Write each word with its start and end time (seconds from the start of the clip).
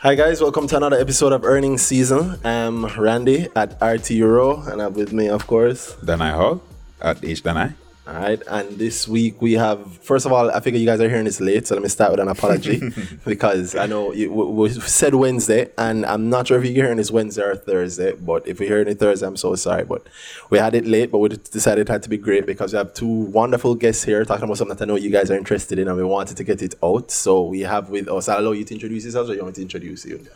Hi 0.00 0.14
guys, 0.14 0.40
welcome 0.40 0.66
to 0.68 0.78
another 0.78 0.96
episode 0.96 1.30
of 1.34 1.44
Earnings 1.44 1.82
Season. 1.82 2.40
I'm 2.42 2.86
Randy 2.96 3.48
at 3.54 3.76
RT 3.84 4.24
Rowe, 4.24 4.64
and 4.64 4.80
I'm 4.80 4.94
with 4.94 5.12
me, 5.12 5.28
of 5.28 5.46
course. 5.46 5.94
Danhai 6.00 6.32
Hall 6.32 6.62
at 7.02 7.22
H 7.22 7.42
Danhai. 7.42 7.74
All 8.10 8.16
right, 8.16 8.42
and 8.48 8.76
this 8.76 9.06
week 9.06 9.40
we 9.40 9.52
have. 9.52 9.98
First 9.98 10.26
of 10.26 10.32
all, 10.32 10.50
I 10.50 10.58
figure 10.58 10.80
you 10.80 10.86
guys 10.86 11.00
are 11.00 11.08
hearing 11.08 11.26
this 11.26 11.40
late, 11.40 11.68
so 11.68 11.76
let 11.76 11.82
me 11.82 11.88
start 11.88 12.10
with 12.10 12.18
an 12.18 12.26
apology 12.26 12.82
because 13.24 13.76
I 13.76 13.86
know 13.86 14.12
you, 14.12 14.32
we, 14.32 14.68
we 14.68 14.70
said 14.80 15.14
Wednesday, 15.14 15.70
and 15.78 16.04
I'm 16.04 16.28
not 16.28 16.48
sure 16.48 16.58
if 16.58 16.64
you're 16.64 16.74
hearing 16.74 16.96
this 16.96 17.12
Wednesday 17.12 17.42
or 17.42 17.54
Thursday. 17.54 18.14
But 18.16 18.48
if 18.48 18.58
you're 18.58 18.68
hearing 18.68 18.88
it 18.88 18.98
Thursday, 18.98 19.28
I'm 19.28 19.36
so 19.36 19.54
sorry. 19.54 19.84
But 19.84 20.08
we 20.48 20.58
had 20.58 20.74
it 20.74 20.86
late, 20.86 21.12
but 21.12 21.18
we 21.18 21.28
decided 21.28 21.82
it 21.82 21.92
had 21.92 22.02
to 22.02 22.08
be 22.08 22.18
great 22.18 22.46
because 22.46 22.72
we 22.72 22.78
have 22.78 22.94
two 22.94 23.06
wonderful 23.06 23.76
guests 23.76 24.02
here 24.02 24.24
talking 24.24 24.42
about 24.42 24.58
something 24.58 24.76
that 24.76 24.82
I 24.82 24.88
know 24.88 24.96
you 24.96 25.10
guys 25.10 25.30
are 25.30 25.36
interested 25.36 25.78
in, 25.78 25.86
and 25.86 25.96
we 25.96 26.02
wanted 26.02 26.36
to 26.38 26.42
get 26.42 26.62
it 26.62 26.74
out. 26.82 27.12
So 27.12 27.44
we 27.44 27.60
have 27.60 27.90
with 27.90 28.08
us. 28.08 28.28
I'll 28.28 28.40
allow 28.40 28.52
you 28.52 28.64
to 28.64 28.74
introduce 28.74 29.04
yourselves, 29.04 29.30
or 29.30 29.34
you 29.34 29.42
want 29.42 29.56
me 29.56 29.60
to 29.60 29.62
introduce 29.62 30.04
you? 30.04 30.26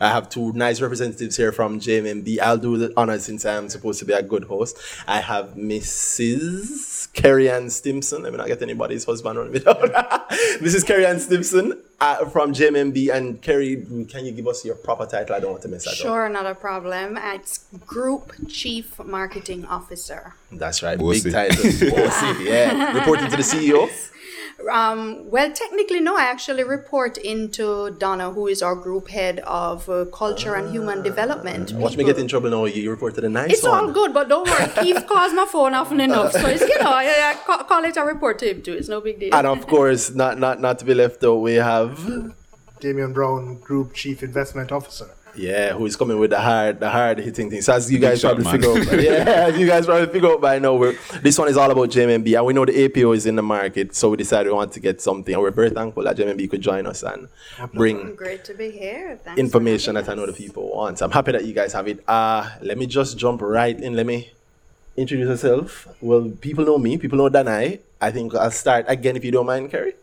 I 0.00 0.08
have 0.08 0.28
two 0.28 0.52
nice 0.52 0.80
representatives 0.80 1.36
here 1.36 1.52
from 1.52 1.80
JMMB. 1.80 2.38
I'll 2.40 2.58
do 2.58 2.76
the 2.76 2.92
honor 2.96 3.18
since 3.18 3.44
I'm 3.44 3.68
supposed 3.68 3.98
to 4.00 4.04
be 4.04 4.12
a 4.12 4.22
good 4.22 4.44
host. 4.44 4.76
I 5.06 5.20
have 5.20 5.54
Mrs. 5.54 7.12
Kerry-Ann 7.12 7.70
Stimpson. 7.70 8.22
Let 8.22 8.32
me 8.32 8.38
not 8.38 8.46
get 8.46 8.62
anybody's 8.62 9.04
husband 9.04 9.38
on 9.38 9.52
me. 9.52 9.60
Mrs. 9.60 10.86
Kerry-Ann 10.86 11.18
Stimpson 11.20 11.80
uh, 12.00 12.26
from 12.26 12.52
JMMB. 12.52 13.14
And 13.14 13.40
Kerry, 13.40 13.86
can 14.08 14.24
you 14.26 14.32
give 14.32 14.46
us 14.48 14.64
your 14.64 14.74
proper 14.74 15.06
title? 15.06 15.34
I 15.36 15.40
don't 15.40 15.52
want 15.52 15.62
to 15.62 15.68
miss 15.68 15.84
that. 15.84 15.92
Up. 15.92 15.96
Sure, 15.96 16.28
not 16.28 16.46
a 16.46 16.54
problem. 16.54 17.18
It's 17.20 17.64
Group 17.86 18.32
Chief 18.48 18.98
Marketing 18.98 19.64
Officer. 19.64 20.34
That's 20.52 20.82
right. 20.82 20.98
Big 20.98 21.32
title. 21.32 21.64
yeah. 22.44 22.92
Reporting 22.92 23.30
to 23.30 23.36
the 23.36 23.42
CEO. 23.42 23.88
Um, 24.72 25.30
well, 25.30 25.52
technically, 25.52 26.00
no. 26.00 26.16
I 26.16 26.22
actually 26.22 26.64
report 26.64 27.18
into 27.18 27.90
Donna, 27.98 28.30
who 28.32 28.46
is 28.46 28.62
our 28.62 28.74
group 28.74 29.08
head 29.08 29.40
of 29.40 29.88
uh, 29.88 30.06
culture 30.06 30.54
and 30.54 30.70
human 30.70 31.02
development. 31.02 31.72
Watch 31.72 31.96
me 31.96 32.04
get 32.04 32.18
in 32.18 32.26
trouble 32.26 32.48
now. 32.50 32.64
You 32.64 32.90
report 32.90 33.14
to 33.16 33.20
the 33.20 33.28
nice 33.28 33.52
It's 33.52 33.62
one. 33.62 33.74
all 33.74 33.92
good, 33.92 34.14
but 34.14 34.28
don't 34.28 34.48
worry. 34.48 34.68
Keith 34.82 35.06
calls 35.06 35.34
my 35.34 35.44
phone 35.46 35.74
often 35.74 36.00
enough, 36.00 36.32
so 36.32 36.46
it's 36.46 36.62
you 36.62 36.78
know 36.82 36.90
I, 36.90 37.04
I 37.32 37.34
ca- 37.44 37.64
call 37.64 37.84
it 37.84 37.96
a 37.98 38.02
report 38.02 38.38
to 38.40 38.50
him 38.50 38.62
too. 38.62 38.72
It's 38.72 38.88
no 38.88 39.00
big 39.00 39.20
deal. 39.20 39.34
And 39.34 39.46
of 39.46 39.66
course, 39.66 40.14
not 40.14 40.38
not 40.38 40.60
not 40.60 40.78
to 40.78 40.84
be 40.86 40.94
left 40.94 41.22
out, 41.22 41.36
we 41.36 41.54
have 41.54 41.98
Damion 42.80 43.12
Brown, 43.12 43.58
Group 43.60 43.92
Chief 43.94 44.22
Investment 44.22 44.72
Officer. 44.72 45.10
Yeah, 45.36 45.72
who 45.72 45.86
is 45.86 45.96
coming 45.96 46.18
with 46.18 46.30
the 46.30 46.40
hard, 46.40 46.80
the 46.80 46.88
hard 46.88 47.18
hitting 47.18 47.50
things. 47.50 47.66
So 47.66 47.74
as 47.74 47.90
you 47.90 47.98
guys 47.98 48.20
shot, 48.20 48.36
probably 48.40 48.58
man. 48.58 48.84
figure 48.84 48.94
out, 48.94 49.26
yeah, 49.26 49.46
as 49.48 49.58
you 49.58 49.66
guys 49.66 49.86
probably 49.86 50.06
figure 50.06 50.30
out 50.30 50.40
by 50.40 50.58
now, 50.58 50.74
we're, 50.74 50.96
this 51.22 51.38
one 51.38 51.48
is 51.48 51.56
all 51.56 51.70
about 51.70 51.90
JMMB, 51.90 52.36
and 52.36 52.46
we 52.46 52.52
know 52.52 52.64
the 52.64 52.84
APO 52.84 53.12
is 53.12 53.26
in 53.26 53.36
the 53.36 53.42
market, 53.42 53.94
so 53.94 54.10
we 54.10 54.16
decided 54.16 54.50
we 54.50 54.54
want 54.54 54.72
to 54.72 54.80
get 54.80 55.00
something, 55.00 55.34
and 55.34 55.42
we're 55.42 55.50
very 55.50 55.70
thankful 55.70 56.04
that 56.04 56.16
JMMB 56.16 56.50
could 56.50 56.60
join 56.60 56.86
us 56.86 57.02
and 57.02 57.28
bring 57.74 58.14
Great 58.14 58.44
to 58.44 58.54
be 58.54 58.70
here. 58.70 59.18
Thanks 59.22 59.38
information 59.38 59.94
that 59.94 60.08
I 60.08 60.14
know 60.14 60.26
the 60.26 60.32
people 60.32 60.70
want. 60.74 61.00
I'm 61.02 61.10
happy 61.10 61.32
that 61.32 61.44
you 61.44 61.52
guys 61.52 61.72
have 61.72 61.88
it. 61.88 62.02
Uh, 62.08 62.48
let 62.60 62.78
me 62.78 62.86
just 62.86 63.18
jump 63.18 63.42
right 63.42 63.78
in. 63.78 63.94
Let 63.94 64.06
me 64.06 64.30
introduce 64.96 65.28
yourself. 65.28 65.88
Well, 66.00 66.32
people 66.40 66.64
know 66.64 66.78
me. 66.78 66.98
People 66.98 67.18
know 67.18 67.28
Danhai. 67.28 67.80
I 68.00 68.10
think 68.10 68.34
I'll 68.34 68.50
start 68.50 68.86
again 68.88 69.16
if 69.16 69.24
you 69.24 69.30
don't 69.30 69.46
mind, 69.46 69.70
Kerry. 69.70 69.94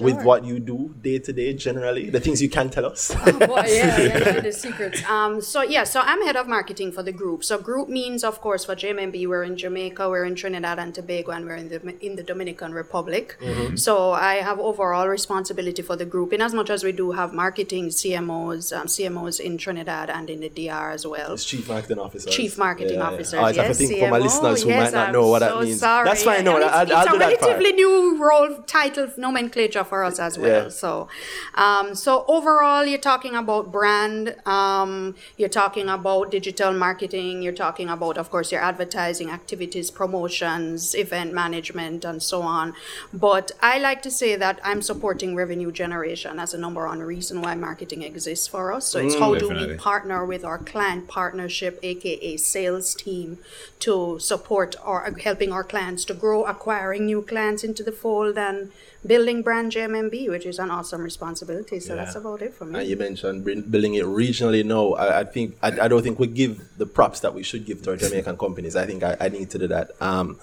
With 0.00 0.22
what 0.22 0.44
you 0.44 0.58
do 0.58 0.94
day 1.00 1.18
to 1.18 1.32
day, 1.32 1.54
generally, 1.54 2.10
the 2.10 2.20
things 2.20 2.40
you 2.40 2.48
can 2.48 2.70
tell 2.70 2.86
us. 2.86 3.14
Well, 3.24 3.68
yeah, 3.68 3.98
yeah, 3.98 4.08
yeah, 4.08 4.40
the 4.48 4.52
secrets. 4.52 5.02
Um, 5.08 5.40
so 5.40 5.62
yeah, 5.62 5.84
so 5.84 6.00
I'm 6.00 6.22
head 6.24 6.36
of 6.36 6.48
marketing 6.48 6.92
for 6.92 7.02
the 7.02 7.12
group. 7.12 7.44
So 7.44 7.58
group 7.58 7.88
means, 7.88 8.24
of 8.24 8.40
course, 8.40 8.64
for 8.64 8.74
JMMB, 8.74 9.26
we're 9.28 9.42
in 9.44 9.56
Jamaica, 9.56 10.08
we're 10.08 10.24
in 10.24 10.34
Trinidad 10.34 10.78
and 10.78 10.94
Tobago, 10.94 11.32
and 11.32 11.44
we're 11.46 11.56
in 11.56 11.68
the 11.68 11.80
in 12.04 12.16
the 12.16 12.22
Dominican 12.22 12.72
Republic. 12.72 13.36
Mm-hmm. 13.40 13.76
So 13.76 14.12
I 14.12 14.34
have 14.36 14.58
overall 14.58 15.08
responsibility 15.08 15.82
for 15.82 15.96
the 15.96 16.04
group, 16.04 16.32
in 16.32 16.40
as 16.40 16.54
much 16.54 16.70
as 16.70 16.84
we 16.84 16.92
do 16.92 17.12
have 17.12 17.32
marketing 17.32 17.88
CMOs, 17.88 18.76
um, 18.76 18.86
CMOs 18.86 19.40
in 19.40 19.58
Trinidad 19.58 20.10
and 20.10 20.28
in 20.30 20.40
the 20.40 20.48
DR 20.48 20.90
as 20.92 21.06
well. 21.06 21.32
It's 21.34 21.44
chief 21.44 21.68
marketing 21.68 21.98
officer. 21.98 22.30
Chief 22.30 22.58
marketing 22.58 23.00
officer. 23.00 23.38
Oh, 23.38 23.44
I 23.44 23.52
have 23.52 23.54
to 23.54 23.62
yes, 23.62 23.78
think 23.78 24.00
for 24.00 24.10
my 24.10 24.18
listeners 24.18 24.62
who 24.62 24.68
Yes, 24.68 24.92
might 24.92 24.98
not 24.98 25.06
I'm 25.08 25.12
know 25.12 25.28
what 25.28 25.40
that 25.40 25.60
means. 25.60 25.80
Sorry. 25.80 26.04
That's 26.04 26.22
fine. 26.22 26.44
No, 26.44 26.56
And 26.56 26.64
I'll, 26.64 26.82
it's, 26.82 26.92
I'll 26.92 27.02
it's 27.02 27.10
do 27.10 27.16
a 27.16 27.18
relatively 27.18 27.72
new 27.72 28.16
role 28.24 28.62
title 28.66 29.08
nomenclature 29.16 29.81
for 29.84 30.04
us 30.04 30.18
as 30.18 30.38
well. 30.38 30.64
Yeah. 30.64 30.68
So, 30.68 31.08
um, 31.54 31.94
so 31.94 32.24
overall, 32.28 32.84
you're 32.84 32.98
talking 32.98 33.34
about 33.34 33.72
brand. 33.72 34.36
Um, 34.46 35.14
you're 35.36 35.48
talking 35.48 35.88
about 35.88 36.30
digital 36.30 36.72
marketing. 36.72 37.42
You're 37.42 37.52
talking 37.52 37.88
about, 37.88 38.18
of 38.18 38.30
course, 38.30 38.52
your 38.52 38.60
advertising 38.60 39.30
activities, 39.30 39.90
promotions, 39.90 40.94
event 40.94 41.32
management, 41.32 42.04
and 42.04 42.22
so 42.22 42.42
on. 42.42 42.74
But 43.12 43.52
I 43.60 43.78
like 43.78 44.02
to 44.02 44.10
say 44.10 44.36
that 44.36 44.60
I'm 44.64 44.82
supporting 44.82 45.34
revenue 45.34 45.72
generation 45.72 46.38
as 46.38 46.54
a 46.54 46.58
number 46.58 46.86
one 46.86 47.00
reason 47.00 47.42
why 47.42 47.54
marketing 47.54 48.02
exists 48.02 48.46
for 48.46 48.72
us. 48.72 48.86
So 48.86 48.98
it's 48.98 49.16
how 49.16 49.34
do 49.34 49.48
we 49.48 49.74
partner 49.76 50.24
with 50.24 50.44
our 50.44 50.58
client 50.58 51.08
partnership, 51.08 51.78
aka 51.82 52.36
sales 52.36 52.94
team, 52.94 53.38
to 53.80 54.18
support 54.18 54.76
or 54.84 55.10
helping 55.22 55.52
our 55.52 55.64
clients 55.64 56.04
to 56.06 56.14
grow, 56.14 56.44
acquiring 56.44 57.06
new 57.06 57.22
clients 57.22 57.64
into 57.64 57.82
the 57.82 57.92
fold, 57.92 58.38
and 58.38 58.72
building 59.04 59.42
brand 59.42 59.72
JMMB, 59.72 60.28
which 60.30 60.46
is 60.46 60.58
an 60.58 60.70
awesome 60.70 61.02
responsibility. 61.02 61.80
So 61.80 61.96
that's 61.96 62.14
about 62.14 62.40
it 62.42 62.54
for 62.54 62.64
And 62.64 62.74
me. 62.74 62.84
you 62.84 62.96
mentioned 62.96 63.44
building 63.44 63.94
it 63.94 64.04
regionally. 64.04 64.64
No, 64.64 64.94
I, 64.94 65.20
I 65.20 65.24
think 65.24 65.56
I, 65.62 65.68
I 65.84 65.88
don't 65.88 66.02
think 66.02 66.18
we 66.18 66.26
give 66.28 66.62
the 66.78 66.86
props 66.86 67.20
that 67.20 67.34
we 67.34 67.42
should 67.42 67.64
give 67.66 67.82
to 67.82 67.90
our 67.90 67.96
Jamaican 67.96 68.38
companies. 68.38 68.76
I 68.76 68.86
think 68.86 69.02
I, 69.02 69.16
I 69.20 69.28
need 69.28 69.50
to 69.50 69.58
do 69.58 69.66
that. 69.68 69.90
Um, 70.00 70.38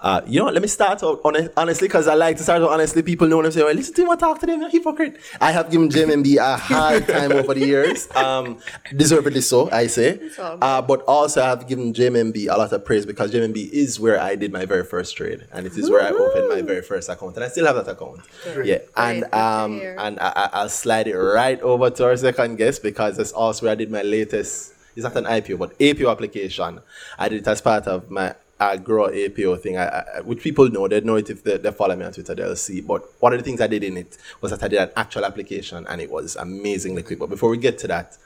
uh, 0.00 0.20
you 0.26 0.38
know, 0.38 0.44
what, 0.44 0.54
let 0.54 0.62
me 0.62 0.68
start 0.68 1.02
out 1.02 1.20
honest, 1.24 1.50
honestly 1.56 1.88
because 1.88 2.06
I 2.06 2.14
like 2.14 2.36
to 2.36 2.42
start 2.42 2.62
out 2.62 2.70
honestly. 2.70 3.02
People 3.02 3.26
know 3.28 3.42
them 3.42 3.50
say, 3.52 3.62
"Well, 3.62 3.74
listen 3.74 3.94
to 3.94 4.02
him, 4.02 4.10
I 4.10 4.16
talk 4.16 4.38
to 4.40 4.46
them, 4.46 4.60
you're 4.60 4.70
hypocrite." 4.70 5.16
I 5.40 5.50
have 5.52 5.70
given 5.70 5.88
JMMB 5.88 6.36
a 6.36 6.56
hard 6.56 7.06
time 7.14 7.32
over 7.32 7.54
the 7.54 7.66
years, 7.66 8.08
um, 8.14 8.58
deservedly 8.96 9.40
so, 9.40 9.70
I 9.70 9.86
say. 9.88 10.20
Uh, 10.62 10.82
but 10.82 11.02
also, 11.06 11.42
I 11.42 11.48
have 11.48 11.66
given 11.66 11.92
JMMB 11.92 12.46
a 12.48 12.56
lot 12.56 12.72
of 12.72 12.84
praise 12.84 13.04
because 13.06 13.32
JMMB 13.32 13.70
is 13.70 13.98
where 13.98 14.20
I 14.20 14.36
did 14.36 14.52
my 14.52 14.64
very 14.66 14.84
first 14.84 15.16
trade, 15.16 15.46
and 15.52 15.66
it 15.66 15.76
is 15.76 15.90
where 15.90 16.02
I 16.02 16.10
opened 16.10 16.48
my 16.48 16.62
very 16.62 16.82
first 16.82 17.08
account, 17.08 17.34
and 17.36 17.44
I 17.44 17.48
still 17.48 17.66
have 17.66 17.76
that 17.76 17.88
account. 17.88 18.20
Yeah, 18.64 18.78
and 18.96 19.24
um, 19.34 19.80
and 19.98 20.18
I, 20.20 20.32
I- 20.36 20.50
I'll 20.52 20.68
slide 20.68 21.06
it 21.08 21.16
right 21.16 21.60
over 21.60 21.90
to 21.90 22.04
our 22.04 22.16
second 22.16 22.56
guest 22.56 22.82
because 22.82 23.16
that's 23.16 23.32
also 23.32 23.66
where 23.66 23.72
I 23.72 23.74
did 23.76 23.90
my 23.90 24.02
latest. 24.02 24.74
It's 24.96 25.04
not 25.04 25.16
an 25.16 25.24
IPO, 25.24 25.58
but 25.58 25.74
APO 25.80 26.10
application. 26.10 26.80
I 27.18 27.28
did 27.28 27.42
it 27.42 27.46
as 27.48 27.60
part 27.60 27.86
of 27.86 28.10
my 28.10 28.34
grow 28.76 29.08
APO 29.08 29.56
thing, 29.56 29.76
I, 29.76 29.86
I, 29.86 30.20
which 30.22 30.40
people 30.40 30.68
know. 30.68 30.88
They 30.88 31.00
know 31.00 31.16
it 31.16 31.30
if 31.30 31.44
they, 31.44 31.58
they 31.58 31.70
follow 31.70 31.94
me 31.94 32.04
on 32.04 32.12
Twitter, 32.12 32.34
they'll 32.34 32.56
see. 32.56 32.80
But 32.80 33.02
one 33.20 33.32
of 33.32 33.38
the 33.38 33.44
things 33.44 33.60
I 33.60 33.66
did 33.68 33.84
in 33.84 33.96
it 33.96 34.18
was 34.40 34.50
that 34.50 34.62
I 34.62 34.68
did 34.68 34.80
an 34.80 34.90
actual 34.96 35.24
application, 35.24 35.86
and 35.88 36.00
it 36.00 36.10
was 36.10 36.36
amazingly 36.36 37.02
quick. 37.02 37.18
But 37.18 37.28
before 37.28 37.50
we 37.50 37.58
get 37.58 37.78
to 37.78 37.88
that, 37.88 38.16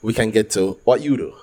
we 0.00 0.12
can 0.12 0.30
get 0.30 0.50
to 0.50 0.78
what 0.84 1.00
you 1.00 1.16
do 1.16 1.34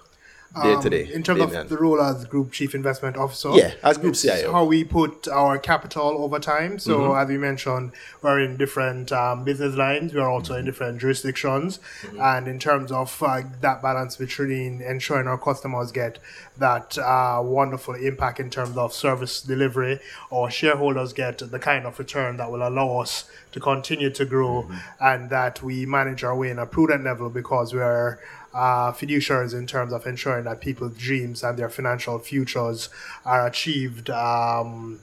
day 0.64 0.76
to 0.82 0.90
day. 0.90 1.04
Um, 1.06 1.12
In 1.12 1.24
terms 1.24 1.42
of 1.54 1.70
the 1.70 1.78
role 1.78 2.02
as 2.02 2.26
Group 2.26 2.52
Chief 2.52 2.74
Investment 2.74 3.18
Officer, 3.18 3.50
Yeah, 3.52 3.74
as 3.84 3.98
Group 3.98 4.16
CIO. 4.16 4.52
how 4.52 4.66
we 4.66 4.84
put 4.84 5.28
our 5.28 5.58
capital 5.58 6.24
over 6.24 6.40
time. 6.40 6.80
So, 6.80 7.00
Mm-hmm. 7.00 7.20
as 7.22 7.28
we 7.30 7.38
mentioned, 7.38 7.92
we're 8.22 8.40
in 8.40 8.58
different 8.58 9.12
um, 9.12 9.44
business 9.44 9.76
lines. 9.76 10.14
We 10.14 10.20
are 10.20 10.30
also 10.30 10.54
Mm-hmm. 10.54 10.60
in 10.60 10.66
different 10.66 11.00
jurisdictions, 11.02 11.80
and 12.20 12.48
in 12.48 12.58
terms 12.60 12.92
of 12.92 13.22
uh, 13.22 13.42
that 13.62 13.82
balance 13.82 14.16
between 14.16 14.82
ensuring 14.82 15.28
our 15.28 15.38
customers 15.38 15.92
get 15.92 16.18
that 16.58 16.98
uh, 16.98 17.40
wonderful 17.44 17.94
impact 17.96 18.40
in 18.40 18.50
terms 18.50 18.76
of 18.78 18.94
service 18.94 19.42
delivery, 19.42 20.00
or 20.30 20.50
shareholders 20.50 21.14
get 21.14 21.38
the 21.40 21.60
kind 21.60 21.86
of 21.86 21.98
return 22.00 22.38
that 22.38 22.52
will 22.52 22.68
allow 22.68 23.00
us 23.00 23.30
to 23.52 23.60
continue 23.60 24.10
to 24.10 24.26
grow, 24.26 24.64
Mm-hmm. 24.64 24.76
and 25.02 25.30
that 25.30 25.62
we 25.62 25.86
manage 25.86 26.24
our 26.24 26.36
way 26.36 26.50
in 26.50 26.60
a 26.60 26.66
prudent 26.66 27.04
level 27.04 27.30
because 27.30 27.74
we're 27.74 28.20
uh, 28.54 28.92
fiduciaries 28.92 29.54
in 29.54 29.68
terms 29.68 29.94
of 29.94 30.06
ensuring 30.06 30.46
that 30.46 30.62
people's 30.62 30.98
dreams 30.98 31.44
and 31.44 31.58
their 31.58 31.70
financial 31.70 32.20
futures 32.20 32.90
are 33.26 33.46
achieved. 33.48 34.10
Um, 34.10 35.00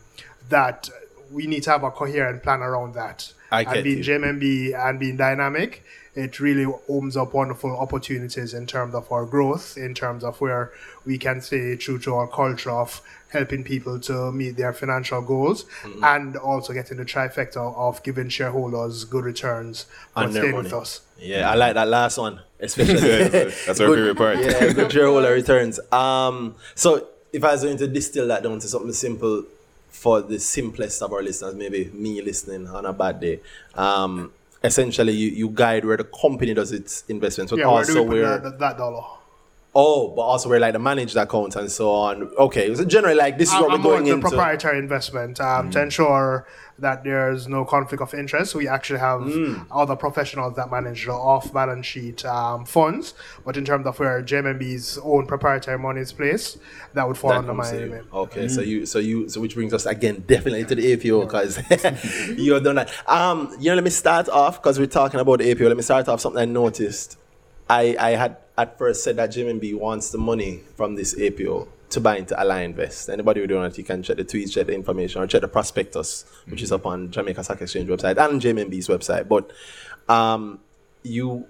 that 0.49 0.89
we 1.31 1.47
need 1.47 1.63
to 1.65 1.71
have 1.71 1.83
a 1.83 1.91
coherent 1.91 2.43
plan 2.43 2.61
around 2.61 2.95
that. 2.95 3.33
I 3.51 3.63
and 3.63 3.85
being. 3.85 4.03
JMMB 4.03 4.89
and 4.89 4.99
being 4.99 5.17
dynamic, 5.17 5.85
it 6.15 6.41
really 6.41 6.65
opens 6.89 7.17
up 7.17 7.35
wonderful 7.35 7.77
opportunities 7.77 8.55
in 8.55 8.67
terms 8.67 8.95
of 8.95 9.11
our 9.13 9.27
growth, 9.27 9.77
in 9.77 9.95
terms 9.95 10.25
of 10.25 10.41
where 10.41 10.73
we 11.05 11.19
can 11.19 11.41
stay 11.41 11.77
true 11.77 11.99
to 12.01 12.15
our 12.15 12.27
culture 12.27 12.71
of 12.71 13.03
helping 13.31 13.65
people 13.65 13.99
to 14.01 14.31
meet 14.33 14.57
their 14.57 14.73
financial 14.73 15.21
goals 15.21 15.65
Mm-hmm. 15.83 16.05
and 16.05 16.37
also 16.37 16.73
getting 16.73 16.97
the 16.97 17.05
trifecta 17.05 17.57
of 17.77 18.03
giving 18.03 18.29
shareholders 18.29 19.05
good 19.05 19.25
returns 19.25 19.87
for 20.15 20.25
On 20.25 20.31
staying 20.33 20.53
money. 20.53 20.65
with 20.65 20.73
us. 20.73 21.01
Yeah, 21.19 21.51
I 21.51 21.55
like 21.55 21.75
that 21.75 21.89
last 21.89 22.19
one, 22.19 22.41
especially. 22.61 22.99
That's 23.29 23.69
our 23.81 23.89
favorite 23.89 24.17
part. 24.17 24.39
Yeah, 24.39 24.73
good 24.73 24.93
shareholder 24.93 25.33
returns. 25.33 25.81
Um, 25.93 26.55
so 26.75 27.07
if 27.33 27.43
I 27.45 27.53
was 27.53 27.63
going 27.65 27.77
to 27.79 27.89
distill 27.89 28.29
that 28.29 28.43
down 28.43 28.59
to 28.61 28.69
something 28.69 28.93
simple 28.93 29.45
for 29.91 30.21
the 30.23 30.39
simplest 30.39 31.03
of 31.03 31.13
our 31.13 31.23
listeners, 31.23 31.55
maybe 31.55 31.87
me 31.93 32.21
listening 32.23 32.69
on 32.69 32.85
a 32.87 32.93
bad 32.93 33.19
day, 33.21 33.41
um, 33.75 34.31
essentially 34.63 35.13
you, 35.15 35.31
you 35.31 35.49
guide 35.49 35.85
where 35.85 35.97
the 35.97 36.05
company 36.05 36.53
does 36.55 36.71
its 36.73 37.03
investments, 37.09 37.51
but 37.51 37.59
Yeah, 37.61 37.67
where 37.67 37.75
also 37.77 37.95
do 37.95 38.03
we 38.03 38.09
put 38.09 38.15
where 38.15 38.29
that, 38.39 38.43
that, 38.43 38.59
that 38.59 38.79
dollar? 38.79 39.05
Oh, 39.79 40.09
but 40.17 40.23
also 40.23 40.49
we're 40.49 40.59
like 40.59 40.73
the 40.73 40.79
managed 40.79 41.17
accounts 41.17 41.55
and 41.55 41.71
so 41.71 41.91
on. 41.91 42.31
Okay, 42.39 42.75
so 42.75 42.83
generally 42.87 43.15
like 43.15 43.37
this 43.37 43.51
is 43.53 43.61
what 43.61 43.73
I'm 43.73 43.83
we're 43.83 43.91
going 43.91 44.05
the 44.05 44.13
into. 44.13 44.27
proprietary 44.29 44.79
investment 44.79 45.39
um, 45.39 45.69
Mm. 45.69 45.73
to 45.73 45.83
ensure 45.83 46.47
that 46.79 47.05
there's 47.05 47.47
no 47.47 47.65
conflict 47.67 48.03
of 48.03 48.15
interest. 48.15 48.55
We 48.55 48.69
actually 48.69 49.01
have 49.01 49.21
Mm. 49.21 49.67
other 49.71 49.95
professionals 49.97 50.57
that 50.57 50.71
manage 50.71 51.05
the 51.05 51.13
off-balance 51.13 51.85
sheet 51.85 52.25
um, 52.25 52.65
funds, 52.65 53.13
but 53.45 53.57
in 53.59 53.65
terms 53.67 53.87
of 53.87 53.99
where 53.99 54.23
JMMB's 54.23 54.99
own 55.03 55.27
proprietary 55.27 55.79
money 55.79 56.01
is 56.01 56.13
placed, 56.13 56.57
that 56.95 57.07
would 57.07 57.19
fall 57.19 57.31
That 57.33 57.39
under 57.41 57.53
my 57.55 57.71
to 57.71 57.77
you. 57.77 57.83
remit. 57.83 58.05
Okay, 58.13 58.49
so 58.49 58.63
you, 58.63 58.87
so 58.87 58.99
you, 58.99 59.29
so 59.29 59.43
which 59.43 59.55
brings 59.55 59.75
us 59.75 59.85
again 59.85 60.25
definitely 60.27 60.65
to 60.65 60.75
the 60.75 60.93
APO 60.95 61.21
because 61.27 61.59
you 62.39 62.55
have 62.55 62.65
done 62.65 62.77
that. 62.77 62.91
Um, 63.07 63.55
you 63.61 63.69
know, 63.71 63.75
let 63.75 63.85
me 63.85 63.91
start 63.91 64.31
off 64.31 64.63
because 64.63 64.79
we're 64.79 64.87
talking 64.87 65.21
about 65.21 65.41
the 65.41 65.51
APO. 65.51 65.69
Let 65.69 65.77
me 65.77 65.83
start 65.83 66.09
off 66.09 66.21
something 66.23 66.41
I 66.41 66.47
noticed. 66.47 67.19
I, 67.69 67.97
I 67.99 68.11
had 68.13 68.37
at 68.59 68.79
first 68.79 69.05
said 69.05 69.17
that 69.17 69.31
JMMB 69.31 69.79
wants 69.79 70.11
the 70.11 70.19
money 70.19 70.61
from 70.77 70.95
this 70.95 71.19
APO 71.19 71.69
to 71.91 72.01
buy 72.01 72.17
into 72.17 72.35
Alignvest. 72.35 73.13
Anybody 73.13 73.41
who 73.41 73.47
don't 73.47 73.61
know 73.61 73.67
it, 73.67 73.79
you 73.79 73.85
can 73.85 74.03
check 74.03 74.17
the 74.17 74.25
tweets, 74.25 74.53
check 74.53 74.67
the 74.67 74.75
information, 74.75 75.23
or 75.23 75.27
check 75.27 75.43
the 75.43 75.49
prospectus, 75.49 76.25
which 76.47 76.63
is 76.63 76.73
up 76.73 76.87
on 76.87 77.11
Jamaica 77.11 77.45
Stock 77.45 77.61
Exchange 77.61 77.89
website 77.89 78.17
and 78.19 78.41
JMMB's 78.41 78.89
website. 78.89 79.29
But 79.29 79.51
um, 80.13 80.61
you 81.03 81.47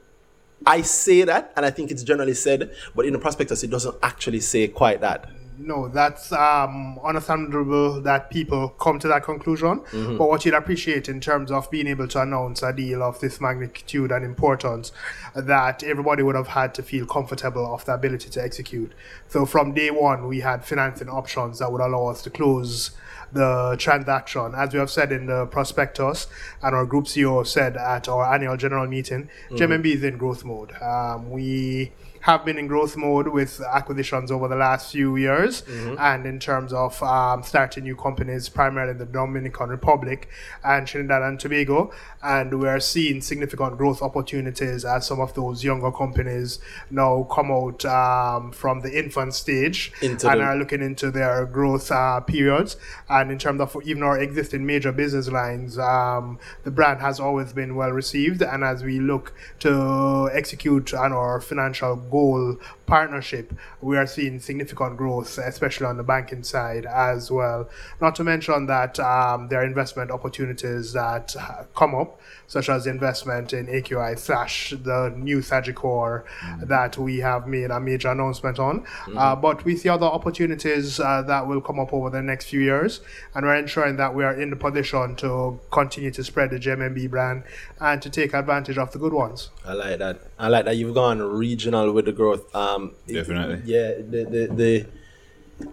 I 0.65 0.83
say 0.83 1.23
that, 1.23 1.53
and 1.57 1.67
I 1.67 1.71
think 1.71 1.91
it's 1.91 2.03
generally 2.03 2.35
said, 2.35 2.71
but 2.95 3.05
in 3.05 3.13
the 3.13 3.19
prospectus, 3.19 3.63
it 3.63 3.71
doesn't 3.71 3.97
actually 4.03 4.41
say 4.41 4.69
quite 4.69 5.01
that. 5.01 5.29
No, 5.59 5.89
that's 5.89 6.33
um, 6.33 6.99
understandable 7.03 8.01
that 8.03 8.31
people 8.31 8.69
come 8.71 8.99
to 8.99 9.09
that 9.09 9.23
conclusion. 9.25 9.81
Mm-hmm. 9.81 10.19
But 10.19 10.29
what 10.29 10.45
you'd 10.45 10.55
appreciate 10.55 11.09
in 11.09 11.21
terms 11.21 11.51
of 11.51 11.71
being 11.71 11.87
able 11.87 12.09
to 12.09 12.21
announce 12.21 12.63
a 12.63 12.73
deal 12.73 13.03
of 13.03 13.21
this 13.21 13.41
magnitude 13.41 14.13
and 14.13 14.25
importance, 14.25 14.93
that 15.35 15.83
everybody 15.83 16.23
would 16.23 16.35
have 16.35 16.49
had 16.49 16.75
to 16.75 16.83
feel 16.83 17.07
comfortable 17.07 17.75
of 17.75 17.85
the 17.85 17.95
ability 17.95 18.31
to 18.31 18.43
execute. 18.43 18.93
So 19.29 19.47
from 19.47 19.73
day 19.73 19.91
one, 19.91 20.27
we 20.27 20.41
had 20.41 20.65
financing 20.65 21.09
options 21.09 21.59
that 21.61 21.73
would 21.73 21.81
allow 21.81 22.07
us 22.07 22.23
to 22.23 22.31
close 22.31 22.91
the 23.33 23.77
transaction. 23.79 24.55
As 24.55 24.73
we 24.73 24.79
have 24.79 24.91
said 24.91 25.13
in 25.13 25.27
the 25.27 25.47
prospectus, 25.47 26.27
and 26.63 26.75
our 26.75 26.85
group 26.85 27.07
CEO 27.07 27.47
said 27.47 27.77
at 27.77 28.09
our 28.09 28.33
annual 28.33 28.57
general 28.57 28.87
meeting, 28.87 29.29
JMMB 29.51 29.87
is 29.87 30.05
in 30.05 30.17
growth 30.17 30.45
mode. 30.45 30.73
Um, 30.81 31.31
we 31.31 31.93
have 32.27 32.45
been 32.45 32.59
in 32.59 32.67
growth 32.67 32.97
mode 32.97 33.29
with 33.29 33.61
acquisitions 33.73 34.33
over 34.33 34.49
the 34.49 34.57
last 34.57 34.91
few 34.91 35.15
years, 35.15 35.63
and 35.97 36.27
in 36.27 36.41
terms 36.41 36.73
of 36.73 37.01
um, 37.05 37.45
starting 37.45 37.85
new 37.85 37.95
companies, 37.95 38.49
primarily 38.49 38.91
in 38.91 38.99
the 38.99 39.07
Dominican 39.07 39.69
Republic 39.69 40.29
and 40.65 40.89
Trinidad 40.89 41.23
and 41.23 41.39
Tobago, 41.39 41.93
and 42.25 42.59
we 42.61 42.67
are 42.67 42.81
seeing 42.81 43.21
significant 43.21 43.79
growth 43.79 44.03
opportunities 44.03 44.85
as 44.85 45.07
some 45.07 45.21
of 45.21 45.35
those 45.35 45.63
younger 45.63 45.93
companies 45.93 46.59
now 46.91 47.23
come 47.31 47.53
out 47.53 47.85
um, 47.85 48.51
from 48.51 48.81
the 48.81 48.99
infant 48.99 49.33
stage 49.33 49.93
Into 50.03 50.29
and 50.29 50.41
the- 50.41 50.45
are 50.45 50.57
looking 50.57 50.83
into 50.83 51.13
their 51.13 51.47
growth 51.47 51.93
uh, 51.93 52.19
periods. 52.21 52.77
And 53.09 53.31
in 53.31 53.39
terms 53.39 53.61
of 53.61 53.77
even 53.85 54.03
our 54.03 54.19
existing 54.19 54.67
major 54.67 54.91
business 54.91 55.29
lines, 55.29 55.79
um, 55.79 56.41
the 56.65 56.73
brand 56.73 57.01
has 57.03 57.21
always 57.21 57.53
been 57.53 57.77
well 57.77 57.91
received. 57.93 58.43
And 58.43 58.65
as 58.65 58.83
we 58.83 58.99
look 58.99 59.33
to 59.61 60.29
execute 60.33 60.93
on 60.93 61.13
our 61.13 61.41
financial 61.41 61.95
goal 62.17 62.57
partnership, 62.87 63.53
we 63.81 63.97
are 63.97 64.07
seeing 64.07 64.41
significant 64.41 64.97
growth, 64.97 65.39
especially 65.39 65.87
on 65.87 65.97
the 65.97 66.03
banking 66.03 66.43
side 66.43 66.87
as 66.87 67.31
well. 67.31 67.69
Not 68.01 68.15
to 68.17 68.25
mention 68.25 68.67
that 68.67 68.99
um, 69.01 69.49
there 69.49 69.61
are 69.61 69.65
investment 69.65 70.11
opportunities 70.11 70.93
that 70.93 71.35
uh, 71.37 71.65
come 71.75 71.95
up, 71.95 72.21
such 72.47 72.69
as 72.69 72.87
investment 72.87 73.53
in 73.53 73.67
AQI 73.67 74.19
slash 74.19 74.75
the 74.83 75.13
new 75.17 75.39
Sagicor 75.39 76.25
that 76.63 76.97
we 76.97 77.19
have 77.19 77.47
made 77.47 77.71
a 77.71 77.81
major 77.81 78.11
announcement 78.11 78.59
on. 78.59 78.87
Uh, 79.17 79.35
but 79.35 79.65
we 79.65 79.77
see 79.77 79.89
other 79.89 80.07
opportunities 80.07 81.01
uh, 81.01 81.23
that 81.23 81.47
will 81.47 81.61
come 81.61 81.81
up 81.81 81.93
over 81.93 82.11
the 82.11 82.23
next 82.23 82.47
few 82.47 82.61
years, 82.61 83.01
and 83.35 83.45
we're 83.45 83.57
ensuring 83.57 83.97
that 83.97 84.15
we 84.15 84.25
are 84.25 84.41
in 84.41 84.51
the 84.51 84.57
position 84.57 85.17
to 85.17 85.59
continue 85.71 86.11
to 86.11 86.23
spread 86.23 86.51
the 86.51 86.59
JMMB 86.59 87.11
brand 87.11 87.43
and 87.81 88.01
to 88.03 88.11
take 88.11 88.33
advantage 88.35 88.79
of 88.79 88.93
the 88.93 88.99
good 88.99 89.13
ones. 89.13 89.51
I 89.65 89.73
like 89.73 89.99
that. 89.99 90.21
I 90.39 90.49
like 90.49 90.65
that 90.67 90.77
you've 90.77 90.95
gone 90.95 91.21
regional 91.21 91.93
with 91.93 92.05
the 92.05 92.13
growth. 92.13 92.55
Um, 92.55 92.76
it- 93.07 93.13
Definitely. 93.15 93.63
yeah. 93.65 93.93
The, 94.13 94.25
the 94.25 94.55
the 94.55 94.87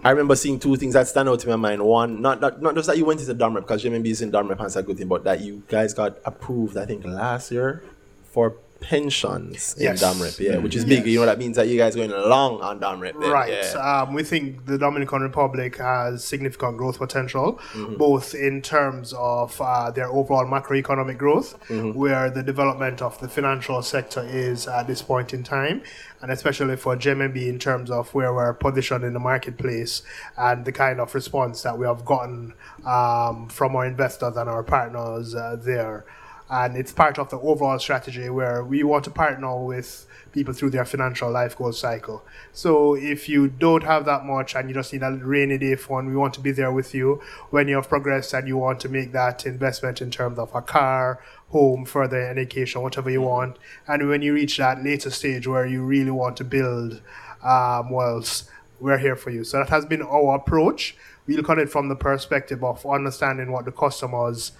I 0.03 0.11
remember 0.11 0.35
seeing 0.35 0.59
two 0.59 0.75
things 0.77 0.93
that 0.93 1.07
stand 1.09 1.27
out 1.27 1.43
in 1.43 1.49
my 1.49 1.55
mind. 1.57 1.81
One, 1.85 2.21
not 2.21 2.39
not, 2.39 2.61
not 2.61 2.73
just 2.75 2.87
that 2.87 2.97
you 2.97 3.05
went 3.05 3.19
into 3.19 3.35
Dunrep 3.35 3.61
because 3.61 3.83
JMMB 3.83 4.05
is 4.07 4.21
in 4.21 4.31
Dunrep 4.31 4.51
and 4.57 4.61
it's 4.61 4.75
a 4.77 4.83
good 4.83 4.97
thing, 4.97 5.07
but 5.09 5.23
that 5.25 5.41
you 5.41 5.63
guys 5.67 5.93
got 5.93 6.17
approved. 6.25 6.77
I 6.77 6.85
think 6.85 7.03
last 7.05 7.51
year 7.51 7.83
for 8.31 8.55
pensions 8.83 9.75
Yes. 9.77 10.01
in 10.01 10.07
Dunrep. 10.07 10.39
Yeah, 10.39 10.57
which 10.57 10.75
is 10.75 10.85
big. 10.85 11.05
You 11.05 11.19
know 11.19 11.25
that 11.25 11.39
means 11.39 11.55
that 11.57 11.67
you 11.67 11.77
guys 11.77 11.95
going 11.95 12.11
long 12.11 12.61
on 12.61 12.79
Dunrep. 12.79 13.19
then, 13.19 13.31
Right. 13.31 13.51
Yeah. 13.53 14.01
Um, 14.03 14.13
we 14.13 14.23
think 14.23 14.65
the 14.65 14.77
Dominican 14.77 15.21
Republic 15.21 15.77
has 15.77 16.23
significant 16.23 16.77
growth 16.77 16.97
potential, 16.97 17.59
Mm-hmm. 17.73 17.95
both 17.95 18.33
in 18.35 18.61
terms 18.61 19.13
of 19.17 19.59
uh, 19.61 19.91
their 19.91 20.07
overall 20.07 20.45
macroeconomic 20.45 21.17
growth, 21.17 21.55
Mm-hmm. 21.69 21.97
where 21.97 22.29
the 22.29 22.43
development 22.43 23.01
of 23.01 23.19
the 23.19 23.27
financial 23.27 23.81
sector 23.81 24.23
is 24.25 24.67
at 24.67 24.87
this 24.87 25.01
point 25.01 25.33
in 25.33 25.43
time, 25.43 25.81
and 26.21 26.31
especially 26.31 26.75
for 26.75 26.95
JMMB 26.95 27.37
in 27.47 27.59
terms 27.59 27.89
of 27.91 28.13
where 28.13 28.33
we're 28.33 28.53
positioned 28.53 29.03
in 29.03 29.13
the 29.13 29.19
marketplace 29.19 30.03
and 30.37 30.65
the 30.65 30.71
kind 30.71 30.99
of 30.99 31.13
response 31.15 31.61
that 31.63 31.77
we 31.77 31.85
have 31.85 32.05
gotten 32.05 32.53
um, 32.85 33.47
from 33.49 33.75
our 33.75 33.85
investors 33.85 34.35
and 34.37 34.49
our 34.49 34.63
partners 34.63 35.35
uh, 35.35 35.55
there 35.59 36.05
and 36.53 36.77
it's 36.77 36.91
part 36.91 37.17
of 37.17 37.31
the 37.31 37.39
overall 37.39 37.79
strategy 37.79 38.29
where 38.29 38.63
we 38.63 38.83
want 38.83 39.03
to 39.03 39.09
partner 39.09 39.59
with 39.65 40.05
people 40.31 40.53
through 40.53 40.69
their 40.69 40.85
financial 40.85 41.31
life 41.31 41.57
goal 41.57 41.73
cycle. 41.73 42.23
So 42.51 42.93
if 42.93 43.27
you 43.27 43.47
don't 43.47 43.81
have 43.81 44.05
that 44.05 44.23
much 44.23 44.53
and 44.53 44.69
you 44.69 44.75
just 44.75 44.93
need 44.93 45.01
a 45.01 45.13
rainy 45.13 45.57
day 45.57 45.75
fund, 45.75 46.07
we 46.07 46.15
want 46.15 46.35
to 46.35 46.39
be 46.39 46.51
there 46.51 46.71
with 46.71 46.93
you 46.93 47.23
when 47.49 47.67
you 47.67 47.77
have 47.77 47.89
progressed 47.89 48.33
and 48.33 48.47
you 48.47 48.57
want 48.57 48.79
to 48.81 48.89
make 48.89 49.13
that 49.13 49.47
investment 49.47 49.99
in 49.99 50.11
terms 50.11 50.37
of 50.37 50.53
a 50.53 50.61
car, 50.61 51.23
home, 51.49 51.85
further 51.85 52.21
education, 52.21 52.83
whatever 52.83 53.09
you 53.09 53.21
want. 53.21 53.57
And 53.87 54.07
when 54.07 54.21
you 54.21 54.35
reach 54.35 54.57
that 54.57 54.83
later 54.83 55.09
stage 55.09 55.47
where 55.47 55.65
you 55.65 55.83
really 55.83 56.11
want 56.11 56.37
to 56.37 56.43
build 56.43 57.01
um, 57.43 57.89
wealth, 57.89 58.47
we're 58.79 58.99
here 58.99 59.15
for 59.15 59.31
you. 59.31 59.43
So 59.43 59.57
that 59.57 59.69
has 59.69 59.85
been 59.85 60.03
our 60.03 60.35
approach. 60.35 60.95
We 61.25 61.35
look 61.35 61.49
at 61.49 61.57
it 61.57 61.71
from 61.71 61.89
the 61.89 61.95
perspective 61.95 62.63
of 62.63 62.85
understanding 62.85 63.51
what 63.51 63.65
the 63.65 63.71
customers 63.71 64.51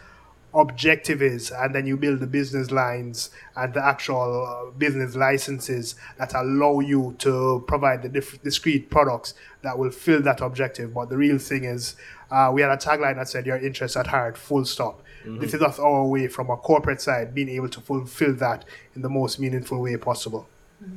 objective 0.56 1.22
is 1.22 1.52
and 1.52 1.74
then 1.74 1.86
you 1.88 1.98
build 1.98 2.20
the 2.20 2.28
business 2.28 2.72
lines 2.72 3.32
and 3.56 3.74
the 3.74 3.84
actual 3.84 4.46
uh, 4.46 4.72
business 4.78 5.16
licenses 5.16 5.96
that 6.18 6.34
allow 6.36 6.80
you 6.80 7.16
to 7.20 7.64
provide 7.68 8.02
the 8.04 8.10
diff- 8.10 8.42
discrete 8.44 8.90
products 8.90 9.34
that 9.64 9.78
will 9.78 9.92
fill 9.92 10.22
that 10.22 10.42
objective. 10.42 10.94
But 10.94 11.10
the 11.10 11.18
real 11.18 11.40
thing 11.40 11.64
is 11.64 11.96
uh, 12.30 12.52
we 12.54 12.62
had 12.62 12.72
a 12.72 12.78
tagline 12.78 13.16
that 13.16 13.30
said 13.30 13.46
your 13.46 13.58
interest 13.58 13.98
at 13.98 14.08
heart 14.08 14.38
full 14.38 14.66
stop. 14.66 15.02
This 15.40 15.54
is 15.54 15.62
our 15.62 16.06
way 16.06 16.28
from 16.28 16.50
a 16.50 16.58
corporate 16.58 17.00
side 17.00 17.34
being 17.34 17.50
able 17.50 17.70
to 17.70 17.80
fulfill 17.82 18.34
that 18.36 18.66
in 18.96 19.02
the 19.02 19.10
most 19.10 19.40
meaningful 19.40 19.82
way 19.82 19.96
possible 19.98 20.48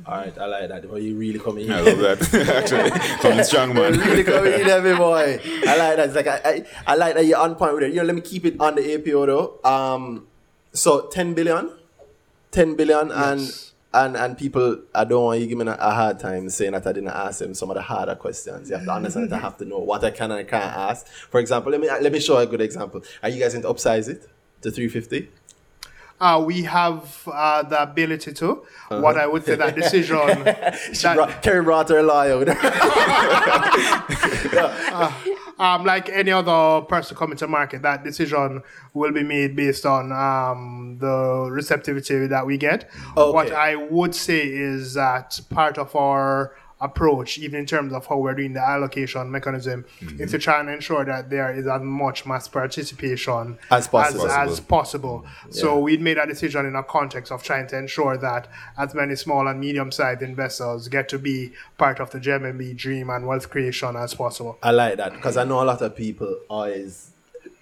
All 0.05 0.15
right, 0.17 0.37
I 0.37 0.45
like 0.45 0.69
that. 0.69 0.89
Well, 0.89 0.99
you 0.99 1.15
really 1.17 1.39
come 1.39 1.57
in. 1.57 1.71
I 1.71 1.81
love 1.81 1.97
that. 1.99 2.33
Actually, 2.57 2.89
coming 3.19 3.43
strong, 3.43 3.73
man. 3.73 3.93
really 3.99 4.23
coming 4.23 4.53
in, 4.53 4.67
every 4.67 4.95
boy. 4.95 5.39
I 5.67 5.77
like 5.77 5.97
that. 5.97 5.99
It's 6.07 6.15
like 6.15 6.27
I, 6.27 6.39
I, 6.45 6.65
I 6.87 6.95
like 6.95 7.15
that 7.15 7.25
you're 7.25 7.37
on 7.39 7.55
point 7.55 7.73
with 7.75 7.83
it. 7.83 7.89
You 7.91 7.97
know, 7.97 8.03
let 8.03 8.15
me 8.15 8.21
keep 8.21 8.45
it 8.45 8.59
on 8.59 8.75
the 8.75 8.93
APO 8.95 9.25
though. 9.25 9.69
Um, 9.69 10.27
so 10.73 11.07
10 11.07 11.33
billion, 11.33 11.71
10 12.51 12.75
billion, 12.75 13.11
and 13.11 13.41
Yes. 13.41 13.73
and 13.93 14.15
and 14.17 14.37
people, 14.37 14.79
I 14.93 15.03
don't 15.05 15.23
want 15.23 15.39
you 15.41 15.47
give 15.47 15.57
me 15.57 15.65
a, 15.67 15.73
a 15.75 15.91
hard 15.91 16.19
time 16.19 16.49
saying 16.49 16.73
that 16.73 16.85
I 16.85 16.91
didn't 16.93 17.09
ask 17.09 17.39
them 17.39 17.53
some 17.53 17.69
of 17.69 17.75
the 17.75 17.81
harder 17.81 18.15
questions. 18.15 18.69
You 18.69 18.75
have 18.77 18.85
to 18.85 18.91
understand 18.91 19.29
that 19.31 19.35
I 19.37 19.39
have 19.39 19.57
to 19.57 19.65
know 19.65 19.79
what 19.79 20.03
I 20.03 20.11
can 20.11 20.31
and 20.31 20.47
can't 20.47 20.63
ask. 20.89 21.07
For 21.07 21.39
example, 21.39 21.71
let 21.71 21.81
me 21.81 21.87
let 21.89 22.11
me 22.11 22.19
show 22.19 22.37
a 22.37 22.45
good 22.45 22.61
example. 22.61 23.01
Are 23.23 23.29
you 23.29 23.39
guys 23.41 23.53
going 23.53 23.63
to 23.63 23.69
upsize 23.69 24.07
it 24.09 24.27
to 24.61 24.71
350? 24.71 25.29
Uh, 26.19 26.43
we 26.45 26.63
have 26.63 27.27
uh, 27.31 27.63
the 27.63 27.81
ability 27.81 28.33
to 28.33 28.65
what 28.89 29.17
i 29.17 29.27
would 29.27 29.45
say 29.45 29.55
that 29.55 29.75
decision 29.75 30.17
that, 30.43 31.39
Kerry 31.41 31.63
brought 31.63 31.89
her 31.89 32.01
lawyer. 32.01 32.37
um, 35.59 35.85
like 35.85 36.09
any 36.09 36.31
other 36.31 36.85
person 36.85 37.17
coming 37.17 37.37
to 37.37 37.47
market, 37.47 37.81
that 37.81 38.03
decision 38.03 38.61
will 38.93 39.11
be 39.11 39.23
made 39.23 39.55
based 39.55 39.85
on 39.85 40.11
um, 40.11 40.97
the 40.99 41.47
receptivity 41.49 42.27
that 42.27 42.45
we 42.45 42.57
get. 42.57 42.89
Okay. 43.15 43.31
What 43.31 43.51
I 43.51 43.75
would 43.75 44.15
say 44.15 44.47
is 44.47 44.93
that 44.93 45.39
part 45.49 45.77
of 45.77 45.95
our 45.95 46.55
approach, 46.79 47.37
even 47.39 47.59
in 47.59 47.65
terms 47.65 47.93
of 47.93 48.05
how 48.05 48.17
we're 48.17 48.35
doing 48.35 48.53
the 48.53 48.61
allocation 48.61 49.31
mechanism, 49.31 49.85
is 50.01 50.07
mm-hmm. 50.07 50.25
to 50.25 50.37
try 50.37 50.59
and 50.59 50.69
ensure 50.69 51.03
that 51.03 51.29
there 51.29 51.53
is 51.53 51.67
as 51.67 51.81
much 51.81 52.25
mass 52.25 52.47
participation 52.47 53.57
As 53.71 53.87
possible. 53.87 54.27
As, 54.27 54.51
as 54.51 54.59
possible. 54.59 55.25
So 55.49 55.79
we 55.79 55.97
made 55.97 56.17
a 56.17 56.27
decision 56.27 56.65
in 56.65 56.75
a 56.75 56.83
context 56.83 57.31
of 57.31 57.43
trying 57.43 57.67
to 57.67 57.77
ensure 57.77 58.17
that 58.17 58.47
as 58.77 58.93
many 58.93 59.15
small 59.15 59.47
and 59.47 59.59
medium-sized 59.59 60.21
investors 60.21 60.87
get 60.87 61.09
to 61.09 61.19
be 61.19 61.51
part 61.77 61.99
of 61.99 62.11
the 62.11 62.19
JMMB 62.19 62.75
dream 62.77 63.09
and 63.09 63.25
wealth 63.25 63.49
creation 63.49 63.95
as 63.95 64.13
possible. 64.13 64.57
I 64.61 64.71
like 64.71 64.97
that 64.97 65.13
because 65.13 65.37
I 65.37 65.43
know 65.43 65.61
a 65.61 65.65
lot 65.65 65.81
of 65.81 65.95
people 65.95 66.39
always 66.49 67.06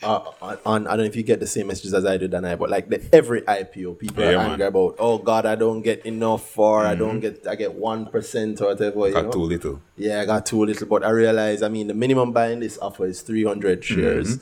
uh, 0.04 0.20
on, 0.42 0.58
on 0.66 0.88
I 0.88 0.92
don't 0.92 1.00
know 1.00 1.04
if 1.06 1.16
you 1.16 1.24
get 1.24 1.40
the 1.40 1.48
same 1.48 1.68
messages 1.68 1.94
as 1.94 2.06
I 2.06 2.18
do, 2.18 2.28
Danhai, 2.28 2.58
but 2.58 2.70
like 2.70 2.90
the, 2.90 3.02
every 3.14 3.42
IPO, 3.42 4.00
people 4.00 4.24
Yeah, 4.24 4.32
are 4.32 4.38
man. 4.38 4.52
angry 4.52 4.66
about. 4.68 4.96
Oh 5.00 5.18
God, 5.18 5.46
I 5.46 5.56
don't 5.56 5.82
get 5.82 6.06
enough, 6.06 6.58
or 6.58 6.86
I 6.86 6.96
don't 6.96 7.20
get, 7.20 7.46
I 7.48 7.56
get 7.56 7.74
one 7.74 8.06
percent 8.08 8.62
or 8.62 8.68
whatever. 8.68 9.08
You 9.08 9.14
Got 9.14 9.26
know? 9.26 9.32
too 9.32 9.42
little. 9.44 9.82
Yeah, 9.98 10.22
I 10.22 10.26
got 10.26 10.46
too 10.46 10.64
little, 10.66 10.88
but 10.88 11.04
I 11.04 11.10
realize, 11.10 11.62
I 11.62 11.70
mean, 11.70 11.88
the 11.88 11.94
minimum 11.94 12.32
buying 12.32 12.60
this 12.60 12.78
offer 12.80 13.06
is 13.06 13.22
300 13.22 13.84
shares, 13.84 14.40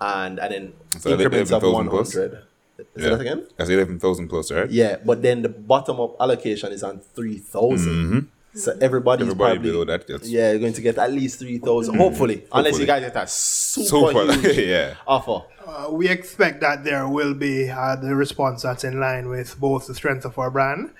and 0.00 0.38
and 0.38 0.52
then 0.54 0.72
Mm-hmm. 0.92 0.98
So 1.00 1.10
increments 1.10 1.50
of 1.52 1.62
11,000 1.62 1.88
plus? 1.90 2.14
100. 2.14 2.42
Is 2.94 3.02
Yeah. 3.04 3.10
that 3.10 3.20
again? 3.20 3.46
That's 3.56 3.70
eleven 3.70 3.98
thousand 3.98 4.28
plus, 4.28 4.50
right? 4.52 4.68
Yeah, 4.70 4.96
but 5.04 5.22
then 5.22 5.42
the 5.42 5.48
bottom 5.48 6.00
up 6.00 6.16
allocation 6.20 6.72
is 6.72 6.82
on 6.82 7.00
3,000. 7.00 8.28
So 8.54 8.76
everybody's 8.80 9.22
Mm-hmm. 9.22 9.30
Everybody 9.30 9.54
probably, 9.54 9.70
below 9.70 9.84
that 9.84 10.06
gets 10.06 10.28
yeah, 10.28 10.50
you're 10.50 10.60
going 10.60 10.72
to 10.72 10.80
get 10.82 10.98
at 10.98 11.10
least 11.12 11.38
3,000, 11.38 11.94
hopefully, 11.96 12.44
unless 12.52 12.78
you 12.78 12.86
guys 12.86 13.00
get 13.02 13.14
that 13.14 13.30
super, 13.30 14.12
super. 14.12 14.32
huge 14.40 14.58
yeah. 14.58 14.94
offer. 15.06 15.46
Uh, 15.64 15.88
we 15.90 16.08
expect 16.08 16.60
that 16.60 16.82
there 16.82 17.08
will 17.08 17.34
be 17.34 17.70
uh, 17.70 17.94
the 17.96 18.14
response 18.14 18.62
that's 18.62 18.82
in 18.84 18.98
line 18.98 19.28
with 19.28 19.58
both 19.60 19.86
the 19.86 19.94
strength 19.94 20.24
of 20.24 20.36
our 20.38 20.50
brand, 20.50 20.90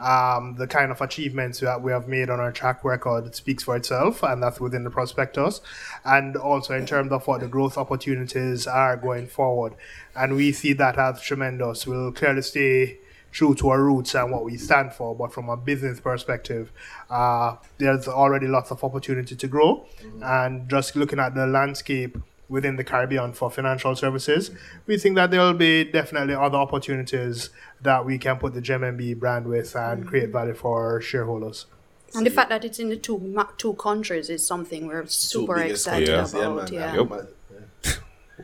um, 0.00 0.54
the 0.56 0.66
kind 0.66 0.92
of 0.92 1.00
achievements 1.00 1.58
that 1.60 1.82
we 1.82 1.90
have 1.90 2.06
made 2.06 2.30
on 2.30 2.38
our 2.38 2.52
track 2.52 2.84
record 2.84 3.24
that 3.24 3.34
speaks 3.34 3.64
for 3.64 3.76
itself, 3.76 4.22
and 4.22 4.42
that's 4.42 4.60
within 4.60 4.84
the 4.84 4.90
prospectus, 4.90 5.60
and 6.04 6.36
also 6.36 6.74
in 6.74 6.86
terms 6.86 7.10
of 7.10 7.26
what 7.26 7.40
the 7.40 7.48
growth 7.48 7.76
opportunities 7.76 8.66
are 8.66 8.96
going 8.96 9.26
forward. 9.26 9.74
And 10.14 10.36
we 10.36 10.52
see 10.52 10.72
that 10.74 10.98
as 10.98 11.20
tremendous. 11.20 11.86
We'll 11.86 12.12
clearly 12.12 12.42
stay 12.42 12.98
true 13.32 13.54
to 13.56 13.70
our 13.70 13.82
roots 13.82 14.14
and 14.14 14.30
what 14.30 14.44
we 14.44 14.56
stand 14.56 14.92
for, 14.92 15.16
but 15.16 15.32
from 15.32 15.48
a 15.48 15.56
business 15.56 15.98
perspective, 15.98 16.70
uh, 17.10 17.56
there's 17.78 18.06
already 18.06 18.46
lots 18.46 18.70
of 18.70 18.84
opportunity 18.84 19.34
to 19.34 19.48
grow. 19.48 19.84
And 20.22 20.68
just 20.68 20.94
looking 20.94 21.18
at 21.18 21.34
the 21.34 21.46
landscape 21.46 22.18
within 22.48 22.76
the 22.76 22.84
Caribbean 22.84 23.32
for 23.32 23.50
financial 23.50 23.96
services, 23.96 24.50
we 24.86 24.98
think 24.98 25.16
that 25.16 25.30
there 25.30 25.40
will 25.40 25.54
be 25.54 25.84
definitely 25.84 26.34
other 26.34 26.58
opportunities 26.58 27.48
that 27.80 28.04
we 28.04 28.18
can 28.18 28.36
put 28.36 28.52
the 28.52 28.60
JMMB 28.60 29.18
brand 29.18 29.46
with 29.46 29.74
and 29.74 30.06
create 30.06 30.28
value 30.28 30.54
for 30.54 30.92
our 30.92 31.00
shareholders. 31.00 31.66
And 32.14 32.26
the 32.26 32.30
fact 32.30 32.50
that 32.50 32.62
it's 32.62 32.78
in 32.78 32.90
the 32.90 32.96
two 32.96 33.34
two 33.56 33.72
countries 33.74 34.28
is 34.28 34.46
something 34.46 34.86
we're 34.86 35.06
super 35.06 35.56
excited 35.56 36.08
countries, 36.08 36.34
about. 36.34 36.70
Yeah. 36.70 36.92
I, 36.92 37.20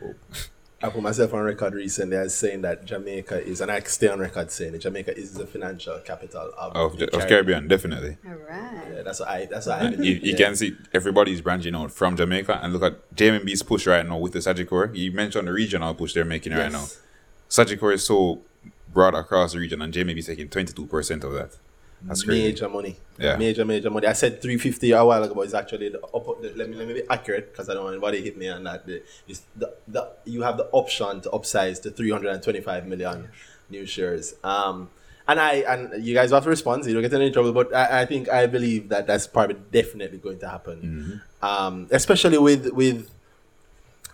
yeah. 0.01 0.13
I 0.81 0.89
put 0.89 1.01
myself 1.01 1.33
on 1.33 1.41
record 1.41 1.73
recently 1.73 2.15
as 2.15 2.33
saying 2.33 2.61
that 2.61 2.85
Jamaica 2.85 3.43
is, 3.45 3.59
and 3.59 3.69
I 3.69 3.81
stay 3.81 4.07
on 4.07 4.19
record 4.19 4.49
saying 4.49 4.75
it, 4.75 4.79
Jamaica 4.79 5.17
is 5.17 5.33
the 5.33 5.45
financial 5.45 5.99
capital 5.99 6.51
of, 6.57 6.75
Of, 6.75 6.97
the 6.99 7.07
the, 7.07 7.17
of 7.17 7.27
Caribbean, 7.27 7.67
definitely. 7.67 8.17
All 8.25 8.35
right. 8.49 8.87
Yeah, 8.95 9.01
that's 9.01 9.19
what 9.19 9.29
I. 9.29 9.45
That's 9.45 9.67
what 9.67 9.81
I 9.81 9.89
You, 9.89 10.13
you 10.13 10.19
yeah. 10.23 10.37
can 10.37 10.55
see 10.55 10.77
everybody's 10.93 11.41
branching 11.41 11.75
out 11.75 11.91
from 11.91 12.15
Jamaica 12.15 12.59
and 12.63 12.71
look 12.71 12.83
at 12.83 13.15
JMMB's 13.15 13.61
push 13.63 13.87
right 13.87 14.05
now 14.07 14.17
with 14.17 14.31
the 14.31 14.39
Sagicor. 14.39 14.95
You 14.95 15.11
mentioned 15.11 15.47
the 15.49 15.51
regional 15.53 15.93
push 15.93 16.13
they're 16.13 16.23
making 16.23 16.53
right 16.53 16.71
now. 16.71 16.79
Yes. 16.79 17.01
Sagicor 17.49 17.93
is 17.93 18.05
so 18.05 18.41
broad 18.93 19.15
across 19.15 19.53
the 19.53 19.59
region 19.59 19.81
and 19.81 19.93
JMMB 19.93 20.17
is 20.17 20.27
taking 20.27 20.47
22% 20.47 21.23
of 21.23 21.33
that. 21.33 21.57
That's 22.03 22.23
crazy. 22.23 22.43
Major 22.43 22.69
money. 22.69 22.95
Yeah. 23.17 23.35
Major, 23.35 23.65
major 23.65 23.89
money. 23.89 24.07
I 24.07 24.13
said 24.13 24.41
350 24.41 24.91
a 24.91 25.05
while 25.05 25.23
ago, 25.23 25.33
but 25.33 25.41
it's 25.41 25.53
actually 25.53 25.89
the 25.89 26.03
upper, 26.05 26.41
the, 26.41 26.53
let 26.55 26.69
me 26.69 26.75
let 26.77 26.87
me 26.87 26.93
be 26.93 27.03
accurate 27.09 27.51
because 27.51 27.69
I 27.69 27.73
don't 27.73 27.83
want 27.83 27.95
anybody 27.95 28.19
to 28.19 28.23
hit 28.23 28.37
me 28.37 28.47
on 28.49 28.63
that. 28.63 28.85
The, 28.85 29.03
it's 29.27 29.43
the, 29.55 29.75
the, 29.87 30.11
you 30.25 30.41
have 30.43 30.57
the 30.57 30.65
option 30.71 31.21
to 31.21 31.29
upsize 31.29 31.81
to 31.83 31.91
325 31.91 32.87
million 32.87 33.29
new 33.69 33.85
shares. 33.85 34.35
Um, 34.43 34.89
and 35.27 35.39
I 35.39 35.55
and 35.67 36.03
you 36.03 36.15
guys 36.15 36.31
have 36.31 36.43
to 36.43 36.49
respond, 36.49 36.83
so 36.83 36.89
you 36.89 36.95
don't 36.95 37.03
get 37.03 37.13
in 37.13 37.21
any 37.21 37.31
trouble. 37.31 37.51
But 37.51 37.73
I, 37.75 38.01
I 38.01 38.05
think 38.05 38.29
I 38.29 38.47
believe 38.47 38.89
that 38.89 39.05
that's 39.05 39.27
probably 39.27 39.57
definitely 39.71 40.17
going 40.17 40.39
to 40.39 40.49
happen. 40.49 40.81
Mm-hmm. 40.81 41.45
Um, 41.45 41.87
especially 41.91 42.39
with 42.39 42.71
with 42.71 43.11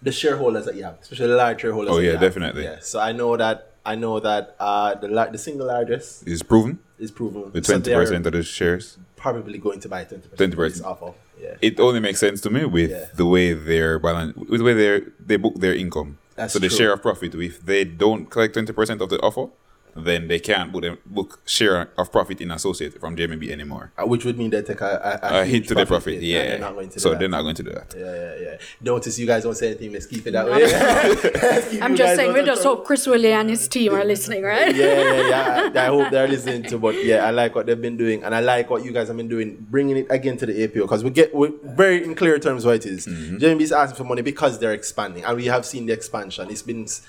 the 0.02 0.12
shareholders 0.12 0.66
that 0.66 0.76
you 0.76 0.84
have, 0.84 1.00
especially 1.02 1.28
the 1.28 1.36
large 1.36 1.62
shareholders. 1.62 1.94
Oh, 1.94 2.00
yeah, 2.00 2.12
have. 2.12 2.22
definitely. 2.22 2.64
Yeah. 2.64 2.80
So 2.82 3.00
I 3.00 3.14
know 3.14 3.38
that 3.38 3.75
I 3.86 3.96
know 3.96 4.20
that 4.20 4.56
uh, 4.60 4.96
the 4.96 5.08
lar- 5.08 5.32
the 5.32 5.38
single 5.38 5.68
largest 5.68 6.28
Is 6.28 6.42
PROVEN 6.44 6.80
is 6.98 7.12
PROVEN 7.12 7.52
with 7.52 7.66
So 7.66 7.80
20% 7.80 8.26
of 8.26 8.32
the 8.34 8.44
shares. 8.44 8.98
probably 9.16 9.58
going 9.58 9.80
to 9.82 9.90
buy 9.90 10.06
20% 10.06 10.36
20%. 10.36 10.80
of 10.80 10.86
offer. 10.86 11.14
Yeah. 11.40 11.56
It 11.62 11.80
only 11.80 12.00
makes 12.00 12.20
sense 12.20 12.42
to 12.42 12.50
me 12.50 12.66
with 12.66 12.90
Yeah. 12.92 13.06
the 13.16 13.26
way 13.26 13.54
they're 13.54 14.00
balance, 14.00 14.36
with 14.38 14.60
the 14.60 14.64
way 14.66 14.74
they 14.74 15.02
they 15.20 15.36
book 15.38 15.56
their 15.60 15.76
income. 15.76 16.18
That's 16.36 16.54
so 16.54 16.60
the 16.60 16.68
true. 16.70 16.78
share 16.78 16.94
of 16.94 17.02
profit, 17.02 17.36
if 17.36 17.66
they 17.66 17.84
don't 17.86 18.26
collect 18.30 18.56
20% 18.56 19.02
of 19.02 19.10
the 19.10 19.20
offer, 19.22 19.48
then 19.96 20.28
they 20.28 20.40
can't 20.40 20.72
book, 20.74 20.82
them, 20.82 20.98
book 21.06 21.40
share 21.46 21.90
of 21.98 22.12
profit 22.12 22.42
in 22.42 22.52
associate 22.52 23.00
from 23.00 23.16
JMMB 23.16 23.50
anymore. 23.50 23.92
Uh, 23.98 24.06
Which 24.06 24.26
would 24.26 24.38
mean 24.38 24.50
they 24.50 24.62
take 24.62 24.82
a, 24.82 25.20
a, 25.24 25.28
a 25.28 25.42
A 25.42 25.46
hit 25.46 25.54
huge 25.54 25.68
to 25.70 25.76
the 25.76 25.86
profit, 25.86 26.16
hit, 26.16 26.24
yeah. 26.24 26.44
They're 26.44 26.60
not 26.60 26.74
going 26.74 26.90
to 26.90 27.00
so 27.00 27.12
that. 27.12 27.20
they're 27.20 27.30
not 27.30 27.44
going 27.44 27.56
to 27.56 27.64
do 27.64 27.72
that. 27.72 27.94
Yeah, 27.98 28.04
yeah, 28.14 28.52
yeah. 28.52 28.58
Notice 28.82 29.18
you 29.18 29.26
guys 29.26 29.44
don't 29.44 29.56
say 29.56 29.68
anything. 29.68 29.94
Let's 29.94 30.06
keep 30.06 30.28
it 30.28 30.32
that 30.32 30.46
way. 30.48 31.80
I'm 31.82 31.96
just 31.96 32.16
saying, 32.16 32.30
out 32.32 32.36
we 32.36 32.44
just 32.44 32.62
trouble. 32.62 32.78
hope 32.78 32.86
Chris 32.86 33.08
Willie 33.08 33.32
and 33.32 33.50
his 33.50 33.68
team 33.68 33.94
are 33.94 34.04
listening, 34.04 34.44
right? 34.44 34.76
yeah, 34.76 34.86
yeah, 35.02 35.30
yeah. 35.30 35.72
I, 35.82 35.86
I 35.86 35.88
hope 35.88 36.12
they're 36.12 36.28
listening 36.28 36.64
to, 36.64 36.78
but 36.78 37.04
yeah, 37.04 37.26
I 37.26 37.32
like 37.32 37.56
what 37.56 37.66
they've 37.66 37.82
been 37.82 37.98
doing, 37.98 38.24
and 38.24 38.36
I 38.36 38.42
like 38.42 38.70
what 38.70 38.84
you 38.84 38.92
guys 38.92 39.08
have 39.08 39.18
been 39.18 39.30
doing, 39.30 39.66
bringing 39.70 39.98
it 39.98 40.08
again 40.10 40.38
to 40.38 40.46
the 40.46 40.64
APO 40.64 40.82
because 40.82 41.04
we 41.04 41.10
get 41.10 41.34
we're 41.34 41.52
very 41.64 42.04
in 42.04 42.16
clear 42.16 42.38
terms 42.40 42.66
what 42.66 42.76
it 42.76 42.86
is. 42.86 43.08
JMMB 43.08 43.62
is 43.62 43.72
asking 43.72 43.96
for 43.98 44.04
money 44.04 44.22
because 44.22 44.60
they're 44.60 44.74
expanding, 44.74 45.24
and 45.24 45.38
we 45.38 45.46
have 45.46 45.66
seen 45.66 45.86
the 45.86 45.94
expansion. 45.94 46.50
It's 46.50 46.62
been 46.62 46.84
s- 46.84 47.02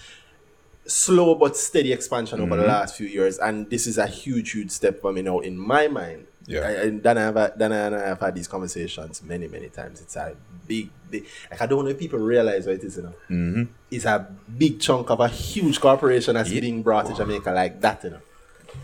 slow 0.86 1.34
but 1.34 1.56
steady 1.56 1.92
expansion 1.92 2.40
over 2.40 2.56
the 2.56 2.62
mm-hmm. 2.62 2.70
last 2.70 2.96
few 2.96 3.06
years, 3.06 3.38
and 3.38 3.68
this 3.70 3.86
is 3.86 3.98
a 3.98 4.06
huge, 4.06 4.52
huge 4.52 4.70
step 4.70 5.00
for 5.00 5.12
me 5.12 5.22
now 5.22 5.40
in 5.40 5.58
my 5.58 5.88
mind. 5.88 6.26
Yeah. 6.46 6.60
I, 6.60 6.70
and 6.84 7.02
Dan, 7.02 7.18
I 7.18 7.22
have, 7.22 7.58
Dan 7.58 7.72
and 7.72 7.94
I 7.96 8.08
have 8.08 8.20
had 8.20 8.34
these 8.34 8.46
conversations 8.46 9.22
many, 9.22 9.48
many 9.48 9.68
times. 9.68 10.00
It's 10.00 10.14
a 10.14 10.36
big, 10.66 10.90
big, 11.10 11.26
like 11.50 11.60
I 11.60 11.66
don't 11.66 11.84
know 11.84 11.90
if 11.90 11.98
people 11.98 12.20
realize 12.20 12.66
what 12.66 12.76
it 12.76 12.84
is, 12.84 12.96
you 12.96 13.02
know. 13.02 13.14
Mm-hmm. 13.28 13.62
It's 13.90 14.04
a 14.04 14.28
big 14.56 14.80
chunk 14.80 15.10
of 15.10 15.20
a 15.20 15.28
huge 15.28 15.80
corporation 15.80 16.34
that's 16.34 16.50
being 16.50 16.82
brought 16.82 17.06
to 17.06 17.14
Jamaica 17.14 17.50
like 17.50 17.80
that, 17.80 18.04
you 18.04 18.10
know. 18.10 18.20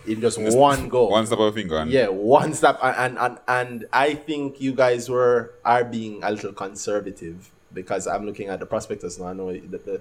In 0.07 0.21
just 0.21 0.41
one 0.41 0.89
go. 0.89 1.09
One 1.09 1.27
step 1.27 1.39
of 1.39 1.47
a 1.47 1.53
finger. 1.53 1.77
And 1.77 1.91
Yeah, 1.91 2.09
one 2.09 2.55
step, 2.55 2.79
and, 2.83 3.19
and 3.19 3.39
and 3.47 3.87
I 3.93 4.15
think 4.15 4.61
you 4.61 4.73
guys 4.73 5.09
were 5.09 5.53
are 5.65 5.85
being 5.85 6.23
a 6.25 6.31
little 6.31 6.53
conservative 6.53 7.51
because 7.73 8.07
I'm 8.07 8.25
looking 8.25 8.49
at 8.49 8.59
the 8.59 8.67
prospectus 8.67 9.19
now. 9.19 9.27
I 9.27 9.33
know 9.35 9.53
that 9.53 9.85
the 9.85 10.01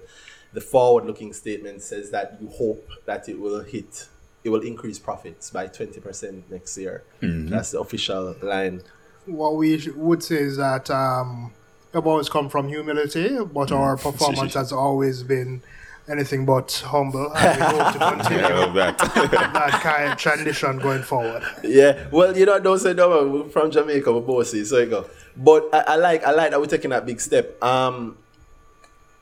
the 0.53 0.61
forward-looking 0.61 1.33
statement 1.33 1.81
says 1.81 2.11
that 2.11 2.37
you 2.41 2.47
hope 2.49 2.87
that 3.05 3.29
it 3.29 3.39
will 3.39 3.61
hit, 3.63 4.07
it 4.43 4.49
will 4.49 4.61
increase 4.61 4.99
profits 4.99 5.49
by 5.49 5.67
twenty 5.67 5.99
percent 5.99 6.49
next 6.51 6.77
year. 6.77 7.03
That's 7.21 7.71
the 7.71 7.79
official 7.79 8.35
line. 8.41 8.81
What 9.25 9.55
we 9.55 9.89
would 9.95 10.23
say 10.23 10.37
is 10.37 10.57
that 10.57 10.89
um, 10.89 11.53
we've 11.93 12.05
always 12.05 12.27
come 12.29 12.49
from 12.49 12.67
humility, 12.67 13.37
but 13.43 13.71
our 13.71 13.97
performance 13.97 14.53
has 14.61 14.71
always 14.71 15.23
been 15.23 15.61
anything 16.09 16.45
but 16.45 16.83
humble, 16.85 17.31
and 17.35 17.59
we 17.59 17.79
hope 17.79 17.93
to 17.93 17.99
continue 18.15 18.43
I 18.43 18.53
love 18.59 18.73
that. 18.73 18.97
that 18.99 19.79
kind 19.81 20.11
of 20.11 20.17
tradition 20.17 20.79
going 20.79 21.03
forward. 21.03 21.43
Yeah, 21.63 22.07
well, 22.11 22.35
you 22.37 22.45
know, 22.45 22.59
don't 22.59 22.79
say 22.79 22.93
no. 22.93 23.27
We're 23.27 23.49
from 23.49 23.71
Jamaica, 23.71 24.11
we're 24.11 24.21
bossy, 24.21 24.65
so 24.65 24.79
you 24.79 24.87
go. 24.87 25.09
But 25.37 25.69
I, 25.73 25.79
I 25.79 25.95
like, 25.95 26.23
I 26.23 26.31
like 26.31 26.51
that 26.51 26.59
we're 26.59 26.65
taking 26.65 26.89
that 26.89 27.05
big 27.05 27.21
step. 27.21 27.61
Um, 27.63 28.17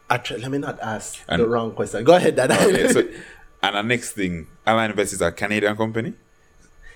actually, 0.09 0.41
let 0.41 0.51
me 0.51 0.57
not 0.57 0.79
ask 0.79 1.25
the 1.27 1.47
wrong 1.47 1.71
question. 1.73 2.03
Go 2.03 2.15
ahead, 2.15 2.35
Dad. 2.35 2.51
Okay, 2.51 2.87
so, 2.91 3.03
and 3.63 3.75
the 3.75 3.81
next 3.83 4.11
thing, 4.13 4.47
Alignvest 4.65 5.13
is 5.13 5.21
a 5.21 5.31
Canadian 5.31 5.75
company. 5.75 6.13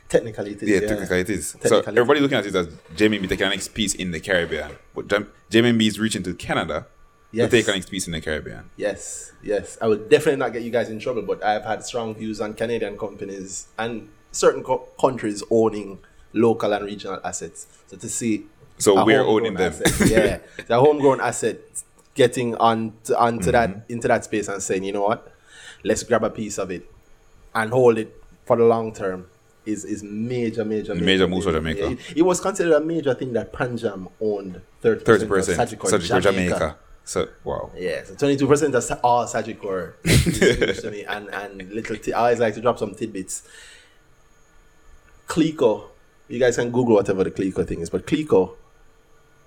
Technically, 0.10 0.52
it 0.52 0.62
is. 0.64 0.70
Yeah, 0.70 0.80
Yeah, 0.82 0.88
technically 0.88 1.20
it 1.22 1.30
is. 1.30 1.56
So 1.64 1.80
everybody 1.82 2.20
looking 2.20 2.38
at 2.38 2.46
it 2.46 2.54
as 2.56 2.68
JMMB 2.96 3.22
taking 3.30 3.38
the 3.46 3.50
next 3.50 3.70
piece 3.74 3.96
in 3.96 4.12
the 4.12 4.20
Caribbean. 4.20 4.72
But 4.94 5.08
JMMB 5.08 5.82
is 5.88 6.00
reaching 6.00 6.24
to 6.24 6.34
Canada 6.36 6.88
Yes. 7.32 7.50
to 7.50 7.58
take 7.58 7.68
next 7.68 7.90
piece 7.90 8.06
in 8.06 8.14
the 8.14 8.22
Caribbean. 8.22 8.70
Yes, 8.78 9.32
yes. 9.42 9.76
I 9.82 9.88
will 9.88 9.98
definitely 9.98 10.36
not 10.36 10.54
get 10.54 10.62
you 10.62 10.70
guys 10.70 10.90
in 10.90 11.00
trouble, 11.00 11.24
but 11.24 11.44
I've 11.44 11.64
had 11.64 11.84
strong 11.84 12.14
views 12.14 12.40
on 12.40 12.54
Canadian 12.54 12.96
companies 12.96 13.70
and 13.80 14.10
certain 14.32 14.62
co- 14.62 14.88
countries 15.02 15.42
owning 15.50 15.98
local 16.34 16.72
and 16.74 16.86
regional 16.86 17.20
assets. 17.24 17.66
So 17.88 17.98
to 17.98 18.08
see, 18.08 18.46
So 18.78 19.04
we're 19.04 19.22
owning 19.26 19.56
them. 19.56 19.74
asset, 19.74 20.08
yeah, 20.10 20.38
the 20.68 20.80
homegrown 20.80 21.22
asset 21.22 21.58
getting 22.16 22.56
on 22.56 22.94
to, 23.06 23.18
onto 23.20 23.52
that 23.52 23.70
Mm-hmm. 23.70 23.94
into 23.94 24.08
that 24.08 24.24
space 24.26 24.48
and 24.48 24.62
saying, 24.62 24.84
you 24.84 24.92
know 24.94 25.04
what, 25.04 25.32
let's 25.84 26.04
grab 26.04 26.24
a 26.24 26.30
piece 26.30 26.58
of 26.58 26.72
it 26.72 26.90
and 27.56 27.72
hold 27.72 27.98
it 27.98 28.22
for 28.46 28.58
the 28.58 28.64
long 28.64 28.94
term. 28.94 29.28
Is, 29.66 29.86
is 29.86 30.04
major, 30.04 30.66
major, 30.66 30.94
Major 30.94 31.26
moves 31.26 31.46
for 31.46 31.54
Jamaica. 31.54 31.92
It, 31.92 32.18
it 32.18 32.22
was 32.24 32.42
considered 32.42 32.74
a 32.74 32.82
major 32.82 33.14
thing 33.14 33.32
that 33.32 33.54
Panjam 33.54 34.12
owned 34.20 34.60
30%, 34.84 35.04
30% 35.04 35.62
of 35.62 35.80
Sagicor 36.02 36.22
Jamaica. 36.22 36.76
So, 37.06 37.30
wow. 37.46 37.72
yeah, 37.74 38.04
so 38.04 38.14
twenty 38.16 38.36
two 38.36 38.48
percent 38.48 38.76
of 38.76 39.00
all 39.06 39.26
Sagicor 39.26 39.94
is 40.04 40.82
to 40.82 40.92
me, 40.92 41.06
and 41.06 41.30
and 41.30 41.72
little. 41.72 41.96
T- 41.96 42.12
I 42.12 42.20
always 42.20 42.40
like 42.40 42.54
to 42.56 42.62
drop 42.62 42.78
some 42.78 42.94
tidbits. 42.94 43.44
Clico, 45.28 45.86
you 46.28 46.40
guys 46.40 46.56
can 46.58 46.72
Google 46.72 46.96
whatever 46.96 47.24
the 47.24 47.32
Clico 47.32 47.66
thing 47.68 47.80
is, 47.80 47.90
but 47.90 48.06
Clico 48.06 48.56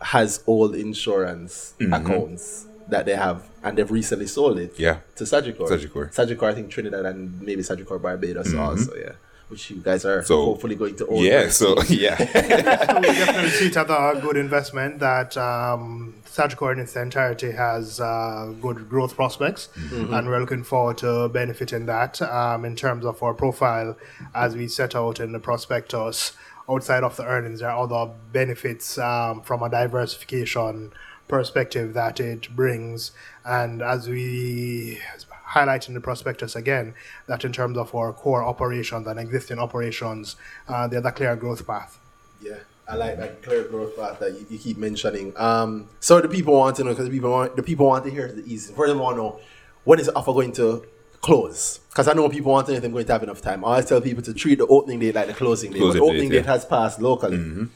has 0.01 0.43
old 0.47 0.75
insurance 0.75 1.75
accounts 1.81 2.67
that 2.89 3.05
they 3.07 3.17
have, 3.17 3.49
and 3.63 3.77
they've 3.79 3.91
recently 3.91 4.27
sold 4.27 4.59
it. 4.59 4.79
Yeah. 4.79 4.99
to 5.17 5.25
Sagicor. 5.25 5.69
Sagicor. 5.69 6.13
Sagicor, 6.15 6.45
I 6.45 6.55
think 6.55 6.71
Trinidad 6.71 7.05
and 7.07 7.41
maybe 7.43 7.63
Sagicor 7.63 8.01
Barbados 8.01 8.55
also. 8.55 8.95
Yeah, 8.95 9.13
which 9.49 9.71
you 9.71 9.77
guys 9.79 10.05
are 10.05 10.23
So- 10.23 10.45
hopefully 10.45 10.77
going 10.77 10.95
to 10.97 11.07
own. 11.09 11.17
Yeah, 11.25 11.39
very 11.41 11.51
so 11.51 11.75
soon. 11.81 11.99
yeah. 11.99 12.17
we 13.01 13.07
definitely 13.07 13.51
see 13.51 13.67
it 13.67 13.77
as 13.77 13.89
a 13.91 14.21
good 14.23 14.37
investment 14.37 14.99
that 15.01 15.37
um, 15.37 16.15
Sagicor 16.27 16.73
in 16.73 16.79
its 16.79 16.95
entirety 16.95 17.51
has 17.53 17.99
uh, 18.01 18.53
good 18.61 18.89
growth 18.89 19.17
prospects, 19.17 19.69
and 19.93 20.29
we're 20.29 20.39
looking 20.41 20.63
forward 20.63 20.99
to 20.99 21.29
benefiting 21.31 21.87
that 21.87 22.21
um, 22.23 22.65
in 22.65 22.77
terms 22.77 23.05
of 23.05 23.21
our 23.23 23.35
profile 23.35 23.97
as 24.35 24.55
we 24.55 24.69
set 24.69 24.95
out 24.95 25.19
in 25.21 25.33
the 25.33 25.41
prospectus. 25.41 26.33
Outside 26.69 27.05
of 27.05 27.17
the 27.17 27.25
earnings, 27.25 27.61
there 27.61 27.71
are 27.71 27.85
other 27.85 28.13
benefits 28.33 28.99
um, 28.99 29.43
from 29.43 29.63
a 29.63 29.71
diversification 29.71 30.93
perspective 31.29 31.95
that 31.95 32.21
it 32.21 32.55
brings, 32.55 33.13
and 33.45 33.83
as 33.83 34.09
we 34.09 35.01
highlight 35.31 35.89
in 35.89 35.95
the 35.95 36.01
prospectus 36.01 36.57
again, 36.57 36.95
that 37.27 37.45
in 37.45 37.53
terms 37.53 37.79
of 37.79 37.95
our 37.95 38.13
core 38.13 38.43
operations 38.43 39.07
and 39.07 39.19
existing 39.19 39.59
operations, 39.59 40.37
uh, 40.69 40.87
there's 40.89 41.05
a 41.05 41.13
clear 41.13 41.37
growth 41.37 41.67
path. 41.67 41.99
Yeah, 42.41 42.59
I 42.89 42.97
like 42.97 43.17
that 43.19 43.43
clear 43.43 43.65
growth 43.65 43.97
path 43.97 44.19
that 44.19 44.33
you, 44.33 44.47
you 44.51 44.59
keep 44.59 44.77
mentioning. 44.77 45.33
Um, 45.37 45.89
so 46.01 46.21
the 46.21 46.29
people 46.29 46.55
want 46.55 46.77
to 46.77 46.85
know 46.85 46.91
because 46.91 47.07
the 47.07 47.13
people 47.13 47.31
want 47.31 47.57
the 47.57 47.63
people 47.63 47.87
want 47.87 48.05
to 48.05 48.11
hear 48.11 48.31
the 48.33 48.45
easy. 48.45 48.75
First, 48.75 48.95
want 48.97 49.17
to 49.17 49.23
know 49.23 49.41
when 49.85 50.01
is 50.01 50.09
offer 50.09 50.33
going 50.33 50.53
to 50.53 50.85
close? 51.21 51.79
Because 51.91 52.09
I 52.09 52.13
know 52.13 52.29
people 52.29 52.53
want 52.53 52.67
to 52.67 52.73
know 52.73 52.77
if 52.77 52.83
they're 52.83 52.91
going 52.91 53.07
to 53.07 53.13
have 53.13 53.23
enough 53.23 53.41
time. 53.41 53.65
I 53.65 53.69
always 53.69 53.87
tell 53.87 54.01
people 54.01 54.23
to 54.23 54.35
treat 54.35 54.59
the 54.59 54.67
opening 54.67 54.99
date 54.99 55.15
like 55.15 55.27
the 55.29 55.35
closing 55.35 55.73
date. 55.73 55.79
Closing 55.79 56.01
but 56.01 56.07
the 56.07 56.13
date, 56.13 56.17
opening 56.17 56.33
yeah. 56.33 56.41
date 56.41 56.47
has 56.47 56.65
passed 56.65 57.01
locally. 57.01 57.69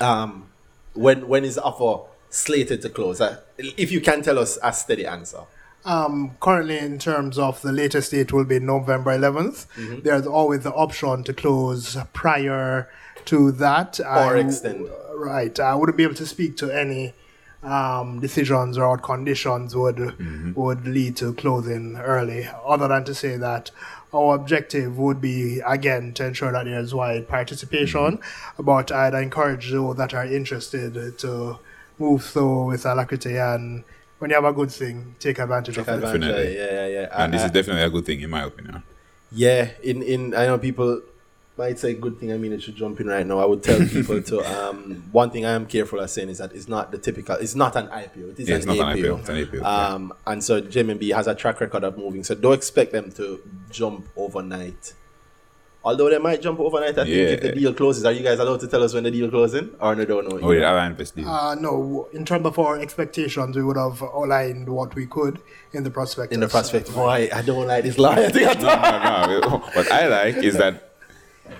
Um, 0.00 0.46
when 0.94 1.28
when 1.28 1.44
is 1.44 1.56
the 1.56 1.62
offer 1.62 2.08
slated 2.30 2.82
to 2.82 2.88
close? 2.88 3.20
Uh, 3.20 3.40
if 3.58 3.92
you 3.92 4.00
can 4.00 4.22
tell 4.22 4.38
us 4.38 4.58
a 4.62 4.72
steady 4.72 5.06
answer. 5.06 5.40
Um, 5.84 6.36
currently, 6.38 6.78
in 6.78 6.98
terms 6.98 7.38
of 7.38 7.60
the 7.62 7.72
latest 7.72 8.12
date, 8.12 8.32
will 8.32 8.44
be 8.44 8.60
November 8.60 9.18
11th. 9.18 9.66
Mm-hmm. 9.74 10.00
There's 10.02 10.26
always 10.26 10.60
the 10.60 10.72
option 10.72 11.24
to 11.24 11.32
close 11.32 11.96
prior 12.12 12.88
to 13.24 13.50
that. 13.52 13.98
Or 13.98 14.36
I- 14.36 14.38
extend. 14.38 14.88
Right. 15.14 15.58
I 15.58 15.74
wouldn't 15.74 15.96
be 15.96 16.04
able 16.04 16.14
to 16.14 16.26
speak 16.26 16.56
to 16.58 16.70
any 16.70 17.14
um, 17.62 18.20
decisions 18.20 18.76
or 18.78 18.98
conditions 18.98 19.74
would 19.76 19.96
Mm-hmm. 19.96 20.52
would 20.54 20.86
lead 20.86 21.16
to 21.16 21.32
closing 21.34 21.96
early, 21.96 22.48
other 22.66 22.88
than 22.88 23.04
to 23.04 23.14
say 23.14 23.36
that 23.36 23.70
our 24.12 24.34
objective 24.34 24.98
would 24.98 25.20
be 25.20 25.60
again 25.60 26.12
to 26.14 26.26
ensure 26.26 26.52
that 26.52 26.64
there's 26.64 26.92
wide 26.94 27.28
participation. 27.28 28.18
Mm-hmm. 28.18 28.62
But 28.64 28.90
I'd 28.92 29.14
encourage 29.14 29.70
those 29.70 29.96
that 29.96 30.12
are 30.14 30.26
interested 30.26 31.18
to 31.18 31.58
move 31.98 32.24
through 32.24 32.66
with 32.66 32.84
alacrity 32.86 33.36
and 33.36 33.84
when 34.18 34.30
you 34.30 34.36
have 34.36 34.44
a 34.44 34.52
good 34.52 34.70
thing, 34.70 35.14
take 35.18 35.38
advantage 35.40 35.78
of 35.78 35.88
it. 35.88 36.00
Definitely. 36.00 36.56
Yeah, 36.56 36.70
yeah, 36.70 36.86
yeah. 36.88 37.08
and 37.24 37.34
this 37.34 37.42
I- 37.42 37.46
is 37.46 37.50
definitely 37.50 37.82
a 37.82 37.90
good 37.90 38.04
thing 38.06 38.20
in 38.20 38.30
my 38.30 38.44
opinion. 38.44 38.82
Yeah, 39.32 39.70
in 39.82 40.02
in 40.02 40.34
I 40.34 40.46
know 40.46 40.58
people 40.58 41.00
might 41.58 41.78
say 41.78 41.94
good 41.94 42.18
thing. 42.18 42.32
I 42.32 42.38
mean, 42.38 42.52
it 42.52 42.62
should 42.62 42.76
jump 42.76 43.00
in 43.00 43.06
right 43.06 43.26
now. 43.26 43.38
I 43.38 43.44
would 43.44 43.62
tell 43.62 43.78
people 43.96 44.22
to 44.22 44.40
um 44.40 45.04
one 45.12 45.30
thing 45.30 45.44
I 45.44 45.50
am 45.52 45.66
careful 45.66 46.00
of 46.00 46.08
saying 46.10 46.28
is 46.30 46.38
that 46.38 46.52
it's 46.52 46.68
not 46.68 46.90
the 46.90 46.98
typical. 46.98 47.36
It's 47.36 47.54
not 47.54 47.76
an 47.76 47.88
IPO. 47.88 48.32
It 48.32 48.40
is 48.40 48.48
Yeah, 48.48 48.54
an, 48.54 48.58
it's 48.60 48.66
not 48.66 48.78
an 48.78 48.96
IPO, 48.98 49.18
it's 49.20 49.28
an 49.28 49.36
APO, 49.38 49.56
yeah. 49.58 49.86
Um, 49.88 50.12
and 50.26 50.42
so 50.42 50.60
JMMB 50.62 51.14
has 51.14 51.26
a 51.26 51.34
track 51.34 51.60
record 51.60 51.84
of 51.84 51.98
moving. 51.98 52.24
So 52.24 52.34
don't 52.34 52.54
expect 52.54 52.92
them 52.92 53.10
to 53.12 53.40
jump 53.70 54.06
overnight. 54.16 54.94
Although 55.84 56.10
they 56.10 56.18
might 56.18 56.40
jump 56.40 56.60
overnight, 56.60 56.96
I 56.96 57.04
think 57.04 57.08
if 57.08 57.40
the 57.42 57.52
deal 57.52 57.74
closes, 57.74 58.04
are 58.04 58.12
you 58.12 58.22
guys 58.22 58.38
allowed 58.38 58.60
to 58.60 58.68
tell 58.68 58.84
us 58.84 58.94
when 58.94 59.02
the 59.02 59.10
deal 59.10 59.28
closing, 59.28 59.74
or 59.80 59.96
no? 59.96 60.04
Don't 60.04 60.28
know. 60.28 60.38
Oh, 60.40 60.52
yeah, 60.52 60.70
Alignvest 60.70 61.16
deal. 61.16 61.28
Uh, 61.28 61.56
no, 61.56 62.08
in 62.12 62.24
terms 62.24 62.46
of 62.46 62.56
our 62.56 62.78
expectations, 62.78 63.56
we 63.56 63.64
would 63.64 63.76
have 63.76 64.00
outlined 64.00 64.68
what 64.68 64.94
we 64.94 65.06
could 65.06 65.40
in 65.72 65.82
the 65.82 65.90
prospectus. 65.90 66.32
in 66.36 66.38
the 66.38 66.46
prospect, 66.46 66.94
boy, 66.94 67.28
I 67.34 67.42
don't 67.42 67.66
like 67.66 67.82
this 67.82 67.98
lie. 67.98 68.14
I 68.26 68.28
think 68.28 68.46
I 68.48 68.54
no, 68.54 69.40
no, 69.40 69.48
no. 69.48 69.58
What 69.72 69.90
I 69.90 70.06
like 70.06 70.36
is 70.36 70.56
that 70.58 70.91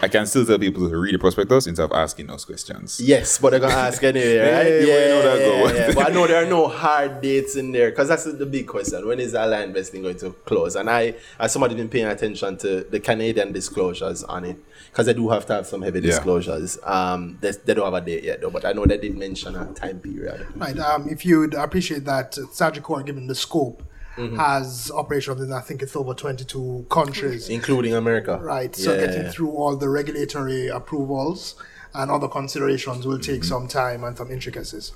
I 0.00 0.08
can 0.08 0.26
still 0.26 0.44
tell 0.46 0.58
people 0.58 0.88
to 0.88 0.96
read 0.96 1.14
the 1.14 1.18
prospectus 1.18 1.66
instead 1.66 1.84
of 1.84 1.92
asking 1.92 2.30
us 2.30 2.44
questions. 2.44 3.00
Yes, 3.00 3.38
but 3.38 3.50
they're 3.50 3.60
gonna 3.60 3.74
ask 3.74 4.02
anyway, 4.02 4.36
right? 4.38 4.66
Yeah, 4.66 4.80
Yeah, 4.80 4.86
well, 4.86 5.02
you 5.02 5.08
know 5.08 5.22
that 5.22 5.74
yeah, 5.74 5.86
yeah. 5.88 5.94
But 5.94 6.10
I 6.10 6.14
know 6.14 6.26
there 6.26 6.42
are 6.42 6.48
no 6.48 6.68
hard 6.82 7.20
dates 7.20 7.56
in 7.56 7.72
there 7.72 7.90
because 7.90 8.08
that's 8.08 8.24
the 8.24 8.46
big 8.46 8.66
question. 8.66 9.06
When 9.06 9.20
is 9.20 9.34
Ally 9.34 9.62
Investing 9.62 10.02
going 10.02 10.16
to 10.18 10.30
close? 10.44 10.76
And 10.76 10.88
I, 10.90 11.14
as 11.38 11.52
somebody, 11.52 11.74
been 11.74 11.88
paying 11.88 12.06
attention 12.06 12.56
to 12.58 12.84
the 12.84 13.00
Canadian 13.00 13.52
disclosures 13.52 14.22
on 14.24 14.44
it 14.44 14.56
because 14.90 15.06
they 15.06 15.14
do 15.14 15.28
have 15.30 15.46
to 15.46 15.54
have 15.54 15.66
some 15.66 15.82
heavy 15.82 16.00
Yeah. 16.00 16.06
disclosures. 16.06 16.78
Um, 16.84 17.38
they, 17.40 17.52
they 17.64 17.74
don't 17.74 17.84
have 17.92 18.02
a 18.02 18.04
date 18.04 18.24
yet 18.24 18.40
though, 18.40 18.50
but 18.50 18.64
I 18.64 18.72
know 18.72 18.84
they 18.86 18.98
did 18.98 19.16
mention 19.16 19.56
a 19.56 19.66
time 19.72 20.00
period. 20.00 20.46
Right. 20.56 20.78
Um, 20.78 21.08
if 21.08 21.24
you'd 21.24 21.54
appreciate 21.54 22.04
that, 22.06 22.32
Sagicor, 22.32 23.04
given 23.06 23.26
the 23.26 23.34
scope, 23.34 23.82
Mm-hmm. 24.16 24.36
has 24.36 24.90
operations 24.90 25.40
in 25.40 25.52
I 25.52 25.60
think 25.60 25.80
it's 25.82 25.96
over 25.96 26.12
22 26.12 26.86
countries. 26.90 27.48
including 27.48 27.94
America. 27.94 28.38
Right. 28.42 28.74
So 28.76 28.92
Yeah. 28.92 29.06
getting 29.06 29.30
through 29.32 29.50
all 29.52 29.74
the 29.76 29.88
regulatory 29.88 30.68
approvals 30.68 31.54
and 31.94 32.10
other 32.10 32.28
considerations 32.28 33.06
will 33.06 33.18
take 33.18 33.42
some 33.44 33.68
time 33.68 34.04
and 34.04 34.16
some 34.16 34.30
intricacies. 34.30 34.92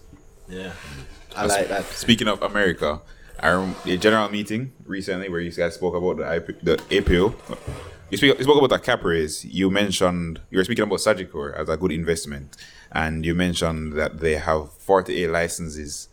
Yeah, 0.49 0.73
I 1.35 1.47
like 1.47 1.69
that. 1.69 1.85
Speaking 1.87 2.29
of 2.29 2.43
America, 2.43 3.01
I 3.41 3.51
rem- 3.53 3.75
a 3.87 3.97
general 3.97 4.29
meeting 4.31 4.73
recently 4.85 5.29
where 5.29 5.41
you 5.41 5.51
guys 5.51 5.75
spoke 5.75 5.95
about 5.95 6.19
the, 6.19 6.35
IP, 6.37 6.61
the 6.63 6.75
APO. 6.99 7.35
You, 8.11 8.17
speak, 8.19 8.39
you 8.39 8.45
spoke 8.45 8.59
about 8.59 8.71
the 8.71 8.79
cap 8.79 9.03
raise. 9.03 9.45
You 9.45 9.69
mentioned 9.71 10.41
you 10.51 10.59
were 10.59 10.65
speaking 10.65 10.85
about 10.85 11.01
Sagicor 11.01 11.59
as 11.59 11.69
a 11.69 11.77
good 11.77 11.91
investment, 11.91 12.57
and 12.93 13.25
you 13.27 13.35
mentioned 13.35 13.95
that 13.95 14.21
they 14.21 14.37
have 14.37 14.73
48 14.73 15.29
licenses, 15.29 16.09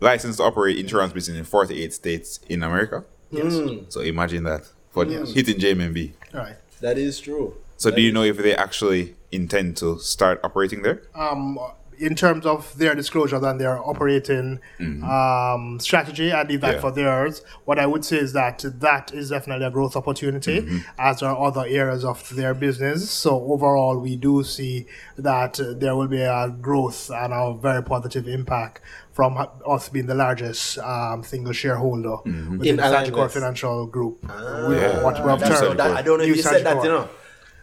licensed 0.00 0.38
to 0.38 0.44
operate 0.44 0.78
insurance 0.78 1.12
business 1.12 1.38
in 1.38 1.44
48 1.44 1.92
states 1.92 2.40
in 2.48 2.62
America. 2.62 3.04
Yes. 3.30 3.54
So 3.90 4.00
imagine 4.00 4.44
that 4.44 4.62
for 4.90 5.04
hitting 5.04 5.56
JMMB. 5.58 6.12
Right. 6.32 6.56
That 6.80 6.96
is 6.98 7.20
true. 7.20 7.56
So 7.76 7.90
do 7.90 8.00
you 8.00 8.12
know 8.12 8.22
if 8.22 8.36
they 8.38 8.54
actually 8.56 9.14
intend 9.30 9.76
to 9.78 9.98
start 9.98 10.40
operating 10.42 10.82
there? 10.82 11.02
um, 11.14 11.58
in 12.00 12.14
terms 12.14 12.46
of 12.46 12.78
their 12.78 12.94
disclosures 12.94 13.42
and 13.42 13.60
their 13.60 13.76
operating 13.84 14.60
um, 15.02 15.78
strategy, 15.80 16.32
I 16.32 16.44
leave 16.44 16.60
that 16.60 16.74
Yeah. 16.74 16.80
for 16.80 16.92
theirs. 16.92 17.42
What 17.64 17.80
I 17.80 17.86
would 17.86 18.04
say 18.04 18.18
is 18.18 18.32
that 18.34 18.64
that 18.80 19.12
is 19.12 19.30
definitely 19.30 19.66
a 19.66 19.70
growth 19.70 19.96
opportunity, 19.96 20.80
as 20.96 21.22
are 21.22 21.36
other 21.36 21.64
areas 21.66 22.04
of 22.04 22.28
their 22.36 22.54
business. 22.54 23.10
So 23.10 23.42
overall, 23.52 23.98
we 23.98 24.14
do 24.14 24.44
see 24.44 24.86
that 25.16 25.58
there 25.80 25.96
will 25.96 26.06
be 26.06 26.22
a 26.22 26.48
growth 26.60 27.10
and 27.10 27.32
a 27.32 27.54
very 27.60 27.82
positive 27.82 28.28
impact 28.28 28.80
from 29.18 29.36
us 29.66 29.88
being 29.88 30.06
the 30.06 30.14
largest 30.14 30.78
um, 30.78 31.24
single 31.24 31.52
shareholder 31.52 32.18
within 32.24 32.62
In 32.64 32.76
the 32.76 32.84
Allied 32.84 33.08
Sagicor 33.08 33.28
Financial 33.28 33.84
Group. 33.86 34.18
Yeah. 34.22 35.02
What 35.02 35.18
we 35.24 35.28
have 35.30 35.42
termed 35.42 35.80
that, 35.80 35.90
I 35.90 36.02
don't 36.02 36.18
know 36.18 36.24
if 36.24 36.30
New 36.30 36.36
you 36.36 36.42
said 36.42 36.62
that, 36.64 36.76
you 36.84 36.88
know. 36.88 37.08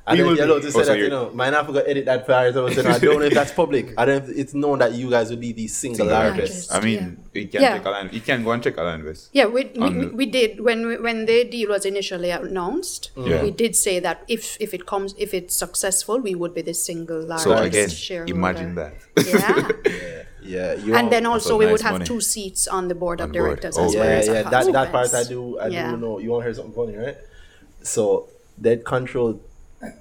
I 0.08 0.12
We 0.12 0.18
don't 0.20 0.28
will 0.38 0.48
know 0.48 0.56
if 0.58 0.62
be. 0.64 0.66
you 0.68 0.72
say 0.72 0.80
Oh, 0.82 0.84
so 0.84 0.90
that, 0.92 0.98
you 0.98 1.04
you're- 1.06 1.16
know. 1.16 1.32
Might 1.34 1.50
not 1.52 1.66
forgot 1.66 1.86
to 1.86 1.90
edit 1.90 2.06
that 2.06 2.28
part. 2.28 2.54
So 2.54 2.68
I 2.68 3.00
don't 3.00 3.20
know 3.22 3.26
if 3.26 3.34
that's 3.34 3.54
public. 3.54 3.86
I 3.98 4.04
don't. 4.06 4.30
It's 4.42 4.54
known 4.54 4.78
that 4.80 4.92
you 4.94 5.10
guys 5.10 5.30
would 5.32 5.40
be 5.40 5.52
the 5.54 5.68
single, 5.68 5.98
Single 6.06 6.14
largest. 6.16 6.72
I 6.76 6.80
mean, 6.82 7.18
you 7.34 7.48
can 7.48 7.62
Yeah. 7.64 7.78
check 7.78 7.86
Align. 7.86 8.10
You 8.12 8.22
can 8.22 8.44
go 8.44 8.52
and 8.52 8.62
check 8.62 8.76
Alignvest. 8.76 9.30
Yeah, 9.32 9.46
we, 9.46 9.64
we, 9.76 9.82
On- 9.82 10.16
we 10.16 10.26
did 10.28 10.60
when 10.60 10.86
we- 10.86 10.98
when 11.08 11.26
the 11.26 11.46
deal 11.46 11.70
was 11.70 11.86
initially 11.86 12.30
announced. 12.30 13.10
Yeah. 13.18 13.42
We 13.42 13.50
did 13.50 13.76
say 13.76 13.96
that 14.02 14.22
if 14.28 14.58
if 14.60 14.76
it 14.76 14.86
comes 14.86 15.16
if 15.18 15.34
it's 15.34 15.56
successful, 15.56 16.20
we 16.20 16.36
would 16.36 16.54
be 16.54 16.62
the 16.62 16.76
single 16.76 17.22
largest 17.32 17.46
shareholder. 17.48 17.72
So 17.72 17.80
again, 17.80 17.90
shareholder. 17.90 18.34
imagine 18.36 18.76
that. 18.76 18.94
Yeah, 19.18 20.24
Yeah, 20.46 20.74
you 20.76 20.96
and 20.96 21.06
all- 21.06 21.10
then 21.10 21.26
also 21.26 21.58
we 21.58 21.66
nice 21.66 21.72
would 21.74 21.82
have 21.82 21.94
money. 21.94 22.06
two 22.06 22.22
seats 22.22 22.68
on 22.68 22.88
the 22.88 22.96
board 22.96 23.20
of 23.20 23.26
On 23.30 23.32
board. 23.32 23.44
directors 23.62 23.78
Oh, 23.78 23.86
as 23.86 23.96
well 23.96 24.06
yeah, 24.06 24.12
as 24.24 24.28
a 24.28 24.34
yeah. 24.34 24.50
That 24.50 24.72
that 24.74 24.92
part 24.92 25.14
I 25.14 25.24
do. 25.24 25.58
I 25.60 25.68
Yeah. 25.68 25.92
do 25.92 25.98
know. 25.98 26.20
You 26.20 26.30
want 26.32 26.42
to 26.44 26.46
hear 26.48 26.54
something 26.54 26.74
funny, 26.74 26.96
right? 26.98 27.18
So 27.82 28.28
they'd 28.58 28.84
control. 28.86 29.40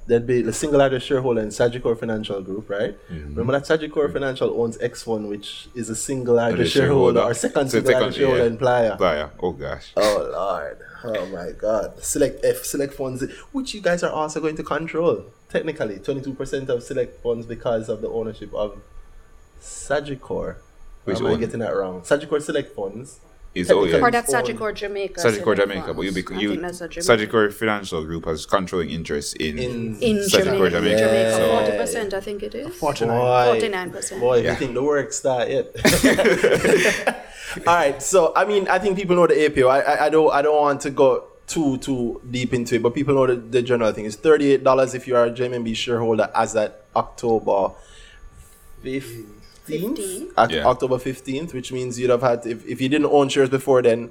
There'd 0.07 0.27
be 0.27 0.41
the 0.41 0.53
single 0.53 0.79
largest 0.79 1.07
shareholder 1.07 1.43
in 1.43 1.49
Sagicor 1.49 1.99
Financial 1.99 2.41
Group, 2.41 2.71
right? 2.71 2.97
Mm-hmm. 3.11 3.35
Remember 3.37 3.53
that 3.59 3.65
Sagicor 3.65 4.11
Financial 4.11 4.49
owns 4.63 4.79
X 4.81 5.03
Fund, 5.03 5.29
which 5.29 5.69
is 5.75 5.91
a 5.91 5.97
single 5.97 6.37
largest 6.37 6.73
shareholder, 6.73 7.21
or 7.21 7.35
second 7.35 7.69
So 7.69 7.79
single 7.79 7.93
largest 8.01 8.19
yeah. 8.19 8.27
shareholder 8.27 8.47
in 8.47 8.57
Playa. 8.57 8.97
Playa. 8.97 9.29
Oh 9.43 9.53
gosh. 9.53 9.93
Oh 9.97 10.31
Lord. 10.33 10.79
Oh 11.05 11.27
my 11.27 11.51
God. 11.53 12.03
Select 12.03 12.43
F 12.45 12.65
Select 12.65 12.95
Funds, 12.95 13.25
which 13.53 13.75
you 13.75 13.81
guys 13.83 14.03
are 14.03 14.11
also 14.13 14.41
going 14.41 14.57
to 14.57 14.63
control. 14.63 15.25
Technically, 15.51 15.99
twenty 15.99 16.23
two 16.23 16.33
percent 16.35 16.71
of 16.71 16.83
Select 16.83 17.23
Funds 17.23 17.45
because 17.45 17.89
of 17.91 18.01
the 18.01 18.09
ownership 18.09 18.55
of 18.55 18.79
Sagicor. 19.65 20.57
Which 21.05 21.19
Am 21.19 21.27
I 21.27 21.31
one? 21.33 21.41
getting 21.41 21.61
that 21.61 21.75
wrong? 21.77 22.01
Sagicor 22.03 22.41
Select 22.41 22.75
Funds. 22.75 23.21
Is 23.55 23.71
oh 23.71 23.85
yeah. 23.85 23.99
Or 23.99 24.11
that's 24.11 24.33
Own- 24.35 24.43
Sagicor 24.45 24.75
Jamaica. 24.75 25.21
Sagicor 25.21 25.45
Select 25.55 25.61
Jamaica, 25.61 25.95
but 25.95 26.03
you 26.03 26.11
Funds. 26.13 26.29
be 26.33 26.37
you 26.43 26.49
think 26.51 26.63
that's 26.63 26.81
a 26.81 26.89
Jamaica. 26.89 27.27
Sagicor 27.27 27.53
Financial 27.53 28.05
Group 28.05 28.25
has 28.25 28.47
controlling 28.47 28.91
interest 28.91 29.37
in, 29.37 29.59
In- 29.59 29.97
in 30.03 30.17
Sagicor 30.19 30.45
Jamaica, 30.45 30.71
Jamaica. 30.71 30.99
Jamaica, 30.99 31.33
So- 31.37 31.49
forty 31.57 31.77
percent, 31.79 32.15
I 32.15 32.21
think 32.21 32.43
it 32.43 32.55
is. 32.57 32.75
Forty-nine. 32.77 33.47
Forty-nine 33.53 33.91
percent. 33.93 34.21
Boy, 34.21 34.39
Yeah. 34.43 34.51
you 34.53 34.57
think 34.57 34.75
the 34.75 34.83
work's 34.83 35.19
start 35.19 35.49
yet? 35.51 35.67
All 37.67 37.75
right. 37.77 38.03
So 38.03 38.33
I 38.35 38.45
mean, 38.45 38.67
I 38.69 38.79
think 38.81 38.97
people 38.97 39.15
know 39.17 39.27
the 39.29 39.47
APO. 39.47 39.69
I, 39.69 39.81
I, 39.81 40.07
I 40.07 40.09
don't 40.09 40.33
I 40.33 40.43
don't 40.43 40.61
want 40.61 40.81
to 40.83 40.91
go 40.91 41.25
too 41.47 41.77
too 41.79 42.21
deep 42.29 42.53
into 42.55 42.75
it, 42.77 42.83
but 42.83 42.93
people 42.95 43.15
know 43.15 43.27
the, 43.29 43.37
the 43.37 43.63
general 43.63 43.93
thing. 43.93 44.07
It's 44.07 44.17
thirty 44.17 44.53
eight 44.53 44.65
dollars 44.65 44.95
if 44.95 45.07
you 45.07 45.15
are 45.15 45.27
a 45.27 45.31
JMMB 45.31 45.77
shareholder 45.77 46.29
as 46.35 46.57
at 46.57 46.87
October 46.97 47.71
fifteenth. 48.83 49.34
15th. 49.67 50.33
Oc- 50.37 50.51
Yeah. 50.51 50.67
October 50.67 50.99
fifteenth, 50.99 51.55
which 51.55 51.73
means 51.73 51.99
you'd 51.99 52.11
have 52.11 52.23
had 52.23 52.47
if, 52.47 52.67
if 52.67 52.81
you 52.81 52.89
didn't 52.89 53.07
own 53.11 53.29
shares 53.29 53.49
before 53.51 53.83
then. 53.83 54.11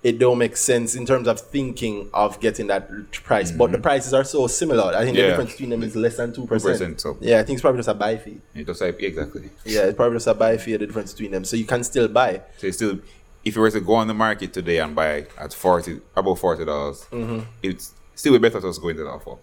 it 0.00 0.16
don't 0.20 0.38
make 0.38 0.56
sense 0.56 0.94
in 0.94 1.04
terms 1.04 1.26
of 1.26 1.40
thinking 1.40 2.08
of 2.14 2.38
getting 2.38 2.68
that 2.68 2.88
price. 3.24 3.50
But 3.50 3.72
the 3.72 3.78
prices 3.78 4.14
are 4.14 4.22
so 4.22 4.46
similar. 4.46 4.94
I 4.94 5.02
think 5.04 5.16
the 5.16 5.22
difference 5.22 5.50
between 5.50 5.70
them 5.70 5.82
is 5.82 5.96
less 5.96 6.16
than 6.18 6.32
two 6.32 6.46
percent. 6.46 6.98
2%, 6.98 7.00
so- 7.00 7.16
Yeah, 7.20 7.40
I 7.40 7.42
think 7.42 7.56
it's 7.56 7.62
probably 7.62 7.80
just 7.80 7.88
a 7.88 7.94
buy 7.94 8.16
fee. 8.16 8.40
It 8.54 8.64
just 8.64 8.80
like 8.80 9.02
exactly. 9.02 9.50
Yeah, 9.64 9.86
it's 9.86 9.96
probably 9.96 10.14
just 10.18 10.28
a 10.28 10.34
buy 10.34 10.56
fee. 10.56 10.76
The 10.76 10.86
difference 10.86 11.10
between 11.14 11.32
them, 11.32 11.44
so 11.44 11.56
you 11.56 11.64
can 11.64 11.82
still 11.82 12.06
buy. 12.06 12.42
So 12.58 12.68
it's 12.68 12.76
still, 12.76 13.00
if 13.44 13.56
you 13.56 13.60
were 13.60 13.72
to 13.72 13.80
go 13.80 13.94
on 13.94 14.06
the 14.06 14.14
market 14.14 14.52
today 14.52 14.78
and 14.78 14.94
buy 14.94 15.26
at 15.36 15.52
forty, 15.52 16.00
about 16.14 16.38
forty 16.38 16.64
dollars, 16.64 17.04
Mm-hmm. 17.10 17.40
it's 17.64 17.90
still 18.14 18.34
be 18.34 18.38
better 18.38 18.60
to 18.60 18.68
us 18.68 18.78
go 18.78 18.90
into 18.90 19.02
the 19.02 19.10
offer 19.10 19.34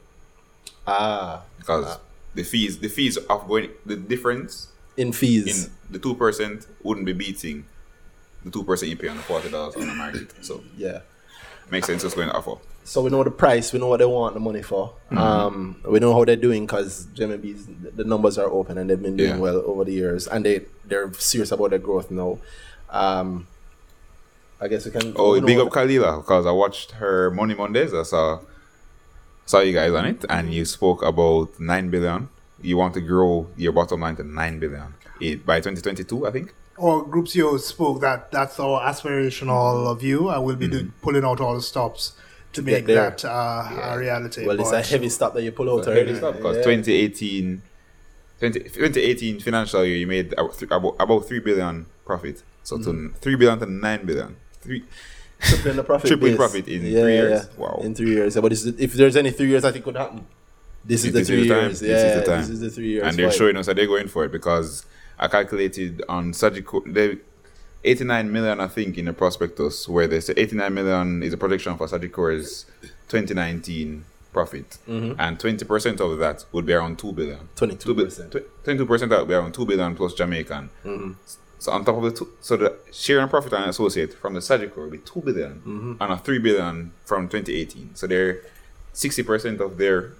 Ah, 0.88 1.42
because 1.58 1.98
the 2.34 2.44
fees, 2.44 2.80
the 2.80 2.88
fees 2.88 3.18
of 3.18 3.46
going, 3.48 3.72
the 3.86 3.98
difference 3.98 4.70
in 4.98 5.08
in 5.08 5.14
fees. 5.14 5.70
the 5.90 6.00
two 6.00 6.16
percent 6.16 6.68
wouldn't 6.84 7.06
be 7.06 7.14
beating 7.14 7.66
the 8.44 8.52
two 8.52 8.64
percent 8.64 8.90
you 8.90 8.98
pay 8.98 9.08
on 9.10 9.18
the 9.18 9.24
forty 9.24 9.50
dollars 9.50 9.76
on 9.76 9.88
the 9.88 9.94
market. 9.94 10.34
So 10.46 10.64
yeah. 10.78 11.02
makes 11.72 11.88
sense 11.88 12.04
just 12.04 12.16
going 12.16 12.30
to 12.30 12.36
offer. 12.36 12.56
So 12.84 13.02
we 13.02 13.10
know 13.10 13.24
the 13.24 13.32
price, 13.32 13.74
we 13.74 13.80
know 13.80 13.88
what 13.88 13.98
they 13.98 14.06
want 14.06 14.36
the 14.36 14.40
money 14.40 14.62
for. 14.62 14.94
Mm-hmm. 15.08 15.18
Um, 15.18 15.82
we 15.90 16.00
know 16.00 16.14
how 16.14 16.24
they're 16.24 16.36
doing 16.36 16.68
because 16.68 17.08
JMMB's 17.08 17.96
the 17.96 18.04
numbers 18.04 18.38
are 18.38 18.48
open 18.48 18.78
and 18.78 18.88
they've 18.90 19.02
been 19.02 19.18
doing 19.18 19.32
Yeah. 19.32 19.38
well 19.40 19.64
over 19.66 19.84
the 19.84 19.92
years, 19.94 20.28
and 20.28 20.46
they 20.46 20.66
they're 20.86 21.12
serious 21.14 21.52
about 21.52 21.72
their 21.72 21.80
growth 21.80 22.12
now. 22.12 22.38
Um, 22.92 23.48
I 24.62 24.68
guess 24.68 24.86
we 24.86 24.92
can. 24.92 25.14
Oh, 25.16 25.40
big 25.42 25.58
up 25.58 25.70
Kalilah 25.70 26.22
because 26.22 26.46
I 26.46 26.52
watched 26.52 26.92
her 26.92 27.32
Money 27.32 27.56
Mondays. 27.56 27.92
I 27.94 28.04
saw 28.04 28.40
saw 29.46 29.60
you 29.62 29.74
guys 29.74 29.92
on 29.94 30.06
it, 30.06 30.24
and 30.30 30.54
you 30.54 30.64
spoke 30.66 31.02
about 31.04 31.60
nine 31.60 31.90
billion. 31.90 32.30
You 32.66 32.78
want 32.78 32.94
to 32.96 33.02
grow 33.02 33.48
your 33.58 33.72
bottom 33.72 34.02
line 34.02 34.16
to 34.18 34.24
nine 34.24 34.60
billion 34.60 34.94
it, 35.22 35.46
by 35.46 35.58
2022, 35.60 36.28
I 36.28 36.32
think. 36.32 36.54
Or 36.78 37.06
Group 37.06 37.28
CEO 37.28 37.58
spoke 37.60 38.02
that 38.02 38.32
that's 38.32 38.60
our 38.60 38.82
aspirational 38.82 39.98
view, 40.00 40.30
and 40.30 40.44
we'll 40.44 40.56
be 40.58 40.68
do, 40.68 40.92
pulling 41.02 41.24
out 41.24 41.40
all 41.40 41.56
the 41.56 41.62
stops 41.62 42.14
to 42.54 42.62
get 42.62 42.86
make 42.86 42.86
that 42.88 43.24
uh, 43.24 43.92
a 43.94 43.98
reality. 43.98 44.46
Well, 44.46 44.60
it's 44.60 44.72
a 44.72 44.82
heavy 44.82 45.10
stop 45.10 45.34
that 45.36 45.44
you 45.44 45.52
pull 45.52 45.70
out 45.70 45.86
So 45.86 45.92
already. 45.92 46.14
because 46.14 46.58
Yeah. 46.58 46.64
2018, 46.64 47.62
20, 48.40 48.60
2018 48.60 49.40
financial 49.40 49.86
year, 49.86 49.98
you 49.98 50.08
made 50.08 50.34
about, 50.34 50.62
about, 50.64 50.96
about 51.00 51.28
three 51.28 51.40
billion 51.40 51.86
profit. 52.06 52.44
So 52.64 52.78
Mm-hmm. 52.78 53.14
to 53.14 53.20
three 53.20 53.36
billion 53.36 53.60
to 53.60 53.66
nine 53.68 54.06
billion, 54.06 54.36
three. 54.62 54.84
tripling 55.40 55.76
the 55.78 55.84
profit. 55.84 56.08
Tripling 56.10 56.32
base. 56.32 56.38
profit 56.38 56.68
in 56.68 56.82
three 56.82 56.92
years. 56.92 57.48
Wow. 57.58 57.80
In 57.84 57.94
three 57.96 58.10
years. 58.12 58.36
Yeah, 58.36 58.42
but 58.42 58.52
if 58.52 58.94
there's 58.94 59.16
any 59.16 59.32
three 59.32 59.48
years, 59.50 59.64
I 59.64 59.72
think 59.72 59.86
could 59.86 59.96
happen. 59.96 60.26
This 60.86 61.04
is 61.06 61.14
the 61.14 61.20
This 61.20 61.28
three 61.28 61.42
is 61.42 61.48
the 61.48 61.54
time. 61.54 61.64
years. 61.64 61.80
This 61.80 61.90
Yeah, 61.90 62.08
is 62.10 62.20
the 62.20 62.26
time. 62.32 62.40
this 62.42 62.50
is 62.50 62.60
the 62.60 62.70
three 62.70 62.88
years. 62.90 63.04
and 63.08 63.18
they're 63.18 63.28
Why? 63.28 63.34
showing 63.34 63.58
us 63.58 63.66
that 63.66 63.76
they're 63.76 63.88
going 63.88 64.08
for 64.08 64.26
it 64.26 64.32
because 64.32 64.86
I 65.18 65.28
calculated 65.28 66.04
on 66.08 66.32
Sagicor, 66.34 66.94
they 66.94 67.18
89 67.84 68.32
million, 68.32 68.60
I 68.60 68.68
think, 68.68 68.98
in 68.98 69.06
the 69.06 69.14
prospectus 69.14 69.88
where 69.88 70.08
they 70.08 70.20
say 70.20 70.34
89 70.36 70.74
million 70.74 71.24
is 71.24 71.34
a 71.34 71.38
projection 71.38 71.78
for 71.78 71.88
Sagicor's 71.88 72.66
2019 73.10 74.06
profit, 74.34 74.78
Mm-hmm. 74.88 75.20
and 75.20 75.40
20% 75.40 76.00
of 76.02 76.18
that 76.20 76.46
would 76.52 76.66
be 76.66 76.74
around 76.74 76.98
2 77.00 77.14
billion. 77.14 77.40
22%. 77.56 77.80
2 77.80 77.94
bi- 77.94 78.42
22% 78.66 79.10
that 79.10 79.20
would 79.20 79.28
be 79.28 79.34
around 79.34 79.54
2 79.54 79.66
billion 79.66 79.96
plus 79.96 80.14
Jamaican. 80.14 80.70
Mm-hmm. 80.84 81.12
So 81.60 81.72
on 81.72 81.86
top 81.86 81.96
of 81.98 82.04
the 82.04 82.12
two, 82.12 82.28
so 82.42 82.58
the 82.58 82.76
share 82.92 83.20
and 83.22 83.30
profit 83.30 83.54
and 83.54 83.70
associate 83.70 84.14
from 84.14 84.34
the 84.34 84.40
Sagicor 84.42 84.78
would 84.78 84.92
be 84.92 84.98
2 85.00 85.22
billion 85.22 85.54
Mm-hmm. 85.66 85.94
and 86.02 86.14
a 86.14 86.18
3 86.18 86.40
billion 86.40 86.92
from 87.06 87.30
2018. 87.30 87.92
So 87.96 88.08
they're 88.08 88.42
60% 88.94 89.60
of 89.62 89.78
their 89.78 90.12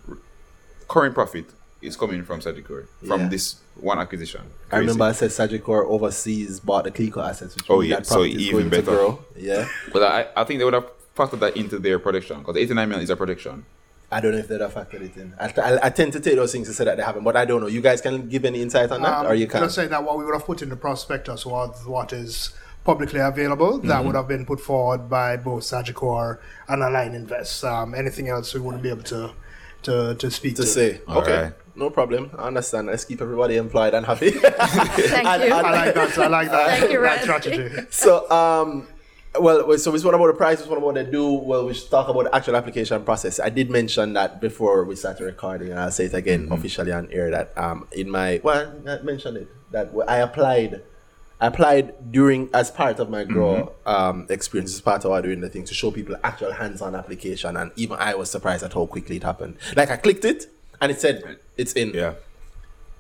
current 0.88 1.14
profit 1.14 1.46
is 1.82 1.96
coming 1.96 2.24
from 2.24 2.40
Sagicor 2.40 2.88
from 3.08 3.22
Yeah. 3.22 3.28
this 3.30 3.56
one 3.76 4.00
acquisition. 4.00 4.42
I 4.72 4.78
remember 4.78 5.04
I 5.06 5.12
said 5.12 5.30
Sagicor 5.32 5.86
overseas 5.86 6.60
bought 6.60 6.86
the 6.86 6.92
Clico 6.92 7.18
assets, 7.28 7.56
which 7.56 7.66
Oh, 7.70 7.80
means 7.80 7.90
yeah, 7.90 7.96
that 7.98 8.06
so 8.08 8.16
profit 8.16 8.32
is 8.36 8.42
even 8.42 8.70
better. 8.70 8.84
grow. 8.84 9.20
Yeah. 9.36 9.68
But 9.94 10.04
I, 10.04 10.28
I 10.36 10.44
think 10.46 10.60
they 10.60 10.66
would 10.66 10.74
have 10.74 10.88
factored 11.16 11.40
that 11.40 11.56
into 11.58 11.78
their 11.80 12.00
prediction 12.00 12.40
because 12.40 12.58
89 12.58 12.90
million 12.90 13.04
is 13.04 13.10
a 13.10 13.16
prediction. 13.16 13.66
I 14.12 14.22
don't 14.22 14.32
know 14.34 14.38
if 14.38 14.48
they'd 14.48 14.62
have 14.62 14.74
factored 14.74 15.02
it 15.02 15.18
in. 15.18 15.34
I, 15.40 15.52
I, 15.62 15.86
I 15.88 15.90
tend 15.90 16.14
to 16.14 16.20
take 16.20 16.36
those 16.36 16.52
things 16.52 16.68
to 16.68 16.74
say 16.74 16.86
that 16.86 16.98
they 16.98 17.04
haven't, 17.04 17.24
but 17.24 17.36
I 17.36 17.44
don't 17.46 17.60
know. 17.62 17.68
You 17.68 17.82
guys 17.82 18.02
can 18.02 18.30
give 18.30 18.46
any 18.46 18.62
insight 18.62 18.92
on 18.92 19.02
that, 19.02 19.20
Um, 19.20 19.28
or 19.28 19.34
you 19.36 19.48
can. 19.48 19.62
Just 19.64 19.76
say 19.76 19.88
that 19.88 20.04
what 20.04 20.18
we 20.18 20.26
would 20.26 20.34
have 20.34 20.46
put 20.46 20.62
in 20.62 20.70
the 20.70 20.76
prospectus 20.76 21.46
was 21.46 21.86
what 21.86 22.14
is 22.14 22.52
publicly 22.84 23.20
available. 23.20 23.80
That 23.80 23.88
Mm-hmm. 23.88 24.06
would 24.06 24.16
have 24.16 24.28
been 24.28 24.46
put 24.46 24.62
forward 24.62 25.10
by 25.10 25.38
both 25.38 25.64
Sagicor 25.64 26.38
and 26.68 26.82
Alignvest. 26.84 27.64
Um, 27.68 27.96
anything 27.96 28.30
else 28.30 28.54
we 28.54 28.60
wouldn't 28.62 28.84
be 28.84 28.90
able 28.90 29.04
to 29.04 29.32
to, 29.86 30.16
to 30.16 30.30
speak 30.32 30.56
to. 30.58 30.62
to 30.64 30.68
say. 30.68 31.02
All 31.08 31.20
okay, 31.20 31.42
right. 31.44 31.54
no 31.76 31.90
problem. 31.90 32.30
I 32.38 32.48
understand. 32.48 32.88
Let's 32.88 33.06
keep 33.06 33.22
everybody 33.22 33.58
employed 33.58 33.94
and 33.94 34.06
happy. 34.06 34.32
Thank 34.32 35.26
And- 35.26 35.44
you. 35.44 35.54
and- 35.54 35.66
I 35.68 35.86
like 35.86 35.94
that. 35.96 36.18
I 36.18 36.28
like 36.28 36.52
that, 36.52 36.80
Thank 36.80 36.92
you, 36.92 37.00
that 37.02 37.06
Ryan. 37.08 37.22
strategy. 37.24 37.88
so, 37.90 38.30
um, 38.30 38.88
well, 39.40 39.68
well, 39.68 39.78
so 39.78 39.92
we 39.92 40.00
spoke 40.00 40.14
about 40.14 40.28
the 40.28 40.34
price, 40.34 40.60
we 40.60 40.66
spoke 40.66 40.78
about 40.78 40.96
the 40.96 41.04
do. 41.04 41.34
Well, 41.34 41.66
we 41.68 41.74
should 41.74 41.90
talk 41.90 42.08
about 42.08 42.24
the 42.26 42.34
actual 42.36 42.56
application 42.56 43.04
process. 43.04 43.40
I 43.40 43.50
did 43.50 43.70
mention 43.70 44.14
that 44.14 44.40
before 44.40 44.86
we 44.86 44.96
started 44.96 45.26
recording, 45.26 45.72
and 45.72 45.80
I'll 45.80 45.92
say 45.92 46.06
it 46.06 46.14
again 46.14 46.48
officially 46.52 46.94
on 46.94 47.10
air 47.12 47.30
that 47.32 47.52
um, 47.58 47.86
in 47.92 48.10
my 48.10 48.40
well, 48.44 48.74
I 48.88 49.00
mentioned 49.02 49.38
it 49.38 49.50
that 49.72 49.92
I 50.08 50.18
applied. 50.18 50.82
I 51.46 51.50
applied 51.50 52.12
during 52.12 52.50
as 52.56 52.72
part 52.72 52.98
of 52.98 53.12
my 53.12 53.24
grow 53.24 53.72
um, 53.86 54.26
experience, 54.32 54.74
as 54.74 54.82
part 54.82 55.06
of 55.06 55.12
our 55.12 55.22
doing 55.22 55.42
the 55.42 55.50
thing 55.50 55.64
to 55.66 55.76
show 55.76 55.92
people 55.92 56.16
actual 56.24 56.52
hands-on 56.52 56.96
application, 56.96 57.56
and 57.56 57.72
even 57.76 57.98
I 58.00 58.16
was 58.16 58.32
surprised 58.32 58.64
at 58.64 58.74
how 58.74 58.88
quickly 58.88 59.18
it 59.18 59.24
happened. 59.24 59.58
Like 59.76 59.92
I 59.92 59.98
clicked 59.98 60.26
it, 60.26 60.48
and 60.82 60.92
it 60.92 61.00
said 61.00 61.38
it's 61.56 61.74
in. 61.74 61.94
Yeah. 61.94 62.16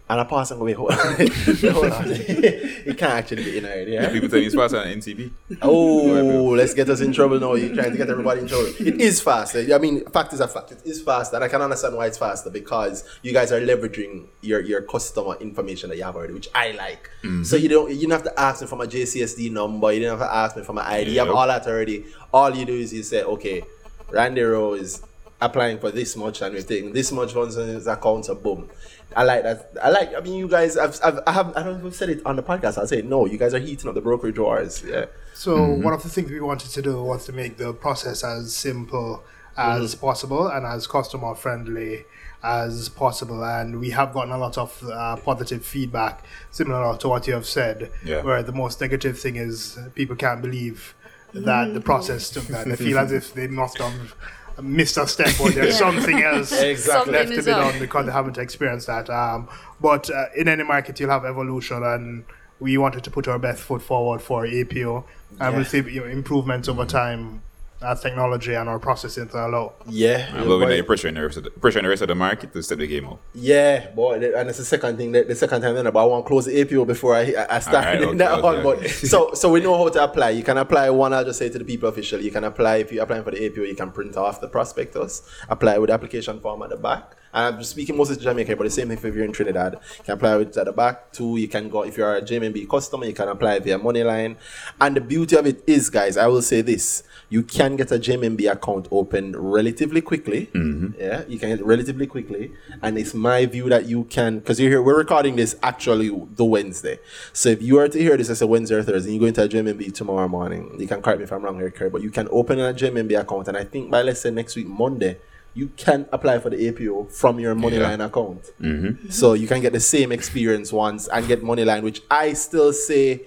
And 0.07 0.21
I 0.21 0.23
paused 0.23 0.51
and 0.51 0.59
go, 0.59 0.65
wait, 0.65 0.75
hold 0.75 0.91
on. 0.91 0.97
hold 0.97 1.15
on. 1.91 2.03
it 2.07 2.95
can't 2.95 3.13
actually 3.13 3.43
be 3.43 3.57
in 3.57 3.65
already, 3.65 3.93
yeah? 3.93 4.11
People 4.11 4.29
tell 4.29 4.37
me 4.39 4.45
it's 4.45 4.53
faster 4.53 4.77
than 4.83 4.99
NCB. 4.99 5.31
Oh, 5.63 6.53
let's 6.55 6.75
get 6.75 6.87
us 6.89 7.01
in 7.01 7.11
trouble 7.11 7.39
now. 7.39 7.55
You're 7.55 7.73
trying 7.73 7.89
to 7.91 7.97
get 7.97 8.09
everybody 8.09 8.41
in 8.41 8.47
trouble. 8.47 8.67
It 8.79 9.01
is 9.01 9.19
faster. 9.19 9.65
I 9.73 9.77
mean, 9.79 10.05
fact 10.11 10.31
is 10.33 10.41
a 10.41 10.47
fact. 10.47 10.71
It 10.73 10.81
is 10.85 11.01
faster. 11.01 11.37
And 11.37 11.43
I 11.43 11.47
can 11.47 11.59
understand 11.59 11.95
why 11.97 12.05
it's 12.05 12.19
faster 12.19 12.51
because 12.51 13.03
you 13.23 13.33
guys 13.33 13.51
are 13.51 13.59
leveraging 13.59 14.25
your, 14.41 14.59
your 14.61 14.83
customer 14.83 15.37
information 15.37 15.89
that 15.89 15.97
you 15.97 16.03
have 16.03 16.15
already, 16.15 16.33
which 16.33 16.49
I 16.53 16.73
like. 16.73 17.09
Mm-hmm. 17.23 17.43
So 17.43 17.55
you 17.55 17.67
don't 17.69 17.91
you 17.91 18.01
don't 18.07 18.11
have 18.11 18.23
to 18.31 18.39
ask 18.39 18.61
me 18.61 18.67
for 18.67 18.75
my 18.75 18.85
JCSD 18.85 19.51
number. 19.51 19.91
You 19.91 20.01
don't 20.01 20.19
have 20.19 20.27
to 20.27 20.35
ask 20.35 20.55
me 20.55 20.61
for 20.63 20.73
my 20.73 20.87
ID. 20.87 21.13
You 21.13 21.19
have 21.19 21.27
Yep. 21.29 21.35
all 21.35 21.47
that 21.47 21.65
already. 21.65 22.05
All 22.31 22.55
you 22.55 22.65
do 22.65 22.73
is 22.73 22.93
you 22.93 23.01
say, 23.01 23.23
okay, 23.23 23.63
Randy 24.11 24.41
Rowe 24.43 24.73
is 24.73 25.01
applying 25.41 25.77
for 25.79 25.91
this 25.91 26.15
much 26.15 26.41
and 26.41 26.53
we're 26.53 26.61
taking 26.61 26.93
this 26.93 27.11
much 27.11 27.33
funds 27.33 27.57
on 27.57 27.67
his 27.67 27.87
account. 27.87 28.25
So 28.25 28.35
boom. 28.35 28.69
I 29.15 29.23
like 29.23 29.43
that. 29.43 29.71
I 29.81 29.89
like. 29.89 30.13
I 30.15 30.19
mean, 30.19 30.33
you 30.33 30.47
guys. 30.47 30.77
I've, 30.77 30.99
I've, 31.03 31.19
I 31.25 31.31
have. 31.31 31.55
I 31.55 31.63
don't 31.63 31.73
know 31.73 31.79
if 31.79 31.85
I've 31.93 31.95
said 31.95 32.09
it 32.09 32.21
on 32.25 32.35
the 32.35 32.43
podcast. 32.43 32.77
I'll 32.77 32.87
say 32.87 33.01
no. 33.01 33.25
You 33.25 33.37
guys 33.37 33.53
are 33.53 33.59
heating 33.59 33.87
up 33.87 33.95
the 33.95 34.01
brokerage 34.01 34.37
wars. 34.37 34.83
Yeah. 34.85 35.05
So 35.33 35.57
Mm-hmm. 35.57 35.83
one 35.83 35.93
of 35.93 36.03
the 36.03 36.09
things 36.09 36.29
we 36.29 36.39
wanted 36.41 36.69
to 36.71 36.81
do 36.81 37.01
was 37.03 37.25
to 37.25 37.31
make 37.33 37.57
the 37.57 37.73
process 37.73 38.23
as 38.23 38.53
simple 38.53 39.23
as 39.57 39.95
Mm-hmm. 39.95 40.05
possible 40.05 40.47
and 40.47 40.65
as 40.65 40.85
customer 40.87 41.33
friendly 41.35 42.03
as 42.43 42.89
possible. 42.89 43.43
And 43.43 43.79
we 43.79 43.89
have 43.91 44.13
gotten 44.13 44.31
a 44.33 44.37
lot 44.37 44.57
of 44.57 44.83
uh, 44.83 45.15
positive 45.17 45.65
feedback, 45.65 46.23
similar 46.51 46.97
to 46.97 47.07
what 47.07 47.25
you 47.27 47.33
have 47.33 47.45
said. 47.45 47.91
Yeah. 48.03 48.21
Where 48.21 48.43
the 48.43 48.51
most 48.51 48.81
negative 48.81 49.17
thing 49.17 49.37
is 49.37 49.79
people 49.95 50.15
can't 50.17 50.41
believe 50.41 50.93
that 51.33 51.73
the 51.73 51.81
process 51.81 52.29
took 52.29 52.45
that. 52.47 52.67
They 52.67 52.75
feel 52.75 52.99
as 52.99 53.11
if 53.11 53.33
they 53.33 53.47
must 53.47 53.77
have 53.79 54.15
missed 54.61 54.97
a 54.97 55.07
step 55.07 55.39
or 55.39 55.49
there's 55.51 55.77
something 55.77 56.21
else 56.31 56.51
Exactly. 56.51 57.13
left 57.13 57.29
to 57.31 57.37
is 57.37 57.45
be 57.45 57.51
up. 57.51 57.71
done 57.71 57.79
because 57.79 58.05
they 58.05 58.11
haven't 58.11 58.37
experienced 58.37 58.87
that. 58.87 59.09
Um, 59.09 59.47
but 59.81 60.09
uh, 60.09 60.25
in 60.35 60.47
any 60.47 60.63
market, 60.63 60.99
you'll 60.99 61.09
have 61.09 61.25
evolution, 61.25 61.83
and 61.83 62.25
we 62.59 62.77
wanted 62.77 63.03
to 63.03 63.11
put 63.11 63.27
our 63.27 63.37
best 63.39 63.61
foot 63.61 63.81
forward 63.81 64.21
for 64.21 64.45
APO, 64.45 65.05
and 65.39 65.55
we'll 65.55 65.65
see 65.65 65.79
you 65.79 66.01
know, 66.01 66.05
improvements 66.07 66.69
over 66.69 66.85
time 66.85 67.41
as 67.81 68.01
technology 68.01 68.53
and 68.53 68.69
our 68.69 68.79
processing 68.79 69.27
to 69.27 69.45
allow. 69.45 69.73
Yeah. 69.87 70.29
I'm 70.33 70.47
loving 70.47 70.59
boy. 70.61 70.69
that 70.69 70.75
you're 70.75 70.85
pressuring 70.85 71.15
the 71.15 71.23
rest 71.23 71.37
of 71.37 71.43
the, 71.43 71.49
pressuring 71.51 71.83
the 71.83 71.89
rest 71.89 72.01
of 72.01 72.07
the 72.07 72.15
market 72.15 72.53
to 72.53 72.63
step 72.63 72.77
the 72.77 72.87
game 72.87 73.07
up. 73.07 73.19
Yeah, 73.33 73.91
boy, 73.91 74.15
and 74.15 74.49
it's 74.49 74.57
the 74.57 74.65
second 74.65 74.97
thing. 74.97 75.11
The 75.11 75.35
second 75.35 75.61
time 75.61 75.75
then, 75.75 75.85
but 75.85 75.99
I 76.01 76.05
want 76.05 76.25
to 76.25 76.27
close 76.27 76.45
the 76.45 76.59
APO 76.61 76.85
before 76.85 77.15
I 77.15 77.33
I 77.49 77.59
start 77.59 77.85
Alright, 77.85 78.01
in 78.01 78.07
okay, 78.09 78.17
that 78.19 78.31
okay, 78.31 78.41
one. 78.41 78.55
okay. 78.55 78.81
But 78.83 78.89
so 78.89 79.33
so 79.33 79.51
we 79.51 79.59
know 79.61 79.77
how 79.77 79.89
to 79.89 80.03
apply. 80.03 80.31
You 80.31 80.43
can 80.43 80.57
apply 80.57 80.89
one. 80.89 81.13
I'll 81.13 81.25
just 81.25 81.39
say 81.39 81.49
to 81.49 81.57
the 81.59 81.65
people 81.65 81.89
officially. 81.89 82.23
You 82.25 82.31
can 82.31 82.43
apply 82.43 82.77
if 82.77 82.91
you're 82.91 83.03
applying 83.03 83.23
for 83.23 83.31
the 83.31 83.45
APO. 83.45 83.61
You 83.61 83.75
can 83.75 83.91
print 83.91 84.15
off 84.17 84.41
the 84.41 84.47
prospectus, 84.47 85.21
apply 85.49 85.77
with 85.77 85.89
the 85.89 85.93
application 85.93 86.39
form 86.39 86.61
at 86.63 86.69
the 86.69 86.77
back. 86.77 87.15
And 87.33 87.57
I'm 87.57 87.63
speaking 87.65 87.97
mostly 87.97 88.15
to 88.15 88.21
Jamaica, 88.21 88.55
but 88.55 88.63
the 88.63 88.69
same 88.69 88.87
thing 88.87 88.97
if 88.97 89.03
you're 89.03 89.25
in 89.25 89.33
Trinidad. 89.33 89.73
You 89.73 90.03
can 90.05 90.13
apply 90.13 90.37
with 90.37 90.57
at 90.57 90.65
the 90.65 90.71
back. 90.71 91.11
Two, 91.11 91.35
you 91.35 91.49
can 91.49 91.67
go 91.67 91.83
if 91.83 91.97
you're 91.97 92.15
a 92.15 92.21
JMMB 92.21 92.69
customer, 92.69 93.03
you 93.05 93.13
can 93.13 93.27
apply 93.27 93.59
via 93.59 93.77
Moneyline. 93.77 94.37
And 94.79 94.95
the 94.95 95.01
beauty 95.01 95.35
of 95.35 95.45
it 95.45 95.61
is, 95.67 95.89
guys, 95.89 96.15
I 96.15 96.27
will 96.27 96.41
say 96.41 96.61
this: 96.61 97.03
you 97.29 97.43
can 97.43 97.75
get 97.75 97.91
a 97.91 97.95
JMMB 97.95 98.51
account 98.51 98.87
open 98.91 99.35
relatively 99.35 100.01
quickly. 100.01 100.47
Mm-hmm. 100.47 100.99
Yeah, 100.99 101.23
you 101.27 101.39
can 101.39 101.49
get 101.49 101.65
relatively 101.65 102.07
quickly. 102.07 102.53
And 102.81 102.97
it's 102.97 103.13
my 103.13 103.45
view 103.45 103.69
that 103.69 103.85
you 103.85 104.03
can, 104.05 104.39
because 104.39 104.59
you're 104.59 104.69
here, 104.69 104.81
we're 104.81 104.97
recording 104.97 105.35
this 105.35 105.55
actually 105.63 106.09
the 106.35 106.45
Wednesday. 106.45 106.99
So 107.33 107.49
if 107.49 107.61
you 107.61 107.79
are 107.79 107.87
to 107.87 107.99
hear 107.99 108.15
this 108.17 108.29
as 108.29 108.41
a 108.41 108.47
Wednesday 108.47 108.75
or 108.75 108.83
Thursday, 108.83 109.09
and 109.09 109.15
you 109.15 109.19
go 109.19 109.25
into 109.25 109.43
a 109.43 109.49
JMMB 109.49 109.93
tomorrow 109.93 110.27
morning, 110.27 110.75
you 110.79 110.87
can 110.87 111.01
correct 111.01 111.19
me 111.19 111.23
if 111.23 111.31
I'm 111.31 111.41
wrong 111.43 111.57
here, 111.57 111.71
Kerry, 111.71 111.89
but 111.89 112.01
you 112.01 112.11
can 112.11 112.27
open 112.31 112.59
a 112.59 112.73
JMMB 112.73 113.19
account. 113.19 113.47
And 113.47 113.57
I 113.57 113.63
think 113.63 113.89
by 113.89 114.01
let's 114.01 114.21
say 114.21 114.31
next 114.31 114.55
week, 114.55 114.67
Monday, 114.67 115.17
you 115.55 115.71
can 115.77 116.05
apply 116.11 116.37
for 116.39 116.49
the 116.49 116.67
APO 116.67 117.05
from 117.05 117.39
your 117.39 117.55
Moneyline 117.55 118.05
account. 118.05 118.51
Mm-hmm. 118.61 119.09
So 119.09 119.33
you 119.33 119.47
can 119.47 119.61
get 119.61 119.71
the 119.71 119.79
same 119.79 120.11
experience 120.11 120.73
once 120.73 121.07
and 121.07 121.25
get 121.27 121.41
Moneyline, 121.41 121.81
which 121.81 122.01
I 122.11 122.33
still 122.33 122.73
say 122.73 123.21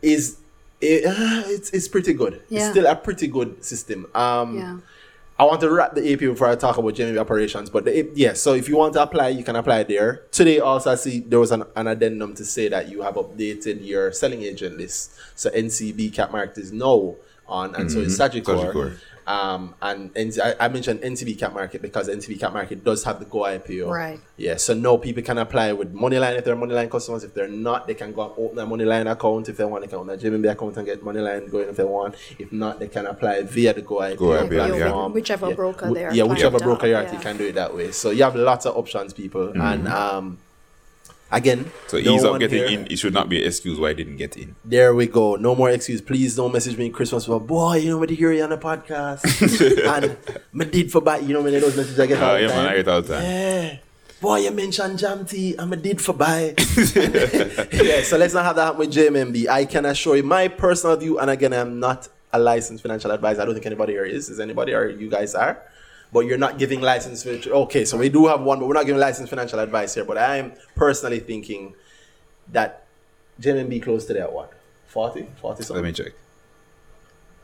is 0.00 0.38
It, 0.80 1.04
uh, 1.04 1.42
it's 1.46 1.70
it's 1.70 1.88
pretty 1.88 2.12
good. 2.14 2.34
It's 2.50 2.70
still 2.70 2.86
a 2.86 2.94
pretty 2.96 3.26
good 3.26 3.64
system. 3.64 4.06
Um, 4.14 4.58
Yeah. 4.58 4.76
I 5.40 5.44
want 5.44 5.60
to 5.60 5.70
wrap 5.70 5.94
the 5.94 6.12
AP 6.12 6.18
before 6.18 6.48
I 6.48 6.56
talk 6.56 6.78
about 6.78 6.94
JMMB 6.94 7.16
operations. 7.16 7.70
But 7.70 7.84
the, 7.84 8.10
yeah, 8.14 8.32
so 8.32 8.54
if 8.54 8.68
you 8.68 8.76
want 8.76 8.94
to 8.94 9.02
apply, 9.02 9.28
you 9.28 9.44
can 9.44 9.54
apply 9.54 9.84
there. 9.84 10.24
Today, 10.32 10.58
also, 10.58 10.90
I 10.90 10.96
see 10.96 11.20
there 11.20 11.38
was 11.38 11.52
an, 11.52 11.62
an 11.76 11.86
addendum 11.86 12.34
to 12.34 12.44
say 12.44 12.66
that 12.68 12.88
you 12.88 13.02
have 13.02 13.14
updated 13.14 13.86
your 13.86 14.10
selling 14.10 14.42
agent 14.42 14.78
list. 14.78 15.12
So 15.36 15.48
NCB 15.50 16.12
Cap 16.12 16.32
Market 16.32 16.58
is 16.58 16.72
now 16.72 17.14
on, 17.46 17.74
and 17.76 17.90
so 17.90 18.00
is 18.00 18.18
Sagicor. 18.18 18.42
Sagicor. 18.72 18.98
Um, 19.28 19.74
and 19.82 20.12
NC, 20.14 20.40
I, 20.40 20.64
I 20.64 20.68
mentioned 20.68 21.00
NCB 21.00 21.38
Cap 21.38 21.52
Market 21.52 21.82
because 21.82 22.08
NCB 22.08 22.40
Cap 22.40 22.54
Market 22.54 22.82
does 22.82 23.04
have 23.04 23.18
the 23.20 23.26
Go 23.26 23.40
IPO. 23.40 23.90
Right. 23.90 24.18
Yeah, 24.38 24.56
so 24.56 24.72
now 24.72 24.96
people 24.96 25.22
can 25.22 25.36
apply 25.36 25.74
with 25.74 25.92
Moneyline 25.94 26.38
if 26.38 26.46
they're 26.46 26.56
Moneyline 26.56 26.90
customers. 26.90 27.24
If 27.24 27.34
they're 27.34 27.46
not, 27.46 27.86
they 27.86 27.92
can 27.92 28.14
go 28.14 28.22
and 28.22 28.32
open 28.38 28.58
a 28.58 28.66
Moneyline 28.66 29.10
account 29.12 29.50
if 29.50 29.58
they 29.58 29.66
want. 29.66 29.84
They 29.84 29.88
can 29.88 29.98
open 29.98 30.14
a 30.14 30.16
JMMB 30.16 30.50
account 30.50 30.78
and 30.78 30.86
get 30.86 31.04
Moneyline 31.04 31.50
going 31.50 31.68
if 31.68 31.76
they 31.76 31.84
want. 31.84 32.14
If 32.38 32.50
not, 32.52 32.80
they 32.80 32.88
can 32.88 33.04
apply 33.04 33.42
via 33.42 33.74
the 33.74 33.82
Go 33.82 33.96
IPO 33.96 34.16
Go 34.16 34.26
IPO, 34.28 34.50
yeah. 34.50 34.76
platform. 34.78 35.12
Whichever 35.12 35.54
broker 35.54 35.92
they 35.92 36.04
are 36.06 36.14
Yeah, 36.14 36.22
whichever 36.22 36.58
broker 36.58 36.86
you're 36.86 36.96
at, 36.96 37.12
you 37.12 37.18
yeah. 37.18 37.22
can 37.22 37.36
do 37.36 37.48
it 37.48 37.54
that 37.56 37.76
way. 37.76 37.92
So 37.92 38.08
you 38.10 38.22
have 38.22 38.34
lots 38.34 38.64
of 38.64 38.78
options, 38.78 39.12
people. 39.12 39.50
And 39.60 39.86
um, 39.88 40.38
again, 41.30 41.70
So 41.86 41.98
no 41.98 42.14
ease 42.14 42.24
up 42.24 42.38
getting 42.40 42.58
here- 42.58 42.80
in. 42.80 42.86
It 42.90 42.98
should 42.98 43.14
not 43.14 43.28
be 43.28 43.40
an 43.40 43.46
excuse 43.46 43.78
why 43.78 43.90
I 43.90 43.92
didn't 43.92 44.16
get 44.16 44.36
in. 44.36 44.56
There 44.64 44.94
we 44.94 45.06
go. 45.06 45.36
No 45.36 45.54
more 45.54 45.70
excuse. 45.70 46.00
Please 46.00 46.36
don't 46.36 46.52
message 46.52 46.76
me 46.76 46.86
in 46.86 46.92
Christmas 46.92 47.26
for 47.26 47.40
boy, 47.40 47.76
you 47.76 47.90
know 47.90 47.98
what 47.98 48.10
hear 48.10 48.32
you 48.32 48.42
on 48.42 48.50
the 48.50 48.58
podcast. 48.58 49.22
and 50.02 50.16
me 50.52 50.64
did 50.64 50.90
for 50.90 51.00
buy, 51.00 51.18
you 51.18 51.32
know 51.32 51.42
when 51.42 51.52
those 51.52 51.76
messages 51.76 51.98
I 52.00 52.06
get 52.06 52.22
all 52.22 52.30
ah, 52.30 52.34
the 52.34 52.42
yeah, 52.42 52.48
time. 52.48 52.56
man, 52.56 52.72
I 52.72 52.76
get 52.76 52.88
all 52.88 53.02
the 53.02 53.14
time. 53.14 53.22
Yeah. 53.22 53.76
Boy, 54.20 54.38
you 54.38 54.50
mentioned 54.50 54.98
jam 54.98 55.24
tea. 55.24 55.54
I'm 55.56 55.72
a 55.72 55.76
did 55.76 56.00
for 56.00 56.12
buy. 56.12 56.54
yeah, 56.56 58.02
so 58.02 58.16
let's 58.16 58.34
not 58.34 58.44
have 58.44 58.56
that 58.56 58.64
happen 58.64 58.78
with 58.80 58.92
JMMB. 58.92 59.48
I 59.48 59.64
can 59.64 59.86
assure 59.86 60.16
you 60.16 60.24
my 60.24 60.48
personal 60.48 60.96
view, 60.96 61.20
and 61.20 61.30
again, 61.30 61.52
I'm 61.52 61.78
not 61.78 62.08
a 62.32 62.38
licensed 62.38 62.82
financial 62.82 63.12
advisor. 63.12 63.42
I 63.42 63.44
don't 63.44 63.54
think 63.54 63.66
anybody 63.66 63.92
here 63.92 64.04
is. 64.04 64.28
Is 64.28 64.40
anybody 64.40 64.74
or 64.74 64.88
you 64.88 65.08
guys 65.08 65.34
are? 65.36 65.62
But 66.12 66.20
you're 66.20 66.38
not 66.38 66.58
giving 66.58 66.80
license. 66.80 67.26
Okay, 67.26 67.84
so 67.84 67.98
we 67.98 68.08
do 68.08 68.26
have 68.26 68.40
one, 68.40 68.58
but 68.58 68.66
we're 68.66 68.74
not 68.74 68.86
giving 68.86 69.00
licensed 69.00 69.28
financial 69.30 69.58
advice 69.58 69.94
here. 69.94 70.04
But 70.04 70.16
I'm 70.18 70.52
personally 70.74 71.20
thinking 71.20 71.74
that 72.52 72.86
JMMB 73.40 73.82
close 73.82 74.06
today 74.06 74.20
at 74.20 74.32
what? 74.32 74.52
40? 74.86 75.26
40 75.40 75.74
Let 75.74 75.84
me 75.84 75.92
check. 75.92 76.12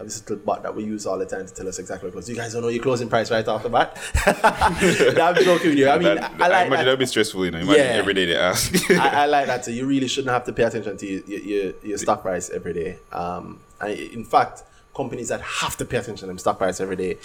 This 0.01 0.21
little 0.29 0.45
bot 0.45 0.63
that 0.65 0.75
we 0.75 0.85
use 0.85 1.07
all 1.07 1.17
the 1.19 1.25
time 1.25 1.47
to 1.47 1.55
tell 1.55 1.67
us 1.69 1.79
exactly 1.79 2.09
what 2.09 2.15
close. 2.15 2.29
You 2.29 2.35
guys 2.35 2.53
don't 2.53 2.63
know 2.63 2.69
your 2.69 2.83
closing 2.83 3.09
price 3.09 3.31
right 3.31 3.47
off 3.47 3.63
the 3.63 3.69
bat. 3.71 3.97
I'm 4.27 5.35
joking 5.45 5.71
with 5.71 5.79
you. 5.79 5.89
I 5.89 5.99
mean, 5.99 6.17
That- 6.17 6.33
I, 6.41 6.45
I 6.47 6.49
like 6.49 6.67
imagine 6.67 6.71
that. 6.71 6.77
that'd 6.85 6.99
be 6.99 7.07
stressful, 7.07 7.45
you 7.45 7.51
know. 7.53 7.59
Imagine 7.61 7.85
Yeah. 7.87 7.93
every 7.93 8.13
day 8.13 8.25
they 8.27 8.37
ask. 8.37 8.91
I, 8.91 9.23
I 9.23 9.27
like 9.35 9.47
that. 9.47 9.65
So 9.65 9.71
you 9.71 9.87
really 9.87 10.09
shouldn't 10.09 10.33
have 10.33 10.45
to 10.45 10.53
pay 10.53 10.65
attention 10.65 10.97
to 10.99 11.07
your, 11.07 11.23
your, 11.27 11.41
your, 11.41 11.73
your 11.85 11.99
stock 11.99 12.23
price 12.23 12.51
every 12.51 12.73
day. 12.75 12.99
Um, 13.13 13.61
and 13.81 13.93
in 13.99 14.25
fact, 14.25 14.65
companies 14.95 15.29
that 15.29 15.41
have 15.41 15.77
to 15.79 15.85
pay 15.85 15.97
attention 15.99 16.17
to 16.21 16.27
them 16.27 16.39
stock 16.39 16.59
price 16.59 16.81
every 16.81 16.97
day 16.97 17.17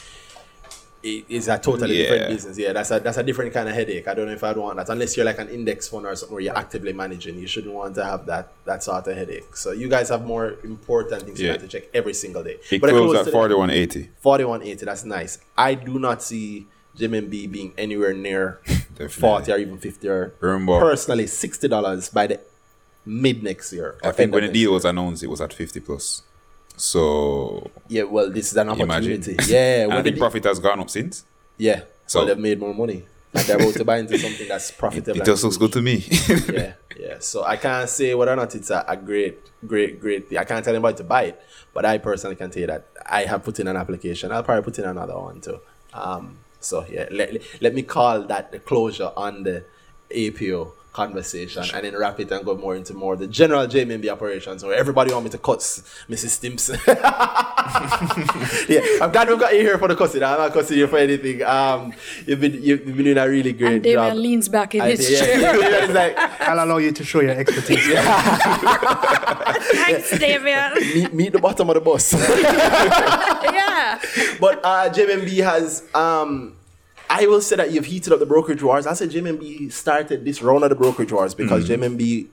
it 1.02 1.26
is 1.30 1.48
a 1.48 1.58
totally 1.58 1.98
different 1.98 2.28
business. 2.30 2.58
Yeah, 2.58 2.74
that's 2.74 2.92
a 2.92 3.00
that's 3.00 3.18
a 3.18 3.24
different 3.24 3.54
kind 3.54 3.70
of 3.70 3.76
headache. 3.76 4.08
I 4.08 4.14
don't 4.14 4.26
know 4.28 4.34
if 4.34 4.44
I'd 4.44 4.58
want 4.58 4.78
that 4.78 4.90
unless 4.90 5.16
you're 5.16 5.26
like 5.26 5.40
an 5.40 5.48
index 5.50 5.88
fund 5.88 6.06
or 6.06 6.16
something 6.16 6.34
where 6.34 6.44
you're 6.44 6.58
actively 6.58 6.94
managing. 6.94 7.38
You 7.40 7.48
shouldn't 7.48 7.74
want 7.74 7.96
to 7.96 8.04
have 8.04 8.26
that 8.26 8.52
that 8.66 8.84
sort 8.84 9.08
of 9.08 9.16
headache. 9.16 9.56
So 9.56 9.72
you 9.72 9.88
guys 9.90 10.10
have 10.10 10.26
more 10.26 10.56
important 10.64 11.24
things 11.24 11.40
you 11.42 11.50
have 11.50 11.62
to 11.62 11.68
check 11.68 11.84
every 11.94 12.14
single 12.14 12.44
day. 12.44 12.58
it 12.70 12.82
But 12.82 12.90
closed 12.90 13.28
at 13.28 13.32
4180. 13.32 14.10
4180 14.20 14.86
that's 14.86 15.06
nice 15.06 15.40
i 15.58 15.74
do 15.74 16.00
not 16.00 16.22
see 16.24 16.68
JMMB 16.98 17.52
being 17.52 17.74
anywhere 17.78 18.14
near 18.14 18.60
40 19.10 19.52
or 19.54 19.58
even 19.58 19.78
50 19.78 20.08
or 20.10 20.34
Remember- 20.42 20.80
personally 20.80 21.26
$60 21.26 22.14
by 22.14 22.28
the 22.28 22.40
mid 23.06 23.42
next 23.44 23.72
year 23.72 23.98
I 24.04 24.12
think 24.12 24.34
when 24.34 24.46
the 24.46 24.52
deal 24.52 24.74
was 24.74 24.86
announced, 24.86 25.24
it 25.24 25.28
was 25.28 25.40
at 25.42 25.54
50 25.54 25.80
plus. 25.80 26.24
So 26.80 27.70
yeah 27.88 28.04
well 28.04 28.30
this 28.32 28.52
is 28.52 28.58
an 28.58 28.70
imagine. 28.70 28.90
opportunity 28.92 29.36
yeah 29.48 29.84
And 29.84 29.94
I 29.94 30.02
think 30.02 30.16
the- 30.16 30.20
profit 30.20 30.44
has 30.46 30.60
gone 30.60 30.80
up 30.80 30.90
since. 30.90 31.26
yeah 31.58 31.82
so 32.08 32.22
So- 32.22 32.26
they've 32.26 32.38
made 32.38 32.60
more 32.60 32.74
money 32.74 33.04
and 33.34 33.46
they're 33.46 33.58
about 33.58 33.74
to 33.76 33.86
buy 33.86 33.98
into 34.00 34.18
something 34.18 34.48
that's 34.48 34.72
profitable 34.84 35.12
It 35.12 35.18
and 35.20 35.26
just 35.26 35.44
looks 35.44 35.58
good 35.58 35.72
to 35.74 35.82
me. 35.84 35.98
yeah, 36.52 36.74
yeah. 37.00 37.16
So 37.20 37.44
I 37.44 37.58
can't 37.58 37.88
say 37.88 38.16
whether 38.16 38.34
or 38.34 38.36
not 38.36 38.56
it's 38.56 38.72
a, 38.72 38.84
a 38.88 38.98
great, 38.98 39.38
great, 39.68 40.00
great 40.02 40.28
thing. 40.28 40.40
I 40.40 40.46
can't 40.46 40.66
tell 40.66 40.74
anybody 40.74 40.98
to 40.98 41.04
buy 41.04 41.24
it, 41.26 41.42
but 41.72 41.86
I 41.86 42.00
personally 42.00 42.36
can 42.38 42.50
tell 42.50 42.62
you 42.62 42.66
that 42.68 42.88
I 43.06 43.26
have 43.26 43.44
put 43.44 43.60
in 43.60 43.68
an 43.68 43.78
application. 43.78 44.32
I'll 44.32 44.42
probably 44.42 44.64
put 44.64 44.80
in 44.80 44.86
another 44.86 45.16
one 45.16 45.42
too. 45.42 45.60
Um, 45.94 46.40
so 46.60 46.88
yeah, 46.90 47.08
let, 47.12 47.38
let 47.62 47.76
me 47.76 47.84
call 47.84 48.24
that 48.24 48.52
the 48.52 48.58
closure 48.58 49.12
on 49.16 49.44
the 49.44 49.64
APO 50.10 50.74
conversation 50.92 51.64
and 51.74 51.86
then 51.86 51.96
wrap 51.96 52.20
it 52.20 52.32
and 52.32 52.44
go 52.44 52.56
more 52.56 52.76
into 52.76 52.94
more 52.94 53.14
of 53.14 53.20
the 53.20 53.28
general 53.28 53.66
JMMB 53.68 54.10
operations 54.10 54.64
where 54.64 54.74
everybody 54.76 55.12
want 55.14 55.24
me 55.26 55.30
to 55.32 55.38
cut 55.38 55.60
Mrs. 55.60 56.30
Stimpson. 56.30 56.80
yeah, 58.70 58.82
I'm 59.02 59.12
glad 59.12 59.28
we've 59.30 59.40
got 59.40 59.54
you 59.54 59.60
here 59.62 59.78
for 59.78 59.88
the 59.88 59.96
cussing. 59.96 60.24
I'm 60.24 60.38
not 60.40 60.52
cussing 60.52 60.78
you 60.80 60.88
for 60.88 60.98
anything. 60.98 61.44
Um, 61.44 61.94
you've 62.26 62.40
been 62.42 62.62
you've 62.62 62.86
been 62.86 63.04
doing 63.04 63.18
a 63.18 63.28
really 63.30 63.54
great 63.54 63.74
And 63.76 63.84
Damion 63.86 64.10
job. 64.10 64.18
leans 64.18 64.50
back 64.50 64.76
in 64.76 64.82
I 64.82 64.90
his 64.92 65.08
think- 65.08 65.20
chair. 65.20 65.40
yeah, 65.40 65.56
yeah, 65.58 65.84
it's 65.86 65.94
like, 65.94 66.18
I'll 66.42 66.64
allow 66.66 66.78
you 66.78 66.92
to 66.92 67.04
show 67.04 67.20
your 67.22 67.32
expertise. 67.32 67.86
Thanks, 69.80 70.12
Damion. 70.18 70.76
meet, 70.96 71.14
meet 71.14 71.32
the 71.34 71.40
bottom 71.40 71.70
of 71.70 71.76
the 71.76 71.82
bus. 71.82 72.14
yeah. 72.14 74.00
but 74.40 74.60
uh, 74.64 74.90
JMMB 74.90 75.44
has, 75.44 75.84
um, 75.94 76.56
I 77.10 77.26
will 77.26 77.42
say 77.42 77.56
that 77.56 77.72
you've 77.72 77.86
heated 77.86 78.14
up 78.14 78.20
the 78.20 78.26
brokerage 78.26 78.62
wars. 78.62 78.86
I 78.86 78.94
said 78.94 79.10
JMMB 79.10 79.72
started 79.72 80.26
this 80.26 80.42
round 80.42 80.64
of 80.64 80.70
the 80.70 80.76
brokerage 80.76 81.12
wars 81.12 81.34
because 81.34 81.68
JMMB 81.68 82.28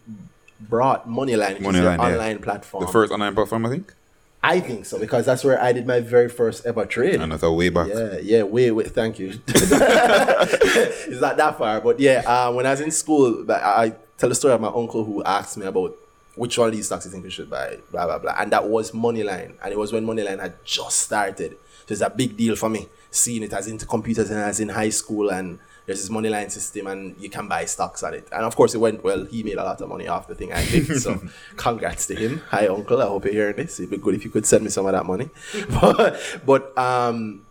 brought 0.60 1.08
Moneyline, 1.08 1.60
which 1.60 1.68
is 1.68 1.82
their 1.82 1.96
Moneyline, 1.96 1.98
yeah. 1.98 2.14
online 2.14 2.38
platform. 2.40 2.84
the 2.84 2.92
first 2.92 3.12
online 3.12 3.34
platform, 3.34 3.66
I 3.66 3.70
think. 3.70 3.94
I 4.42 4.60
think 4.60 4.86
so 4.86 4.98
because 5.00 5.26
that's 5.26 5.42
where 5.42 5.60
I 5.60 5.72
did 5.72 5.86
my 5.86 6.00
very 6.00 6.28
first 6.28 6.66
ever 6.66 6.84
trade. 6.84 7.20
And 7.20 7.32
I 7.32 7.36
thought 7.36 7.54
way 7.54 7.68
back. 7.68 7.88
Yeah, 7.88 8.18
yeah, 8.18 8.42
way, 8.42 8.70
way. 8.70 8.84
Thank 8.84 9.18
you. 9.18 9.40
it's 9.48 11.20
not 11.20 11.36
that 11.36 11.58
far, 11.58 11.80
but 11.80 11.98
yeah. 11.98 12.22
Uh, 12.24 12.52
when 12.52 12.64
I 12.66 12.70
was 12.70 12.80
in 12.80 12.90
school, 12.90 13.50
I 13.50 13.54
I 13.54 13.92
tell 14.18 14.28
the 14.28 14.34
story 14.34 14.54
of 14.54 14.60
my 14.60 14.68
uncle 14.68 15.04
who 15.04 15.24
asked 15.24 15.56
me 15.56 15.66
about 15.66 15.96
which 16.36 16.56
one 16.58 16.68
of 16.68 16.74
these 16.74 16.86
stocks 16.86 17.04
you 17.04 17.10
think 17.10 17.24
we 17.24 17.30
should 17.30 17.50
buy, 17.50 17.78
blah 17.90 18.06
blah 18.06 18.18
blah, 18.18 18.34
and 18.38 18.52
that 18.52 18.68
was 18.68 18.92
Moneyline, 18.92 19.54
and 19.62 19.72
it 19.72 19.78
was 19.78 19.92
when 19.92 20.06
Moneyline 20.06 20.40
had 20.40 20.64
just 20.64 21.00
started. 21.00 21.56
So 21.86 21.92
it's 21.92 22.00
a 22.00 22.10
big 22.10 22.36
deal 22.36 22.56
for 22.56 22.68
me 22.68 22.88
seeing 23.10 23.42
it 23.42 23.52
as 23.52 23.66
into 23.66 23.86
computers 23.86 24.30
and 24.30 24.38
as 24.40 24.60
in 24.60 24.68
high 24.68 24.90
school, 24.90 25.30
and 25.30 25.58
there's 25.86 26.00
this 26.00 26.10
Moneyline 26.10 26.50
system, 26.50 26.88
and 26.88 27.16
you 27.18 27.30
can 27.30 27.48
buy 27.48 27.64
stocks 27.64 28.02
on 28.02 28.14
it. 28.14 28.28
And 28.32 28.44
of 28.44 28.56
course, 28.56 28.74
it 28.74 28.78
went 28.78 29.02
well. 29.04 29.24
He 29.24 29.42
made 29.42 29.56
a 29.56 29.64
lot 29.64 29.80
of 29.80 29.88
money 29.88 30.08
off 30.08 30.28
the 30.28 30.34
thing 30.34 30.52
I 30.52 30.64
did. 30.66 30.86
So 31.00 31.20
congrats 31.56 32.06
to 32.08 32.14
him. 32.14 32.42
Hi, 32.50 32.66
uncle. 32.66 33.00
I 33.00 33.06
hope 33.06 33.24
you're 33.24 33.34
hearing 33.34 33.56
this. 33.56 33.78
It'd 33.78 33.90
be 33.90 33.96
good 33.98 34.14
if 34.14 34.24
you 34.24 34.30
could 34.30 34.46
send 34.46 34.64
me 34.64 34.70
some 34.70 34.86
of 34.86 34.92
that 34.92 35.06
money. 35.06 35.30
but 35.80 36.20
but 36.44 36.76
um 36.76 37.45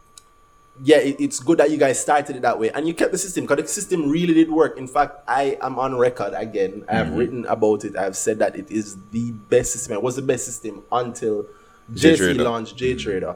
yeah, 0.84 0.98
it, 0.98 1.16
it's 1.20 1.40
good 1.40 1.58
that 1.60 1.72
you 1.72 1.78
guys 1.78 2.00
started 2.00 2.36
it 2.36 2.42
that 2.42 2.60
way 2.60 2.70
and 2.72 2.88
you 2.88 2.94
kept 2.94 3.12
the 3.12 3.18
system 3.18 3.46
because 3.46 3.64
the 3.64 3.68
system 3.70 4.10
really 4.10 4.34
did 4.34 4.52
work. 4.52 4.78
In 4.78 4.88
fact, 4.88 5.22
I 5.28 5.58
am 5.62 5.80
on 5.80 5.96
record 5.96 6.34
again. 6.36 6.84
I 6.90 6.96
have 6.96 7.14
written 7.14 7.46
about 7.46 7.86
it. 7.86 7.96
I've 7.96 8.18
said 8.18 8.40
that 8.40 8.56
it 8.58 8.70
is 8.70 8.98
the 9.12 9.32
best 9.32 9.72
system. 9.74 9.94
It 9.94 10.04
was 10.04 10.16
the 10.18 10.22
best 10.22 10.46
system 10.46 10.84
until 10.92 11.46
JC 11.94 12.18
JTrader. 12.18 12.44
launched 12.44 12.78
JTrader, 12.78 13.36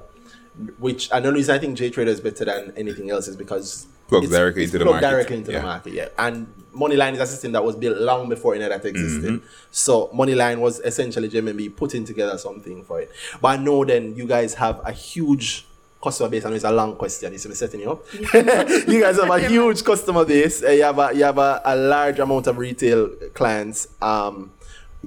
which 0.79 1.09
and 1.11 1.23
the 1.25 1.31
reason 1.31 1.55
I 1.55 1.59
think 1.59 1.77
JTrader 1.77 2.07
is 2.07 2.19
better 2.19 2.45
than 2.45 2.73
anything 2.75 3.09
else 3.09 3.27
is 3.27 3.35
because 3.35 3.85
Plugs 4.07 4.25
it's- 4.25 4.39
directly 4.39 4.63
it's 4.63 4.73
into 4.73 4.79
the 4.83 4.89
plugged 4.89 5.01
market. 5.03 5.15
directly 5.15 5.37
into 5.37 5.51
Yeah. 5.51 5.59
the 5.59 5.65
market. 5.65 5.93
Yeah, 5.93 6.07
and 6.17 6.47
Moneyline 6.75 7.13
is 7.13 7.19
a 7.19 7.25
system 7.27 7.51
that 7.53 7.63
was 7.63 7.75
built 7.75 7.97
long 7.99 8.27
before 8.29 8.53
any 8.55 8.63
of 8.63 8.69
that 8.69 8.85
existed. 8.85 9.33
Mm-hmm. 9.33 9.45
So 9.71 10.07
Moneyline 10.13 10.59
was 10.59 10.79
essentially 10.81 11.29
JMMB 11.29 11.75
putting 11.75 12.05
together 12.05 12.37
something 12.37 12.83
for 12.83 13.01
it. 13.01 13.11
But 13.41 13.47
I 13.47 13.57
know 13.57 13.85
then 13.85 14.15
you 14.15 14.25
guys 14.27 14.53
have 14.55 14.79
a 14.85 14.91
huge 14.91 15.65
customer 16.01 16.29
base. 16.29 16.45
I 16.45 16.49
know 16.49 16.55
it's 16.55 16.63
a 16.65 16.71
long 16.71 16.95
question. 16.95 17.33
It's 17.33 17.45
me 17.47 17.55
setting 17.55 17.81
you 17.81 17.91
up. 17.91 18.05
you 18.13 19.01
guys 19.01 19.19
have 19.19 19.29
a 19.29 19.39
huge 19.47 19.83
customer 19.83 20.25
base. 20.25 20.63
Uh, 20.63 20.69
You 20.69 20.83
have 20.83 20.99
a 20.99 21.11
you 21.13 21.23
have 21.23 21.37
a, 21.37 21.61
a 21.65 21.75
large 21.75 22.19
amount 22.19 22.47
of 22.47 22.57
retail 22.57 23.09
clients. 23.33 23.87
Um, 24.01 24.51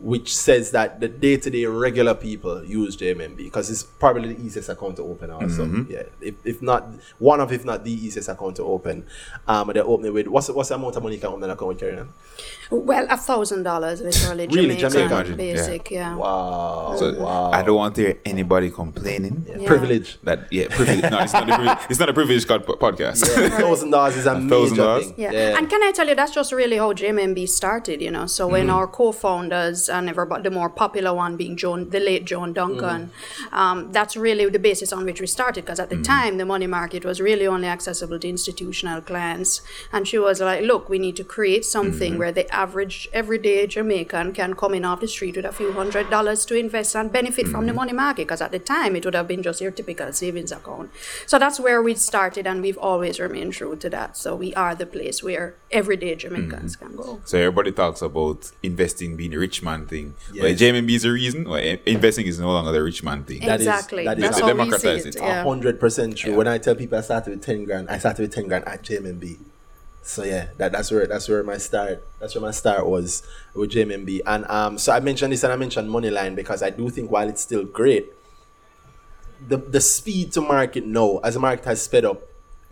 which 0.00 0.35
says 0.35 0.70
that 0.70 1.00
the 1.00 1.09
day-to-day 1.09 1.66
regular 1.66 2.14
people 2.14 2.64
use 2.64 2.96
JMMB 2.96 3.37
because 3.37 3.70
it's 3.70 3.83
probably 3.83 4.33
the 4.35 4.42
easiest 4.42 4.70
account 4.70 4.96
to 4.96 5.02
open 5.02 5.31
also. 5.31 5.66
Mm-hmm. 5.66 5.92
Yeah, 5.92 6.05
if, 6.20 6.35
if 6.44 6.62
not 6.62 6.88
one 7.18 7.40
of 7.40 7.52
if 7.52 7.64
not 7.64 7.85
the 7.85 7.92
easiest 7.92 8.28
account 8.31 8.57
to 8.57 8.62
open. 8.64 9.05
Um, 9.46 9.68
and 9.68 9.76
they 9.76 9.81
open 9.83 10.07
it 10.07 10.14
with 10.14 10.28
what's 10.28 10.48
what's 10.48 10.70
the 10.70 10.76
amount 10.76 10.96
of 10.96 11.02
money 11.02 11.16
you 11.16 11.20
can 11.20 11.28
open 11.31 11.44
an 11.44 11.50
account 11.50 11.68
with 11.68 11.81
Kerry-Ann? 11.81 12.09
Well, 12.70 13.07
a 13.11 13.18
thousand 13.18 13.64
dollars, 13.64 14.00
literally. 14.00 14.46
Really? 14.46 14.76
Jamaican, 14.76 14.90
Jamaican? 14.92 15.12
Imagine, 15.12 15.33
yeah. 15.33 15.52
basic, 15.55 15.90
yeah. 15.90 16.16
Wow, 16.16 16.96
So 16.98 17.20
wow, 17.22 17.50
I 17.50 17.62
don't 17.62 17.76
want 17.76 17.94
to 17.96 18.00
hear 18.00 18.18
anybody 18.24 18.70
complaining. 18.70 19.44
Yeah. 19.46 19.66
privilege. 19.66 20.18
That 20.22 20.50
yeah, 20.50 20.68
privilege. 20.70 21.02
No, 21.11 21.18
it's 21.18 21.35
not 21.35 21.50
a 21.50 21.55
privilege. 21.55 21.78
It's 21.90 22.00
not 22.00 22.09
a 22.09 22.14
privilege 22.14 22.46
called 22.46 22.64
podcast. 22.64 23.26
Thousand 23.61 23.90
dollars 23.90 24.16
is 24.16 24.24
a 24.24 24.38
major 24.40 24.57
$1,000? 24.83 25.05
thing. 25.05 25.14
Yeah. 25.18 25.59
and 25.59 25.68
can 25.68 25.83
I 25.83 25.92
tell 25.92 26.09
you 26.09 26.14
that's 26.14 26.33
just 26.33 26.50
really 26.50 26.78
how 26.78 26.94
JMMB 26.94 27.46
started, 27.50 28.00
you 28.00 28.11
know. 28.11 28.24
So 28.26 28.48
when 28.48 28.68
Mm. 28.68 28.74
our 28.74 28.87
co-founders 28.87 29.82
and 29.88 30.09
uh, 30.09 30.11
everybody, 30.11 30.42
the 30.42 30.51
more 30.51 30.68
popular 30.68 31.14
one 31.14 31.37
being 31.37 31.57
Joan, 31.57 31.90
the 31.90 32.01
late 32.01 32.25
Joan 32.25 32.53
Duncan. 32.53 33.11
Mm. 33.51 33.57
Um, 33.57 33.92
that's 33.92 34.16
really 34.16 34.49
the 34.49 34.59
basis 34.59 34.92
on 34.92 35.05
which 35.05 35.21
we 35.21 35.27
started 35.27 35.64
because 35.64 35.81
at 35.81 35.90
the 35.90 35.97
mm. 35.97 36.05
time 36.05 36.38
the 36.38 36.45
money 36.45 36.66
market 36.66 37.05
was 37.05 37.21
really 37.21 37.47
only 37.47 37.68
accessible 37.68 38.18
to 38.18 38.29
institutional 38.29 39.01
clients. 39.01 39.62
And 39.92 40.07
she 40.07 40.18
was 40.18 40.40
like, 40.40 40.62
look, 40.62 40.88
we 40.88 40.99
need 40.99 41.16
to 41.16 41.25
create 41.25 41.64
something 41.64 42.14
mm. 42.14 42.18
where 42.18 42.33
the 42.33 42.53
average 42.55 43.09
everyday 43.12 43.66
Jamaican 43.66 44.33
can 44.33 44.55
come 44.55 44.75
in 44.75 44.85
off 44.85 45.01
the 45.01 45.09
street 45.09 45.37
with 45.37 45.45
a 45.45 45.53
few 45.53 45.73
hundred 45.73 46.11
dollars 46.11 46.45
to 46.47 46.55
invest 46.55 46.95
and 46.97 47.12
benefit 47.12 47.49
from 47.49 47.66
the 47.66 47.73
money 47.73 47.92
market 47.92 48.27
because 48.27 48.40
at 48.40 48.53
the 48.53 48.59
time 48.59 48.97
it 48.97 49.05
would 49.05 49.14
have 49.14 49.29
been 49.29 49.42
just 49.42 49.61
your 49.61 49.71
typical 49.71 50.12
savings 50.12 50.53
account. 50.53 50.90
So 51.27 51.38
that's 51.38 51.59
where 51.59 51.83
we 51.83 51.95
started 51.95 52.47
and 52.47 52.62
we've 52.62 52.79
always 52.79 53.18
remained 53.18 53.55
true 53.55 53.77
to 53.77 53.90
that. 53.90 54.16
So 54.16 54.37
we 54.37 54.55
are 54.55 54.75
the 54.75 54.87
place 54.87 55.23
where 55.23 55.55
everyday 55.71 56.14
Jamaicans 56.14 56.77
can 56.77 56.97
go. 56.97 57.21
So 57.25 57.38
everybody 57.38 57.73
talks 57.73 58.03
about 58.03 58.53
investing 58.62 59.16
being 59.16 59.35
a 59.35 59.38
rich 59.38 59.62
man 59.62 59.72
thing. 59.87 60.15
Yes. 60.33 60.43
But 60.43 60.65
JMMB 60.65 60.91
is 60.91 61.03
the 61.03 61.11
reason. 61.13 61.47
Or 61.47 61.59
in- 61.59 61.81
investing 61.87 62.27
is 62.27 62.39
no 62.39 62.51
longer 62.53 62.73
the 62.73 62.83
rich 62.83 63.03
man 63.03 63.25
thing. 63.25 63.41
That 63.41 63.61
is- 63.61 63.67
exactly. 63.67 64.05
that 64.05 64.19
is 64.19 64.25
That's 64.25 64.41
how 64.41 64.47
how 64.47 64.53
we 64.55 64.59
see 64.61 64.65
democratize 64.71 65.07
it. 65.07 65.17
it. 65.17 65.23
Yeah. 65.23 65.43
hundred 65.43 65.81
percent 65.81 66.17
true. 66.17 66.37
When 66.37 66.47
I 66.49 66.59
tell 66.59 66.75
people 66.75 66.99
I 66.99 67.01
started 67.03 67.31
with 67.31 67.43
ten 67.45 67.65
grand, 67.65 67.89
I 67.91 67.99
started 67.99 68.23
with 68.23 68.35
ten 68.35 68.47
grand 68.49 68.67
at 68.69 68.83
JMMB. 68.83 69.39
So 70.05 70.25
yeah, 70.25 70.49
that, 70.59 70.73
that's 70.73 70.91
where 70.91 71.07
that's 71.07 71.29
where 71.29 71.43
my 71.45 71.59
start 71.59 72.05
that's 72.21 72.35
where 72.35 72.43
my 72.43 72.51
start 72.51 72.87
was 72.87 73.23
with 73.55 73.71
JMMB. 73.71 74.21
And 74.27 74.45
um 74.51 74.77
so 74.79 74.93
I 74.93 75.01
mentioned 75.01 75.33
this 75.33 75.45
and 75.45 75.53
I 75.53 75.57
mentioned 75.57 75.89
Moneyline 75.89 76.35
because 76.35 76.63
I 76.63 76.71
do 76.71 76.91
think 76.91 77.11
while 77.11 77.29
it's 77.29 77.41
still 77.43 77.65
great, 77.65 78.07
the 79.49 79.57
the 79.59 79.81
speed 79.81 80.33
to 80.33 80.41
market 80.41 80.85
now, 80.87 81.19
as 81.23 81.35
the 81.35 81.41
market 81.41 81.65
has 81.67 81.83
sped 81.83 82.05
up, 82.05 82.23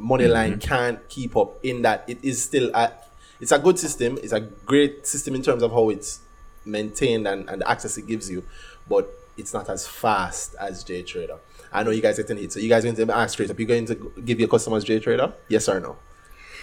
Moneyline 0.01 0.61
can't 0.61 1.07
keep 1.09 1.37
up 1.37 1.59
in 1.65 1.83
that 1.83 2.05
it 2.09 2.19
is 2.23 2.43
still 2.43 2.75
at 2.75 3.09
it's 3.41 3.53
a 3.53 3.59
good 3.59 3.79
system, 3.79 4.19
it's 4.23 4.33
a 4.33 4.41
great 4.41 5.07
system 5.07 5.35
in 5.35 5.43
terms 5.43 5.63
of 5.63 5.71
how 5.73 5.89
it's 5.89 6.21
maintained 6.65 7.27
and, 7.27 7.49
and 7.49 7.61
the 7.63 7.71
access 7.71 7.97
it 7.99 8.07
gives 8.07 8.31
you, 8.31 8.45
but 8.89 9.09
it's 9.37 9.55
not 9.55 9.69
as 9.69 9.87
fast 9.87 10.55
as 10.61 10.85
J 10.85 11.03
Trader. 11.03 11.39
I 11.73 11.83
know 11.83 11.91
you 11.91 12.03
guys 12.03 12.19
are 12.19 12.23
getting 12.23 12.43
it. 12.45 12.53
So 12.53 12.61
you 12.61 12.69
guys 12.69 12.85
going 12.85 12.97
to 12.97 13.17
ask 13.17 13.35
straight 13.35 13.51
up, 13.51 13.59
you 13.59 13.67
going 13.67 13.87
to 13.87 14.13
give 14.25 14.39
your 14.41 14.49
customers 14.49 14.85
J 14.85 14.99
Trader? 15.01 15.33
Yes 15.49 15.69
or 15.69 15.81
no? 15.81 15.97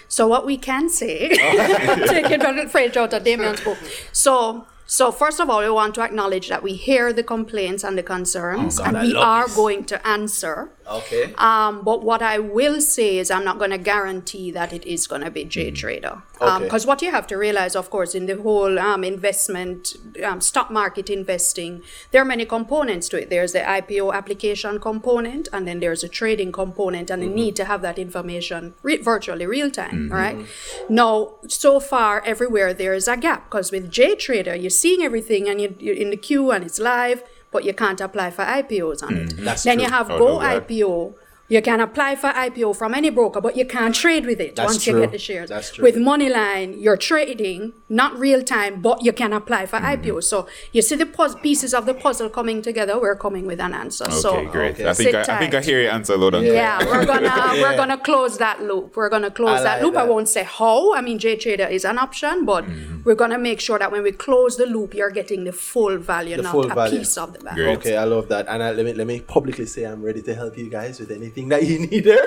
So 0.10 0.28
what 0.28 0.46
we 0.46 0.58
can 0.58 0.90
say, 0.90 1.30
taking 2.08 2.40
from 2.40 2.56
the 2.58 2.68
phrase 2.70 2.96
out 2.96 3.14
of 3.14 3.24
Damion's 3.24 3.62
book. 3.62 3.78
So, 4.12 4.66
so 4.86 5.12
first 5.12 5.40
of 5.42 5.50
all, 5.50 5.60
we 5.60 5.70
want 5.70 5.96
to 5.96 6.02
acknowledge 6.02 6.48
that 6.50 6.64
we 6.64 6.74
hear 6.76 7.12
the 7.12 7.24
complaints 7.24 7.84
and 7.84 7.98
the 7.98 8.04
concerns, 8.04 8.80
Oh, 8.80 8.84
God, 8.84 8.88
and 8.90 8.98
I 8.98 9.04
we 9.04 9.16
are 9.16 9.48
this. 9.48 9.56
going 9.56 9.84
to 9.86 10.08
answer. 10.08 10.70
Okay. 10.90 11.34
Um, 11.38 11.82
but 11.84 12.04
what 12.04 12.22
I 12.22 12.40
will 12.40 12.80
say 12.82 13.18
is, 13.18 13.30
I'm 13.30 13.44
not 13.44 13.58
going 13.58 13.72
to 13.72 13.78
guarantee 13.78 14.52
that 14.52 14.72
it 14.72 14.86
is 14.86 15.08
going 15.08 15.22
to 15.22 15.32
be 15.32 15.44
J 15.44 15.72
Trader. 15.72 16.22
Okay. 16.40 16.64
Because 16.64 16.86
what 16.86 17.02
you 17.02 17.12
have 17.12 17.28
to 17.28 17.38
realize, 17.38 17.76
of 17.76 17.90
course, 17.90 18.16
in 18.16 18.26
the 18.26 18.42
whole 18.42 18.80
um, 18.80 19.04
investment, 19.04 19.96
um, 20.24 20.40
stock 20.40 20.72
market 20.72 21.10
investing, 21.10 21.82
there 22.12 22.22
are 22.22 22.26
many 22.26 22.46
components 22.46 23.10
to 23.10 23.22
it. 23.22 23.30
There's 23.30 23.54
the 23.54 23.60
IPO 23.60 24.14
application 24.14 24.80
component, 24.80 25.50
and 25.52 25.68
then 25.68 25.80
there's 25.80 26.04
a 26.04 26.10
trading 26.10 26.52
component, 26.52 27.10
and 27.10 27.22
the 27.22 27.28
need 27.28 27.56
to 27.58 27.66
have 27.66 27.82
that 27.82 28.00
information 28.00 28.74
re- 28.84 28.98
virtually 28.98 29.46
real 29.46 29.72
time. 29.72 30.10
Right. 30.12 30.46
Now, 30.90 31.36
so 31.48 31.80
far, 31.80 32.22
everywhere 32.26 32.74
there 32.74 32.94
is 32.94 33.08
a 33.08 33.18
gap 33.18 33.50
because 33.50 33.72
with 33.72 33.92
J 33.92 34.16
Trader, 34.16 34.56
you're 34.56 34.70
seeing 34.70 35.02
everything, 35.02 35.50
and 35.50 35.60
you, 35.60 35.76
you're 35.80 35.96
in 35.96 36.12
the 36.12 36.18
queue, 36.18 36.52
and 36.52 36.64
it's 36.64 36.80
live. 36.80 37.24
But 37.52 37.64
you 37.64 37.74
can't 37.74 38.00
apply 38.02 38.32
for 38.32 38.44
IPOs 38.44 39.04
on 39.04 39.16
it. 39.16 39.30
Mm-hmm. 39.30 39.46
Then 39.46 39.78
true. 39.78 39.86
you 39.86 39.90
have 39.90 40.12
Oh, 40.12 40.18
Go 40.18 40.40
IPO. 40.40 41.14
You 41.50 41.62
can 41.62 41.80
apply 41.80 42.16
for 42.18 42.28
IPO 42.30 42.76
from 42.76 42.94
any 42.94 43.10
broker, 43.10 43.40
but 43.40 43.56
you 43.56 43.66
can't 43.66 43.96
trade 43.96 44.26
with 44.26 44.42
it 44.42 44.58
That's 44.58 44.68
once 44.74 44.84
true. 44.84 44.96
you 44.96 45.00
get 45.02 45.12
the 45.12 45.18
shares. 45.18 45.50
That's 45.50 45.72
true. 45.72 45.84
With 45.84 45.96
Moneyline, 45.96 46.76
you're 46.82 46.98
trading, 46.98 47.72
not 47.88 48.18
real 48.20 48.44
time, 48.44 48.82
but 48.82 49.04
you 49.06 49.14
can 49.14 49.32
apply 49.34 49.66
for 49.66 49.78
Mm-hmm. 49.78 50.02
IPO. 50.04 50.24
So 50.24 50.48
you 50.74 50.82
see 50.82 50.96
the 50.96 51.06
puz- 51.06 51.42
pieces 51.42 51.74
of 51.74 51.86
the 51.86 51.94
puzzle 51.94 52.30
coming 52.30 52.62
together. 52.62 53.00
We're 53.00 53.16
coming 53.16 53.46
with 53.46 53.62
an 53.62 53.74
answer. 53.74 54.04
Okay, 54.06 54.14
so 54.16 54.46
great. 54.48 54.74
Okay. 54.76 54.90
I 54.90 54.94
think 54.94 55.16
I, 55.16 55.22
I 55.36 55.40
think 55.40 55.54
I 55.54 55.62
hear 55.62 55.82
your 55.84 55.92
answer 55.92 56.18
loud 56.18 56.34
and 56.36 56.46
yeah, 56.46 56.84
we're 56.84 57.06
gonna 57.06 57.22
Yeah. 57.28 57.54
we're 57.62 57.78
gonna 57.78 57.98
close 57.98 58.38
that 58.40 58.62
loop. 58.64 58.98
We're 58.98 59.10
gonna 59.10 59.32
close 59.32 59.62
I 59.62 59.64
that 59.64 59.76
like 59.78 59.84
loop. 59.84 59.96
I 59.96 60.04
won't 60.04 60.28
say 60.28 60.44
how. 60.44 60.94
I 60.96 61.02
mean, 61.02 61.18
J 61.20 61.38
Trader 61.38 61.68
is 61.78 61.86
an 61.86 61.98
option, 61.98 62.44
but 62.46 62.66
Mm-hmm. 62.66 63.04
we're 63.06 63.16
gonna 63.24 63.38
make 63.50 63.60
sure 63.62 63.80
that 63.80 63.92
when 63.94 64.04
we 64.04 64.12
close 64.12 64.58
the 64.58 64.66
loop, 64.66 64.94
you're 64.94 65.12
getting 65.22 65.46
the 65.46 65.54
full 65.54 65.98
value, 65.98 66.36
The 66.38 66.42
not 66.44 66.52
full 66.52 66.70
a 66.72 66.76
value. 66.76 67.00
piece 67.00 67.16
of 67.18 67.32
the 67.34 67.40
value. 67.40 67.64
Great. 67.64 67.78
Okay, 67.78 67.96
I 67.96 68.04
love 68.04 68.28
that. 68.34 68.48
And 68.50 68.62
I, 68.62 68.72
let 68.72 68.84
me 68.86 68.94
let 68.94 69.08
me 69.08 69.22
publicly 69.22 69.66
say 69.68 69.84
I'm 69.86 70.02
ready 70.02 70.22
to 70.24 70.34
help 70.36 70.58
you 70.58 70.70
guys 70.70 71.00
with 71.00 71.12
anything 71.12 71.37
that 71.46 71.64
you 71.66 71.80
need 71.80 72.04
there. 72.04 72.26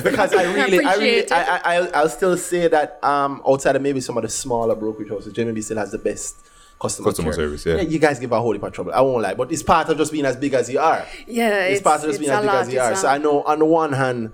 because 0.00 0.34
I 0.34 0.52
really, 0.52 0.84
I 0.84 0.94
really, 0.94 1.08
it. 1.20 1.32
I, 1.32 1.42
I, 1.56 1.60
I'll, 1.76 1.90
I'll 1.96 2.08
still 2.08 2.36
say 2.36 2.68
that 2.68 3.02
um, 3.02 3.42
outside 3.48 3.74
of 3.76 3.82
maybe 3.82 4.00
some 4.00 4.16
of 4.16 4.22
the 4.22 4.28
smaller 4.28 4.74
brokerage 4.74 5.08
houses, 5.08 5.32
JMMB 5.32 5.62
still 5.64 5.78
has 5.78 5.90
the 5.90 5.98
best 5.98 6.36
customer, 6.80 7.08
Customer 7.08 7.32
service, 7.32 7.64
yeah. 7.66 7.80
You 7.80 7.98
guys 7.98 8.18
give 8.18 8.32
a 8.32 8.40
whole 8.40 8.52
heap 8.52 8.62
of 8.62 8.72
trouble. 8.72 8.92
I 8.92 9.00
won't 9.00 9.22
lie, 9.22 9.34
but 9.34 9.50
it's 9.50 9.62
part 9.62 9.88
of 9.88 9.96
just 9.96 10.12
being 10.12 10.26
as 10.26 10.36
big 10.36 10.52
as 10.54 10.68
you 10.70 10.78
are. 10.78 11.06
Yeah, 11.26 11.64
it's, 11.66 11.80
it's- 11.80 11.82
part 11.82 12.00
of 12.00 12.06
just 12.10 12.18
it's 12.20 12.28
being 12.28 12.30
as 12.30 12.40
big 12.40 12.46
lot, 12.46 12.56
as 12.66 12.72
you 12.72 12.80
are. 12.80 12.92
it's 12.92 13.00
So 13.00 13.08
I 13.08 13.18
know 13.18 13.42
on 13.44 13.58
the 13.58 13.64
one 13.64 13.92
hand, 13.92 14.32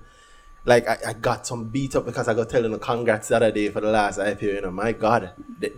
like 0.65 0.87
I, 0.87 0.97
I 1.07 1.13
got 1.13 1.47
some 1.47 1.65
beat 1.65 1.95
up 1.95 2.05
because 2.05 2.27
I 2.27 2.33
got 2.33 2.49
telling 2.49 2.71
the 2.71 2.79
congrats 2.79 3.29
the 3.29 3.37
other 3.37 3.51
day 3.51 3.69
for 3.69 3.81
the 3.81 3.89
last 3.91 4.19
IPO. 4.19 4.41
You 4.41 4.61
know, 4.61 4.71
my 4.71 4.91
God, 4.91 5.31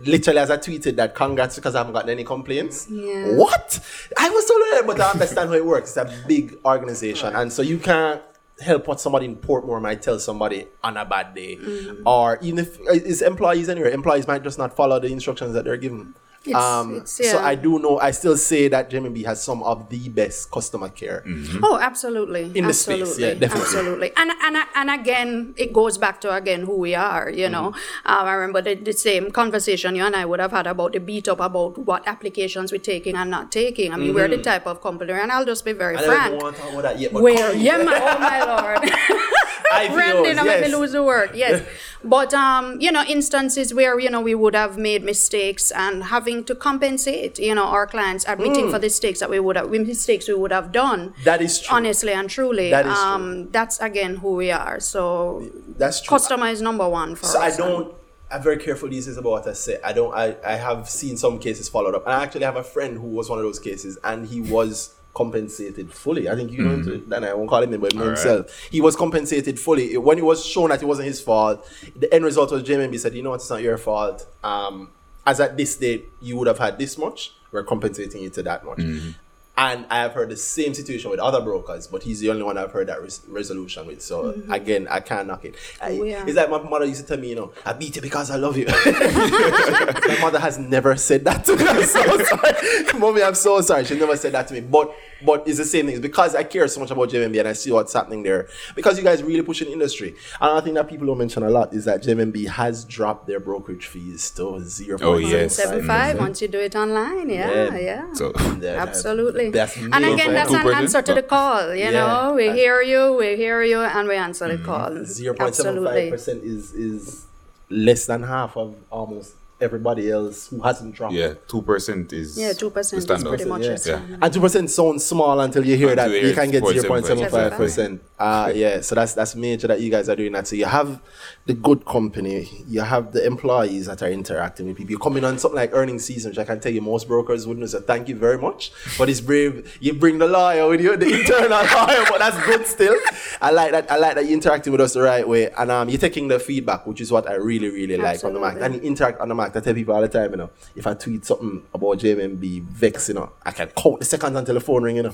literally 0.04 0.38
as 0.40 0.50
I 0.50 0.56
tweeted 0.58 0.96
that 0.96 1.14
congrats 1.14 1.56
because 1.56 1.74
I 1.74 1.78
haven't 1.78 1.92
gotten 1.94 2.10
any 2.10 2.24
complaints. 2.24 2.88
Yeah. 2.90 3.34
What? 3.36 3.80
I 4.18 4.28
was 4.30 4.44
told 4.46 4.60
that, 4.72 4.82
but 4.86 5.00
I 5.00 5.10
understand 5.10 5.48
how 5.50 5.54
it 5.54 5.64
works. 5.64 5.96
It's 5.96 6.10
a 6.10 6.24
big 6.26 6.58
organization, 6.64 7.34
and 7.34 7.52
so 7.52 7.62
you 7.62 7.78
can't 7.78 8.20
help 8.60 8.86
what 8.86 9.00
somebody 9.00 9.26
in 9.26 9.34
Portmore 9.36 9.80
might 9.80 10.02
tell 10.02 10.18
somebody 10.18 10.66
on 10.84 10.96
a 10.96 11.04
bad 11.04 11.34
day, 11.34 11.56
Mm-hmm. 11.56 12.06
or 12.06 12.38
even 12.42 12.58
if 12.60 12.78
uh, 12.80 12.92
it's 12.92 13.22
employees 13.22 13.68
anyway. 13.68 13.92
Employees 13.92 14.26
might 14.26 14.42
just 14.42 14.58
not 14.58 14.76
follow 14.76 15.00
the 15.00 15.08
instructions 15.08 15.54
that 15.54 15.64
they're 15.64 15.76
given. 15.76 16.14
It's- 16.46 16.62
um, 16.62 16.96
it's- 16.96 17.10
So. 17.32 17.38
I 17.38 17.54
do 17.54 17.78
know. 17.78 17.98
I 17.98 18.10
still 18.10 18.36
say 18.36 18.68
that 18.68 18.90
JMMB 18.90 19.24
has 19.24 19.42
some 19.42 19.62
of 19.62 19.88
the 19.88 20.08
best 20.08 20.50
customer 20.50 20.88
care. 20.88 21.24
Oh, 21.62 21.78
absolutely. 21.80 22.50
In 22.54 22.66
the 22.66 22.72
space, 22.72 23.02
absolutely. 23.02 23.24
yeah, 23.24 23.34
definitely. 23.34 23.62
Absolutely. 23.78 24.12
And, 24.16 24.30
and, 24.42 24.56
and 24.74 24.90
again, 24.90 25.54
it 25.56 25.72
goes 25.72 25.98
back 25.98 26.20
to, 26.22 26.34
again, 26.34 26.62
who 26.62 26.76
we 26.76 26.94
are, 26.94 27.30
you 27.30 27.48
know. 27.48 27.70
Mm-hmm. 27.70 28.12
Um, 28.12 28.26
I 28.26 28.32
remember 28.34 28.60
the, 28.62 28.74
the 28.74 28.92
same 28.92 29.30
conversation 29.30 29.94
you 29.94 30.04
and 30.04 30.16
I 30.16 30.24
would 30.24 30.40
have 30.40 30.50
had 30.52 30.66
about 30.66 30.92
the 30.94 30.98
beat 31.00 31.28
up 31.28 31.40
about 31.40 31.78
what 31.78 32.06
applications 32.08 32.72
we're 32.72 32.78
taking 32.78 33.14
and 33.14 33.30
not 33.30 33.52
taking. 33.52 33.92
I 33.92 33.96
mean, 33.96 34.12
we're 34.14 34.28
the 34.28 34.38
type 34.38 34.66
of 34.66 34.80
company, 34.82 35.12
and 35.12 35.30
I'll 35.30 35.44
just 35.44 35.64
be 35.64 35.72
very 35.72 35.96
Mm-hmm. 35.96 36.10
I 36.10 36.14
don't 36.14 36.28
frank. 36.28 36.42
want 36.42 36.56
to 36.56 36.62
talk 36.62 36.70
about 36.72 36.82
that 36.82 36.98
yet. 36.98 37.12
But 37.12 37.22
Where, 37.22 37.54
yeah, 37.54 37.76
my, 37.78 37.98
oh 38.00 38.18
my 38.18 38.38
lord. 38.44 38.90
IPOs, 39.72 39.94
Brandon, 39.94 40.38
I 40.38 40.42
made 40.42 40.60
yes. 40.60 40.70
me 40.70 40.76
lose 40.76 40.92
the 40.92 41.02
word. 41.02 41.30
Yes, 41.34 41.66
but 42.04 42.32
um, 42.34 42.80
you 42.80 42.92
know, 42.92 43.04
instances 43.04 43.74
where 43.74 43.98
you 43.98 44.10
know 44.10 44.20
we 44.20 44.34
would 44.34 44.54
have 44.54 44.78
made 44.78 45.02
mistakes 45.02 45.70
and 45.70 46.04
having 46.04 46.44
to 46.44 46.54
compensate, 46.54 47.38
you 47.38 47.54
know, 47.54 47.64
our 47.64 47.86
clients 47.86 48.24
admitting 48.26 48.70
for 48.70 48.78
the 48.78 48.86
mistakes 48.86 49.20
that 49.20 49.30
we 49.30 49.40
would 49.40 49.56
have, 49.56 49.70
mistakes 49.70 50.28
we 50.28 50.34
would 50.34 50.52
have 50.52 50.72
done. 50.72 51.10
Mm. 51.10 51.24
That 51.24 51.42
is 51.42 51.60
true. 51.60 51.76
Honestly 51.76 52.12
and 52.12 52.28
truly, 52.28 52.70
That 52.70 52.86
is 52.86 52.94
true. 52.94 53.02
um, 53.02 53.50
that's 53.50 53.80
again 53.80 54.16
who 54.16 54.34
we 54.34 54.50
are. 54.50 54.80
So 54.80 55.50
That's 55.78 56.00
true. 56.00 56.10
customer 56.16 56.46
is 56.46 56.60
number 56.60 56.88
one 56.88 57.14
for 57.14 57.26
us. 57.26 57.32
So 57.32 57.40
I 57.40 57.56
don't. 57.56 57.94
I'm 58.30 58.42
very 58.42 58.56
careful 58.56 58.88
these 58.88 59.06
days 59.06 59.18
about 59.18 59.30
what 59.30 59.46
I 59.46 59.52
say. 59.52 59.78
I 59.84 59.92
don't. 59.92 60.14
I, 60.14 60.36
I 60.44 60.54
have 60.56 60.88
seen 60.88 61.16
some 61.16 61.38
cases 61.38 61.68
followed 61.68 61.94
up, 61.94 62.04
and 62.06 62.14
I 62.14 62.22
actually 62.22 62.44
have 62.44 62.56
a 62.56 62.64
friend 62.64 62.98
who 62.98 63.08
was 63.08 63.28
one 63.28 63.38
of 63.38 63.44
those 63.44 63.58
cases, 63.58 63.98
and 64.04 64.26
he 64.26 64.40
was 64.40 64.94
compensated 65.14 65.92
fully. 65.92 66.28
I 66.28 66.34
think 66.34 66.50
you 66.52 66.62
know, 66.62 66.76
Mm-hmm. 66.76 67.12
and 67.12 67.24
I 67.24 67.34
won't 67.34 67.48
call 67.50 67.62
him, 67.62 67.70
but 67.80 67.92
right. 67.94 68.06
himself. 68.06 68.68
He 68.70 68.80
was 68.80 68.96
compensated 68.96 69.58
fully 69.60 69.96
when 69.96 70.18
it 70.18 70.24
was 70.24 70.44
shown 70.44 70.70
that 70.70 70.82
it 70.82 70.86
wasn't 70.86 71.06
his 71.08 71.20
fault. 71.20 71.66
The 71.96 72.12
end 72.14 72.24
result 72.24 72.50
was 72.52 72.62
JMMB 72.62 72.98
said, 72.98 73.14
"You 73.14 73.22
know 73.22 73.30
what? 73.30 73.36
It's 73.36 73.50
not 73.50 73.62
your 73.62 73.78
fault. 73.78 74.26
Um, 74.42 74.90
as 75.26 75.38
at 75.40 75.56
this 75.56 75.76
date, 75.76 76.06
you 76.20 76.36
would 76.36 76.48
have 76.48 76.58
had 76.58 76.78
this 76.78 76.96
much. 76.98 77.32
We're 77.52 77.62
compensating 77.64 78.22
you 78.22 78.30
to 78.30 78.42
that 78.44 78.64
much." 78.64 78.78
Mm-hmm. 78.78 79.10
And 79.56 79.84
I 79.90 79.98
have 79.98 80.14
heard 80.14 80.30
the 80.30 80.36
same 80.36 80.72
situation 80.72 81.10
with 81.10 81.20
other 81.20 81.40
brokers, 81.42 81.86
but 81.86 82.02
he's 82.02 82.20
the 82.20 82.30
only 82.30 82.42
one 82.42 82.56
I've 82.56 82.72
heard 82.72 82.86
that 82.86 83.02
res- 83.02 83.20
resolution 83.28 83.86
with. 83.86 84.00
So 84.00 84.32
mm-hmm. 84.32 84.50
again, 84.50 84.88
I 84.90 85.00
can't 85.00 85.28
knock 85.28 85.44
it. 85.44 85.56
I, 85.80 85.92
Oh, 85.92 86.04
yeah. 86.04 86.24
It's 86.26 86.36
like 86.36 86.50
my 86.50 86.58
mother 86.58 86.86
used 86.86 87.02
to 87.02 87.06
tell 87.06 87.18
me, 87.18 87.28
you 87.28 87.34
know, 87.34 87.52
I 87.66 87.74
beat 87.74 87.94
you 87.96 88.02
because 88.02 88.30
I 88.30 88.36
love 88.36 88.56
you. 88.56 88.64
my 88.66 90.18
mother 90.20 90.38
has 90.38 90.58
never 90.58 90.96
said 90.96 91.24
that 91.26 91.44
to 91.44 91.56
me. 91.56 91.66
I'm 91.66 91.82
so 91.84 92.24
sorry. 92.24 92.98
Mommy, 92.98 93.22
I'm 93.22 93.34
so 93.34 93.60
sorry. 93.60 93.84
She 93.84 93.98
never 93.98 94.16
said 94.16 94.32
that 94.32 94.48
to 94.48 94.54
me. 94.54 94.60
But 94.60 94.94
but 95.24 95.46
it's 95.46 95.58
the 95.58 95.64
same 95.64 95.86
thing. 95.86 95.96
It's 95.96 96.02
because 96.02 96.34
I 96.34 96.44
care 96.44 96.66
so 96.66 96.80
much 96.80 96.90
about 96.90 97.10
JMMB 97.10 97.38
and 97.38 97.48
I 97.48 97.52
see 97.52 97.70
what's 97.70 97.92
happening 97.92 98.22
there. 98.22 98.48
Because 98.74 98.98
you 98.98 99.04
guys 99.04 99.22
really 99.22 99.42
push 99.42 99.62
in 99.62 99.68
industry. 99.68 100.16
Another 100.40 100.62
thing 100.62 100.74
that 100.74 100.88
people 100.88 101.06
don't 101.06 101.18
mention 101.18 101.42
a 101.42 101.50
lot 101.50 101.72
is 101.72 101.84
that 101.84 102.02
JMMB 102.02 102.48
has 102.48 102.84
dropped 102.84 103.26
their 103.26 103.38
brokerage 103.38 103.86
fees 103.86 104.30
to 104.32 104.60
zero. 104.64 104.98
Oh, 105.00 105.16
yes. 105.18 105.56
Seven 105.56 105.86
five 105.86 106.16
mm-hmm. 106.16 106.24
once 106.24 106.42
you 106.42 106.48
do 106.48 106.58
it 106.58 106.74
online. 106.74 107.28
Yeah, 107.28 107.50
Yeah. 107.50 107.78
yeah. 107.78 108.12
So 108.14 108.32
Absolutely. 108.34 109.41
That's 109.50 109.76
and 109.76 110.04
again, 110.04 110.32
that's 110.32 110.52
an 110.52 110.62
2%? 110.62 110.74
answer 110.76 111.02
to 111.02 111.14
the 111.14 111.22
call. 111.22 111.74
You 111.74 111.84
Yeah. 111.84 111.90
know, 111.90 112.34
we 112.34 112.50
hear 112.52 112.82
you, 112.82 113.14
we 113.14 113.36
hear 113.36 113.62
you, 113.62 113.80
and 113.80 114.08
we 114.08 114.16
answer 114.16 114.48
the 114.48 114.54
mm-hmm. 114.54 114.64
call. 114.64 115.04
Zero 115.04 115.34
point 115.34 115.54
seven 115.54 115.84
five 115.84 116.10
percent 116.10 116.42
is 116.44 116.72
is 116.72 117.26
less 117.70 118.06
than 118.06 118.22
half 118.22 118.56
of 118.56 118.74
almost 118.90 119.34
everybody 119.62 120.10
else 120.10 120.48
who 120.48 120.60
hasn't 120.60 120.94
dropped. 120.94 121.14
Yeah, 121.14 121.34
two 121.48 121.62
percent 121.62 122.12
is 122.12 122.38
Yeah, 122.38 122.52
2% 122.52 122.94
is 122.98 123.04
standard. 123.04 123.28
pretty 123.28 123.44
much 123.46 123.62
Yeah. 123.62 123.70
the 123.72 123.78
standard. 123.78 124.18
And 124.22 124.32
two 124.34 124.40
percent 124.40 124.70
sounds 124.70 125.04
small 125.04 125.40
until 125.40 125.64
you 125.64 125.76
hear 125.76 125.90
Until 125.90 126.04
that 126.08 126.10
you 126.14 126.16
you 126.20 126.26
hear 126.26 126.34
can 126.34 126.50
get 126.50 126.66
zero 126.66 126.84
point 126.88 127.06
seven 127.06 127.28
five 127.30 127.52
0.75. 127.52 127.56
percent. 127.56 128.02
Uh 128.18 128.52
yeah, 128.54 128.80
so 128.80 128.94
that's 128.94 129.14
that's 129.14 129.34
major 129.34 129.66
that 129.68 129.80
you 129.80 129.90
guys 129.90 130.08
are 130.08 130.16
doing 130.16 130.32
that. 130.32 130.46
So 130.46 130.56
you 130.56 130.66
have 130.66 131.00
the 131.46 131.54
good 131.54 131.84
company, 131.86 132.48
you 132.68 132.80
have 132.82 133.12
the 133.12 133.24
employees 133.26 133.86
that 133.86 134.02
are 134.02 134.10
interacting 134.10 134.66
with 134.66 134.76
people. 134.76 134.90
You're 134.90 135.00
coming 135.00 135.24
on 135.24 135.38
something 135.38 135.56
like 135.56 135.70
earnings 135.72 136.04
season, 136.04 136.30
which 136.30 136.38
I 136.38 136.44
can 136.44 136.60
tell 136.60 136.72
you 136.72 136.80
most 136.80 137.08
brokers 137.08 137.46
wouldn't 137.46 137.68
say 137.70 137.80
thank 137.80 138.08
you 138.08 138.16
very 138.16 138.38
much 138.38 138.72
But 138.98 139.08
it's 139.08 139.20
brave. 139.20 139.76
You 139.80 139.94
bring 139.94 140.18
the 140.18 140.26
lawyer 140.28 140.68
with 140.68 140.80
you, 140.80 140.96
the 140.96 141.06
internal 141.20 141.48
lawyer, 141.76 142.04
but 142.08 142.18
that's 142.18 142.38
good 142.46 142.66
still. 142.66 142.96
I 143.40 143.50
like 143.50 143.72
that. 143.72 143.90
I 143.90 143.96
like 143.96 144.14
that 144.16 144.24
you're 144.24 144.34
interacting 144.34 144.70
with 144.72 144.80
us 144.80 144.92
the 144.94 145.02
right 145.02 145.26
way, 145.26 145.50
and 145.50 145.70
um, 145.70 145.88
you're 145.88 145.98
taking 145.98 146.28
the 146.28 146.38
feedback, 146.38 146.86
which 146.86 147.00
is 147.00 147.10
what 147.10 147.28
I 147.28 147.34
really 147.34 147.70
really 147.70 147.96
like 147.96 148.22
on 148.24 148.34
the 148.34 148.40
market. 148.40 148.62
And 148.62 148.74
you 148.76 148.80
interact 148.82 149.20
on 149.20 149.28
the 149.28 149.34
market. 149.34 149.51
I 149.56 149.60
tell 149.60 149.74
people 149.74 149.94
all 149.94 150.00
the 150.00 150.08
time, 150.08 150.30
you 150.32 150.36
know, 150.38 150.50
if 150.76 150.86
I 150.86 150.94
tweet 150.94 151.24
something 151.24 151.62
about 151.74 151.98
JMMB 151.98 152.62
Vex, 152.64 153.08
you 153.08 153.14
know, 153.14 153.32
I 153.44 153.50
can 153.52 153.68
count 153.68 154.00
the 154.00 154.04
seconds 154.04 154.36
until 154.36 154.54
the 154.54 154.60
phone 154.60 154.82
ring, 154.82 154.96
you 154.96 155.02
know. 155.04 155.12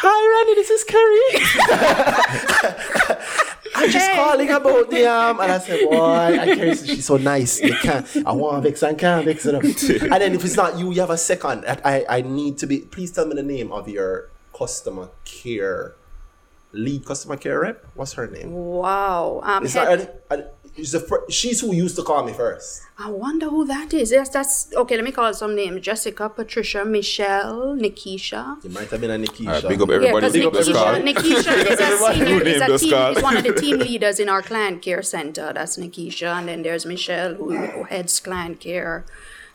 Hi, 0.00 0.46
Randy, 0.46 0.54
this 0.54 0.70
is 0.70 0.84
Kerry. 0.84 2.38
I'm 3.74 3.90
just 3.90 4.10
calling 4.12 4.50
about 4.50 4.90
the 4.90 5.06
um, 5.06 5.40
and 5.40 5.52
I 5.52 5.58
said, 5.58 5.88
boy, 5.88 6.40
I 6.40 6.54
Kerry, 6.54 6.74
she's 6.76 7.06
so 7.06 7.16
nice. 7.16 7.60
You 7.60 7.74
can't. 7.74 8.06
I 8.26 8.32
want 8.32 8.62
Vex 8.62 8.82
and 8.82 8.98
can't 8.98 9.24
Vex, 9.24 9.44
you 9.44 9.52
know. 9.52 9.60
And 9.60 10.22
then 10.22 10.34
if 10.34 10.44
it's 10.44 10.56
not 10.56 10.78
you, 10.78 10.92
you 10.92 11.00
have 11.00 11.10
a 11.10 11.18
second. 11.18 11.64
I, 11.66 11.80
I, 11.84 12.04
I 12.18 12.20
need 12.22 12.58
to 12.58 12.66
be. 12.66 12.80
Please 12.80 13.12
tell 13.12 13.26
me 13.26 13.34
the 13.34 13.42
name 13.42 13.72
of 13.72 13.88
your 13.88 14.30
customer 14.56 15.10
care 15.24 15.94
lead 16.72 17.04
customer 17.04 17.36
care 17.36 17.60
rep. 17.60 17.86
What's 17.94 18.12
her 18.14 18.26
name? 18.26 18.52
Wow. 18.52 19.40
Um, 19.42 19.64
It's 19.64 19.74
head- 19.74 20.20
not, 20.30 20.38
I, 20.78 20.80
I, 20.80 20.84
the 20.84 21.00
fir- 21.00 21.24
she's 21.28 21.60
who 21.60 21.74
used 21.74 21.96
to 21.96 22.02
call 22.02 22.24
me 22.24 22.32
first. 22.32 22.82
I 22.98 23.10
wonder 23.10 23.48
who 23.48 23.64
that 23.66 23.94
is. 23.94 24.10
Yes, 24.10 24.28
that's 24.28 24.74
okay. 24.74 24.96
Let 24.96 25.04
me 25.04 25.12
call 25.12 25.32
some 25.34 25.54
names: 25.54 25.80
Jessica, 25.80 26.28
Patricia, 26.28 26.84
Michelle, 26.84 27.76
Nikisha. 27.76 28.64
It 28.64 28.72
might 28.72 28.88
have 28.90 29.00
been 29.00 29.10
a 29.10 29.18
Nikisha. 29.18 29.46
All 29.46 29.54
right, 29.54 29.68
big 29.68 29.82
up 29.82 29.90
everybody. 29.90 30.14
because 30.20 30.32
big 30.32 30.46
up 30.46 30.52
this 30.52 30.72
call. 30.72 30.94
Nikisha, 30.94 31.42
Nikisha 31.42 31.70
is 31.70 31.80
a 31.80 31.96
senior, 32.14 32.26
who 32.26 32.40
is, 32.40 32.60
named 32.60 32.72
a 32.72 32.78
team, 32.78 32.90
call. 32.90 33.16
is 33.16 33.22
one 33.22 33.36
of 33.36 33.44
the 33.44 33.52
team 33.62 33.78
leaders 33.78 34.18
in 34.18 34.28
our 34.28 34.42
client 34.42 34.82
care 34.82 35.02
center. 35.02 35.52
That's 35.52 35.76
Nikisha, 35.76 36.38
and 36.38 36.48
then 36.48 36.62
there's 36.62 36.86
Michelle 36.86 37.34
who, 37.34 37.56
who 37.56 37.84
heads 37.84 38.18
client 38.20 38.60
care. 38.60 39.04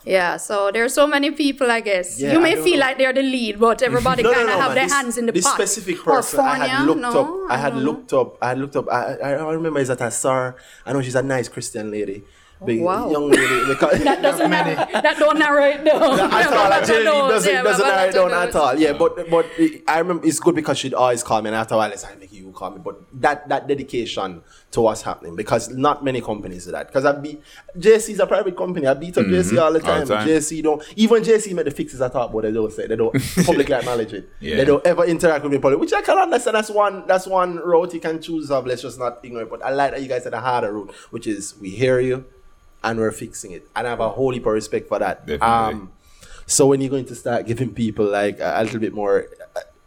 Yeah, 0.06 0.36
so 0.36 0.70
there 0.70 0.84
are 0.84 0.88
so 0.90 1.06
many 1.06 1.30
people. 1.30 1.70
I 1.70 1.80
guess 1.80 2.20
Yeah, 2.20 2.32
you 2.34 2.40
may 2.40 2.56
feel 2.56 2.74
know. 2.74 2.80
like 2.86 2.98
they're 2.98 3.12
the 3.14 3.22
lead, 3.22 3.58
but 3.58 3.82
everybody 3.82 4.22
No, 4.26 4.30
no, 4.30 4.34
kind 4.36 4.48
of 4.50 4.54
no, 4.56 4.60
have 4.60 4.68
man. 4.70 4.74
their 4.74 4.84
This- 4.84 4.92
hands 4.92 5.18
in 5.18 5.26
the 5.26 5.32
this 5.32 5.44
pot. 5.44 5.54
specific 5.54 6.02
person 6.02 6.40
I 6.40 6.66
had 6.66 6.86
looked 6.86 7.00
no, 7.00 7.44
up. 7.46 7.50
I 7.50 7.56
had 7.56 7.74
know. 7.74 7.80
looked 7.80 8.12
up. 8.12 8.36
I 8.42 8.48
had 8.50 8.58
looked 8.58 8.76
up. 8.76 8.86
I, 8.92 9.14
I 9.16 9.30
I 9.32 9.52
remember 9.52 9.80
is 9.80 9.88
that 9.88 10.02
I 10.02 10.10
saw 10.10 10.34
her. 10.34 10.56
I 10.84 10.92
know 10.92 11.00
she's 11.00 11.14
a 11.14 11.22
nice 11.22 11.48
Christian 11.48 11.90
lady. 11.90 12.22
Oh, 12.60 12.66
big 12.66 12.82
wow. 12.82 13.10
young 13.10 13.30
lady. 13.30 13.64
Because, 13.68 14.04
That 14.04 14.20
doesn't 14.22 14.50
narrow, 14.50 14.74
that 14.76 15.16
don't 15.18 15.38
narrow 15.38 15.64
it 15.64 15.84
down. 15.84 16.20
at 16.20 16.52
all. 16.52 16.72
Actually, 16.72 16.96
it 16.98 17.04
doesn't, 17.04 17.52
Yeah, 17.52 17.62
doesn't 17.62 17.84
but- 17.86 17.94
narrow 17.94 18.08
it 18.08 18.14
but- 18.14 18.28
down 18.30 18.48
at 18.48 18.56
all. 18.56 18.78
Yeah, 18.78 18.92
but 18.92 19.30
but 19.30 19.46
I 19.88 19.98
remember 20.00 20.26
it's 20.26 20.38
good 20.38 20.54
because 20.54 20.78
she'd 20.78 20.94
always 20.94 21.22
call 21.22 21.40
me, 21.42 21.48
and 21.48 21.56
after 21.56 21.74
a 21.74 21.78
while, 21.78 21.90
it's 21.90 22.04
like, 22.04 22.20
call 22.54 22.70
me. 22.70 22.78
But 22.82 23.00
that 23.20 23.48
that 23.48 23.66
dedication 23.66 24.42
to 24.70 24.80
what's 24.80 25.02
happening 25.02 25.36
because 25.36 25.68
not 25.68 26.04
many 26.04 26.20
companies 26.20 26.64
do 26.64 26.72
that. 26.72 26.86
Because 26.88 27.04
I 27.04 27.12
beat 27.12 27.42
is 27.80 28.18
a 28.20 28.26
private 28.26 28.56
company. 28.56 28.86
I 28.86 28.94
beat 28.94 29.18
up 29.18 29.26
JC 29.26 29.60
all 29.60 29.72
the 29.72 29.80
Mm-hmm. 29.80 29.88
All 29.88 29.94
time. 29.96 30.06
the 30.06 30.14
time. 30.14 30.28
JC 30.28 30.62
don't 30.62 30.82
even 30.96 31.22
JC 31.22 31.52
make 31.54 31.64
the 31.66 31.70
fixes 31.70 32.00
I 32.00 32.08
talk 32.08 32.30
about. 32.30 32.42
They 32.42 32.52
don't 32.52 32.72
say 32.72 32.86
they 32.86 32.96
don't 32.96 33.12
publicly 33.44 33.74
acknowledge 33.74 34.12
it. 34.12 34.28
Yeah. 34.40 34.56
They 34.56 34.64
don't 34.64 34.86
ever 34.86 35.04
interact 35.04 35.42
with 35.44 35.50
me 35.52 35.56
in 35.56 35.62
public, 35.62 35.80
which 35.80 35.92
I 35.92 36.02
can 36.02 36.16
understand. 36.18 36.56
That's 36.56 36.70
one 36.70 37.06
that's 37.06 37.26
one 37.26 37.56
route 37.56 37.92
you 37.94 38.00
can 38.00 38.20
choose 38.22 38.50
of. 38.50 38.66
Let's 38.66 38.82
just 38.82 38.98
not 38.98 39.20
ignore 39.24 39.42
it. 39.42 39.50
But 39.50 39.62
I 39.64 39.70
like 39.70 39.92
that 39.92 40.02
you 40.02 40.08
guys 40.08 40.24
had 40.24 40.34
a 40.34 40.40
harder 40.40 40.72
route, 40.72 40.92
which 41.10 41.26
is 41.26 41.54
we 41.60 41.70
hear 41.70 42.00
you 42.00 42.24
and 42.82 42.98
we're 42.98 43.12
fixing 43.12 43.52
it. 43.52 43.66
And 43.74 43.86
I 43.86 43.90
have 43.90 44.00
a 44.00 44.08
whole 44.10 44.30
heap 44.32 44.46
of 44.46 44.52
respect 44.52 44.88
for 44.88 44.98
that. 44.98 45.26
Definitely. 45.26 45.46
Um, 45.48 45.90
so 46.46 46.66
when 46.66 46.80
you're 46.82 46.90
going 46.90 47.06
to 47.06 47.14
start 47.14 47.46
giving 47.46 47.72
people 47.72 48.04
like 48.04 48.38
a, 48.40 48.54
a 48.58 48.62
little 48.64 48.78
bit 48.80 48.92
more, 48.92 49.26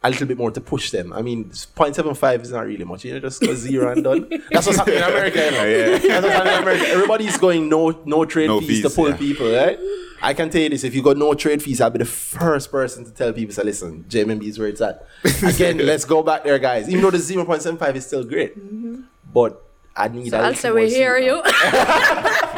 a, 0.04 0.08
a 0.08 0.10
little 0.10 0.28
bit 0.28 0.38
more 0.38 0.52
to 0.52 0.62
push 0.62 0.92
them. 0.92 1.14
I 1.14 1.22
mean, 1.22 1.46
0.75 1.46 2.42
is 2.42 2.52
not 2.52 2.66
really 2.66 2.84
much. 2.84 3.06
You 3.06 3.14
know, 3.14 3.20
just 3.20 3.42
go 3.42 3.54
zero 3.54 3.92
and 3.92 4.04
done. 4.04 4.30
That's 4.52 4.66
what's 4.68 4.78
happening 4.78 4.98
in 4.98 5.04
America. 5.04 5.46
You 5.46 5.52
know? 5.52 5.66
Yeah. 5.66 5.98
That's 5.98 6.24
what's 6.24 6.36
happening 6.36 6.54
in 6.54 6.64
America. 6.64 6.88
Everybody's 6.88 7.38
going 7.38 7.70
no 7.70 8.02
no 8.06 8.26
trade 8.26 8.48
No 8.48 8.60
fees, 8.60 8.82
to 8.82 8.90
fees, 8.90 8.96
pull 8.96 9.10
yeah. 9.10 9.18
people, 9.18 9.52
right? 9.52 9.80
I 10.22 10.34
can 10.34 10.50
tell 10.50 10.62
you 10.62 10.70
this: 10.70 10.84
if 10.84 10.96
you 10.96 11.02
got 11.02 11.18
no 11.18 11.34
trade 11.34 11.62
fees, 11.62 11.82
I'll 11.82 11.90
be 11.90 12.00
the 12.00 12.06
first 12.06 12.72
person 12.72 13.06
to 13.06 13.12
tell 13.12 13.34
people, 13.34 13.54
"Say, 13.54 13.64
listen, 13.64 14.06
JMMB 14.10 14.44
is 14.44 14.60
where 14.60 14.68
it's 14.68 14.82
at." 14.82 15.06
Again, 15.44 15.78
let's 15.78 16.06
go 16.06 16.24
back 16.24 16.44
there, 16.44 16.60
guys. 16.60 16.90
Even 16.90 17.02
though 17.02 17.12
the 17.12 17.18
0.75 17.18 17.96
is 17.96 18.06
still 18.06 18.24
great, 18.24 18.58
mm-hmm. 18.58 19.02
but 19.34 19.64
I 19.96 20.08
need. 20.08 20.30
So 20.30 20.38
a 20.38 20.42
I'll 20.42 20.48
little 20.50 20.62
say 20.62 20.70
more 20.70 20.76
we 20.80 20.90
hear 20.90 21.18
sweet. 21.18 21.26
you. 21.26 21.42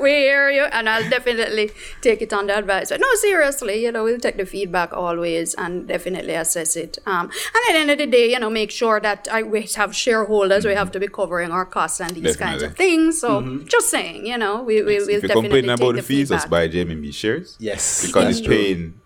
we 0.00 0.10
hear 0.10 0.50
you, 0.50 0.62
and 0.64 0.88
I'll 0.88 1.08
definitely 1.08 1.70
take 2.00 2.22
it 2.22 2.32
under 2.32 2.54
advice. 2.54 2.90
But 2.90 3.00
no, 3.00 3.06
seriously, 3.16 3.84
you 3.84 3.92
know, 3.92 4.04
we'll 4.04 4.18
take 4.20 4.36
the 4.36 4.46
feedback 4.46 4.92
always 4.92 5.54
and 5.54 5.86
definitely 5.86 6.34
assess 6.34 6.76
it. 6.76 6.98
Um, 7.06 7.26
and 7.54 7.62
at 7.68 7.72
the 7.72 7.78
end 7.78 7.90
of 7.90 7.98
the 7.98 8.06
day, 8.06 8.30
you 8.32 8.38
know, 8.38 8.50
make 8.50 8.70
sure 8.70 9.00
that 9.00 9.28
I, 9.30 9.42
we 9.42 9.62
have 9.76 9.94
shareholders. 9.94 10.64
We 10.64 10.74
have 10.74 10.90
to 10.92 11.00
be 11.00 11.08
covering 11.08 11.50
our 11.50 11.64
costs 11.66 12.00
and 12.00 12.10
these 12.10 12.36
kinds 12.36 12.62
of 12.62 12.76
things. 12.76 13.20
So 13.20 13.58
just 13.66 13.90
saying, 13.90 14.26
you 14.26 14.38
know, 14.38 14.62
we, 14.62 14.82
we, 14.82 14.96
we'll 14.96 15.08
if 15.08 15.08
you're 15.08 15.20
definitely 15.22 15.42
complaining 15.62 15.70
take 15.70 15.80
about 15.80 15.94
the 15.96 16.00
the 16.00 16.02
fees, 16.02 16.28
feedback. 16.28 16.38
just 16.42 16.50
buy 16.50 16.68
JMMB 16.68 17.14
shares. 17.14 17.56
Yes, 17.58 18.06
Because 18.06 18.38
it's 18.38 18.46
true. 18.46 18.54
paying 18.56 18.99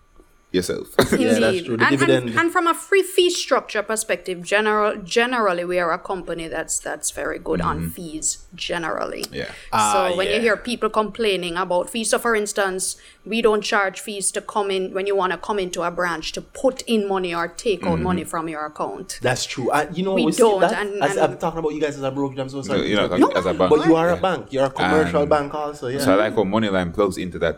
yourself. 0.55 0.87
Yeah, 1.15 1.33
that's 1.33 1.37
Indeed. 1.57 1.65
true. 1.65 1.77
The 1.77 1.83
And, 1.85 1.91
and- 1.93 1.99
dividend- 1.99 2.39
and 2.39 2.51
from 2.51 2.65
a 2.67 2.73
free 2.73 3.03
fee 3.03 3.29
structure 3.29 3.83
perspective, 3.83 4.37
general 4.43 4.95
generally 5.19 5.65
we 5.65 5.77
are 5.83 5.91
a 5.91 5.99
company 6.11 6.47
that's 6.55 6.79
that's 6.79 7.11
very 7.11 7.39
good 7.39 7.61
on 7.61 7.89
fees 7.95 8.27
generally. 8.55 9.23
Mm-hmm. 9.23 9.35
Yeah. 9.41 9.47
so 9.47 9.53
Ah, 9.73 10.13
when 10.17 10.27
yeah. 10.27 10.35
you 10.35 10.41
hear 10.41 10.57
people 10.57 10.89
complaining 10.89 11.55
about 11.65 11.89
fees, 11.89 12.09
so 12.11 12.17
for 12.19 12.33
instance, 12.35 12.95
we 13.25 13.41
don't 13.47 13.61
charge 13.73 13.97
fees 14.07 14.31
to 14.31 14.41
come 14.41 14.69
in 14.77 14.93
when 14.95 15.05
you 15.09 15.15
want 15.21 15.31
to 15.35 15.37
come 15.49 15.59
into 15.59 15.81
a 15.83 15.91
branch 15.91 16.31
to 16.33 16.41
put 16.41 16.81
in 16.83 17.07
money 17.07 17.33
or 17.35 17.47
take 17.47 17.81
Mm-hmm. 17.81 17.91
out 17.91 17.99
money 18.09 18.23
from 18.23 18.47
your 18.53 18.63
account. 18.71 19.19
That's 19.21 19.45
true. 19.45 19.67
Uh, 19.69 19.85
you 19.97 20.03
know, 20.05 20.13
we, 20.13 20.25
we 20.25 20.31
don't. 20.31 20.61
That, 20.61 20.73
and, 20.81 21.03
as, 21.03 21.17
I'm 21.17 21.37
talking 21.37 21.59
about 21.59 21.73
you 21.75 21.81
guys 21.81 21.95
as 21.97 22.03
a 22.03 22.11
brokerage. 22.11 22.39
I'm 22.39 22.49
so 22.49 22.61
sorry. 22.61 22.89
you 22.89 22.95
know, 22.95 23.07
No, 23.17 23.29
as 23.39 23.45
a 23.45 23.53
bank. 23.53 23.69
but 23.73 23.85
you 23.87 23.95
are 23.95 24.09
a 24.11 24.17
bank. 24.17 24.41
You're 24.53 24.65
a 24.65 24.69
commercial 24.81 25.21
And- 25.21 25.29
bank 25.29 25.53
also. 25.53 25.87
Yeah. 25.87 25.99
So 25.99 26.13
I 26.13 26.15
like 26.15 26.35
how 26.35 26.43
Moneyline 26.43 26.93
plugs 26.93 27.17
into 27.17 27.37
that. 27.39 27.55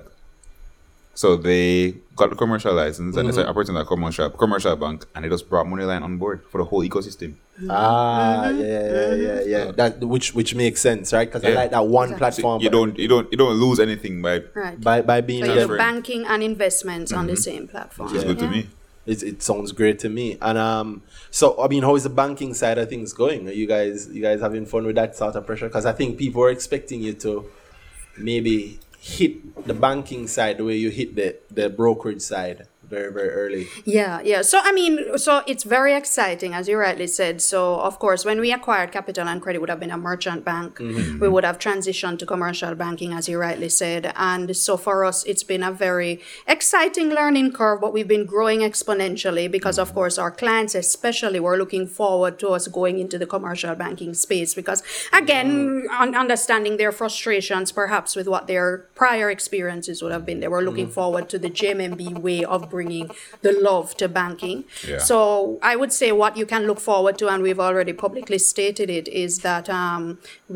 So 1.17 1.35
they 1.35 1.95
got 2.15 2.29
the 2.29 2.35
commercial 2.35 2.73
license 2.75 3.17
and 3.17 3.25
they 3.25 3.31
Mm-hmm. 3.31 3.31
started 3.33 3.49
operating 3.49 3.73
that 3.73 3.87
commercial 3.87 4.29
commercial 4.29 4.75
bank 4.75 5.05
and 5.15 5.25
they 5.25 5.29
just 5.29 5.49
brought 5.49 5.65
Moneyline 5.65 6.03
on 6.03 6.17
board 6.19 6.43
for 6.51 6.59
the 6.59 6.65
whole 6.69 6.83
ecosystem. 6.87 7.31
ah, 7.67 8.45
Mm-hmm. 8.45 8.59
yeah, 8.61 8.85
yeah, 8.93 9.13
yeah, 9.15 9.41
yeah. 9.65 9.71
That 9.79 9.99
which 10.13 10.35
which 10.35 10.53
makes 10.53 10.79
sense, 10.79 11.11
right? 11.17 11.27
Because 11.27 11.43
I 11.43 11.53
like 11.61 11.71
that 11.71 11.87
one 11.87 12.09
Exactly. 12.13 12.19
platform. 12.43 12.61
You 12.61 12.69
don't 12.69 12.93
you 12.99 13.07
don't 13.13 13.27
you 13.31 13.37
don't 13.43 13.57
lose 13.65 13.79
anything 13.79 14.21
by 14.21 14.35
Right. 14.53 14.79
by 14.89 15.01
by 15.01 15.21
being 15.21 15.43
so 15.45 15.51
on 15.51 15.57
your 15.57 15.77
banking 15.77 16.21
and 16.31 16.43
investments 16.43 17.11
on 17.11 17.25
the 17.25 17.35
same 17.35 17.67
platform. 17.67 18.09
which 18.13 18.17
is 18.19 18.23
good 18.23 18.37
to 18.45 18.47
me. 18.55 18.61
It, 19.07 19.23
it 19.23 19.41
sounds 19.41 19.71
great 19.71 19.97
to 20.05 20.09
me. 20.09 20.37
And 20.39 20.57
um, 20.59 21.01
so 21.31 21.45
I 21.63 21.67
mean, 21.67 21.81
how 21.81 21.95
is 21.95 22.03
the 22.03 22.13
banking 22.23 22.53
side 22.53 22.77
of 22.77 22.89
things 22.93 23.09
going? 23.13 23.47
Are 23.49 23.57
you 23.61 23.65
guys 23.65 24.07
you 24.15 24.21
guys 24.21 24.39
having 24.47 24.65
fun 24.67 24.85
with 24.85 24.97
that 25.01 25.15
sort 25.15 25.33
of 25.35 25.47
pressure? 25.47 25.67
Because 25.67 25.87
I 25.87 25.93
think 25.99 26.19
people 26.19 26.43
are 26.43 26.51
expecting 26.51 27.01
you 27.01 27.13
to 27.25 27.31
maybe 28.17 28.79
hit 28.99 29.65
the 29.65 29.73
banking 29.73 30.27
side 30.27 30.59
way 30.61 30.75
you 30.75 30.89
hit 30.89 31.15
the 31.15 31.35
the 31.51 31.69
brokerage 31.69 32.21
side 32.21 32.67
very 32.89 33.11
very 33.11 33.29
early. 33.29 33.67
Yeah, 33.85 34.21
yeah. 34.21 34.41
So 34.41 34.59
I 34.63 34.71
mean, 34.71 35.17
so 35.17 35.43
it's 35.47 35.63
very 35.63 35.93
exciting, 35.93 36.53
as 36.53 36.67
you 36.67 36.77
rightly 36.77 37.07
said. 37.07 37.41
So 37.41 37.79
of 37.79 37.99
course, 37.99 38.25
when 38.25 38.39
we 38.39 38.51
acquired 38.51 38.91
Capital 38.91 39.27
and 39.27 39.41
Credit, 39.41 39.59
would 39.59 39.69
have 39.69 39.79
been 39.79 39.91
a 39.91 39.97
merchant 39.97 40.45
bank. 40.45 40.77
Mm-hmm. 40.77 41.19
We 41.19 41.27
would 41.27 41.43
have 41.43 41.59
transitioned 41.59 42.19
to 42.19 42.25
commercial 42.25 42.75
banking, 42.75 43.13
as 43.13 43.27
you 43.27 43.37
rightly 43.37 43.69
said. 43.69 44.13
And 44.15 44.55
so 44.55 44.77
for 44.77 45.05
us, 45.05 45.23
it's 45.25 45.43
been 45.43 45.63
a 45.63 45.71
very 45.71 46.21
exciting 46.47 47.09
learning 47.09 47.53
curve. 47.53 47.81
But 47.81 47.93
we've 47.93 48.07
been 48.07 48.25
growing 48.25 48.59
exponentially 48.61 49.49
because, 49.51 49.77
of 49.77 49.93
course, 49.93 50.17
our 50.17 50.31
clients, 50.31 50.75
especially, 50.75 51.39
were 51.39 51.57
looking 51.57 51.87
forward 51.87 52.39
to 52.39 52.49
us 52.49 52.67
going 52.67 52.99
into 52.99 53.17
the 53.17 53.27
commercial 53.27 53.75
banking 53.75 54.13
space. 54.13 54.53
Because 54.53 54.83
again, 55.13 55.87
un- 55.91 56.15
understanding 56.15 56.77
their 56.77 56.91
frustrations, 56.91 57.71
perhaps 57.71 58.15
with 58.15 58.27
what 58.27 58.47
their 58.47 58.85
prior 58.95 59.29
experiences 59.29 60.01
would 60.01 60.11
have 60.11 60.25
been, 60.25 60.39
they 60.39 60.47
were 60.47 60.61
looking 60.61 60.85
mm-hmm. 60.85 60.93
forward 60.93 61.29
to 61.29 61.39
the 61.39 61.49
JMMB 61.49 62.19
way 62.19 62.43
of 62.43 62.69
bringing 62.77 63.05
the 63.45 63.53
love 63.69 63.87
to 64.01 64.05
banking. 64.19 64.57
Yeah. 64.87 64.99
So 65.09 65.19
I 65.71 65.73
would 65.79 65.93
say 66.01 66.09
what 66.23 66.33
you 66.41 66.45
can 66.53 66.61
look 66.69 66.79
forward 66.89 67.15
to, 67.21 67.25
and 67.33 67.39
we've 67.47 67.63
already 67.67 67.93
publicly 68.05 68.39
stated 68.53 68.89
it, 68.99 69.05
is 69.25 69.39
that 69.49 69.65
um, 69.81 70.01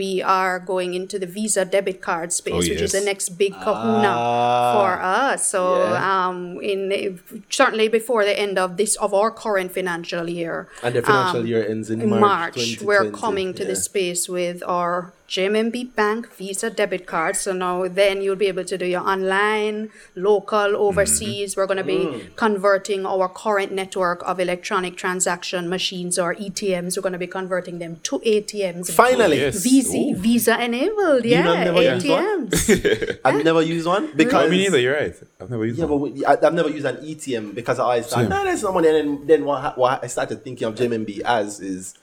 we 0.01 0.09
are 0.39 0.55
going 0.74 0.91
into 0.99 1.15
the 1.24 1.30
Visa 1.36 1.63
debit 1.76 1.99
card 2.09 2.30
space, 2.41 2.53
Oh, 2.53 2.69
which 2.72 2.82
is 2.88 2.91
the 2.99 3.05
next 3.11 3.28
big 3.43 3.53
kahuna 3.65 4.11
Ah. 4.15 4.74
for 4.76 4.91
us. 5.26 5.39
So 5.53 5.61
Yeah. 5.78 6.09
um, 6.28 6.38
in 6.72 6.80
certainly 7.59 7.88
before 7.99 8.22
the 8.30 8.36
end 8.45 8.55
of 8.65 8.69
this 8.82 8.93
of 9.05 9.09
our 9.19 9.32
current 9.43 9.69
financial 9.78 10.26
year, 10.39 10.55
And 10.86 10.93
the 10.97 11.01
financial 11.01 11.41
um, 11.41 11.51
year 11.51 11.63
ends 11.74 11.88
in 11.93 11.97
in 12.05 12.09
March. 12.09 12.22
March, 12.57 12.82
we're 12.89 13.09
coming 13.26 13.49
to 13.59 13.63
Yeah. 13.63 13.72
the 13.72 13.78
space 13.89 14.22
with 14.38 14.57
our 14.78 14.95
JMMB 15.32 15.95
Bank 15.95 16.29
Visa 16.36 16.69
debit 16.69 17.07
card. 17.07 17.38
So 17.38 17.53
now 17.53 17.88
then 17.88 18.21
you'll 18.21 18.36
be 18.36 18.47
able 18.47 18.65
to 18.65 18.77
do 18.77 18.86
your 18.86 18.99
online, 18.99 19.89
local, 20.13 20.75
overseas. 20.75 21.55
We're 21.55 21.67
going 21.67 21.77
to 21.77 21.86
be 21.86 21.99
mm. 21.99 22.36
converting 22.36 23.05
our 23.05 23.29
current 23.29 23.71
network 23.71 24.21
of 24.27 24.41
electronic 24.41 24.97
transaction 24.97 25.69
machines 25.69 26.19
or 26.19 26.36
ETMs. 26.36 26.97
We're 26.97 27.03
going 27.03 27.13
to 27.13 27.19
be 27.19 27.27
converting 27.27 27.79
them 27.79 28.01
to 28.03 28.19
ATMs. 28.19 28.91
Finally, 28.91 29.39
oh, 29.39 29.45
Yes. 29.45 29.63
Visa, 29.63 29.97
Ooh. 29.97 30.15
Visa 30.17 30.61
enabled, 30.61 31.23
You 31.23 31.41
know, 31.43 31.53
yeah, 31.53 31.63
never? 31.63 31.79
ATMs. 31.79 33.19
I've 33.23 33.45
never 33.45 33.61
used 33.61 33.88
one 33.88 34.11
because 34.13 34.34
No, 34.47 34.49
me 34.49 34.57
neither. 34.63 34.79
You're 34.82 34.95
right. 34.95 35.15
I've 35.39 35.49
never 35.49 35.65
used 35.65 35.79
Yeah, 35.79 35.86
one. 35.86 35.99
but 35.99 36.11
we- 36.11 36.25
I, 36.25 36.34
I've 36.34 36.53
never 36.53 36.69
used 36.69 36.86
an 36.86 36.97
ETM 36.97 37.55
because 37.55 37.79
I 37.79 37.84
always 37.84 38.07
thought, 38.07 38.19
Same. 38.19 38.29
nah, 38.29 38.43
there's 38.43 38.63
no 38.63 38.73
money. 38.73 38.89
And 38.89 38.97
then, 38.97 39.27
then 39.27 39.45
what, 39.45 39.77
what 39.77 40.03
I 40.03 40.07
started 40.07 40.43
thinking 40.43 40.67
of 40.67 40.75
JMMB 40.75 41.21
as 41.21 41.61
is 41.61 41.93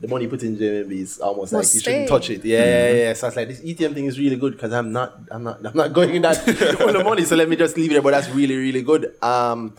the 0.00 0.06
money 0.08 0.26
put 0.28 0.42
in 0.44 0.56
JMMB 0.56 0.92
is 0.92 1.18
almost 1.18 1.52
like 1.52 1.60
Must 1.60 1.74
you 1.74 1.80
shouldn't 1.80 2.08
touch 2.08 2.30
it. 2.30 2.44
Yeah, 2.44 2.64
yeah, 2.64 2.92
yeah. 2.92 3.12
So 3.14 3.26
I 3.26 3.30
was 3.30 3.36
like, 3.36 3.48
this 3.48 3.60
ETM 3.60 3.94
thing 3.94 4.04
is 4.06 4.18
really 4.18 4.36
good 4.36 4.52
because 4.52 4.72
I'm 4.72 4.92
not, 4.92 5.18
I'm 5.30 5.42
not, 5.42 5.64
I'm 5.66 5.76
not 5.76 5.92
going 5.92 6.14
in 6.14 6.22
that 6.22 6.36
full 6.78 6.94
of 6.96 7.04
money. 7.04 7.24
So 7.24 7.34
let 7.34 7.48
me 7.48 7.56
just 7.56 7.76
leave 7.76 7.90
it 7.90 7.94
there. 7.94 8.02
But 8.02 8.12
that's 8.12 8.28
really, 8.30 8.56
really 8.56 8.82
good. 8.82 9.12
Um, 9.22 9.74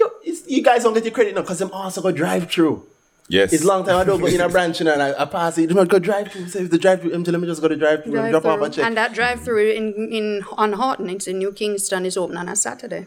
yo, 0.00 0.06
it's, 0.24 0.48
you 0.48 0.62
guys 0.62 0.84
don't 0.84 0.94
get 0.94 1.04
your 1.04 1.12
credit 1.12 1.34
now 1.34 1.42
because 1.42 1.60
I'm 1.60 1.70
also 1.70 2.00
go 2.00 2.10
drive 2.12 2.50
through. 2.50 2.86
Yes. 3.30 3.52
It's 3.52 3.62
long 3.62 3.84
time 3.84 3.96
I 3.96 4.04
don't 4.04 4.20
go 4.20 4.26
in 4.26 4.40
a 4.40 4.48
branch 4.56 4.80
you 4.80 4.86
know, 4.86 4.94
and 4.94 5.02
I, 5.02 5.20
I 5.20 5.24
pass 5.26 5.58
it. 5.58 5.66
Do 5.66 5.74
not 5.74 5.88
go 5.88 5.98
drive 5.98 6.32
through. 6.32 6.48
Say 6.48 6.60
if 6.62 6.70
the 6.70 6.78
drive 6.78 7.02
through 7.02 7.12
empty, 7.12 7.30
let 7.30 7.40
me 7.42 7.46
just 7.46 7.60
go 7.60 7.68
to 7.68 7.76
drive 7.76 8.04
through 8.04 8.18
and 8.18 8.30
drop 8.30 8.46
off 8.46 8.54
a 8.54 8.58
Drive-through. 8.58 8.74
check. 8.76 8.86
And 8.86 8.96
that 8.96 9.12
drive 9.12 9.42
through 9.42 9.70
in, 9.72 9.92
in 10.10 10.44
on 10.56 10.72
Haughton, 10.72 11.10
it's 11.10 11.26
in 11.26 11.36
New 11.38 11.52
Kingston, 11.52 12.06
is 12.06 12.16
open 12.16 12.38
on 12.38 12.48
a 12.48 12.56
Saturday. 12.56 13.04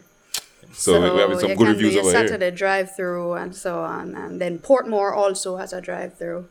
So, 0.72 1.00
we- 1.00 1.10
we 1.10 1.20
have 1.20 1.40
some 1.40 1.50
you 1.50 1.56
good 1.56 1.58
can 1.58 1.66
reviews 1.74 1.90
do 1.90 1.96
your 1.96 2.04
over 2.08 2.18
here. 2.18 2.28
Saturday 2.28 2.50
drive 2.50 2.94
through 2.96 3.34
and 3.34 3.54
so 3.54 3.80
on. 3.80 4.14
And 4.14 4.40
then 4.40 4.58
Portmore 4.58 5.14
also 5.14 5.56
has 5.56 5.72
a 5.72 5.80
drive 5.80 6.16
through. 6.18 6.46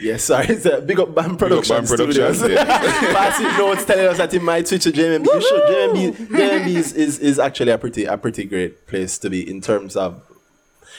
Yes, 0.00 0.24
sorry. 0.24 0.46
It's 0.46 0.66
a 0.66 0.80
big 0.80 1.00
up 1.00 1.14
band 1.14 1.38
production. 1.38 1.76
Band 1.76 1.88
Productions, 1.88 2.38
Studios. 2.38 2.64
Passing 2.64 3.46
notes 3.58 3.84
telling 3.84 4.06
us 4.06 4.18
that 4.18 4.32
he 4.32 4.38
might 4.38 4.66
switch 4.68 4.84
to 4.84 4.92
JMMB. 4.92 5.26
You 5.26 5.40
should. 5.40 5.62
JMMB, 5.62 6.26
JMMB 6.28 6.66
is, 6.68 6.92
is, 6.92 7.18
is 7.18 7.38
actually 7.38 7.72
a 7.72 7.78
pretty 7.78 8.04
a 8.04 8.16
pretty 8.16 8.44
great 8.44 8.86
place 8.86 9.18
to 9.18 9.28
be 9.28 9.48
in 9.48 9.60
terms 9.60 9.96
of 9.96 10.22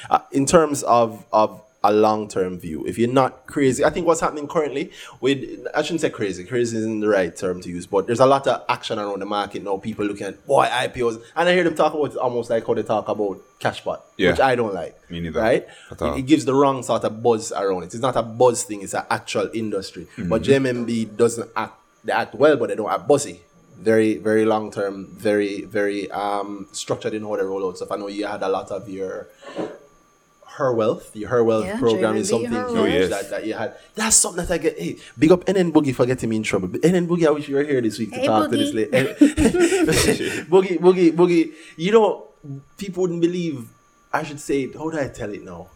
uh, 0.09 0.19
in 0.31 0.45
terms 0.45 0.83
of 0.83 1.25
of 1.31 1.61
a 1.83 1.91
long 1.91 2.27
term 2.27 2.59
view. 2.59 2.85
If 2.85 2.97
you're 2.99 3.11
not 3.11 3.47
crazy, 3.47 3.83
I 3.83 3.89
think 3.89 4.05
what's 4.05 4.21
happening 4.21 4.47
currently 4.47 4.91
with 5.19 5.65
I 5.73 5.81
shouldn't 5.81 6.01
say 6.01 6.09
crazy. 6.11 6.43
Crazy 6.43 6.77
isn't 6.77 6.99
the 6.99 7.07
right 7.07 7.35
term 7.35 7.59
to 7.61 7.69
use, 7.69 7.87
but 7.87 8.05
there's 8.05 8.19
a 8.19 8.25
lot 8.25 8.45
of 8.47 8.63
action 8.69 8.99
around 8.99 9.19
the 9.19 9.25
market 9.25 9.63
now. 9.63 9.77
People 9.77 10.05
looking 10.05 10.27
at 10.27 10.45
boy 10.45 10.65
IPOs, 10.65 11.21
and 11.35 11.49
I 11.49 11.53
hear 11.53 11.63
them 11.63 11.75
talk 11.75 11.93
about 11.93 12.11
it 12.11 12.17
almost 12.17 12.49
like 12.51 12.67
how 12.67 12.75
they 12.75 12.83
talk 12.83 13.07
about 13.07 13.41
cashpot, 13.59 13.99
Yeah. 14.17 14.31
which 14.31 14.39
I 14.39 14.55
don't 14.55 14.73
like. 14.73 15.09
Me 15.09 15.19
neither. 15.21 15.39
Right? 15.39 15.67
It, 15.91 16.01
it 16.19 16.25
gives 16.27 16.45
the 16.45 16.53
wrong 16.53 16.83
sort 16.83 17.03
of 17.03 17.21
buzz 17.23 17.51
around 17.51 17.83
it. 17.83 17.85
It's 17.93 17.95
not 17.95 18.15
a 18.15 18.21
buzz 18.23 18.63
thing, 18.63 18.81
it's 18.83 18.93
an 18.93 19.05
actual 19.09 19.49
industry. 19.53 20.07
But 20.17 20.43
Mm-hmm. 20.43 20.65
JMMB 20.65 21.17
doesn't 21.17 21.49
act 21.55 21.73
they 22.03 22.13
act 22.13 22.33
well, 22.35 22.57
but 22.57 22.69
they 22.69 22.75
don't 22.75 22.91
act 22.91 23.07
buzzy. 23.07 23.41
Very, 23.77 24.17
very 24.17 24.45
long 24.45 24.71
term, 24.71 25.07
very, 25.17 25.61
very 25.65 26.09
um 26.11 26.67
structured 26.71 27.15
in 27.15 27.23
how 27.23 27.35
they 27.37 27.43
roll 27.43 27.67
out 27.67 27.77
stuff. 27.77 27.91
I 27.91 27.95
know 27.97 28.07
you 28.07 28.27
had 28.27 28.43
a 28.43 28.49
lot 28.49 28.69
of 28.71 28.87
your 28.87 29.27
her 30.57 30.73
wealth, 30.73 31.15
your 31.15 31.29
her 31.29 31.43
wealth 31.43 31.65
Yeah, 31.65 31.79
program 31.79 32.17
is 32.17 32.29
something 32.29 32.51
huge 32.51 32.65
Oh, 32.67 32.83
yes. 32.85 33.09
that, 33.09 33.29
that 33.29 33.45
you 33.47 33.53
had. 33.53 33.75
That's 33.95 34.15
something 34.15 34.45
that 34.45 34.53
I 34.53 34.57
get. 34.57 34.77
Hey, 34.77 34.97
big 35.17 35.31
up 35.31 35.45
NN 35.45 35.71
Boogie 35.71 35.95
for 35.95 36.05
getting 36.05 36.29
me 36.29 36.35
in 36.37 36.43
trouble. 36.43 36.67
NN 36.69 37.07
Boogie, 37.07 37.25
I 37.27 37.31
wish 37.31 37.47
you 37.47 37.55
were 37.55 37.63
here 37.63 37.79
this 37.81 37.97
week 37.99 38.11
to 38.11 38.19
Hey, 38.19 38.25
talk 38.27 38.49
to 38.49 38.57
this 38.57 38.71
Boogie. 38.71 38.91
lady. 38.91 39.13
Boogie, 40.51 40.77
Boogie, 40.79 41.11
Boogie. 41.13 41.53
You 41.77 41.91
know, 41.93 42.27
people 42.77 43.01
wouldn't 43.03 43.21
believe. 43.21 43.67
I 44.13 44.23
should 44.23 44.39
say, 44.41 44.63
it. 44.63 44.75
how 44.75 44.89
do 44.89 44.99
I 44.99 45.07
tell 45.07 45.31
it 45.33 45.41
now? 45.43 45.67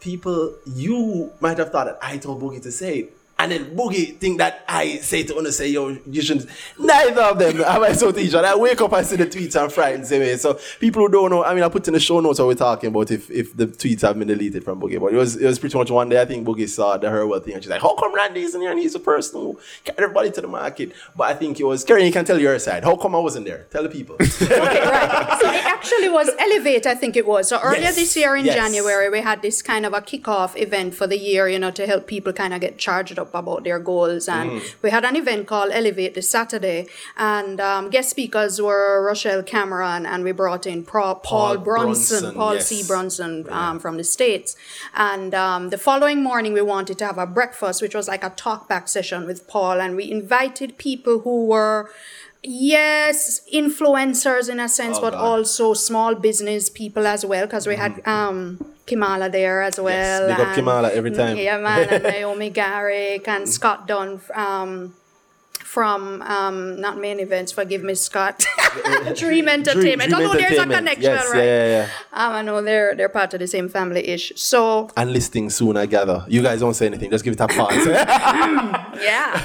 People, 0.00 0.54
you 0.66 1.30
might 1.40 1.58
have 1.58 1.70
thought 1.70 1.86
that 1.86 1.98
I 2.02 2.18
told 2.18 2.42
Boogie 2.42 2.60
to 2.62 2.72
say 2.72 2.98
it. 2.98 3.16
And 3.38 3.50
then 3.50 3.76
Boogie 3.76 4.16
think 4.18 4.38
that 4.38 4.64
I 4.68 4.98
say 4.98 5.24
to 5.24 5.36
Una 5.36 5.50
say, 5.50 5.68
yo, 5.68 5.96
you 6.06 6.22
shouldn't. 6.22 6.48
Neither 6.78 7.22
of 7.22 7.38
them 7.40 7.56
have 7.56 7.82
I 7.82 7.92
so 7.92 8.12
to 8.12 8.20
each 8.20 8.34
other. 8.34 8.46
I 8.46 8.54
wake 8.54 8.80
up 8.80 8.92
and 8.92 9.04
see 9.04 9.16
the 9.16 9.26
tweets 9.26 9.60
and 9.60 9.72
frightened 9.72 10.06
same 10.06 10.20
way. 10.20 10.36
So 10.36 10.60
people 10.78 11.02
who 11.02 11.08
don't 11.08 11.30
know, 11.30 11.42
I 11.42 11.52
mean, 11.52 11.64
I 11.64 11.68
put 11.68 11.88
in 11.88 11.94
the 11.94 11.98
show 12.00 12.20
notes 12.20 12.38
what 12.38 12.46
we're 12.46 12.54
talking 12.54 12.90
about 12.90 13.10
if, 13.10 13.28
if 13.30 13.56
the 13.56 13.66
tweets 13.66 14.02
have 14.02 14.16
been 14.16 14.28
deleted 14.28 14.62
from 14.62 14.80
Boogie. 14.80 15.00
But 15.00 15.12
it 15.12 15.16
was 15.16 15.34
it 15.36 15.46
was 15.46 15.58
pretty 15.58 15.76
much 15.76 15.90
one 15.90 16.08
day 16.08 16.20
I 16.20 16.24
think 16.24 16.46
Boogie 16.46 16.68
saw 16.68 16.96
the 16.96 17.10
Her 17.10 17.26
Wealth 17.26 17.44
thing 17.44 17.54
and 17.54 17.62
she's 17.64 17.70
like, 17.70 17.82
how 17.82 17.96
come 17.96 18.14
Randy 18.14 18.42
isn't 18.42 18.60
here 18.60 18.70
and 18.70 18.78
he's 18.78 18.92
the 18.92 19.00
person 19.00 19.40
who 19.40 19.58
carried 19.84 19.98
everybody 20.00 20.30
to 20.30 20.40
the 20.40 20.46
market? 20.48 20.92
But 21.16 21.24
I 21.30 21.34
think 21.34 21.58
it 21.58 21.64
was, 21.64 21.82
Karen, 21.82 22.04
you 22.06 22.12
can 22.12 22.24
tell 22.24 22.38
your 22.38 22.56
side. 22.60 22.84
How 22.84 22.94
come 22.94 23.16
I 23.16 23.18
wasn't 23.18 23.46
there? 23.46 23.66
Tell 23.70 23.82
the 23.82 23.88
people. 23.88 24.16
Okay, 24.42 24.80
right. 24.80 25.38
So 25.40 25.50
it 25.50 25.64
actually 25.64 26.08
was 26.10 26.30
Elevate, 26.38 26.86
I 26.86 26.94
think 26.94 27.16
it 27.16 27.26
was. 27.26 27.48
So 27.48 27.58
earlier 27.60 27.80
Yes, 27.82 27.96
this 27.96 28.16
year 28.16 28.36
in 28.36 28.44
yes. 28.44 28.54
January, 28.54 29.08
we 29.08 29.20
had 29.20 29.40
this 29.42 29.62
kind 29.62 29.84
of 29.86 29.92
a 29.92 30.00
kickoff 30.00 30.56
event 30.60 30.94
for 30.94 31.06
the 31.06 31.18
year, 31.18 31.48
you 31.48 31.58
know, 31.58 31.70
to 31.72 31.86
help 31.86 32.06
people 32.06 32.32
kind 32.32 32.52
of 32.54 32.60
get 32.60 32.78
charged 32.78 33.18
up 33.18 33.21
about 33.34 33.64
their 33.64 33.78
goals. 33.78 34.28
And 34.28 34.50
Mm. 34.50 34.74
we 34.82 34.90
had 34.90 35.04
an 35.04 35.16
event 35.16 35.46
called 35.46 35.70
Elevate 35.72 36.14
this 36.14 36.28
Saturday. 36.28 36.88
And 37.16 37.60
um, 37.60 37.90
guest 37.90 38.10
speakers 38.10 38.60
were 38.60 39.04
Rochelle 39.06 39.42
Cameron, 39.42 40.06
and 40.06 40.24
we 40.24 40.32
brought 40.32 40.66
in 40.66 40.84
Paul, 40.84 41.16
Paul, 41.16 41.58
Brunson, 41.58 42.34
Paul 42.34 42.54
yes. 42.54 42.66
C. 42.68 42.82
Brunson 42.86 43.46
um, 43.50 43.78
from 43.78 43.96
the 43.96 44.04
States. 44.04 44.56
And 44.94 45.34
um, 45.34 45.70
the 45.70 45.78
following 45.78 46.22
morning, 46.22 46.52
we 46.52 46.62
wanted 46.62 46.98
to 46.98 47.06
have 47.06 47.18
a 47.18 47.26
breakfast, 47.26 47.80
which 47.82 47.94
was 47.94 48.08
like 48.08 48.24
a 48.24 48.30
talk 48.30 48.68
back 48.68 48.88
session 48.88 49.26
with 49.26 49.46
Paul. 49.46 49.80
And 49.80 49.96
we 49.96 50.10
invited 50.10 50.78
people 50.78 51.20
who 51.20 51.46
were 51.46 51.90
yes 52.42 53.40
influencers 53.52 54.48
in 54.48 54.58
a 54.60 54.68
sense 54.68 54.98
Oh, 54.98 55.00
but 55.02 55.12
God. 55.12 55.20
also 55.20 55.74
small 55.74 56.14
business 56.14 56.68
people 56.70 57.06
as 57.06 57.24
well 57.24 57.46
because 57.46 57.66
we 57.66 57.76
had 57.76 58.00
um 58.06 58.58
Kimala 58.86 59.30
there 59.30 59.62
as 59.62 59.78
well. 59.80 60.26
big 60.28 60.40
up 60.40 60.48
and- 60.48 60.66
Kimala 60.66 60.90
every 60.90 61.12
time. 61.12 61.36
Yeah, 61.36 61.58
man, 61.58 61.88
and 61.88 62.02
Naomi 62.12 62.50
Garrick 62.50 63.28
and 63.28 63.48
Scott 63.48 63.86
Dunn 63.86 64.20
um, 64.34 64.92
from 65.60 66.20
um, 66.22 66.80
not 66.80 66.98
main 66.98 67.20
events. 67.20 67.52
Forgive 67.52 67.84
me, 67.84 67.94
Scott. 67.94 68.44
Dream 69.16 69.48
Entertainment. 69.48 70.10
Dream 70.10 70.26
Although 70.26 70.36
there's 70.38 70.58
a 70.58 70.66
connection, 70.66 71.02
Yes, 71.02 71.30
right? 71.32 71.38
yeah, 71.38 71.44
yeah, 71.44 71.86
yeah. 71.86 71.88
Um, 72.26 72.32
I 72.32 72.42
know 72.42 72.60
they're 72.60 72.96
they're 72.96 73.08
part 73.08 73.32
of 73.34 73.38
the 73.40 73.46
same 73.46 73.68
family 73.68 74.06
ish. 74.08 74.32
So 74.34 74.90
and 74.96 75.12
listing 75.12 75.48
soon, 75.48 75.76
I 75.76 75.86
gather. 75.86 76.24
You 76.28 76.42
guys 76.42 76.58
don't 76.58 76.74
say 76.74 76.86
anything. 76.86 77.08
Just 77.12 77.22
give 77.24 77.34
it 77.34 77.40
a 77.40 77.46
pause. 77.46 77.86
yeah. 79.00 79.40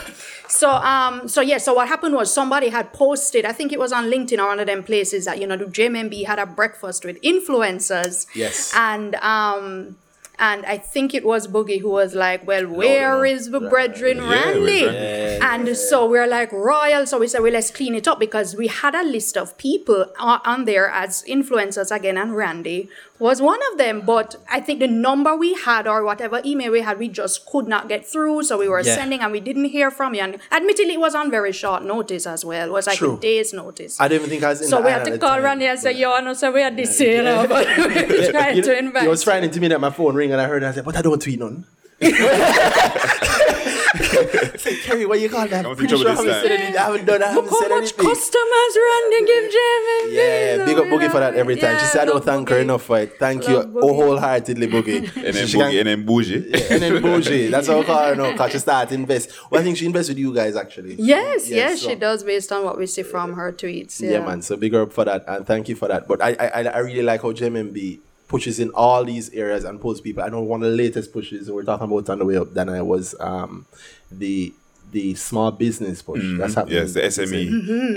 So 0.61 0.69
um 0.93 1.27
so 1.27 1.39
yeah 1.51 1.59
so 1.59 1.71
what 1.77 1.87
happened 1.87 2.15
was 2.15 2.27
somebody 2.41 2.69
had 2.77 2.87
posted 3.03 3.43
I 3.45 3.53
think 3.57 3.69
it 3.71 3.79
was 3.85 3.91
on 3.99 4.03
LinkedIn 4.13 4.39
or 4.43 4.47
one 4.53 4.59
of 4.63 4.67
them 4.71 4.81
places 4.91 5.21
that 5.27 5.39
you 5.41 5.47
know 5.49 5.57
the 5.63 5.65
JMMB 5.77 6.25
had 6.31 6.39
a 6.39 6.47
breakfast 6.59 7.05
with 7.07 7.17
influencers 7.21 8.25
Yes. 8.43 8.73
and 8.75 9.15
um 9.15 9.97
and 10.39 10.63
I 10.67 10.77
think 10.77 11.15
it 11.15 11.25
was 11.25 11.47
Boogie 11.47 11.81
who 11.81 11.89
was 11.89 12.13
like, 12.13 12.45
"Well, 12.45 12.67
where 12.67 13.25
is 13.25 13.47
no. 13.47 13.57
the 13.57 13.69
brethren 13.73 14.17
Yeah, 14.17 14.29
Randy?" 14.33 14.83
where's 14.85 15.41
Randy? 15.41 15.67
And 15.69 15.75
so 15.75 15.97
we're 16.13 16.27
like, 16.27 16.51
"Royal." 16.51 17.07
So 17.07 17.17
we 17.17 17.27
said, 17.27 17.41
"Well, 17.41 17.53
let's 17.53 17.71
clean 17.71 17.95
it 17.95 18.07
up 18.07 18.19
because 18.19 18.55
we 18.55 18.67
had 18.67 18.93
a 18.93 19.01
list 19.03 19.35
of 19.35 19.57
people 19.57 20.05
on 20.19 20.65
there 20.65 20.89
as 21.03 21.23
influencers 21.27 21.89
again, 21.97 22.17
and 22.19 22.35
Randy 22.37 22.87
was 23.19 23.41
one 23.41 23.59
of 23.71 23.77
them. 23.77 24.01
But 24.01 24.35
I 24.49 24.59
think 24.59 24.79
the 24.79 24.87
number 24.87 25.35
we 25.35 25.53
had 25.55 25.87
or 25.87 26.03
whatever 26.03 26.41
email 26.45 26.71
we 26.71 26.81
had, 26.81 26.99
we 26.99 27.07
just 27.07 27.45
could 27.45 27.67
not 27.67 27.87
get 27.89 28.05
through. 28.05 28.43
So 28.43 28.57
we 28.57 28.67
were 28.67 28.81
Yeah. 28.81 28.95
sending 28.95 29.21
and 29.21 29.31
we 29.31 29.39
didn't 29.39 29.65
hear 29.65 29.89
from 29.91 30.13
you. 30.13 30.21
And 30.21 30.37
admittedly, 30.51 30.93
it 30.93 30.99
was 30.99 31.15
on 31.15 31.31
very 31.31 31.51
short 31.51 31.83
notice 31.83 32.25
as 32.27 32.43
well. 32.45 32.67
It 32.67 32.71
was 32.71 32.87
like 32.87 32.97
True. 32.97 33.15
a 33.17 33.19
day's 33.19 33.53
notice. 33.53 33.99
I 33.99 34.07
didn't 34.07 34.21
even 34.21 34.29
think 34.29 34.43
I 34.43 34.49
was 34.49 34.61
in 34.61 34.67
so 34.67 34.77
the 34.77 34.83
we 34.85 34.91
had 34.91 35.05
to 35.05 35.17
call 35.17 35.29
time, 35.35 35.43
Randy 35.43 35.65
and 35.65 35.79
say, 35.79 35.93
but- 35.93 35.99
"Yo, 35.99 36.11
I 36.13 36.21
know, 36.21 36.33
so 36.33 36.51
we 36.51 36.61
had 36.61 36.75
this, 36.77 36.99
you 37.17 37.23
know, 37.23 37.45
but 37.47 37.65
we 37.67 38.29
tried 38.29 38.55
you 38.57 38.61
to 38.63 38.77
invite." 38.77 39.05
It 39.05 39.09
was 39.09 39.23
frightening 39.23 39.51
to 39.51 39.59
me 39.59 39.67
that 39.69 39.81
my 39.81 39.89
phone 39.89 40.15
ring 40.15 40.31
and 40.31 40.39
I 40.41 40.45
heard 40.47 40.63
it. 40.63 40.67
I 40.67 40.71
said, 40.73 40.85
but 40.85 40.95
I 40.95 41.01
don't 41.01 41.21
tweet 41.21 41.39
none. 41.39 41.65
I 43.93 44.57
said, 44.57 44.73
Kerry, 44.83 45.05
what 45.05 45.19
you 45.19 45.29
call 45.29 45.47
that? 45.47 45.65
I'm 45.65 45.75
Pretty 45.75 45.95
sure 45.95 46.07
I 46.07 46.11
haven't 46.11 46.25
said 46.25 46.51
anything. 46.51 46.77
I 46.77 46.81
haven't 46.83 47.05
done. 47.05 47.23
I 47.23 47.27
haven't 47.27 47.45
Look 47.45 47.51
how 47.53 47.59
said 47.61 47.69
much 47.69 47.93
anything. 47.93 48.05
customers 48.05 48.77
Randy 48.85 49.25
give 49.25 49.43
JMMB. 49.51 50.13
Yeah, 50.13 50.65
big 50.65 50.77
up 50.77 50.85
Boogie 50.85 51.11
for 51.11 51.19
that 51.19 51.35
every 51.35 51.55
time. 51.55 51.77
she 51.77 51.83
Yeah, 51.85 51.89
said, 51.89 51.99
oh, 52.09 52.11
I 52.11 52.13
don't 52.15 52.25
thank 52.25 52.49
her 52.49 52.57
enough 52.59 52.83
for 52.83 52.99
it. 52.99 53.17
Thank 53.19 53.47
Love 53.47 53.51
you 53.65 53.71
Boogie. 53.71 53.79
oh, 53.83 53.93
wholeheartedly, 53.93 54.67
Boogie. 54.75 55.15
And 55.15 55.33
then 55.35 55.47
She 55.47 55.57
boogie, 55.57 55.69
can- 55.71 55.77
and 55.79 55.87
then 55.87 56.05
bougie. 56.05 56.35
and 56.71 56.81
then 56.81 57.01
bougie. 57.01 57.47
That's 57.49 57.67
how 57.67 57.79
I 57.81 57.83
call 57.83 58.03
her 58.05 58.15
now. 58.15 58.35
Cause 58.37 58.51
she 58.51 58.59
start 58.59 58.91
invest. 58.91 59.31
Well, 59.49 59.61
I 59.61 59.63
think 59.63 59.77
she 59.77 59.85
invests 59.85 60.09
with 60.09 60.17
you 60.17 60.33
guys 60.33 60.55
actually. 60.55 60.95
Yes, 60.95 61.49
Yes, 61.49 61.49
yes, 61.49 61.81
so- 61.81 61.89
she 61.89 61.95
does 61.95 62.23
based 62.23 62.51
on 62.51 62.63
what 62.65 62.77
we 62.77 62.85
see 62.87 63.03
from 63.03 63.33
her 63.33 63.51
tweets. 63.51 64.01
Yeah. 64.01 64.11
Yeah, 64.11 64.25
man. 64.25 64.41
So 64.41 64.55
big 64.57 64.73
up 64.75 64.91
for 64.91 65.05
that, 65.05 65.23
and 65.27 65.45
thank 65.45 65.69
you 65.69 65.75
for 65.75 65.87
that. 65.87 66.07
But 66.07 66.21
I, 66.21 66.33
I, 66.33 66.63
I 66.63 66.77
really 66.79 67.03
like 67.03 67.21
how 67.21 67.31
JMMB 67.31 67.99
pushes 68.27 68.59
in 68.59 68.69
all 68.71 69.03
these 69.03 69.29
areas 69.29 69.63
and 69.63 69.79
pulls 69.79 70.01
people. 70.01 70.23
I 70.23 70.29
know 70.29 70.41
one 70.41 70.63
of 70.63 70.71
the 70.71 70.77
latest 70.77 71.13
pushes 71.13 71.49
we're 71.49 71.63
talking 71.63 71.85
about 71.85 72.09
on 72.09 72.19
the 72.19 72.25
way 72.25 72.37
up 72.37 72.53
than 72.53 72.69
I 72.69 72.81
was 72.81 73.15
um, 73.19 73.65
the 74.11 74.53
the 74.97 75.13
small 75.29 75.51
business 75.65 76.01
push. 76.01 76.23
That's 76.39 76.55
happening. 76.57 76.77
Yes, 76.79 76.93
the 76.97 77.01
SME 77.15 77.45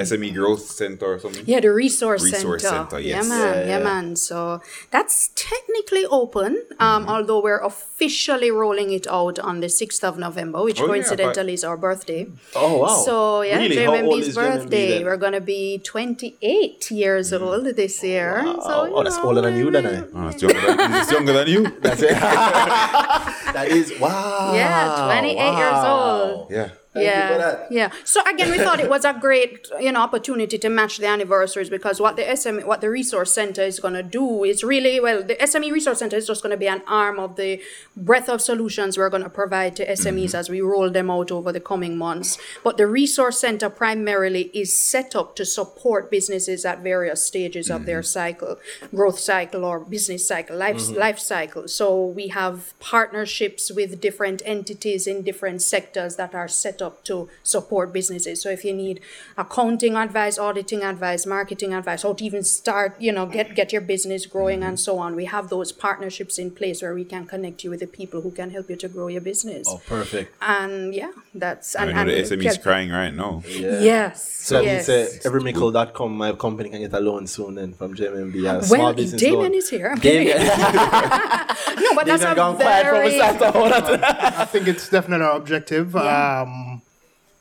SME 0.09 0.31
growth 0.39 0.61
center 0.81 1.07
or 1.15 1.19
something. 1.25 1.45
Yeah, 1.53 1.61
the 1.67 1.73
resource, 1.85 2.23
Resource 2.23 2.63
center. 2.63 2.91
center, 2.91 3.01
Yeah, 3.01 3.23
man. 3.23 3.31
Yeah, 3.31 3.61
Yeah, 3.73 3.79
yeah. 3.79 3.89
man. 3.91 4.07
So 4.17 4.61
that's 4.95 5.17
technically 5.35 6.05
open, 6.21 6.53
um, 6.87 7.03
although 7.09 7.41
we're 7.47 7.65
officially 7.73 8.51
rolling 8.63 8.91
it 8.99 9.07
out 9.19 9.39
on 9.49 9.55
the 9.65 9.71
6th 9.81 10.03
of 10.11 10.15
November, 10.27 10.59
which 10.69 10.81
Oh, 10.81 10.85
yeah, 10.85 10.91
coincidentally 10.93 11.55
is 11.59 11.65
our 11.65 11.79
birthday. 11.87 12.23
Oh 12.55 12.73
wow! 12.83 13.03
So, 13.09 13.15
yeah, 13.49 13.59
really? 13.63 13.77
How 13.85 13.93
old 13.97 14.21
JMMB's 14.21 14.29
is 14.29 14.37
JMMB 14.37 14.45
birthday. 14.65 15.05
We're 15.07 15.21
going 15.25 15.37
to 15.41 15.47
be 15.57 15.79
28 15.79 16.91
years 16.91 17.33
old 17.33 17.65
this 17.81 17.95
year. 18.05 18.43
So, 18.69 18.75
you 18.87 18.95
oh, 18.95 19.03
that's 19.05 19.17
know, 19.17 19.25
older 19.29 19.43
than 19.47 19.55
you, 19.61 19.71
then. 19.71 19.85
we- 19.85 19.97
eh? 19.97 20.03
Oh, 20.17 20.29
it's 20.29 20.43
younger 20.43 20.61
than, 20.77 20.93
it's 21.01 21.13
younger 21.17 21.33
than 21.39 21.49
you. 21.55 21.63
That's 21.85 22.03
it. 22.03 22.17
that 23.57 23.67
is 23.69 23.87
wow. 23.99 24.53
Yeah, 24.55 25.07
28 25.07 25.57
years 25.63 25.85
old. 25.95 26.51
Yeah. 26.51 26.69
Thank 26.93 27.07
yeah, 27.07 27.67
yeah. 27.71 27.93
So 28.03 28.21
again, 28.29 28.51
we 28.51 28.59
thought 28.59 28.81
it 28.81 28.91
was 28.91 29.05
a 29.05 29.13
great, 29.13 29.69
you 29.79 29.93
know, 29.93 30.01
opportunity 30.01 30.59
to 30.59 30.69
match 30.69 30.99
the 30.99 31.07
anniversaries 31.07 31.71
because 31.71 32.01
what 32.01 32.17
the 32.17 32.23
SME, 32.23 32.67
what 32.67 32.81
the 32.81 32.91
resource 32.91 33.33
center 33.33 33.63
is 33.63 33.79
going 33.79 33.95
to 33.95 34.03
do 34.03 34.43
is 34.43 34.65
really 34.65 34.99
well. 34.99 35.23
The 35.23 35.37
SME 35.37 35.71
resource 35.71 36.01
center 36.01 36.17
is 36.17 36.27
just 36.27 36.43
going 36.43 36.51
to 36.51 36.57
be 36.57 36.67
an 36.67 36.83
arm 36.89 37.21
of 37.21 37.37
the 37.37 37.63
breadth 37.97 38.29
of 38.29 38.41
solutions 38.41 38.99
we're 38.99 39.09
going 39.09 39.23
to 39.23 39.31
provide 39.31 39.77
to 39.77 39.87
SMEs 39.87 40.35
as 40.35 40.51
we 40.51 40.61
roll 40.61 40.91
them 40.91 41.13
out 41.13 41.31
over 41.31 41.53
the 41.53 41.61
coming 41.61 41.97
months. 41.97 42.39
But 42.65 42.77
the 42.77 42.89
resource 42.89 43.39
center 43.39 43.71
primarily 43.71 44.51
is 44.53 44.77
set 44.77 45.15
up 45.15 45.37
to 45.37 45.45
support 45.45 46.11
businesses 46.11 46.65
at 46.65 46.81
various 46.81 47.25
stages 47.25 47.71
of 47.71 47.87
their 47.87 48.03
cycle, 48.03 48.59
growth 48.93 49.21
cycle 49.21 49.65
or 49.65 49.79
business 49.79 50.27
cycle, 50.27 50.57
life 50.57 50.89
life 50.91 51.21
cycle. 51.21 51.69
So 51.69 52.05
we 52.05 52.29
have 52.29 52.77
partnerships 52.81 53.71
with 53.71 54.01
different 54.01 54.43
entities 54.45 55.07
in 55.07 55.23
different 55.23 55.63
sectors 55.63 56.17
that 56.17 56.35
are 56.35 56.49
set 56.49 56.80
up 56.81 57.05
to 57.05 57.29
support 57.43 57.93
businesses. 57.93 58.41
So 58.43 58.51
if 58.51 58.65
you 58.65 58.73
need 58.73 59.01
accounting 59.37 59.97
advice, 59.97 60.39
auditing 60.39 60.83
advice, 60.83 61.27
marketing 61.27 61.75
advice, 61.75 62.03
how 62.03 62.13
to 62.15 62.25
even 62.25 62.43
start, 62.45 62.95
you 63.01 63.13
know, 63.13 63.27
get 63.27 63.55
get 63.55 63.73
your 63.73 63.83
business 63.83 64.27
growing 64.27 64.63
and 64.63 64.79
so 64.79 64.99
on, 64.99 65.17
we 65.17 65.25
have 65.27 65.49
those 65.49 65.73
partnerships 65.73 66.39
in 66.39 66.51
place 66.51 66.83
where 66.83 66.95
we 66.95 67.05
can 67.05 67.27
connect 67.27 67.65
you 67.65 67.71
with 67.71 67.81
the 67.81 67.87
people 67.87 68.21
who 68.23 68.31
can 68.31 68.51
help 68.51 68.69
you 68.71 68.77
to 68.77 68.89
grow 68.89 69.09
your 69.09 69.21
business. 69.21 69.67
Oh, 69.69 69.81
perfect. 69.87 70.35
And 70.41 70.95
yeah, 70.95 71.13
that's 71.35 71.75
I 71.77 71.85
and, 71.87 71.97
know 71.97 72.05
the 72.05 72.19
and 72.19 72.27
SME 72.27 72.47
is 72.47 72.59
Kev- 72.59 72.63
crying 72.63 72.91
right 72.91 73.15
now. 73.15 73.43
Yeah. 73.49 73.81
Yes. 73.81 74.27
So 74.47 74.57
that 74.57 74.65
yes. 74.65 74.89
means 74.89 75.25
uh, 75.27 75.29
everymickle.com, 75.31 76.17
my 76.17 76.33
company 76.33 76.71
can 76.71 76.81
get 76.81 76.93
a 76.93 77.01
loan 77.01 77.27
soon 77.27 77.55
then 77.57 77.73
from 77.75 77.95
JMMB. 77.95 78.35
A 78.41 78.43
Well, 78.43 78.63
small 78.63 78.93
business 78.95 79.23
Damion 79.23 79.43
loan. 79.43 79.55
is 79.55 79.69
here. 79.71 79.89
I'm 79.91 79.99
Damion, 79.99 80.39
no, 81.81 81.95
but 81.95 82.07
that's 82.07 82.23
a 82.23 82.35
gone 82.35 82.57
quiet 82.57 82.87
from 82.87 83.05
the 83.05 83.11
very. 83.11 84.01
I 84.03 84.45
think 84.47 84.69
it's 84.69 84.89
definitely 84.89 85.27
our 85.27 85.37
objective. 85.37 85.95
Um, 85.97 86.70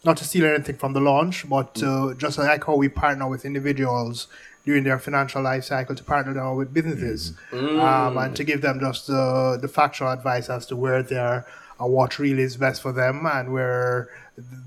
not 0.04 0.18
to 0.18 0.24
steal 0.24 0.46
anything 0.46 0.78
from 0.78 0.94
the 0.94 1.00
launch, 1.02 1.48
but 1.50 1.82
uh, 1.84 2.14
just 2.16 2.38
like 2.38 2.64
how 2.64 2.76
we 2.76 2.88
partner 2.90 3.28
with 3.28 3.44
individuals 3.46 4.28
during 4.66 4.84
their 4.84 5.00
financial 5.00 5.42
life 5.42 5.64
cycle 5.64 5.96
to 5.96 6.04
partner 6.04 6.34
them 6.34 6.56
with 6.56 6.74
businesses 6.74 7.34
um, 7.52 8.18
and 8.18 8.36
to 8.36 8.44
give 8.44 8.62
them 8.62 8.80
just 8.80 9.10
uh, 9.10 9.58
the 9.58 9.68
factual 9.68 10.10
advice 10.10 10.50
as 10.50 10.66
to 10.68 10.76
where 10.76 11.02
they 11.02 11.18
are 11.18 11.46
and 11.80 11.92
what 11.94 12.20
really 12.20 12.44
is 12.44 12.58
best 12.58 12.82
for 12.82 12.92
them 12.92 13.26
and 13.26 13.52
where 13.54 14.10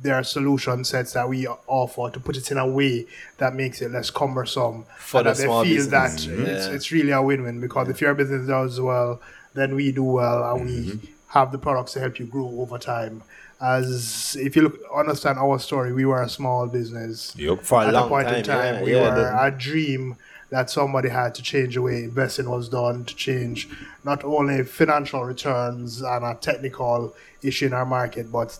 there 0.03 0.15
are 0.17 0.25
solution 0.25 0.85
sets 0.85 1.13
that 1.13 1.29
we 1.29 1.47
offer 1.47 2.11
to 2.11 2.19
put 2.21 2.37
it 2.37 2.51
in 2.51 2.59
a 2.59 2.67
way 2.67 3.07
that 3.39 3.55
makes 3.55 3.81
it 3.81 3.91
less 3.91 4.11
cumbersome 4.11 4.85
For 4.99 5.19
and 5.19 5.27
the 5.27 5.33
that 5.33 5.39
they 5.39 5.65
feel 5.77 5.87
that 5.91 6.13
business. 6.13 6.27
it's, 6.49 6.67
Yeah. 6.69 6.75
it's 6.75 6.93
really 6.93 7.11
a 7.13 7.23
win-win 7.23 7.61
because 7.61 7.89
if 7.89 8.01
your 8.01 8.15
business 8.15 8.47
does 8.49 8.81
well 8.81 9.21
then 9.55 9.75
we 9.75 9.93
do 9.93 10.05
well 10.05 10.57
and 10.57 10.67
we 10.67 11.01
have 11.29 11.53
the 11.53 11.59
products 11.59 11.93
to 11.93 12.01
help 12.01 12.19
you 12.19 12.27
grow 12.27 12.47
over 12.61 12.77
time 12.79 13.23
as 13.63 14.37
if 14.41 14.57
you 14.57 14.63
look 14.63 14.79
understand 14.95 15.39
our 15.39 15.59
story 15.59 15.93
we 15.93 16.05
were 16.05 16.23
a 16.23 16.29
small 16.29 16.67
business 16.67 17.35
Yep. 17.37 17.63
For 17.63 17.83
a 17.83 17.87
at 17.87 17.95
long 17.95 18.07
a 18.07 18.09
point 18.09 18.29
in 18.29 18.43
time, 18.43 18.45
time 18.45 18.75
yeah, 18.75 18.83
we 18.83 18.93
yeah, 18.93 19.09
were 19.09 19.15
the- 19.15 19.43
a 19.45 19.51
dream 19.51 20.17
that 20.51 20.69
somebody 20.69 21.09
had 21.09 21.35
to 21.37 21.43
change 21.43 21.77
the 21.77 21.83
way 21.83 22.05
investing 22.05 22.49
was 22.51 22.69
done 22.69 23.05
to 23.05 23.15
change 23.15 23.69
not 24.05 24.23
only 24.25 24.63
financial 24.65 25.25
returns 25.25 26.03
and 26.03 26.25
a 26.25 26.35
technical 26.35 27.15
issue 27.43 27.67
in 27.67 27.73
our 27.73 27.87
market 27.87 28.31
but 28.33 28.59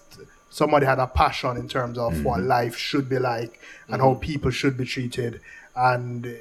somebody 0.49 0.87
had 0.87 0.99
a 0.99 1.07
passion 1.07 1.57
in 1.57 1.69
terms 1.69 1.99
of 1.99 2.13
Mm-hmm. 2.13 2.23
what 2.25 2.41
life 2.43 2.77
should 2.77 3.09
be 3.09 3.19
like 3.19 3.61
and 3.89 4.01
how 4.01 4.15
people 4.15 4.51
should 4.51 4.77
be 4.77 4.85
treated 4.85 5.41
and 5.75 6.35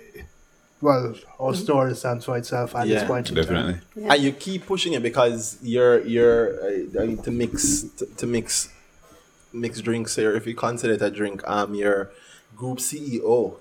well 0.81 1.13
our 1.39 1.53
story 1.53 1.93
stands 1.95 2.25
for 2.25 2.37
itself 2.37 2.75
at 2.75 2.87
this 2.87 3.01
Yeah, 3.01 3.07
point 3.07 3.29
in 3.29 3.35
Definitely. 3.35 3.73
time 3.73 4.11
and 4.11 4.21
you 4.23 4.31
keep 4.31 4.65
pushing 4.65 4.93
it 4.93 5.03
because 5.03 5.57
you're 5.61 5.99
you're 6.05 6.43
uh, 6.63 7.01
I 7.01 7.05
mean, 7.05 7.17
to 7.27 7.31
mix 7.31 7.83
to, 7.97 8.05
to 8.19 8.25
mix 8.27 8.69
mix 9.53 9.81
drinks 9.81 10.15
here. 10.15 10.33
If 10.35 10.47
you 10.47 10.55
consider 10.55 10.93
it 10.93 11.01
a 11.01 11.11
drink, 11.11 11.41
um, 11.47 11.75
your 11.75 12.09
group 12.55 12.77
CEO 12.79 13.55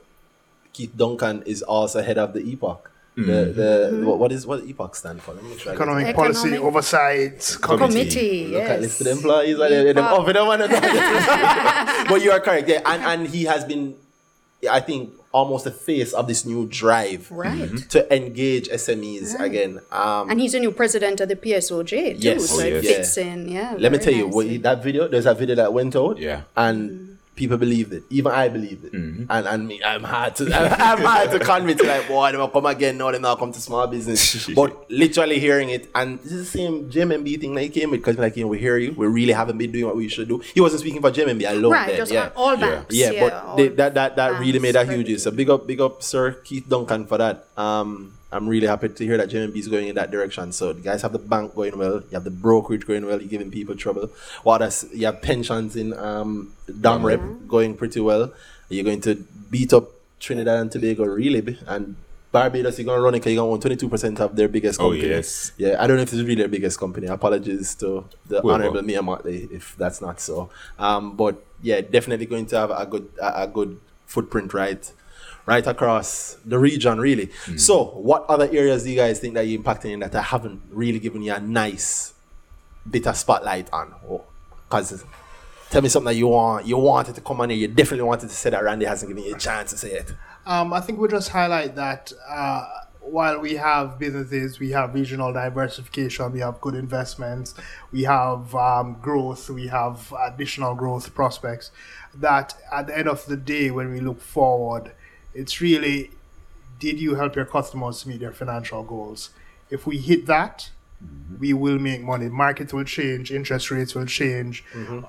Keith 0.73 0.97
Duncan 0.97 1.43
is 1.47 1.63
also 1.63 2.01
head 2.03 2.19
of 2.19 2.33
the 2.33 2.41
EPOC. 2.41 2.79
The 3.17 3.53
the 3.61 4.03
what, 4.07 4.19
what 4.19 4.33
is 4.33 4.47
what 4.47 4.61
EPOC 4.65 4.95
stand 4.95 5.21
for? 5.21 5.35
Let 5.35 5.43
me 5.45 5.51
make 5.51 5.59
sure 5.61 5.73
it. 5.73 5.75
economic 5.75 6.17
policy 6.17 6.39
Economic- 6.49 6.63
oversight 6.69 7.57
committee. 7.61 7.87
committee. 7.87 8.47
Look 8.47 8.63
at 8.63 8.69
yes. 8.71 8.81
listed 8.81 9.07
employees. 9.09 9.59
Are 9.59 9.69
oh, 10.15 10.25
we 10.25 10.33
don't 10.33 10.47
want 10.49 10.63
to 10.63 10.69
But 12.09 12.23
you 12.23 12.31
are 12.31 12.41
correct. 12.41 12.67
Yeah, 12.69 12.81
and 12.87 13.03
and 13.03 13.21
he 13.29 13.45
has 13.45 13.65
been, 13.65 13.95
I 14.69 14.81
think, 14.81 15.15
almost 15.33 15.65
the 15.65 15.71
face 15.71 16.13
of 16.13 16.27
this 16.27 16.45
new 16.45 16.67
drive 16.67 17.31
Right. 17.31 17.71
to 17.91 18.03
engage 18.15 18.69
SMEs 18.69 19.39
again. 19.39 19.81
Um, 19.93 20.29
And 20.29 20.41
he's 20.41 20.55
a 20.55 20.59
new 20.59 20.73
president 20.73 21.21
of 21.21 21.29
the 21.29 21.37
PSOJ 21.37 22.15
too, 22.15 22.19
Yes. 22.19 22.51
so 22.51 22.57
Oh, 22.63 22.67
it 22.67 22.83
yes. 22.83 22.97
fits 22.97 23.17
in. 23.19 23.49
Yeah. 23.49 23.77
Let 23.79 23.93
me 23.93 23.99
very 23.99 24.05
tell 24.05 24.15
you, 24.45 24.59
that 24.59 24.83
video, 24.83 25.07
there's 25.09 25.27
a 25.27 25.35
video 25.35 25.55
that 25.55 25.73
went 25.73 25.95
out. 25.95 26.19
Yeah. 26.19 26.43
And 26.57 27.10
people 27.41 27.57
believed 27.57 27.93
it. 27.93 28.05
Even 28.11 28.31
I 28.33 28.49
believed 28.49 28.85
it. 28.85 28.93
Mm-hmm. 28.93 29.25
And 29.29 29.47
and 29.49 29.67
me, 29.67 29.83
I'm 29.83 30.05
hard 30.05 30.37
to 30.37 30.45
I'm 30.55 31.03
hard 31.03 31.31
to 31.33 31.39
convince 31.41 31.83
like, 31.83 32.07
boy, 32.07 32.31
they 32.31 32.39
will 32.39 32.49
come 32.49 32.67
again. 32.67 32.99
No, 32.99 33.11
they 33.11 33.19
now 33.19 33.35
come 33.35 33.53
to 33.53 33.61
small 33.61 33.87
business. 33.89 34.47
but 34.61 34.89
literally 34.91 35.41
hearing 35.41 35.71
it, 35.71 35.91
and 35.95 36.19
this 36.21 36.33
is 36.33 36.53
the 36.53 36.59
same 36.59 36.91
JMMB 36.91 37.41
thing 37.41 37.55
that 37.55 37.63
he 37.63 37.69
came 37.71 37.91
with, 37.91 38.01
because 38.01 38.19
like, 38.19 38.37
you 38.37 38.45
know, 38.45 38.49
we 38.49 38.59
hear 38.59 38.79
you. 38.79 38.93
We 38.93 39.07
really 39.07 39.33
haven't 39.33 39.59
been 39.59 39.73
doing 39.73 39.87
what 39.87 39.97
we 39.97 40.09
should 40.09 40.29
do. 40.29 40.39
He 40.39 40.61
wasn't 40.61 40.81
speaking 40.81 41.01
for 41.01 41.11
JMMB 41.11 41.51
alone. 41.51 41.73
right, 41.73 41.89
then, 41.89 41.97
just 41.97 42.13
yeah. 42.13 42.25
on 42.27 42.33
all 42.37 42.57
Yeah. 42.57 42.71
banks. 42.71 42.95
Yeah, 42.95 43.21
but 43.21 43.57
they, 43.57 43.69
that 43.69 43.95
that 43.95 44.17
that 44.17 44.39
really 44.39 44.59
made 44.59 44.77
a 44.77 44.85
huge 44.85 45.11
everything. 45.11 45.19
So 45.19 45.31
big 45.31 45.51
up, 45.51 45.67
big 45.67 45.81
up, 45.81 46.03
Sir 46.03 46.33
Keith 46.33 46.69
Duncan 46.69 47.07
for 47.07 47.19
that. 47.19 47.47
Um, 47.57 48.13
I'm 48.33 48.49
really 48.49 48.67
happy 48.67 48.89
to 48.89 49.05
hear 49.05 49.17
that 49.17 49.29
JMMB 49.29 49.57
is 49.57 49.69
going 49.69 49.89
in 49.89 49.95
that 49.97 50.11
direction. 50.11 50.53
So 50.53 50.73
the 50.73 50.81
guys 50.81 51.03
have 51.03 51.13
the 51.13 51.19
bank 51.19 51.55
going 51.55 51.77
well, 51.77 51.95
you 51.97 52.13
have 52.13 52.25
the 52.25 52.31
brokerage 52.31 52.87
going 52.87 53.05
well, 53.07 53.21
you're 53.21 53.29
giving 53.29 53.51
people 53.51 53.75
trouble. 53.75 54.11
What 54.43 54.63
else? 54.63 54.85
You 54.93 55.07
have 55.07 55.21
pensions 55.23 55.77
in 55.77 55.93
um 55.95 56.53
Dam 56.81 57.05
Rep 57.05 57.21
going 57.49 57.77
pretty 57.77 58.01
well. 58.01 58.33
You're 58.69 58.85
going 58.85 59.01
to 59.03 59.17
beat 59.51 59.73
up 59.73 59.91
Trinidad 60.21 60.61
and 60.61 60.71
Tobago 60.71 61.05
really, 61.05 61.59
and 61.67 61.97
Barbados 62.33 62.79
you're 62.79 62.87
gonna 62.87 63.01
run 63.03 63.15
it 63.15 63.19
because 63.19 63.33
you're 63.33 63.43
gonna 63.43 63.53
own 63.55 63.61
22 63.61 63.89
percent 63.89 64.21
of 64.21 64.37
their 64.37 64.47
biggest 64.47 64.81
Oh, 64.81 64.93
yes. 64.93 65.51
Yeah, 65.59 65.83
I 65.83 65.89
don't 65.89 65.97
know 65.97 66.05
if 66.05 66.13
it's 66.13 66.23
really 66.23 66.37
their 66.37 66.49
biggest 66.49 66.79
company. 66.79 67.09
Apologies 67.09 67.75
to 67.77 68.05
the 68.29 68.41
Well, 68.45 68.55
honorable 68.55 68.75
well. 68.75 68.83
Mia 68.85 69.03
Mottley 69.03 69.51
if 69.51 69.75
that's 69.77 70.01
not 70.01 70.21
so. 70.21 70.51
Um, 70.79 71.17
but 71.17 71.43
yeah, 71.63 71.81
definitely 71.81 72.27
going 72.27 72.47
to 72.47 72.57
have 72.57 72.71
a 72.71 72.87
good 72.87 73.09
a, 73.21 73.43
a 73.43 73.47
good 73.49 73.81
footprint 74.07 74.55
right 74.55 74.93
right 75.47 75.67
across 75.67 76.37
the 76.45 76.59
region 76.59 77.01
really. 77.01 77.31
So 77.57 77.85
what 77.85 78.25
other 78.29 78.45
areas 78.45 78.85
do 78.85 78.91
you 78.91 78.97
guys 78.97 79.21
think 79.21 79.35
that 79.35 79.47
you're 79.47 79.61
impacting 79.61 79.93
in 79.93 80.01
that 80.01 80.15
I 80.15 80.23
haven't 80.23 80.63
really 80.71 80.99
given 80.99 81.23
you 81.23 81.33
a 81.33 81.41
nice 81.41 82.15
bit 82.89 83.07
of 83.07 83.17
spotlight 83.17 83.73
on? 83.73 83.95
Because 84.69 85.05
tell 85.71 85.83
me 85.83 85.89
something 85.89 86.07
that 86.07 86.17
you 86.17 86.29
want 86.29 86.67
you 86.67 86.77
wanted 86.77 87.15
to 87.15 87.21
come 87.21 87.41
on 87.41 87.51
here, 87.51 87.59
you 87.59 87.69
definitely 87.69 88.05
wanted 88.05 88.29
to 88.29 88.35
say 88.35 88.51
that 88.51 88.63
Randy 88.63 88.87
hasn't 88.87 89.09
given 89.09 89.25
you 89.25 89.35
a 89.35 89.39
chance 89.39 89.71
to 89.71 89.79
say 89.79 89.93
it. 89.93 90.15
Um, 90.47 90.73
I 90.73 90.81
think 90.81 90.99
we'll 90.99 91.11
just 91.11 91.29
highlight 91.29 91.77
that 91.77 92.13
uh, 92.29 92.67
while 93.01 93.39
we 93.41 93.55
have 93.55 93.99
businesses, 93.99 94.59
we 94.59 94.71
have 94.71 94.95
regional 94.95 95.33
diversification, 95.33 96.33
we 96.33 96.41
have 96.41 96.61
good 96.61 96.75
investments, 96.75 97.55
we 97.93 98.03
have 98.05 98.55
um, 98.55 98.99
growth, 99.01 99.51
we 99.51 99.67
have 99.67 100.13
additional 100.19 100.75
growth 100.75 101.15
prospects. 101.15 101.71
That 102.15 102.55
at 102.73 102.87
the 102.87 102.99
end 102.99 103.09
of 103.09 103.25
the 103.27 103.37
day, 103.37 103.71
when 103.71 103.91
we 103.91 104.01
look 104.01 104.21
forward, 104.21 104.93
it's 105.35 105.61
really 105.61 106.11
did 106.79 106.99
you 106.99 107.15
help 107.15 107.37
your 107.37 107.45
customers 107.45 108.07
meet 108.07 108.21
their 108.21 108.33
financial 108.33 108.83
goals? 108.83 109.31
If 109.69 109.87
we 109.87 109.99
hit 109.99 110.27
that, 110.27 110.71
mm-hmm. 111.05 111.39
we 111.39 111.53
will 111.53 111.79
make 111.79 112.03
money. 112.03 112.29
Markets 112.29 112.73
will 112.73 112.85
change, 112.85 113.31
interest 113.31 113.71
rates 113.71 113.95
will 113.95 114.07
change, 114.07 114.65
mm-hmm. 114.73 115.01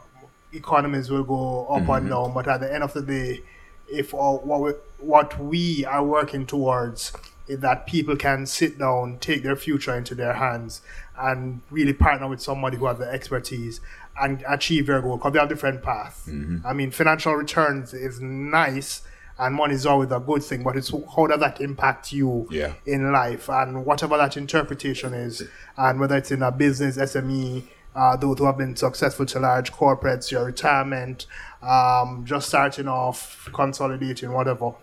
economies 0.54 1.10
will 1.10 1.24
go 1.24 1.66
up 1.68 1.78
and 1.78 1.88
mm-hmm. 1.88 2.10
down. 2.10 2.34
But 2.34 2.48
at 2.48 2.60
the 2.60 2.72
end 2.72 2.84
of 2.84 2.94
the 2.94 3.02
day, 3.02 3.42
if 3.88 4.14
uh, 4.14 4.18
what 4.18 4.62
we, 4.62 4.72
what 5.00 5.40
we 5.40 5.86
are 5.86 6.04
working 6.04 6.46
towards 6.46 7.14
is 7.48 7.60
that 7.60 7.88
people 7.88 8.16
can 8.16 8.46
sit 8.46 8.78
down, 8.78 9.18
take 9.20 9.44
their 9.44 9.56
future 9.56 9.96
into 9.96 10.14
their 10.14 10.34
hands, 10.34 10.82
and 11.18 11.62
really 11.70 11.94
partner 11.94 12.28
with 12.28 12.42
somebody 12.42 12.78
who 12.78 12.86
has 12.86 12.98
the 12.98 13.10
expertise 13.10 13.82
and 14.22 14.44
achieve 14.48 14.88
their 14.88 15.02
goal. 15.02 15.18
Because 15.18 15.34
they 15.34 15.40
have 15.40 15.50
different 15.50 15.82
paths. 15.84 16.28
I 16.66 16.74
mean, 16.74 16.92
financial 16.92 17.34
returns 17.34 17.94
is 17.94 18.22
nice. 18.22 19.02
And 19.40 19.56
money 19.56 19.74
is 19.74 19.86
always 19.86 20.12
a 20.12 20.20
good 20.20 20.44
thing, 20.44 20.64
but 20.64 20.76
it's 20.76 20.92
how 21.16 21.28
does 21.28 21.40
that 21.40 21.62
impact 21.62 22.14
you 22.14 22.48
Yeah. 22.52 22.74
in 22.86 23.12
life 23.12 23.50
and 23.50 23.86
whatever 23.86 24.18
that 24.18 24.38
interpretation 24.38 25.14
is, 25.14 25.44
and 25.78 26.00
whether 26.00 26.16
it's 26.18 26.32
in 26.32 26.44
a 26.44 26.52
business, 26.52 26.98
SME, 26.98 27.64
uh, 27.96 28.16
those 28.16 28.38
who 28.38 28.46
have 28.46 28.58
been 28.58 28.76
successful 28.76 29.26
to 29.26 29.40
large 29.40 29.72
corporates, 29.74 30.32
your 30.32 30.46
retirement, 30.46 31.26
um, 31.64 32.24
just 32.26 32.48
starting 32.50 32.88
off, 32.88 33.50
consolidating, 33.54 34.32
whatever. 34.32 34.74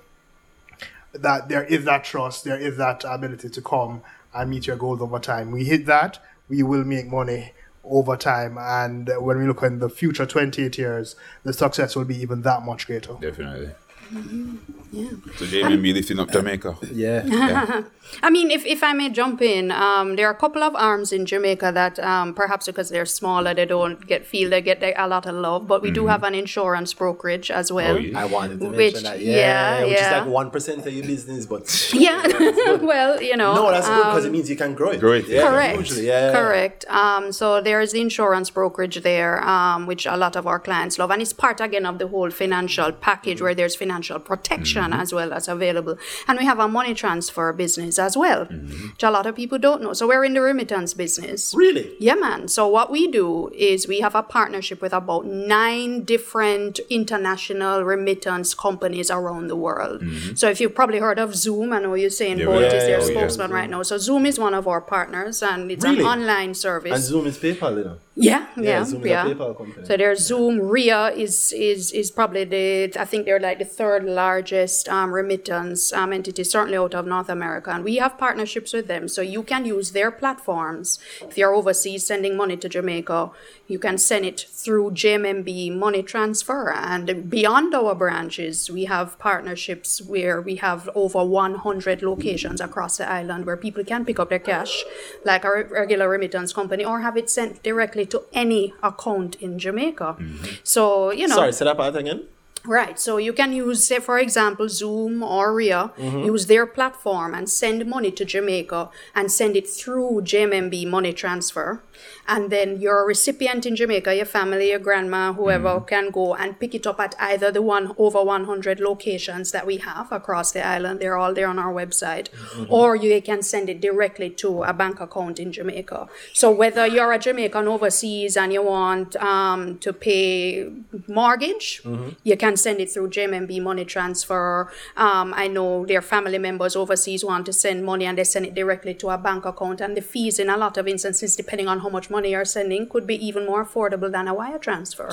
That 1.12 1.48
there 1.48 1.64
is 1.64 1.84
that 1.84 2.04
trust, 2.04 2.44
there 2.44 2.58
is 2.58 2.76
that 2.76 3.04
ability 3.04 3.48
to 3.48 3.62
come 3.62 4.02
and 4.34 4.50
meet 4.50 4.66
your 4.66 4.76
goals 4.76 5.00
over 5.00 5.18
time. 5.18 5.50
We 5.52 5.64
hit 5.64 5.86
that, 5.86 6.18
we 6.48 6.62
will 6.62 6.84
make 6.84 7.06
money 7.06 7.52
over 7.82 8.16
time. 8.16 8.58
And 8.58 9.08
when 9.18 9.38
we 9.38 9.46
look 9.46 9.62
in 9.62 9.78
the 9.78 9.88
future 9.88 10.26
28 10.26 10.76
years, 10.76 11.16
the 11.44 11.52
success 11.54 11.96
will 11.96 12.04
be 12.04 12.16
even 12.20 12.42
that 12.42 12.62
much 12.62 12.86
greater. 12.86 13.14
Definitely. 13.14 13.70
So 14.10 15.44
JMB 15.44 15.92
lifting 15.94 16.18
up 16.18 16.30
Jamaica. 16.30 16.76
Yeah. 16.92 17.82
I 18.22 18.30
mean, 18.30 18.50
if, 18.50 18.64
if 18.64 18.82
I 18.82 18.94
may 18.94 19.10
jump 19.10 19.42
in, 19.42 19.70
um, 19.70 20.16
there 20.16 20.26
are 20.28 20.32
a 20.32 20.36
couple 20.36 20.62
of 20.62 20.74
arms 20.74 21.12
in 21.12 21.26
Jamaica 21.26 21.72
that 21.74 21.98
um, 21.98 22.32
perhaps 22.32 22.64
because 22.64 22.88
they're 22.88 23.04
smaller, 23.04 23.52
they 23.52 23.66
don't 23.66 24.06
get 24.06 24.24
feel 24.24 24.48
they 24.48 24.62
get 24.62 24.82
a 24.82 25.06
lot 25.06 25.26
of 25.26 25.34
love. 25.34 25.66
But 25.66 25.82
we 25.82 25.90
do 25.90 26.06
have 26.06 26.22
an 26.24 26.34
insurance 26.34 26.94
brokerage 26.94 27.50
as 27.50 27.70
well. 27.70 27.96
Oh, 27.96 27.98
yeah. 27.98 28.18
I 28.18 28.24
wanted 28.24 28.60
to 28.60 28.68
Which- 28.70 28.94
mention 28.94 29.02
that. 29.04 29.20
yeah, 29.20 29.80
Yeah, 29.80 29.84
which 29.84 30.00
is 30.00 30.10
like 30.10 30.26
one 30.26 30.50
percent 30.50 30.86
of 30.86 30.92
your 30.94 31.04
business, 31.04 31.44
but 31.44 31.90
Yeah, 31.92 32.76
well, 32.80 33.20
you 33.22 33.36
know. 33.36 33.54
no, 33.54 33.70
that's 33.70 33.86
good 33.86 33.96
because 33.98 34.24
um, 34.24 34.30
it 34.30 34.32
means 34.32 34.48
you 34.48 34.56
can 34.56 34.74
grow 34.74 34.90
it. 34.92 35.00
Grow 35.00 35.12
it, 35.12 35.28
Yeah, 35.28 35.42
Correct. 35.50 35.76
hugely, 35.76 36.06
Yeah, 36.06 36.32
Correct. 36.32 36.86
Um, 36.88 37.30
so 37.30 37.60
there 37.60 37.82
is 37.82 37.92
the 37.92 38.00
insurance 38.00 38.48
brokerage 38.48 39.02
there, 39.02 39.46
um, 39.46 39.84
which 39.86 40.06
a 40.06 40.16
lot 40.16 40.34
of 40.34 40.46
our 40.46 40.58
clients 40.58 40.98
love, 40.98 41.10
and 41.10 41.20
it's 41.20 41.34
part 41.34 41.60
again 41.60 41.84
of 41.84 41.98
the 41.98 42.08
whole 42.08 42.30
financial 42.30 42.90
package 42.92 43.42
where 43.42 43.54
there's 43.54 43.76
financial 43.76 43.97
protection 44.24 44.90
mm-hmm. 44.90 45.00
as 45.00 45.12
well 45.12 45.32
as 45.32 45.48
available, 45.48 45.96
and 46.26 46.38
we 46.38 46.44
have 46.44 46.58
a 46.58 46.68
money 46.68 46.94
transfer 46.94 47.52
business 47.52 47.98
as 47.98 48.16
well, 48.16 48.44
which 48.46 49.02
a 49.02 49.10
lot 49.10 49.26
of 49.26 49.34
people 49.36 49.58
don't 49.58 49.82
know. 49.82 49.92
So 49.92 50.06
we're 50.06 50.24
in 50.24 50.34
the 50.34 50.40
remittance 50.40 50.94
business. 50.94 51.54
Really? 51.54 51.94
Yeah, 51.98 52.14
man. 52.14 52.48
So 52.48 52.66
what 52.68 52.90
we 52.90 53.08
do 53.08 53.50
is 53.54 53.88
we 53.88 54.00
have 54.00 54.14
a 54.14 54.22
partnership 54.22 54.80
with 54.80 54.92
about 54.92 55.26
nine 55.26 56.04
different 56.04 56.80
international 56.90 57.82
remittance 57.84 58.54
companies 58.54 59.10
around 59.10 59.48
the 59.48 59.56
world. 59.56 60.02
Mm-hmm. 60.02 60.34
So 60.34 60.48
if 60.48 60.60
you've 60.60 60.74
probably 60.74 60.98
heard 60.98 61.18
of 61.18 61.30
Xoom, 61.30 61.74
I 61.74 61.80
know 61.80 61.94
you're 61.94 62.10
saying 62.10 62.38
Yeah, 62.38 62.46
Bolt 62.46 62.62
yeah, 62.62 62.66
is 62.66 62.72
their 62.72 62.90
yeah, 62.90 63.04
oh, 63.04 63.08
yeah. 63.08 63.14
spokesman 63.14 63.50
right 63.50 63.70
now. 63.70 63.82
So 63.82 63.96
Xoom 63.96 64.26
is 64.26 64.38
one 64.38 64.54
of 64.54 64.66
our 64.68 64.80
partners, 64.80 65.42
and 65.42 65.70
it's 65.70 65.84
Really? 65.84 66.00
an 66.00 66.06
online 66.06 66.54
service. 66.54 66.92
And 66.92 67.02
Xoom 67.02 67.26
is 67.26 67.38
PayPal, 67.38 67.76
you 67.78 67.84
know. 67.84 67.98
Yeah, 68.18 68.46
yeah, 68.56 68.62
Yeah, 68.62 68.70
yeah. 68.70 68.80
Xoom 68.80 68.84
is 68.84 68.92
a 68.92 69.34
PayPal 69.34 69.56
company. 69.56 69.86
So 69.86 69.96
there's 69.96 70.28
Xoom. 70.28 70.58
Ria 70.60 71.10
is 71.10 71.52
is 71.52 71.92
is 71.92 72.10
probably 72.10 72.44
the 72.44 72.92
I 72.98 73.04
think 73.04 73.26
they're 73.26 73.38
like 73.38 73.58
the 73.60 73.64
third 73.64 74.04
largest 74.04 74.88
um, 74.88 75.12
remittance 75.12 75.92
um, 75.92 76.12
entity, 76.12 76.42
certainly 76.44 76.78
out 76.78 76.94
of 76.94 77.06
North 77.06 77.28
America, 77.28 77.70
and 77.70 77.84
we 77.84 77.96
have 77.96 78.18
partnerships 78.18 78.72
with 78.72 78.88
them. 78.88 79.06
So 79.06 79.22
you 79.22 79.42
can 79.42 79.64
use 79.64 79.92
their 79.92 80.10
platforms 80.10 80.98
if 81.22 81.38
you're 81.38 81.54
overseas 81.54 82.06
sending 82.06 82.36
money 82.36 82.56
to 82.56 82.68
Jamaica. 82.68 83.30
You 83.68 83.78
can 83.78 83.98
send 83.98 84.24
it 84.24 84.46
through 84.50 84.92
JMMB 84.92 85.76
money 85.76 86.02
transfer, 86.02 86.72
and 86.72 87.30
beyond 87.30 87.74
our 87.74 87.94
branches, 87.94 88.70
we 88.70 88.86
have 88.86 89.18
partnerships 89.18 90.00
where 90.02 90.40
we 90.40 90.56
have 90.56 90.88
over 90.94 91.22
100 91.24 92.02
locations 92.02 92.60
across 92.60 92.96
the 92.96 93.08
island 93.08 93.44
where 93.46 93.56
people 93.56 93.84
can 93.84 94.04
pick 94.04 94.18
up 94.18 94.30
their 94.30 94.38
cash, 94.38 94.84
like 95.24 95.44
a 95.44 95.64
regular 95.64 96.08
remittance 96.08 96.52
company, 96.52 96.84
or 96.84 97.00
have 97.00 97.16
it 97.16 97.28
sent 97.30 97.62
directly 97.62 98.06
to 98.10 98.22
any 98.32 98.74
account 98.82 99.36
in 99.36 99.58
Jamaica. 99.58 100.16
So 100.62 101.10
you 101.10 101.28
know, 101.28 101.36
Sorry, 101.36 101.52
say 101.52 101.64
that 101.64 101.76
part 101.76 101.96
again. 101.96 102.24
Right. 102.66 102.98
So 102.98 103.16
you 103.16 103.32
can 103.32 103.52
use, 103.52 103.86
say, 103.86 103.98
for 104.00 104.18
example, 104.18 104.66
Xoom 104.66 105.22
or 105.22 105.54
RIA, 105.54 105.92
Mm-hmm. 105.96 106.24
use 106.24 106.46
their 106.46 106.66
platform 106.66 107.32
and 107.32 107.48
send 107.48 107.86
money 107.86 108.10
to 108.10 108.24
Jamaica 108.24 108.90
and 109.14 109.30
send 109.32 109.56
it 109.56 109.66
through 109.68 110.22
JMMB 110.24 110.86
money 110.86 111.12
transfer. 111.14 111.80
And 112.28 112.50
then 112.50 112.80
your 112.80 113.06
recipient 113.06 113.64
in 113.66 113.74
Jamaica, 113.74 114.14
your 114.14 114.26
family, 114.26 114.68
your 114.70 114.78
grandma, 114.78 115.32
whoever 115.32 115.68
Mm-hmm. 115.68 115.84
can 115.86 116.10
go 116.10 116.34
and 116.34 116.58
pick 116.60 116.74
it 116.74 116.86
up 116.86 117.00
at 117.00 117.14
either 117.18 117.50
the 117.50 117.62
one 117.62 117.92
over 117.98 118.22
100 118.22 118.80
locations 118.80 119.50
that 119.52 119.66
we 119.66 119.78
have 119.78 120.12
across 120.12 120.52
the 120.52 120.64
island. 120.64 121.00
They're 121.00 121.16
all 121.16 121.32
there 121.34 121.48
on 121.48 121.58
our 121.58 121.72
website. 121.72 122.28
Mm-hmm. 122.30 122.72
Or 122.72 122.94
you 122.96 123.20
can 123.22 123.42
send 123.42 123.68
it 123.70 123.80
directly 123.80 124.30
to 124.42 124.62
a 124.64 124.72
bank 124.72 125.00
account 125.00 125.38
in 125.40 125.52
Jamaica. 125.52 126.08
So 126.34 126.50
whether 126.50 126.86
you're 126.86 127.12
a 127.12 127.18
Jamaican 127.18 127.66
overseas 127.66 128.36
and 128.36 128.52
you 128.52 128.62
want 128.62 129.16
um, 129.16 129.78
to 129.78 129.92
pay 129.92 130.70
mortgage, 131.06 131.80
Mm-hmm. 131.84 132.08
you 132.24 132.36
can 132.36 132.56
send 132.56 132.80
it 132.80 132.90
through 132.90 133.08
JMMB 133.10 133.62
money 133.62 133.84
transfer. 133.84 134.70
Um, 134.96 135.32
I 135.34 135.46
know 135.48 135.86
their 135.86 136.02
family 136.02 136.38
members 136.38 136.74
overseas 136.76 137.24
want 137.24 137.46
to 137.46 137.52
send 137.52 137.84
money 137.84 138.04
and 138.04 138.18
they 138.18 138.24
send 138.24 138.44
it 138.46 138.54
directly 138.54 138.94
to 138.94 139.10
a 139.10 139.18
bank 139.18 139.44
account. 139.44 139.80
And 139.80 139.96
the 139.96 140.00
fees, 140.02 140.38
in 140.38 140.48
a 140.50 140.56
lot 140.56 140.76
of 140.76 140.86
instances, 140.88 141.36
depending 141.36 141.68
on 141.68 141.78
how 141.80 141.88
much 141.88 142.10
money 142.10 142.17
you're 142.24 142.44
sending, 142.44 142.88
could 142.88 143.06
be 143.06 143.14
even 143.24 143.46
more 143.46 143.64
affordable 143.64 144.10
than 144.10 144.28
a 144.28 144.34
wire 144.34 144.58
transfer. 144.58 145.10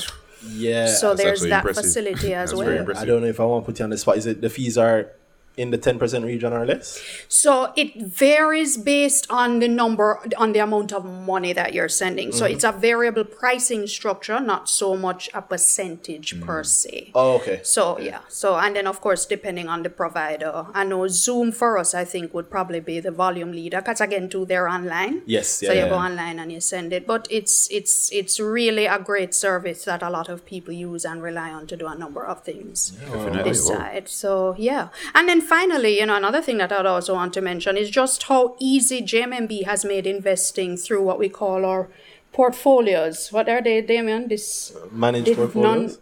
Yeah. 0.47 0.87
So 0.87 1.13
there's 1.15 1.41
that 1.41 1.65
impressive. 1.65 1.83
facility 1.83 2.33
as 2.33 2.53
well. 2.53 2.91
I 2.97 3.05
don't 3.05 3.21
know 3.21 3.27
if 3.27 3.39
I 3.39 3.45
want 3.45 3.65
to 3.65 3.71
put 3.71 3.79
you 3.79 3.83
on 3.85 3.89
the 3.89 3.97
spot. 3.97 4.17
Is 4.17 4.25
it 4.25 4.41
the 4.41 4.49
fees 4.49 4.77
are 4.77 5.11
in 5.57 5.71
the 5.71 5.77
ten 5.77 5.97
percent 5.99 6.25
region 6.25 6.53
or 6.53 6.65
less? 6.65 7.01
So 7.27 7.73
it 7.75 7.95
varies 8.01 8.77
based 8.77 9.27
on 9.29 9.59
the 9.59 9.67
number, 9.67 10.19
on 10.37 10.53
the 10.53 10.59
amount 10.59 10.91
of 10.93 11.05
money 11.05 11.53
that 11.53 11.73
you're 11.73 11.89
sending. 11.89 12.31
So 12.31 12.45
mm-hmm. 12.45 12.53
it's 12.53 12.63
a 12.63 12.71
variable 12.71 13.23
pricing 13.23 13.87
structure, 13.87 14.39
not 14.39 14.69
so 14.69 14.95
much 14.95 15.29
a 15.33 15.41
percentage 15.41 16.35
mm. 16.35 16.45
per 16.45 16.63
se. 16.63 17.11
Oh, 17.15 17.35
okay. 17.35 17.61
So 17.63 17.99
yeah. 17.99 18.19
So 18.29 18.55
and 18.57 18.75
then 18.75 18.87
of 18.87 19.01
course 19.01 19.25
depending 19.25 19.67
on 19.67 19.83
the 19.83 19.89
provider. 19.89 20.65
I 20.73 20.83
know 20.83 21.01
Xoom 21.01 21.53
for 21.53 21.77
us 21.77 21.93
I 21.93 22.05
think 22.05 22.33
would 22.33 22.49
probably 22.49 22.79
be 22.79 22.99
the 22.99 23.11
volume 23.11 23.51
leader 23.51 23.81
because 23.81 24.01
again 24.01 24.29
too 24.29 24.45
they're 24.45 24.67
online. 24.67 25.21
Yes, 25.25 25.47
So 25.47 25.67
yeah, 25.67 25.73
you 25.73 25.79
yeah. 25.79 25.89
go 25.89 25.95
online 25.95 26.39
and 26.39 26.51
you 26.51 26.59
send 26.61 26.93
it. 26.93 27.07
But 27.07 27.27
it's 27.29 27.69
it's 27.71 28.11
it's 28.11 28.39
really 28.39 28.85
a 28.85 28.99
great 28.99 29.33
service 29.33 29.85
that 29.85 30.01
a 30.03 30.09
lot 30.09 30.29
of 30.29 30.45
people 30.45 30.73
use 30.73 31.05
and 31.05 31.21
rely 31.21 31.51
on 31.51 31.67
to 31.67 31.77
do 31.77 31.87
a 31.87 31.95
number 31.95 32.25
of 32.25 32.43
things 32.43 32.93
oh, 33.07 33.13
Definitely. 33.13 33.51
this 33.51 33.69
Oh. 33.69 33.73
side. 33.75 34.09
So 34.09 34.55
yeah. 34.57 34.89
And 35.13 35.29
then 35.29 35.41
finally, 35.45 35.99
you 35.99 36.05
know, 36.05 36.15
another 36.15 36.41
thing 36.41 36.57
that 36.57 36.71
I'd 36.71 36.85
also 36.85 37.13
want 37.13 37.33
to 37.35 37.41
mention 37.41 37.77
is 37.77 37.89
just 37.89 38.23
how 38.23 38.55
easy 38.59 39.01
JMMB 39.01 39.65
has 39.65 39.85
made 39.85 40.05
investing 40.07 40.77
through 40.77 41.03
what 41.03 41.19
we 41.19 41.29
call 41.29 41.65
our 41.65 41.87
portfolios. 42.33 43.31
What 43.31 43.47
are 43.49 43.61
they, 43.61 43.81
Damion? 43.81 44.27
This 44.29 44.75
Managed 44.91 45.25
Did 45.25 45.37
portfolios. 45.37 45.99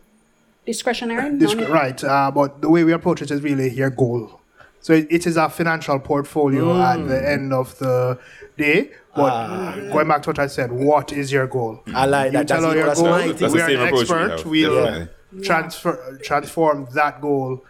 discretionary? 0.65 1.37
This, 1.37 1.53
Non- 1.55 1.71
right, 1.71 2.03
uh, 2.03 2.31
but 2.31 2.61
the 2.61 2.69
way 2.69 2.83
we 2.83 2.91
approach 2.93 3.21
it 3.21 3.31
is 3.31 3.41
really 3.41 3.69
your 3.69 3.89
goal. 3.89 4.39
So 4.81 4.93
it, 4.93 5.07
it 5.09 5.25
is 5.27 5.37
a 5.37 5.47
financial 5.49 5.97
portfolio 5.99 6.75
at 6.81 7.07
the 7.07 7.29
end 7.35 7.53
of 7.53 7.77
the 7.79 8.19
day. 8.57 8.91
But 9.15 9.89
going 9.93 10.07
back 10.07 10.23
to 10.23 10.29
what 10.31 10.39
I 10.39 10.47
said, 10.47 10.71
what 10.71 11.13
is 11.13 11.31
your 11.31 11.47
goal? 11.47 11.81
I 11.93 12.05
like 12.05 12.31
You 12.33 12.39
that. 12.39 12.47
tell 12.47 12.61
That's, 12.61 12.65
all 12.69 12.75
your 12.75 12.85
that's 12.87 12.99
goals. 12.99 13.09
my 13.11 13.27
That's 13.27 13.39
thing. 13.39 13.49
the 13.49 13.53
we 13.55 13.61
are 13.61 13.67
same 13.69 13.79
an 13.79 13.87
expert. 13.93 14.45
We'll 14.45 14.83
definitely. 14.85 15.43
transfer 15.43 16.19
transform 16.23 16.87
that 16.95 17.21
goal 17.21 17.63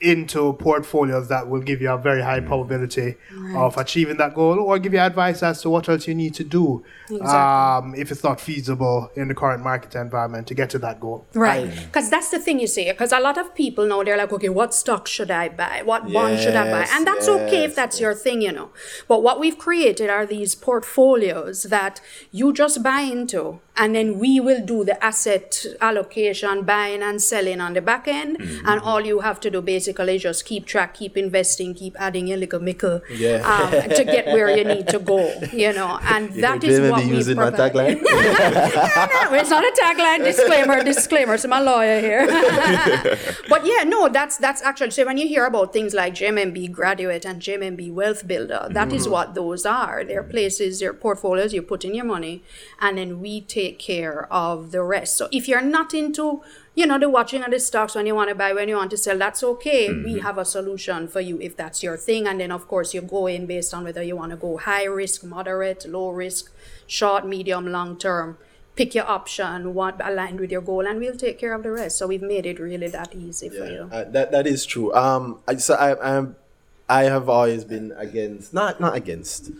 into 0.00 0.52
portfolios 0.54 1.28
that 1.28 1.48
will 1.48 1.60
give 1.60 1.80
you 1.80 1.90
a 1.90 1.96
very 1.96 2.22
high 2.22 2.40
probability 2.40 3.16
of 3.54 3.76
achieving 3.78 4.18
that 4.18 4.34
goal 4.34 4.60
or 4.60 4.78
give 4.78 4.92
you 4.92 4.98
advice 4.98 5.42
as 5.42 5.62
to 5.62 5.70
what 5.70 5.88
else 5.88 6.06
you 6.06 6.14
need 6.14 6.34
to 6.34 6.44
do 6.44 6.84
um, 7.22 7.94
if 7.94 8.10
it's 8.10 8.22
not 8.22 8.38
feasible 8.40 9.10
in 9.16 9.28
the 9.28 9.34
current 9.34 9.62
market 9.62 9.94
environment 9.94 10.46
to 10.46 10.54
get 10.54 10.68
to 10.68 10.78
that 10.78 11.00
goal. 11.00 11.26
Right. 11.34 11.70
Because 11.70 12.10
that's 12.10 12.30
the 12.30 12.38
thing 12.38 12.60
you 12.60 12.66
see. 12.66 12.90
Because 12.90 13.12
a 13.12 13.20
lot 13.20 13.38
of 13.38 13.54
people 13.54 13.86
now, 13.86 14.02
they're 14.02 14.18
like, 14.18 14.32
okay, 14.32 14.50
what 14.50 14.74
stock 14.74 15.06
should 15.06 15.30
I 15.30 15.48
buy? 15.48 15.82
What 15.84 16.12
bond 16.12 16.40
should 16.40 16.56
I 16.56 16.70
buy? 16.70 16.88
And 16.90 17.06
that's 17.06 17.26
okay 17.28 17.64
if 17.64 17.70
yes, 17.70 17.76
that's 17.76 18.00
your 18.00 18.14
thing, 18.14 18.42
you 18.42 18.52
know. 18.52 18.70
But 19.08 19.22
what 19.22 19.40
we've 19.40 19.56
created 19.56 20.10
are 20.10 20.26
these 20.26 20.54
portfolios 20.54 21.64
that 21.64 22.00
you 22.32 22.52
just 22.52 22.82
buy 22.82 23.00
into, 23.00 23.60
and 23.76 23.94
then 23.94 24.18
we 24.18 24.40
will 24.40 24.64
do 24.64 24.84
the 24.84 25.02
asset 25.04 25.64
allocation, 25.80 26.62
buying 26.62 27.02
and 27.02 27.20
selling 27.22 27.60
on 27.60 27.74
the 27.74 27.80
back 27.82 28.08
end. 28.08 28.38
Mm-hmm. 28.38 28.66
And 28.68 28.80
all 28.80 29.00
you 29.04 29.20
have 29.20 29.38
to 29.40 29.50
do 29.50 29.60
basically 29.60 30.16
is 30.16 30.22
just 30.22 30.44
keep 30.44 30.66
track, 30.66 30.94
keep 30.94 31.16
investing, 31.16 31.74
keep 31.74 31.94
adding 32.00 32.26
your 32.28 32.38
little 32.38 32.60
mickle 32.60 33.00
Yeah. 33.10 33.42
um, 33.46 33.70
to 33.90 34.04
get 34.04 34.26
where 34.26 34.56
you 34.56 34.64
need 34.64 34.88
to 34.88 34.98
go, 34.98 35.32
you 35.52 35.72
know. 35.72 35.98
And 36.02 36.32
that 36.42 36.62
You 36.62 36.70
is 36.70 36.80
may 36.80 36.90
what 36.90 37.04
we 37.04 37.10
using 37.10 37.36
my 37.36 37.50
provide. 37.50 37.72
tagline. 37.74 38.02
No, 39.26 39.34
it's 39.34 39.50
not 39.50 39.64
a 39.64 39.72
tagline. 39.80 40.24
Disclaimer, 40.24 40.82
disclaimer. 40.84 41.36
So 41.36 41.50
I'm 41.50 41.64
lawyer 41.64 42.00
here. 42.00 42.26
but 43.48 43.66
yeah, 43.66 43.82
no, 43.84 44.08
that's 44.08 44.36
that's 44.38 44.62
actually 44.62 44.90
so 44.90 45.04
when 45.04 45.18
you 45.18 45.26
hear 45.28 45.44
about 45.46 45.72
things 45.72 45.94
like 45.94 46.14
JMMB 46.14 46.72
Graduate 46.72 47.24
and 47.24 47.40
JMMB 47.42 47.92
Wealth 47.92 48.26
Builder, 48.26 48.68
that 48.70 48.92
is 48.92 49.08
what 49.08 49.34
those 49.34 49.66
are. 49.66 50.04
They're 50.04 50.22
places, 50.22 50.80
they're 50.80 50.94
portfolios. 50.94 51.52
You 51.52 51.62
put 51.62 51.84
in 51.84 51.94
your 51.94 52.04
money, 52.04 52.42
and 52.80 52.96
then 52.98 53.20
we 53.20 53.40
take 53.40 53.65
care 53.72 54.26
of 54.32 54.70
the 54.70 54.82
rest. 54.82 55.16
So 55.16 55.28
if 55.30 55.48
you're 55.48 55.62
not 55.62 55.94
into 55.94 56.42
you 56.74 56.86
know 56.86 56.98
the 56.98 57.08
watching 57.08 57.42
of 57.42 57.50
the 57.50 57.58
stocks 57.58 57.94
when 57.94 58.04
you 58.06 58.14
want 58.14 58.28
to 58.28 58.34
buy 58.34 58.52
when 58.52 58.68
you 58.68 58.76
want 58.76 58.90
to 58.90 58.98
sell 58.98 59.16
that's 59.16 59.42
okay 59.42 59.90
we 59.90 60.18
have 60.18 60.36
a 60.36 60.44
solution 60.44 61.08
for 61.08 61.20
you 61.22 61.40
if 61.40 61.56
that's 61.56 61.82
your 61.82 61.96
thing 61.96 62.26
and 62.26 62.38
then 62.38 62.52
of 62.52 62.68
course 62.68 62.92
you 62.92 63.00
go 63.00 63.26
in 63.26 63.46
based 63.46 63.72
on 63.72 63.82
whether 63.82 64.02
you 64.02 64.14
want 64.14 64.30
to 64.30 64.36
go 64.36 64.58
high 64.58 64.84
risk 64.84 65.24
moderate 65.24 65.86
low 65.88 66.10
risk 66.10 66.52
short 66.86 67.26
medium 67.26 67.72
long 67.72 67.96
term 67.96 68.36
pick 68.76 68.94
your 68.94 69.08
option 69.08 69.72
what 69.72 69.98
aligned 70.06 70.38
with 70.38 70.52
your 70.52 70.60
goal 70.60 70.86
and 70.86 70.98
we'll 70.98 71.16
take 71.16 71.38
care 71.38 71.54
of 71.54 71.62
the 71.62 71.70
rest 71.70 71.96
so 71.96 72.06
we've 72.06 72.20
made 72.20 72.44
it 72.44 72.60
really 72.60 72.88
that 72.88 73.14
easy 73.14 73.48
for 73.48 73.64
you 73.66 73.88
Uh, 73.90 74.04
that 74.04 74.30
that 74.30 74.46
is 74.46 74.66
true. 74.66 74.92
Um, 74.94 75.38
I, 75.48 75.56
so 75.56 75.74
I 75.74 75.96
I'm, 76.16 76.36
I 76.90 77.04
have 77.04 77.28
always 77.30 77.64
been 77.64 77.92
against 77.96 78.52
not 78.52 78.80
not 78.80 78.94
against. 78.94 79.50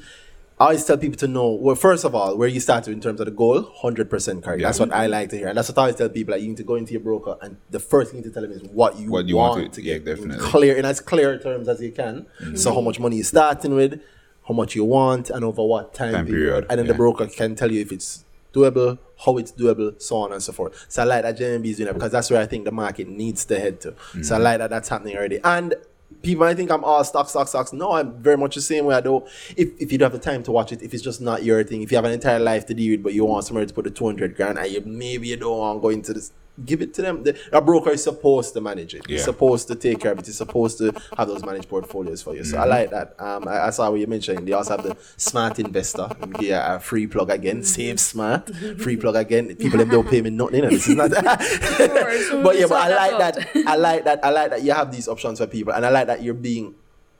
I 0.59 0.65
always 0.65 0.85
tell 0.87 0.97
people 0.97 1.19
to 1.19 1.29
know, 1.29 1.51
well, 1.51 1.75
first 1.77 2.05
of 2.05 2.15
all, 2.15 2.35
where 2.39 2.49
you 2.49 2.61
started 2.61 2.91
in 2.93 3.01
terms 3.01 3.21
of 3.21 3.27
the 3.27 3.31
goal, 3.33 3.63
100% 3.83 4.43
correct. 4.43 4.63
That's 4.63 4.81
what 4.81 4.91
I 4.91 5.07
like 5.07 5.29
to 5.31 5.37
hear. 5.37 5.49
And 5.49 5.59
that's 5.59 5.69
what 5.69 5.77
I 5.77 5.81
always 5.83 5.97
tell 5.97 6.09
people. 6.09 6.33
Like, 6.33 6.41
you 6.41 6.49
need 6.49 6.57
to 6.57 6.63
go 6.65 6.77
into 6.77 6.93
your 6.93 7.03
broker, 7.03 7.37
and 7.43 7.59
the 7.71 7.79
first 7.79 8.13
thing 8.13 8.23
to 8.23 8.31
tell 8.31 8.41
them 8.41 8.53
is 8.53 8.63
what 8.63 8.99
you, 8.99 9.11
What 9.11 9.27
you 9.27 9.37
want, 9.37 9.61
want 9.61 9.75
to- 9.75 9.83
to 9.83 9.87
yeah, 9.87 9.99
get 9.99 10.17
definitely. 10.17 10.39
clear, 10.39 10.75
in 10.77 10.87
as 10.87 11.01
clear 11.01 11.39
terms 11.39 11.69
as 11.69 11.83
you 11.83 11.93
can. 11.93 12.27
Mm-hmm. 12.41 12.57
So, 12.57 12.73
how 12.73 12.81
much 12.81 12.99
money 12.99 13.17
you're 13.17 13.25
starting 13.27 13.75
with, 13.75 14.01
how 14.49 14.55
much 14.55 14.75
you 14.75 14.85
want, 14.85 15.29
and 15.29 15.45
over 15.45 15.63
what 15.63 15.93
time, 15.93 16.13
Time 16.15 16.27
period. 16.27 16.45
period, 16.47 16.67
And 16.71 16.79
then 16.79 16.87
the 16.87 16.95
broker 16.95 17.27
can 17.27 17.55
tell 17.55 17.71
you 17.71 17.83
if 17.83 17.93
it's 17.93 18.25
doable, 18.55 18.99
how 19.27 19.37
it's 19.37 19.53
doable, 19.53 20.01
so 20.01 20.17
on 20.17 20.33
and 20.33 20.43
so 20.43 20.53
forth. 20.53 20.87
So 20.89 21.03
I 21.03 21.05
like 21.05 21.23
that 21.25 21.37
JMMB 21.37 21.67
is 21.67 21.77
doing 21.77 21.89
that 21.89 21.95
because 21.95 22.13
that's 22.13 22.31
where 22.31 22.41
I 22.41 22.47
think 22.47 22.65
the 22.65 22.73
market 22.73 23.09
needs 23.09 23.45
to 23.47 23.61
head 23.61 23.81
to. 23.83 23.95
So 24.23 24.35
I 24.35 24.39
mm-hmm. 24.39 24.43
like 24.45 24.59
that 24.59 24.71
that's 24.71 24.89
happening 24.89 25.17
already. 25.17 25.39
And 25.45 25.75
people 26.23 26.47
might 26.47 26.57
think 26.57 26.71
I'm 26.71 26.85
all 26.85 27.03
stock, 27.05 27.29
stock, 27.29 27.49
stocks. 27.49 27.73
No, 27.73 27.93
I'm 27.93 28.21
very 28.23 28.37
much 28.37 28.55
the 28.55 28.61
same 28.61 28.85
way 28.87 28.95
I 28.95 29.01
don't. 29.01 29.27
If, 29.57 29.71
if 29.79 29.93
you 29.93 29.99
don't 29.99 30.13
have 30.13 30.21
the 30.21 30.31
time 30.31 30.43
to 30.45 30.53
watch 30.53 30.73
it, 30.73 30.83
if 30.83 30.95
it's 30.95 31.03
just 31.03 31.21
not 31.21 31.45
your 31.45 31.63
thing, 31.65 31.83
if 31.83 31.91
you 31.91 31.97
have 31.97 32.05
an 32.05 32.13
entire 32.13 32.39
life 32.39 32.67
to 32.67 32.75
deal 32.75 32.93
with, 32.93 33.03
but 33.03 33.15
you 33.15 33.25
want 33.25 33.45
somewhere 33.45 33.67
to 33.67 33.75
put 33.75 33.85
the 33.85 33.91
200 33.91 34.37
grand 34.37 34.59
and 34.59 34.71
you 34.71 34.83
maybe 34.85 35.29
you 35.29 35.37
don't 35.37 35.59
want 35.59 35.79
to 35.79 35.83
go 35.83 35.89
into 35.89 36.13
this, 36.13 36.33
give 36.65 36.83
it 36.83 36.95
to 36.95 37.03
them. 37.03 37.23
The, 37.23 37.39
a 37.53 37.61
broker 37.61 37.91
is 37.91 38.03
supposed 38.03 38.55
to 38.55 38.61
manage 38.61 38.95
it. 38.95 39.03
It's 39.09 39.11
Yeah. 39.11 39.23
supposed 39.23 39.69
to 39.69 39.75
take 39.75 40.01
care 40.01 40.13
of 40.13 40.19
it. 40.19 40.29
It's 40.29 40.39
supposed 40.39 40.79
to 40.79 40.93
have 41.17 41.29
those 41.29 41.45
managed 41.45 41.69
portfolios 41.69 42.23
for 42.23 42.35
you. 42.35 42.45
So 42.45 42.57
I 42.57 42.61
mm-hmm. 42.61 42.71
like 42.71 42.91
that. 42.91 43.21
Um, 43.21 43.47
I, 43.47 43.67
I 43.67 43.71
saw 43.71 43.91
what 43.91 44.01
you 44.01 44.07
mentioned. 44.07 44.49
They 44.49 44.53
also 44.53 44.77
have 44.77 44.85
the 44.85 44.97
smart 45.17 45.59
investor. 45.59 46.09
Yeah, 46.41 46.77
a 46.77 46.81
free 46.81 47.07
plug 47.07 47.31
again. 47.31 47.63
Save 47.63 48.01
smart. 48.01 48.55
Free 48.79 48.97
plug 48.97 49.17
again. 49.17 49.55
People 49.57 49.79
them 49.79 49.89
don't 49.89 50.09
pay 50.09 50.23
me 50.23 50.31
nothing. 50.31 50.57
You 50.57 50.63
know, 50.63 50.71
this 50.71 50.89
is 50.89 50.97
not. 50.97 51.11
course. 51.13 52.31
but 52.43 52.59
yeah, 52.59 52.67
but 52.67 52.91
I 52.93 53.09
like 53.09 53.19
that 53.19 53.27
that. 53.37 53.67
I 53.67 53.77
like 53.77 54.05
that. 54.05 54.25
I 54.25 54.31
like 54.31 54.51
that 54.51 54.63
you 54.63 54.73
have 54.73 54.93
these 54.93 55.09
options 55.09 55.39
for 55.39 55.47
people, 55.47 55.73
and 55.73 55.85
I 55.85 55.91
like 55.91 56.07
that 56.07 56.23
you're 56.23 56.35
being 56.35 56.75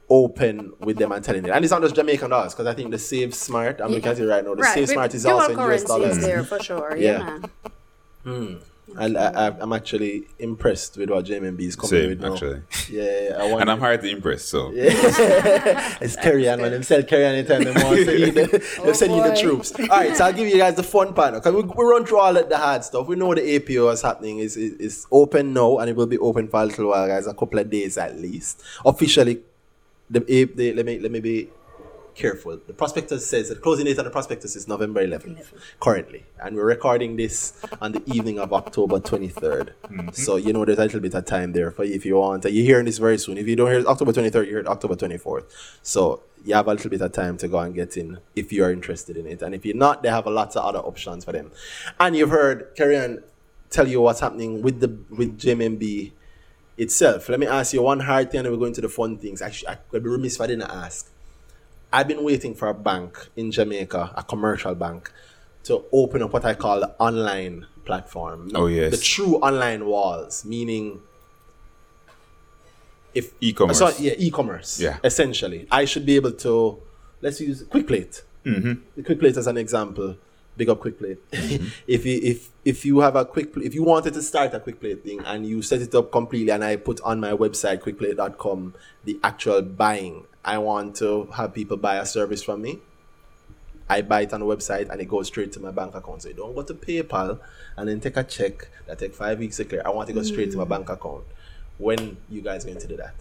open 0.09 0.73
with 0.79 0.97
them 0.97 1.11
and 1.11 1.23
telling 1.23 1.45
it. 1.45 1.51
And 1.51 1.63
it's 1.63 1.71
not 1.71 1.81
just 1.81 1.95
Jamaican 1.95 2.29
dollars 2.29 2.53
because 2.53 2.67
I 2.67 2.73
think 2.73 2.91
the 2.91 2.99
Save 2.99 3.33
Smart. 3.33 3.81
I'm 3.81 3.91
looking 3.91 4.07
at 4.07 4.19
it 4.19 4.25
right 4.25 4.43
now. 4.43 4.55
The 4.55 4.61
Right. 4.61 4.73
Save 4.73 4.89
Smart 4.89 5.13
is 5.13 5.25
also 5.25 5.51
in 5.51 5.59
US 5.59 5.83
dollars. 5.83 6.17
is 6.17 6.23
there 6.23 6.43
for 6.43 6.59
sure. 6.59 6.95
Yeah. 6.95 7.39
Yeah. 8.25 8.31
man. 8.31 8.61
And 8.95 9.17
I, 9.17 9.47
I, 9.47 9.59
I'm 9.59 9.73
actually 9.73 10.27
impressed 10.39 10.95
with 10.97 11.09
what 11.09 11.25
JMMB 11.25 11.59
is 11.59 11.75
coming 11.75 11.89
Same, 11.89 12.09
with 12.09 12.21
now. 12.21 12.33
actually. 12.33 12.61
Yeah, 12.89 13.35
I 13.37 13.49
want 13.49 13.61
And 13.61 13.71
I'm 13.71 13.79
hard 13.79 14.01
to 14.01 14.09
impress, 14.09 14.43
so 14.43 14.71
Yeah. 14.71 15.97
it's 16.01 16.15
Kerry 16.15 16.47
Ann, 16.47 16.61
man. 16.61 16.71
Them 16.71 16.83
sell 16.83 17.03
Kerry 17.03 17.25
Ann 17.25 17.35
anytime 17.35 17.63
they 17.65 17.71
want. 17.83 18.05
Send 18.05 18.19
you 18.19 18.31
the, 18.31 18.81
they 18.85 18.93
send 18.93 19.13
you 19.13 19.21
the 19.23 19.33
oh, 19.37 19.41
troops. 19.41 19.73
All 19.77 19.87
right, 19.87 20.15
so 20.15 20.25
I'll 20.25 20.33
give 20.33 20.47
you 20.47 20.57
guys 20.57 20.75
the 20.75 20.83
fun 20.83 21.13
part 21.13 21.33
because 21.33 21.53
we, 21.53 21.63
we 21.63 21.83
run 21.83 22.05
through 22.05 22.19
all 22.19 22.35
of 22.37 22.47
the 22.47 22.57
hard 22.57 22.83
stuff. 22.85 23.07
We 23.07 23.17
know 23.17 23.35
the 23.35 23.55
APO 23.57 23.89
is 23.89 24.01
happening. 24.01 24.39
is 24.39 24.55
is 24.55 24.73
is 24.79 25.07
open 25.11 25.53
now 25.53 25.79
and 25.79 25.89
it 25.89 25.95
will 25.95 26.07
be 26.07 26.17
open 26.19 26.47
for 26.47 26.61
a 26.61 26.65
little 26.65 26.87
while, 26.87 27.07
guys. 27.07 27.27
A 27.27 27.33
couple 27.33 27.59
of 27.59 27.69
days 27.69 27.97
at 27.97 28.17
least. 28.17 28.63
Officially, 28.85 29.41
the, 30.09 30.23
A- 30.31 30.45
the 30.45 30.73
let 30.73 30.85
me 30.85 30.99
let 30.99 31.11
me 31.11 31.19
be 31.19 31.49
careful. 32.17 32.59
The 32.65 32.73
prospectus 32.73 33.25
says 33.25 33.49
the 33.49 33.55
closing 33.55 33.85
date 33.85 33.99
on 33.99 34.05
the 34.05 34.11
prospectus 34.11 34.55
is 34.55 34.67
November 34.67 35.05
11th 35.05 35.53
currently, 35.79 36.25
and 36.41 36.55
we're 36.55 36.65
recording 36.65 37.15
this 37.15 37.61
on 37.79 37.91
the 37.93 38.03
evening 38.11 38.39
of 38.39 38.51
October 38.51 38.99
23rd. 38.99 39.73
Mm-hmm. 39.85 40.09
So 40.11 40.35
you 40.35 40.51
know 40.51 40.65
there's 40.65 40.79
a 40.79 40.81
little 40.81 40.99
bit 40.99 41.13
of 41.13 41.25
time 41.25 41.53
there 41.53 41.71
for 41.71 41.83
you 41.83 41.93
if 41.93 42.05
you 42.05 42.15
want. 42.17 42.43
You're 42.45 42.65
hearing 42.65 42.85
this 42.85 42.97
very 42.97 43.17
soon. 43.19 43.37
If 43.37 43.47
you 43.47 43.55
don't 43.55 43.69
hear 43.69 43.79
it 43.79 43.87
October 43.87 44.11
23rd, 44.11 44.45
you 44.45 44.49
hear 44.49 44.59
it 44.59 44.67
October 44.67 44.95
24th. 44.95 45.45
So 45.83 46.23
you 46.43 46.55
have 46.55 46.67
a 46.67 46.71
little 46.71 46.89
bit 46.89 47.01
of 47.01 47.11
time 47.11 47.37
to 47.37 47.47
go 47.47 47.59
and 47.59 47.73
get 47.73 47.95
in 47.95 48.17
if 48.35 48.51
you 48.51 48.63
are 48.63 48.71
interested 48.71 49.15
in 49.15 49.27
it, 49.27 49.41
and 49.43 49.53
if 49.53 49.65
you're 49.65 49.75
not, 49.75 50.01
they 50.01 50.09
have 50.09 50.25
a 50.25 50.31
lot 50.31 50.55
of 50.55 50.65
other 50.65 50.79
options 50.79 51.23
for 51.23 51.31
them. 51.31 51.51
And 51.99 52.15
you've 52.17 52.31
heard 52.31 52.75
Karen 52.75 53.23
tell 53.69 53.87
you 53.87 54.01
what's 54.01 54.21
happening 54.21 54.61
with 54.63 54.79
the 54.79 54.89
with 55.15 55.39
JMMB 55.39 56.11
itself. 56.77 57.29
Let 57.29 57.39
me 57.39 57.47
ask 57.47 57.73
you 57.73 57.83
one 57.83 57.99
hard 57.99 58.31
thing, 58.31 58.41
and 58.41 58.49
we're 58.49 58.57
going 58.57 58.73
to 58.73 58.81
the 58.81 58.89
fun 58.89 59.17
things. 59.17 59.41
Actually, 59.41 59.69
I 59.69 59.75
could 59.75 60.03
be 60.03 60.09
remiss 60.09 60.35
if 60.35 60.41
I 60.41 60.47
didn't 60.47 60.69
ask. 60.71 61.11
I've 61.91 62.07
been 62.07 62.23
waiting 62.23 62.53
for 62.53 62.67
a 62.67 62.73
bank 62.73 63.29
in 63.35 63.51
Jamaica, 63.51 64.13
a 64.15 64.23
commercial 64.23 64.75
bank, 64.75 65.11
to 65.63 65.83
open 65.91 66.21
up 66.21 66.33
what 66.33 66.45
I 66.45 66.53
call 66.53 66.81
the 66.81 66.95
online 66.99 67.65
platform. 67.85 68.51
Oh, 68.53 68.67
yes. 68.67 68.91
The 68.91 68.97
true 68.97 69.35
online 69.37 69.85
walls, 69.85 70.45
meaning 70.45 71.01
if 73.13 73.33
E-commerce. 73.41 73.79
So, 73.79 73.91
yeah, 73.99 74.13
e-commerce. 74.17 74.79
Yeah. 74.79 74.97
Essentially, 75.03 75.67
I 75.71 75.85
should 75.85 76.05
be 76.05 76.15
able 76.15 76.33
to. 76.33 76.79
Let's 77.21 77.41
use 77.41 77.63
QuickPlate. 77.63 78.21
Mm-hmm. 78.45 79.01
QuickPlate 79.01 79.37
as 79.37 79.47
an 79.47 79.57
example. 79.57 80.17
Big 80.57 80.69
up 80.69 80.79
QuickPlate. 80.79 81.17
Mm-hmm. 81.31 81.67
if 81.87 82.05
you 82.05 82.19
if 82.21 82.49
if 82.65 82.85
you 82.85 82.99
have 82.99 83.15
a 83.15 83.23
quick 83.23 83.55
if 83.57 83.73
you 83.73 83.83
wanted 83.83 84.13
to 84.15 84.21
start 84.21 84.53
a 84.53 84.59
QuickPlate 84.59 85.03
thing 85.03 85.21
and 85.25 85.45
you 85.45 85.61
set 85.61 85.81
it 85.81 85.93
up 85.95 86.11
completely 86.11 86.51
and 86.51 86.63
I 86.63 86.75
put 86.75 86.99
on 87.01 87.19
my 87.19 87.31
website 87.31 87.81
quickplate.com 87.81 88.73
the 89.05 89.19
actual 89.23 89.61
buying. 89.61 90.25
I 90.43 90.57
want 90.57 90.95
to 90.97 91.25
have 91.35 91.53
people 91.53 91.77
buy 91.77 91.95
a 91.95 92.05
service 92.05 92.41
from 92.41 92.61
me. 92.61 92.79
I 93.89 94.01
buy 94.01 94.21
it 94.21 94.33
on 94.33 94.41
the 94.41 94.45
website 94.45 94.89
and 94.89 94.99
it 94.99 95.05
goes 95.05 95.27
straight 95.27 95.51
to 95.53 95.59
my 95.59 95.71
bank 95.71 95.95
account. 95.95 96.23
So 96.23 96.29
you 96.29 96.35
don't 96.35 96.53
go 96.53 96.63
to 96.63 96.73
PayPal 96.73 97.39
and 97.77 97.87
then 97.87 97.99
take 97.99 98.17
a 98.17 98.23
check 98.23 98.69
that 98.85 98.99
take 98.99 99.13
five 99.13 99.39
weeks 99.39 99.57
to 99.57 99.65
clear. 99.65 99.81
I 99.85 99.89
want 99.89 100.07
to 100.07 100.13
go 100.13 100.23
straight 100.23 100.51
to 100.51 100.57
my 100.57 100.65
mm. 100.65 100.69
bank 100.69 100.89
account. 100.89 101.23
When 101.77 102.17
you 102.29 102.41
guys 102.41 102.65
going 102.65 102.79
to 102.79 102.87
do 102.87 102.97
that? 102.97 103.13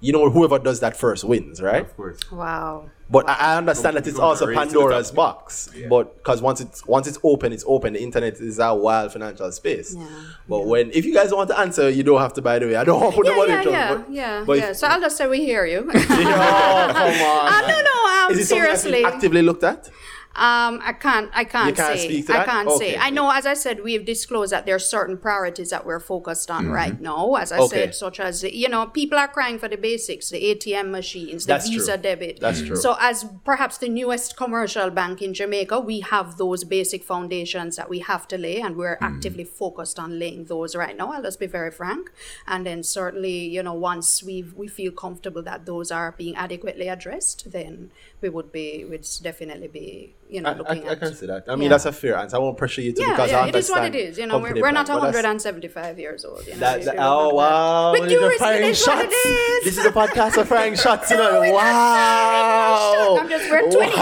You 0.00 0.12
know, 0.12 0.30
whoever 0.30 0.58
does 0.58 0.80
that 0.80 0.96
first 0.96 1.24
wins, 1.24 1.60
right? 1.60 1.82
Of 1.82 1.96
course. 1.96 2.30
Wow. 2.30 2.90
But 3.10 3.28
I, 3.28 3.34
I 3.34 3.56
understand 3.58 3.96
that 3.98 4.06
it's 4.06 4.18
also 4.18 4.46
right 4.46 4.54
to 4.54 4.60
the 4.60 4.78
Pandora's 4.80 5.08
top. 5.10 5.16
box. 5.16 5.70
Yeah. 5.76 5.88
But 5.88 6.16
because 6.16 6.40
once 6.40 6.60
it's 6.62 6.86
once 6.86 7.06
it's 7.06 7.18
open, 7.22 7.52
it's 7.52 7.64
open. 7.66 7.92
The 7.92 8.02
internet 8.02 8.34
is 8.40 8.58
a 8.58 8.74
wild 8.74 9.12
financial 9.12 9.50
space. 9.52 9.94
Yeah. 9.96 10.06
But 10.48 10.66
when 10.66 10.90
if 10.92 11.04
you 11.04 11.12
guys 11.12 11.28
don't 11.28 11.36
want 11.38 11.50
to 11.50 11.58
answer, 11.58 11.90
you 11.90 12.02
don't 12.02 12.20
have 12.20 12.32
to. 12.34 12.42
By 12.42 12.58
the 12.58 12.66
way, 12.66 12.76
I 12.76 12.84
don't 12.84 13.00
want 13.00 13.12
to 13.12 13.16
put 13.16 13.26
the 13.26 13.32
Yeah, 13.32 13.36
money 13.36 13.50
yeah, 13.52 13.58
in 13.58 13.64
trouble. 13.64 14.14
yeah, 14.14 14.44
but- 14.46 14.58
yeah, 14.58 14.70
if- 14.70 14.76
So 14.78 14.86
I'll 14.86 15.00
just 15.00 15.16
say 15.18 15.26
we 15.26 15.44
hear 15.44 15.66
you. 15.66 15.90
oh, 15.94 16.06
come 16.08 16.26
on. 16.26 17.52
Uh, 17.54 17.60
no, 17.68 17.80
no, 17.82 18.24
um, 18.26 18.32
Is 18.32 18.38
it 18.40 18.46
seriously. 18.46 19.02
been 19.02 19.06
actively 19.12 19.42
looked 19.42 19.64
at? 19.64 19.90
Um, 20.36 20.80
I 20.82 20.92
can't. 20.92 21.30
I 21.32 21.44
can't, 21.44 21.76
can't 21.76 21.98
say. 21.98 22.08
speak 22.08 22.26
to 22.26 22.40
I 22.40 22.44
can't 22.44 22.68
Okay. 22.68 22.92
say. 22.92 22.98
I 22.98 23.10
know, 23.10 23.30
as 23.30 23.46
I 23.46 23.54
said, 23.54 23.84
we've 23.84 24.04
disclosed 24.04 24.50
that 24.52 24.66
there 24.66 24.74
are 24.74 24.80
certain 24.80 25.16
priorities 25.16 25.70
that 25.70 25.86
we're 25.86 26.00
focused 26.00 26.50
on 26.50 26.68
right 26.68 27.00
now. 27.00 27.34
As 27.36 27.52
I 27.52 27.56
Mm-hmm. 27.58 27.64
Okay. 27.64 27.76
said, 27.86 27.94
such 27.94 28.18
as 28.20 28.42
you 28.42 28.68
know, 28.68 28.86
people 28.86 29.16
are 29.18 29.28
crying 29.28 29.58
for 29.60 29.68
the 29.68 29.76
basics, 29.76 30.30
the 30.30 30.40
ATM 30.42 30.90
machines, 30.90 31.46
the 31.46 31.52
That's 31.52 31.68
Visa 31.68 31.92
true. 31.94 32.02
debit. 32.02 32.40
That's 32.40 32.60
true. 32.62 32.74
So, 32.76 32.96
as 33.00 33.24
perhaps 33.44 33.78
the 33.78 33.88
newest 33.88 34.36
commercial 34.36 34.90
bank 34.90 35.22
in 35.22 35.34
Jamaica, 35.34 35.78
we 35.80 36.00
have 36.00 36.36
those 36.36 36.64
basic 36.64 37.04
foundations 37.04 37.76
that 37.76 37.88
we 37.88 38.00
have 38.00 38.26
to 38.28 38.36
lay, 38.36 38.60
and 38.60 38.76
we're 38.76 38.98
actively 39.00 39.44
focused 39.44 40.00
on 40.00 40.18
laying 40.18 40.46
those 40.46 40.74
right 40.74 40.96
now. 40.96 41.12
I'll 41.12 41.22
just 41.22 41.38
be 41.38 41.46
very 41.46 41.70
frank. 41.70 42.10
And 42.48 42.66
then 42.66 42.82
certainly, 42.82 43.46
you 43.46 43.62
know, 43.62 43.74
once 43.74 44.22
we 44.22 44.42
we 44.56 44.66
feel 44.66 44.90
comfortable 44.92 45.42
that 45.42 45.64
those 45.64 45.92
are 45.92 46.12
being 46.18 46.34
adequately 46.34 46.88
addressed, 46.88 47.52
then 47.52 47.90
we 48.24 48.30
would 48.30 48.50
be, 48.50 48.86
we'd 48.88 49.06
definitely 49.22 49.68
be, 49.68 50.14
you 50.30 50.40
know, 50.40 50.48
I, 50.48 50.54
looking 50.54 50.84
I, 50.84 50.88
I 50.88 50.92
at. 50.92 51.00
can 51.00 51.14
see 51.14 51.26
that. 51.26 51.44
I 51.46 51.54
mean, 51.56 51.64
Yeah. 51.64 51.68
that's 51.68 51.84
a 51.84 51.92
fair 51.92 52.16
answer. 52.16 52.36
I 52.36 52.38
won't 52.40 52.56
pressure 52.56 52.80
you 52.80 52.92
to 52.92 53.02
yeah, 53.02 53.10
because 53.10 53.30
yeah, 53.30 53.40
I 53.44 53.48
it 53.48 53.54
is 53.54 53.68
what 53.68 53.84
it 53.84 53.94
is. 53.94 54.16
You 54.18 54.26
know, 54.26 54.38
we're, 54.38 54.54
we're 54.54 54.72
not 54.72 54.86
plan, 54.86 54.98
but 55.00 55.12
that's- 55.12 55.44
175 55.44 55.98
years 55.98 56.24
old. 56.24 56.46
You 56.46 56.54
know, 56.54 56.60
That, 56.60 56.82
that, 56.86 56.96
oh 56.98 57.34
wow! 57.34 57.92
With 57.92 58.10
respect, 58.10 58.38
firing 58.40 58.70
it 58.70 58.76
shots. 58.78 59.04
it 59.04 59.12
is. 59.12 59.64
This 59.64 59.76
is 59.78 59.84
a 59.84 59.92
podcast 59.92 60.38
of 60.40 60.48
firing 60.48 60.74
shots. 60.84 61.10
You 61.10 61.18
know, 61.18 61.40
wow! 61.52 63.18
I'm 63.20 63.28
just, 63.28 63.50
we're 63.50 63.70
28. 63.70 63.92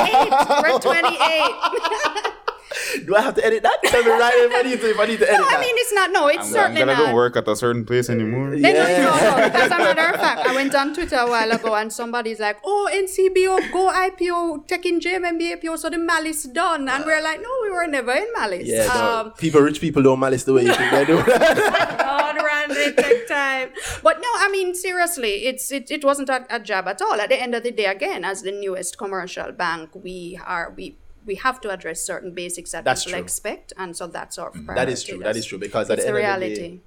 We're 0.63 0.79
28. 0.79 2.33
Do 3.07 3.15
I 3.17 3.21
have 3.23 3.35
to 3.37 3.45
edit 3.45 3.63
that? 3.63 3.79
Tell 3.85 4.03
me 4.03 4.11
right 4.11 4.33
if 4.35 4.53
I 4.55 4.63
need 4.69 4.81
to. 4.81 4.91
If 4.91 4.99
I 4.99 5.07
need 5.07 5.19
to 5.21 5.29
edit 5.29 5.41
No, 5.41 5.49
that. 5.49 5.59
I 5.59 5.61
mean, 5.61 5.75
it's 5.79 5.93
not, 5.93 6.11
no, 6.13 6.29
it's 6.29 6.55
I'm, 6.55 6.73
I'm 6.73 6.75
gonna 6.75 6.95
not. 6.95 7.07
go 7.07 7.15
work 7.15 7.37
at 7.37 7.47
a 7.49 7.57
certain 7.57 7.85
place 7.85 8.09
anymore. 8.11 8.51
No, 8.51 8.57
no, 8.57 8.69
Yeah. 8.69 8.99
no, 8.99 9.37
no, 9.37 9.43
as 9.65 9.67
a 9.71 9.79
matter 9.79 10.15
of 10.15 10.21
fact, 10.21 10.47
I 10.47 10.55
went 10.55 10.75
on 10.75 10.95
Twitter 10.95 11.17
a 11.17 11.29
while 11.29 11.51
ago 11.51 11.75
and 11.75 11.93
somebody's 11.93 12.41
like, 12.41 12.59
oh, 12.65 12.89
NCBO, 12.93 13.73
go 13.73 13.91
IPO, 13.93 14.67
taking 14.69 15.01
JMMB 15.01 15.61
IPO, 15.61 15.79
so 15.79 15.91
the 15.91 15.99
malice 15.99 16.45
done. 16.45 16.89
And 16.89 17.05
we're 17.05 17.23
like, 17.23 17.41
no, 17.41 17.49
we 17.63 17.71
were 17.71 17.87
never 17.87 18.13
in 18.13 18.27
malice. 18.35 18.67
yeah, 18.67 18.87
no, 18.87 19.21
um, 19.27 19.33
people, 19.33 19.61
rich 19.61 19.81
people 19.81 20.03
don't 20.03 20.19
malice 20.21 20.45
the 20.45 20.53
way 20.53 20.65
you 20.65 20.75
think 20.75 20.91
they 20.93 21.05
do. 21.05 21.23
God, 21.25 22.37
Randy, 22.43 22.93
take 22.93 23.29
time. 23.29 23.71
But 24.03 24.19
no, 24.21 24.29
I 24.37 24.49
mean, 24.51 24.75
seriously, 24.75 25.47
it's 25.47 25.71
it, 25.73 25.91
it 25.91 26.05
wasn't 26.05 26.29
a, 26.29 26.45
a 26.55 26.61
jab 26.61 26.89
at 26.89 27.01
all. 27.03 27.21
At 27.21 27.29
the 27.29 27.41
end 27.41 27.55
of 27.55 27.63
the 27.63 27.71
day, 27.73 27.87
again, 27.87 28.25
as 28.25 28.43
the 28.43 28.53
newest 28.53 28.99
commercial 28.99 29.53
bank, 29.53 29.91
we 29.95 30.39
are 30.45 30.73
we 30.77 30.99
we 31.27 31.37
have 31.37 31.61
to 31.63 31.71
address 31.71 32.01
certain 32.03 32.33
basics 32.33 32.73
that 32.73 32.85
That's 32.85 33.05
people 33.05 33.19
true. 33.19 33.25
expect, 33.25 33.73
and 33.77 33.97
so 33.97 34.07
that's 34.07 34.39
our 34.39 34.51
priority. 34.51 34.75
that 34.75 34.89
is 34.89 35.03
true. 35.05 35.19
That 35.19 35.37
is 35.37 35.47
true 35.47 35.59
because 35.59 35.89
at 35.91 35.99
it's 35.99 36.05
the 36.07 36.09
end 36.09 36.17
a 36.19 36.21
of 36.35 36.41
the 36.41 36.47
reality. 36.47 36.69
day, 36.77 36.81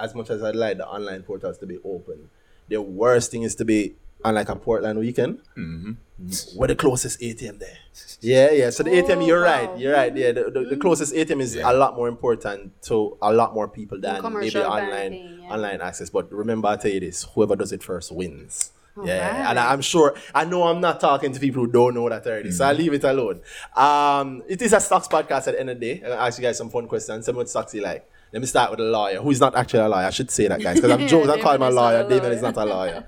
as 0.00 0.14
much 0.14 0.30
as 0.30 0.42
I'd 0.42 0.56
like 0.56 0.78
the 0.78 0.86
online 0.86 1.22
portals 1.22 1.58
to 1.58 1.66
be 1.66 1.78
open, 1.84 2.30
the 2.68 2.80
worst 2.82 3.30
thing 3.30 3.42
is 3.42 3.54
to 3.56 3.64
be 3.64 3.94
on 4.24 4.34
like 4.34 4.48
a 4.48 4.56
Portland 4.56 4.98
weekend. 4.98 5.40
Mm-hmm. 5.56 5.92
Where 6.56 6.66
the 6.68 6.74
closest 6.74 7.20
ATM 7.20 7.58
there? 7.58 7.76
Yeah, 8.22 8.50
yeah. 8.50 8.70
So 8.70 8.82
the 8.82 8.90
ATM, 8.90 9.18
Oh, 9.18 9.26
you're 9.26 9.42
wow. 9.44 9.66
right. 9.68 9.78
You're 9.78 9.92
right. 9.92 10.16
Yeah, 10.16 10.32
the, 10.32 10.50
the, 10.50 10.60
the 10.70 10.76
closest 10.76 11.14
ATM 11.14 11.40
is 11.42 11.54
Yeah. 11.56 11.70
a 11.70 11.74
lot 11.74 11.94
more 11.94 12.08
important 12.08 12.80
to 12.84 13.18
a 13.20 13.30
lot 13.32 13.52
more 13.54 13.68
people 13.68 14.00
than 14.00 14.22
maybe 14.32 14.56
online 14.60 14.90
banking, 14.90 15.40
yeah. 15.42 15.52
online 15.52 15.80
access. 15.82 16.08
But 16.08 16.32
remember, 16.32 16.68
I 16.68 16.76
tell 16.76 16.90
you 16.90 17.00
this: 17.00 17.24
whoever 17.34 17.54
does 17.54 17.70
it 17.72 17.82
first 17.82 18.10
wins. 18.12 18.72
Yeah, 19.04 19.28
Alright. 19.28 19.46
and 19.50 19.58
I, 19.58 19.72
I'm 19.72 19.80
sure 19.82 20.14
I 20.34 20.44
know 20.44 20.64
I'm 20.64 20.80
not 20.80 21.00
talking 21.00 21.32
to 21.32 21.40
people 21.40 21.64
who 21.64 21.70
don't 21.70 21.94
know 21.94 22.08
that 22.08 22.26
already, 22.26 22.50
so 22.50 22.64
I 22.64 22.72
leave 22.72 22.92
it 22.94 23.04
alone. 23.04 23.40
Um, 23.74 24.42
it 24.48 24.62
is 24.62 24.72
a 24.72 24.80
stocks 24.80 25.08
podcast 25.08 25.48
at 25.48 25.52
the 25.54 25.60
end 25.60 25.70
of 25.70 25.80
the 25.80 25.94
day. 25.94 26.02
I'll 26.06 26.14
ask 26.14 26.38
you 26.38 26.42
guys 26.42 26.56
some 26.58 26.70
fun 26.70 26.86
questions. 26.88 27.24
Tell 27.26 27.34
me 27.34 27.38
what 27.38 27.48
stocks 27.48 27.74
you 27.74 27.82
like. 27.82 28.08
Let 28.32 28.40
me 28.40 28.46
start 28.46 28.70
with 28.70 28.80
a 28.80 28.84
lawyer 28.84 29.20
who 29.20 29.30
is 29.30 29.40
not 29.40 29.54
actually 29.54 29.80
a 29.80 29.88
lawyer. 29.88 30.06
I 30.06 30.10
should 30.10 30.30
say 30.30 30.48
that, 30.48 30.60
guys, 30.60 30.76
because 30.76 30.90
I'm 30.90 31.06
joking. 31.08 31.30
I 31.30 31.40
call 31.40 31.54
him 31.54 31.62
a 31.62 31.70
David 31.70 31.72
is 31.72 31.76
not 31.76 31.76
lawyer. 31.76 32.08
David 32.08 32.22
lawyer. 32.22 32.32
is 32.34 32.42
not 32.42 32.56
a 32.56 32.64
lawyer. 32.64 33.06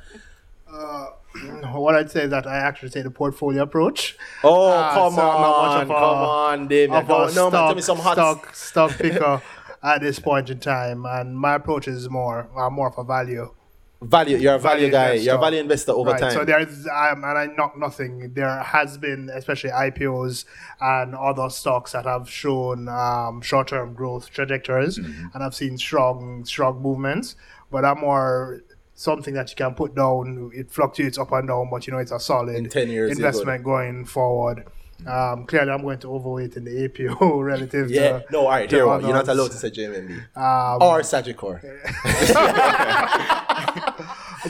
what 1.75 1.95
I'd 1.95 2.11
say 2.11 2.23
is 2.25 2.31
that 2.31 2.47
I 2.47 2.57
actually 2.57 2.91
take 2.91 3.05
the 3.05 3.11
portfolio 3.11 3.63
approach. 3.63 4.17
Oh, 4.43 4.71
Ah, 4.71 4.95
come 4.95 5.15
so 5.15 5.21
I'm 5.21 5.41
not 5.41 5.63
much 5.63 5.77
on, 5.77 5.83
of 5.83 5.91
a- 5.91 5.95
come 5.95 6.03
on, 6.03 6.69
David. 6.69 6.97
of 6.97 7.09
No, 7.09 7.23
a 7.25 7.33
no, 7.35 7.51
man, 7.51 7.67
tell 7.67 7.75
me 7.75 7.83
some 7.83 7.99
hot. 7.99 8.15
stock, 8.15 8.55
stock 8.55 8.91
picker 8.99 9.43
at 9.83 10.01
this 10.01 10.19
point 10.19 10.51
in 10.51 10.59
time, 10.59 11.05
and 11.07 11.37
my 11.39 11.55
approach 11.55 11.87
is 11.87 12.09
more 12.09 12.49
uh, 12.57 12.71
more 12.71 12.89
of 12.89 12.99
a 12.99 13.05
value. 13.05 13.53
Value. 14.01 14.37
You're 14.37 14.55
a 14.55 14.59
value, 14.61 14.91
Value 14.91 14.93
guy. 14.93 15.13
You're 15.25 15.35
a 15.35 15.39
value 15.41 15.59
investor 15.61 15.91
over 15.91 16.13
right. 16.13 16.21
time. 16.21 16.31
So 16.33 16.45
there's 16.45 16.87
um, 16.87 17.25
and 17.25 17.37
I 17.39 17.47
knock 17.57 17.77
nothing. 17.77 18.33
There 18.33 18.63
has 18.63 18.97
been 18.97 19.29
especially 19.35 19.71
IPOs 19.71 20.45
and 20.81 21.17
other 21.17 21.51
stocks 21.51 21.93
that 21.93 22.05
have 22.05 22.31
shown 22.31 22.89
um, 22.89 23.41
short-term 23.43 23.95
growth 23.95 24.31
trajectories, 24.31 24.99
Mm-hmm. 25.01 25.27
and 25.35 25.43
I've 25.43 25.55
seen 25.55 25.77
strong 25.79 26.45
strong 26.45 26.81
movements. 26.81 27.35
But 27.73 27.85
I'm 27.85 27.99
more 28.01 28.63
something 28.95 29.35
that 29.35 29.51
you 29.51 29.57
can 29.57 29.75
put 29.75 29.97
down. 29.97 30.53
It 30.55 30.71
fluctuates 30.71 31.19
up 31.19 31.33
and 31.33 31.49
down, 31.49 31.69
but 31.69 31.85
you 31.89 31.93
know 31.93 31.99
it's 31.99 32.13
a 32.13 32.21
solid 32.21 32.55
In 32.55 32.69
10 32.69 32.89
years, 32.91 33.11
investment 33.17 33.65
going 33.65 34.05
forward. 34.05 34.65
Um, 35.07 35.47
clearly, 35.47 35.71
I'm 35.71 35.83
going 35.83 35.99
to 36.01 36.13
overweight 36.13 36.57
in 36.57 36.65
the 36.65 36.85
APO 36.85 37.41
relative 37.41 37.89
yeah. 37.91 38.19
to 38.19 38.25
No, 38.33 38.41
all 38.43 38.49
right. 38.49 38.69
to 38.69 38.77
Here, 38.77 38.85
you're 38.85 39.01
not 39.13 39.29
allowed 39.29 39.53
to 39.53 39.57
say 39.57 39.71
JMMB 39.71 40.11
Um, 40.37 40.83
or 40.83 41.01
Sagicor. 41.03 41.61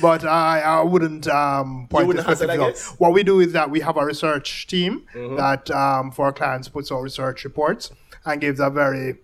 but 0.00 0.24
I, 0.24 0.60
I 0.60 0.82
wouldn't 0.82 1.26
um, 1.28 1.86
point 1.90 2.06
wouldn't 2.06 2.26
to 2.26 2.34
that, 2.34 2.38
specific-? 2.38 3.00
What 3.00 3.12
we 3.12 3.22
do 3.22 3.40
is 3.40 3.52
that 3.52 3.70
we 3.70 3.80
have 3.80 3.96
a 3.96 4.04
research 4.04 4.66
team 4.66 5.04
Mm-hmm. 5.14 5.36
that 5.36 5.70
um, 5.70 6.10
for 6.10 6.26
our 6.26 6.32
clients 6.32 6.68
puts 6.68 6.90
out 6.92 7.00
research 7.00 7.44
reports 7.44 7.90
and 8.24 8.40
gives 8.40 8.60
a 8.60 8.70
very 8.70 9.18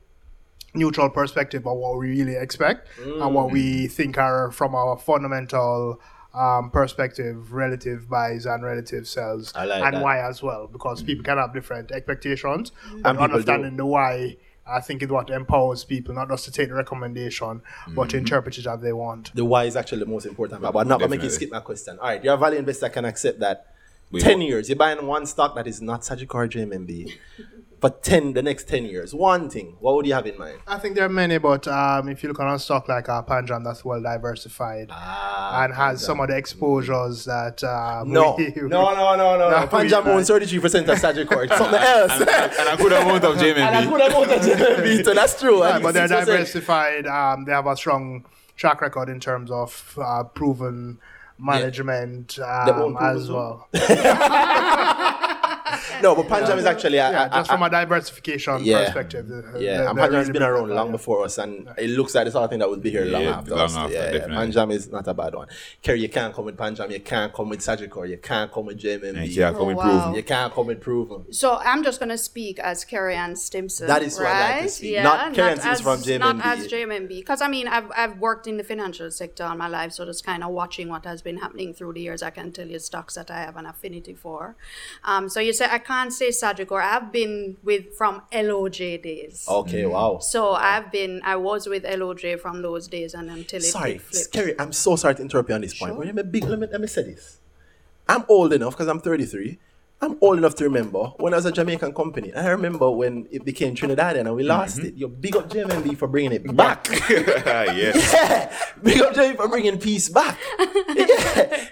neutral 0.75 1.09
perspective 1.09 1.67
of 1.67 1.77
what 1.77 1.99
we 1.99 2.11
really 2.11 2.35
expect 2.37 2.89
and 2.99 3.35
what 3.35 3.49
Mm. 3.49 3.53
we 3.53 3.87
think 3.87 4.19
are 4.19 4.51
from 4.51 4.75
our 4.75 4.97
fundamental 4.99 6.01
um, 6.35 6.69
perspective 6.71 7.53
relative 7.53 8.09
buys 8.09 8.45
and 8.45 8.65
relative 8.65 9.07
sells 9.07 9.55
like 9.55 9.71
and 9.85 9.95
that. 9.97 10.03
why 10.03 10.19
as 10.29 10.43
well 10.43 10.67
because 10.67 11.01
people 11.01 11.23
can 11.25 11.39
have 11.39 11.55
different 11.55 11.93
expectations 11.93 12.73
And 12.91 13.07
and 13.07 13.19
people 13.19 13.29
do. 13.29 13.33
understanding 13.35 13.77
the 13.77 13.87
why 13.87 14.37
I 14.67 14.81
think 14.81 15.03
is 15.03 15.09
what 15.11 15.29
empowers 15.31 15.85
people 15.85 16.15
not 16.15 16.29
just 16.29 16.45
to 16.47 16.51
take 16.51 16.69
the 16.69 16.75
recommendation 16.75 17.61
but 17.89 17.93
Mm-hmm. 18.03 18.09
to 18.09 18.17
interpret 18.17 18.59
it 18.59 18.67
as 18.67 18.81
they 18.81 18.93
want 18.93 19.31
The 19.35 19.45
why 19.45 19.65
is 19.65 19.77
actually 19.77 20.01
the 20.01 20.07
most 20.07 20.27
important 20.27 20.63
part. 20.63 20.73
But 20.73 20.81
I'm 20.81 20.89
not 20.89 20.99
going 21.01 21.11
to 21.11 21.17
make 21.17 21.25
you 21.25 21.31
skip 21.31 21.51
my 21.51 21.61
question. 21.61 21.99
All 21.99 22.09
right. 22.09 22.23
You're 22.25 22.35
a 22.35 22.39
value 22.39 22.59
investor. 22.59 22.89
can 22.89 23.05
accept 23.05 23.41
that. 23.41 23.75
Wait, 24.11 24.23
10 24.23 24.39
what? 24.39 24.47
years. 24.49 24.69
You're 24.69 24.77
buying 24.77 25.07
one 25.07 25.27
stock 25.27 25.55
that 25.57 25.67
is 25.67 25.83
not 25.83 26.03
Sagicor 26.03 26.35
or 26.35 26.49
JMMB. 26.49 27.13
For 27.85 27.91
10, 27.91 28.33
the 28.33 28.43
next 28.43 28.67
10 28.67 28.87
years. 28.87 29.15
One 29.15 29.51
thing. 29.51 29.77
What 29.79 29.95
would 29.97 30.07
you 30.07 30.15
have 30.15 30.27
in 30.27 30.39
mind? 30.39 30.59
I 30.67 30.79
think 30.79 30.95
there 30.95 31.05
are 31.05 31.09
many, 31.11 31.37
but 31.37 31.69
um, 31.69 32.09
if 32.09 32.23
you 32.23 32.31
look 32.31 32.41
on 32.41 32.55
a 32.55 32.59
stock 32.59 32.89
like 32.89 33.11
uh, 33.11 33.21
Panjam, 33.23 33.63
that's 33.63 33.85
well 33.85 34.01
diversified 34.01 34.87
Ah, 34.91 35.65
and 35.65 35.75
has 35.75 36.03
some 36.03 36.19
of 36.21 36.29
the 36.29 36.35
exposures 36.35 37.27
that 37.27 37.63
um, 37.63 38.11
No, 38.11 38.37
we- 38.39 38.53
no, 38.57 38.69
no, 38.69 38.95
no, 38.95 39.17
no. 39.37 39.51
No, 39.51 39.51
no. 39.51 39.67
Panjam 39.67 40.07
owns 40.07 40.31
33% 40.31 40.65
of 40.65 40.99
Sagicor. 40.99 41.45
It's 41.45 41.59
something 41.59 41.79
else. 41.79 42.13
and, 42.13 42.27
and, 42.31 42.53
and 42.55 42.69
a 42.81 42.83
good 42.83 42.93
amount 42.93 43.23
of 43.23 43.37
and 43.43 43.59
I 43.63 43.85
JMMB. 43.85 43.91
could 43.91 44.01
have 44.01 44.15
owned 44.15 44.31
JMMB, 44.31 45.05
so 45.05 45.13
that's 45.13 45.39
true. 45.39 45.59
Yeah, 45.63 45.79
but 45.81 45.93
they're 45.93 46.09
diversified. 46.09 47.07
Um, 47.07 47.45
they 47.45 47.53
have 47.53 47.67
a 47.67 47.77
strong 47.77 48.25
track 48.57 48.81
record 48.81 49.11
in 49.11 49.21
terms 49.21 49.51
of 49.51 49.99
uh, 50.01 50.25
proven 50.25 50.97
management 51.39 52.39
own 52.41 52.97
um, 52.97 52.99
as 52.99 53.31
well. 53.31 53.69
No, 56.03 56.15
but 56.15 56.27
Panjam 56.27 56.59
is 56.59 56.65
actually. 56.67 56.99
a- 56.99 57.11
Yeah, 57.11 57.27
a- 57.27 57.31
just 57.31 57.51
from 57.51 57.63
a 57.63 57.71
diversification 57.71 58.65
Yeah. 58.65 58.85
perspective. 58.85 59.29
the- 59.29 59.45
Yeah, 59.61 59.79
the- 59.79 59.91
and 59.91 59.99
the 59.99 60.03
Panjam 60.03 60.13
has 60.15 60.31
been 60.31 60.43
around 60.43 60.71
long 60.71 60.87
yeah. 60.87 60.93
before 60.93 61.25
us, 61.25 61.39
and 61.39 61.69
it 61.79 61.91
looks 61.91 62.15
like 62.15 62.25
the 62.27 62.31
sort 62.31 62.45
of 62.45 62.51
thing 62.51 62.59
that 62.61 62.69
would 62.71 62.83
be 62.83 62.91
here 62.91 63.05
long 63.05 63.23
Yeah, 63.23 63.39
after 63.39 63.51
long 63.53 63.61
us. 63.61 63.77
after, 63.77 63.93
yeah, 63.95 64.05
yeah, 64.07 64.11
definitely. 64.13 64.37
Panjam 64.53 64.73
is 64.73 64.91
not 64.91 65.07
a 65.09 65.15
bad 65.15 65.35
one. 65.35 65.49
Kerry, 65.83 66.01
you 66.01 66.09
can't 66.09 66.35
come 66.35 66.45
with 66.47 66.57
Panjam, 66.57 66.91
you 66.91 67.01
can't 67.01 67.33
come 67.33 67.49
with 67.49 67.61
Sagicor, 67.61 68.09
you 68.09 68.19
can't 68.19 68.53
come 68.53 68.67
with 68.67 68.79
JMB. 68.79 68.95
JMMB. 69.13 69.19
And 69.23 69.29
yeah, 69.29 69.53
come 69.53 69.63
Oh, 69.63 69.69
improve. 69.71 69.95
wow. 69.95 70.15
You 70.15 70.23
can't 70.23 70.53
come 70.55 70.67
with 70.67 70.81
Proven. 70.81 71.33
So 71.33 71.57
I'm 71.57 71.83
just 71.83 72.01
gonna 72.01 72.19
speak 72.19 72.59
as 72.59 72.85
Kerry 72.85 73.15
Ann 73.15 73.37
Stimpson. 73.37 73.87
That 73.87 74.03
is 74.03 74.19
who 74.19 74.25
right? 74.25 74.35
I 74.35 74.51
like 74.57 74.63
to 74.65 74.69
speak. 74.69 74.93
Yeah, 74.93 75.03
Not 75.03 75.35
Kerry 75.35 75.51
Ann 75.53 75.59
as, 75.61 75.79
Stimpson 75.81 76.21
from 76.21 76.39
Not 76.39 76.47
as 76.47 76.67
JMMB, 76.69 77.09
because 77.21 77.41
I 77.41 77.49
mean 77.49 77.67
I've 77.69 77.91
I've 77.97 78.19
worked 78.19 78.47
in 78.47 78.57
the 78.57 78.65
financial 78.65 79.11
sector 79.11 79.45
all 79.45 79.57
my 79.57 79.69
life, 79.69 79.93
so 79.93 80.05
just 80.05 80.25
kind 80.25 80.43
of 80.45 80.51
watching 80.51 80.89
what 80.89 81.05
has 81.05 81.23
been 81.23 81.39
happening 81.39 81.75
through 81.75 81.93
the 81.95 82.01
years. 82.01 82.23
I 82.23 82.31
can 82.31 82.53
tell 82.53 82.67
you 82.67 82.79
stocks 82.79 83.15
that 83.15 83.31
I 83.31 83.41
have 83.41 83.57
an 83.57 83.67
affinity 83.67 84.15
for. 84.15 84.57
Um, 85.05 85.29
so 85.29 85.41
you 85.41 85.53
say 85.53 85.67
I 85.71 85.79
can't 85.85 86.13
say 86.13 86.29
Sagicor. 86.29 86.83
I've 86.83 87.13
been 87.13 87.57
with 87.63 87.95
from 87.97 88.23
LOJ 88.33 89.03
days. 89.03 89.47
Okay, 89.49 89.83
mm. 89.83 89.91
wow. 89.91 90.19
So 90.19 90.53
I've 90.53 90.91
been 90.91 91.21
I 91.25 91.37
was 91.37 91.67
with 91.67 91.85
LOJ 91.85 92.41
from 92.41 92.63
those 92.63 92.89
days 92.89 93.15
and 93.15 93.31
until 93.31 93.59
it 93.59 93.65
Sorry. 93.65 94.01
Kerry, 94.33 94.59
I'm 94.59 94.73
so 94.73 94.97
sorry 94.97 95.15
to 95.17 95.23
interrupt 95.23 95.49
you 95.49 95.55
on 95.55 95.61
this 95.61 95.79
point. 95.79 95.91
Sure. 95.91 95.99
But 95.99 96.07
let 96.07 96.15
me, 96.15 96.23
big, 96.23 96.45
let, 96.45 96.59
me, 96.59 96.67
let 96.71 96.81
me 96.81 96.87
say 96.87 97.03
this. 97.03 97.39
I'm 98.09 98.25
old 98.29 98.53
enough 98.53 98.75
because 98.75 98.89
I'm 98.89 99.01
33. 99.01 99.59
I'm 100.05 100.19
old 100.21 100.37
enough 100.37 100.55
to 100.57 100.65
remember 100.65 101.05
when 101.17 101.33
I 101.33 101.37
was 101.37 101.47
a 101.47 101.53
Jamaican 101.53 101.95
company. 101.95 102.33
I 102.35 102.49
remember 102.51 102.91
when 102.91 103.27
it 103.31 103.43
became 103.45 103.75
Trinidadian 103.75 104.27
and 104.27 104.35
we 104.37 104.43
lost 104.43 104.77
Mm-hmm. 104.79 104.87
it. 104.89 104.95
You 104.95 105.09
big 105.09 105.35
up 105.37 105.49
JMMB 105.49 105.97
for 105.97 106.09
bringing 106.09 106.33
it 106.33 106.57
back. 106.57 106.87
yes. 107.09 108.13
yeah, 108.13 108.53
big 108.83 109.01
up 109.01 109.15
JMMB 109.15 109.37
for 109.37 109.49
bringing 109.49 109.79
peace 109.79 110.09
back. 110.11 110.39
yeah. 110.95 111.65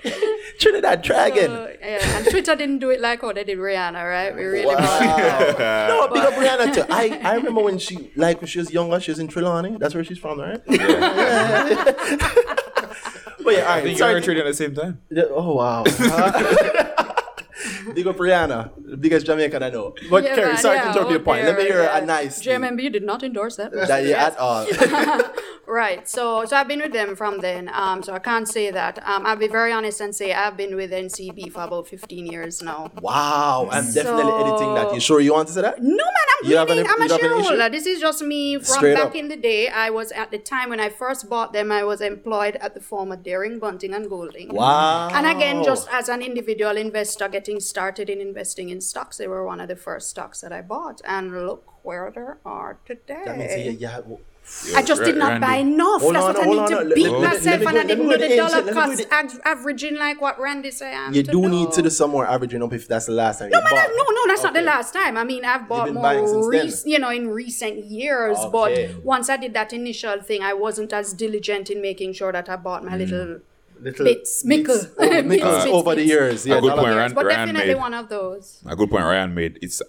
Trinidad, 0.58 1.04
try 1.04 1.26
again. 1.28 1.50
Uh, 1.50 1.68
yeah, 1.80 2.16
and 2.18 2.26
Twitter 2.30 2.54
didn't 2.56 2.78
do 2.78 2.88
it 2.90 3.00
like 3.00 3.20
how 3.20 3.32
they 3.32 3.44
did 3.44 3.58
Rihanna, 3.58 4.02
right? 4.08 4.34
We 4.34 4.44
really 4.44 4.66
Wow. 4.66 4.76
brought- 4.76 5.88
no, 5.88 6.08
big 6.14 6.22
up 6.24 6.34
Rihanna 6.34 6.74
too. 6.74 6.84
I, 6.90 7.20
I 7.22 7.34
remember 7.34 7.60
when 7.62 7.78
she, 7.78 8.10
like, 8.16 8.40
when 8.40 8.46
she 8.48 8.58
was 8.60 8.72
younger, 8.72 8.98
she 9.00 9.10
was 9.10 9.18
in 9.18 9.28
Trelawny. 9.28 9.78
That's 9.78 9.94
where 9.94 10.04
she's 10.04 10.18
from, 10.18 10.40
right? 10.40 10.60
Yeah. 10.68 11.84
but 13.44 13.54
yeah, 13.54 13.62
all 13.62 13.72
I 13.72 13.74
right. 13.74 13.82
think 13.84 13.98
sorry 13.98 14.12
you 14.12 14.16
were 14.16 14.20
to- 14.20 14.24
trading 14.24 14.42
at 14.42 14.46
the 14.46 14.54
same 14.54 14.74
time. 14.74 15.00
Yeah, 15.10 15.24
Oh 15.30 15.54
wow. 15.56 15.84
Big 17.94 18.06
up 18.06 18.16
Rihanna, 18.16 18.72
the 18.92 18.96
biggest 18.96 19.26
Jamaican 19.26 19.62
I 19.62 19.70
know. 19.70 19.94
But 20.10 20.24
Yeah, 20.24 20.34
Kerry, 20.34 20.56
sorry 20.56 20.76
yeah, 20.76 20.82
to 20.84 20.88
interrupt 20.90 21.10
your 21.10 21.20
oh 21.20 21.24
point. 21.24 21.44
Let 21.44 21.56
me 21.58 21.64
hear 21.64 21.82
yeah. 21.82 21.98
a 21.98 22.04
nice 22.04 22.42
JMMB 22.42 22.92
did 22.92 23.02
not 23.04 23.22
endorse 23.22 23.56
that. 23.56 23.72
That 23.72 24.04
Yes. 24.04 24.34
at 24.34 24.38
all. 24.38 24.66
Right. 25.66 26.06
So 26.08 26.44
so 26.44 26.56
I've 26.56 26.68
been 26.68 26.80
with 26.80 26.92
them 26.92 27.14
from 27.16 27.38
then. 27.38 27.70
Um, 27.72 28.02
so 28.02 28.12
I 28.12 28.18
can't 28.18 28.48
say 28.48 28.70
that. 28.72 28.98
Um, 29.08 29.24
I'll 29.24 29.36
be 29.36 29.48
very 29.48 29.72
honest 29.72 30.00
and 30.00 30.14
say 30.14 30.32
I've 30.32 30.56
been 30.56 30.74
with 30.76 30.90
NCB 30.90 31.52
for 31.52 31.62
about 31.62 31.86
15 31.86 32.26
years 32.26 32.62
now. 32.62 32.90
wow, 33.00 33.68
I'm 33.70 33.86
definitely 33.92 34.22
So- 34.22 34.40
editing 34.44 34.74
that. 34.74 34.92
You 34.94 35.00
sure 35.00 35.20
you 35.20 35.32
want 35.32 35.48
to 35.48 35.54
say 35.54 35.62
that? 35.62 35.76
No 35.80 35.88
man, 36.16 36.28
I'm 36.42 36.50
You 36.50 36.56
have 36.56 36.68
any- 36.70 36.86
I'm 36.86 37.00
a 37.02 37.08
shareholder. 37.08 37.68
This 37.70 37.86
is 37.86 38.00
just 38.00 38.20
me 38.22 38.56
from 38.56 38.64
Straight 38.64 38.96
back 38.96 39.06
up. 39.06 39.14
in 39.14 39.28
the 39.28 39.36
day. 39.36 39.62
I 39.68 39.88
was 39.90 40.10
at 40.22 40.30
the 40.34 40.38
time 40.38 40.68
when 40.70 40.80
I 40.80 40.88
first 41.02 41.30
bought 41.30 41.52
them. 41.52 41.70
I 41.80 41.84
was 41.84 42.00
employed 42.00 42.56
at 42.56 42.74
the 42.74 42.80
former 42.80 43.16
Dehring, 43.16 43.60
Bunting 43.60 43.94
and 43.94 44.08
Golding. 44.14 44.48
Wow. 44.52 45.08
And 45.16 45.26
again, 45.34 45.62
just 45.70 45.88
as 45.92 46.08
an 46.08 46.20
individual 46.22 46.76
investor 46.76 47.28
getting 47.28 47.60
started 47.60 47.81
in 47.90 48.20
investing 48.20 48.68
in 48.70 48.80
stocks, 48.80 49.18
they 49.18 49.28
were 49.28 49.44
one 49.44 49.60
of 49.60 49.68
the 49.68 49.76
first 49.76 50.10
stocks 50.10 50.40
that 50.40 50.52
I 50.52 50.62
bought. 50.62 51.00
And 51.04 51.46
look 51.46 51.84
where 51.84 52.10
they 52.14 52.20
are 52.44 52.78
today. 52.84 53.22
That 53.24 53.38
means 53.38 53.66
you, 53.66 53.72
you 53.72 53.86
have, 53.86 54.04
I 54.74 54.82
just 54.82 55.04
did 55.04 55.16
not 55.16 55.40
Randy. 55.40 55.46
buy 55.46 55.56
enough. 55.56 56.02
Hold 56.02 56.14
That's 56.16 56.24
on, 56.26 56.34
what 56.34 56.42
I 56.42 56.50
need 56.50 56.58
on, 56.58 56.68
to 56.70 56.74
hold 56.76 56.88
on. 56.88 56.94
beat 56.94 57.02
Let 57.04 57.12
me- 57.12 57.18
let 57.18 57.30
me 57.30 57.36
myself, 57.38 57.60
and 57.60 57.68
I 57.68 57.72
let 57.72 57.86
me 57.86 57.94
didn't 57.94 58.06
go 58.06 58.12
do 58.12 58.18
the 58.18 58.28
the 58.28 58.36
dollar 58.36 58.62
let 58.62 58.74
cost 58.74 58.98
do 58.98 59.04
the- 59.04 59.48
averaging 59.48 59.96
like 59.96 60.20
what 60.20 60.40
Randy 60.40 60.70
say. 60.72 60.94
I'm 60.94 61.14
you 61.14 61.22
to 61.22 61.30
do 61.30 61.48
need 61.48 61.70
to 61.70 61.76
do. 61.76 61.82
do 61.82 61.90
some 61.90 62.10
more 62.10 62.26
averaging 62.26 62.62
up 62.62 62.72
if 62.72 62.88
that's 62.88 63.06
the 63.06 63.12
last 63.12 63.38
time 63.38 63.50
No, 63.50 63.58
you 63.60 63.70
bought. 63.70 63.90
No, 63.96 64.04
no, 64.10 64.26
that's 64.26 64.42
not 64.42 64.54
the 64.54 64.62
last 64.62 64.92
time. 64.92 65.16
I 65.16 65.24
mean, 65.24 65.44
I've 65.44 65.68
bought 65.68 65.92
more, 65.92 66.02
buying 66.02 66.48
rec- 66.48 66.84
you 66.84 66.98
know, 66.98 67.10
in 67.10 67.28
recent 67.28 67.84
years. 67.84 68.36
Okay. 68.38 68.92
But 68.92 69.04
once 69.04 69.28
I 69.30 69.36
did 69.36 69.54
that 69.54 69.72
initial 69.72 70.20
thing, 70.20 70.42
I 70.42 70.54
wasn't 70.54 70.92
as 70.92 71.12
diligent 71.12 71.70
in 71.70 71.80
making 71.80 72.14
sure 72.14 72.32
that 72.32 72.48
I 72.48 72.56
bought 72.56 72.84
my 72.84 72.92
mm. 72.92 72.98
little 72.98 73.40
Little 73.82 74.04
bits, 74.10 74.44
mickle, 74.44 74.74
bits 74.76 74.86
over, 74.98 75.08
Bits, 75.10 75.28
mickles 75.28 75.54
bits, 75.64 75.66
over 75.74 75.94
the 75.94 76.04
years. 76.04 76.46
Yeah, 76.46 76.58
A 76.58 76.60
good 76.60 76.72
point, 76.74 76.86
years. 76.86 76.96
Rand- 76.96 77.14
But 77.14 77.26
Rand 77.26 77.48
definitely 77.52 77.74
made. 77.74 77.80
one 77.80 77.94
of 77.94 78.08
those. 78.08 78.62
A 78.66 78.76
good 78.76 78.90
point 78.90 79.04
Ryan 79.04 79.34
made. 79.34 79.58
It's 79.62 79.82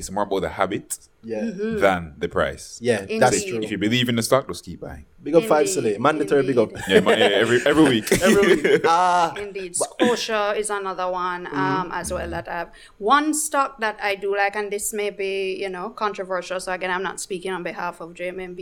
it's 0.00 0.10
more 0.10 0.24
about 0.28 0.40
the 0.46 0.48
habit 0.60 0.88
Yeah, 1.22 1.42
Mm-hmm. 1.44 1.78
than 1.84 2.02
the 2.22 2.28
price. 2.38 2.64
yeah, 2.80 3.00
Indeed. 3.02 3.20
that's 3.22 3.44
true. 3.44 3.60
If 3.64 3.70
you 3.70 3.78
believe 3.86 4.08
in 4.12 4.16
the 4.20 4.22
stock, 4.30 4.48
just 4.48 4.64
keep 4.64 4.80
buying. 4.80 5.04
Big 5.22 5.34
up 5.38 5.44
five 5.52 5.66
Indeed, 5.68 5.96
Solae. 5.96 5.98
Mandatory 6.06 6.42
big 6.50 6.56
up. 6.64 6.70
Yeah, 6.88 7.00
ma- 7.06 7.10
yeah 7.22 7.42
every 7.44 7.58
every 7.70 7.84
week. 7.94 8.08
Every 8.26 8.44
week. 8.56 8.82
Ah, 8.88 9.28
Indeed, 9.36 9.72
Scotia 9.76 10.42
is 10.62 10.68
another 10.80 11.08
one 11.28 11.44
Mm-hmm. 11.44 11.64
um, 11.64 11.86
as 12.00 12.08
well 12.16 12.30
that 12.36 12.46
I 12.48 12.54
have. 12.62 12.70
One 12.96 13.28
stock 13.46 13.70
that 13.84 13.96
I 14.10 14.12
do 14.24 14.30
like, 14.42 14.54
and 14.60 14.72
this 14.74 14.86
may 15.00 15.10
be 15.24 15.60
you 15.64 15.68
know 15.76 15.86
controversial. 16.04 16.58
So 16.64 16.72
again, 16.72 16.90
I'm 16.96 17.02
not 17.10 17.20
speaking 17.26 17.52
on 17.52 17.62
behalf 17.70 18.00
of 18.00 18.08
JMMB, 18.18 18.60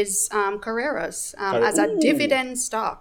Is 0.00 0.12
um, 0.38 0.58
Carreras 0.64 1.18
um, 1.38 1.52
Carre- 1.62 1.64
as 1.68 1.78
a 1.78 1.86
Ooh. 1.86 2.00
dividend 2.08 2.58
stock? 2.58 3.00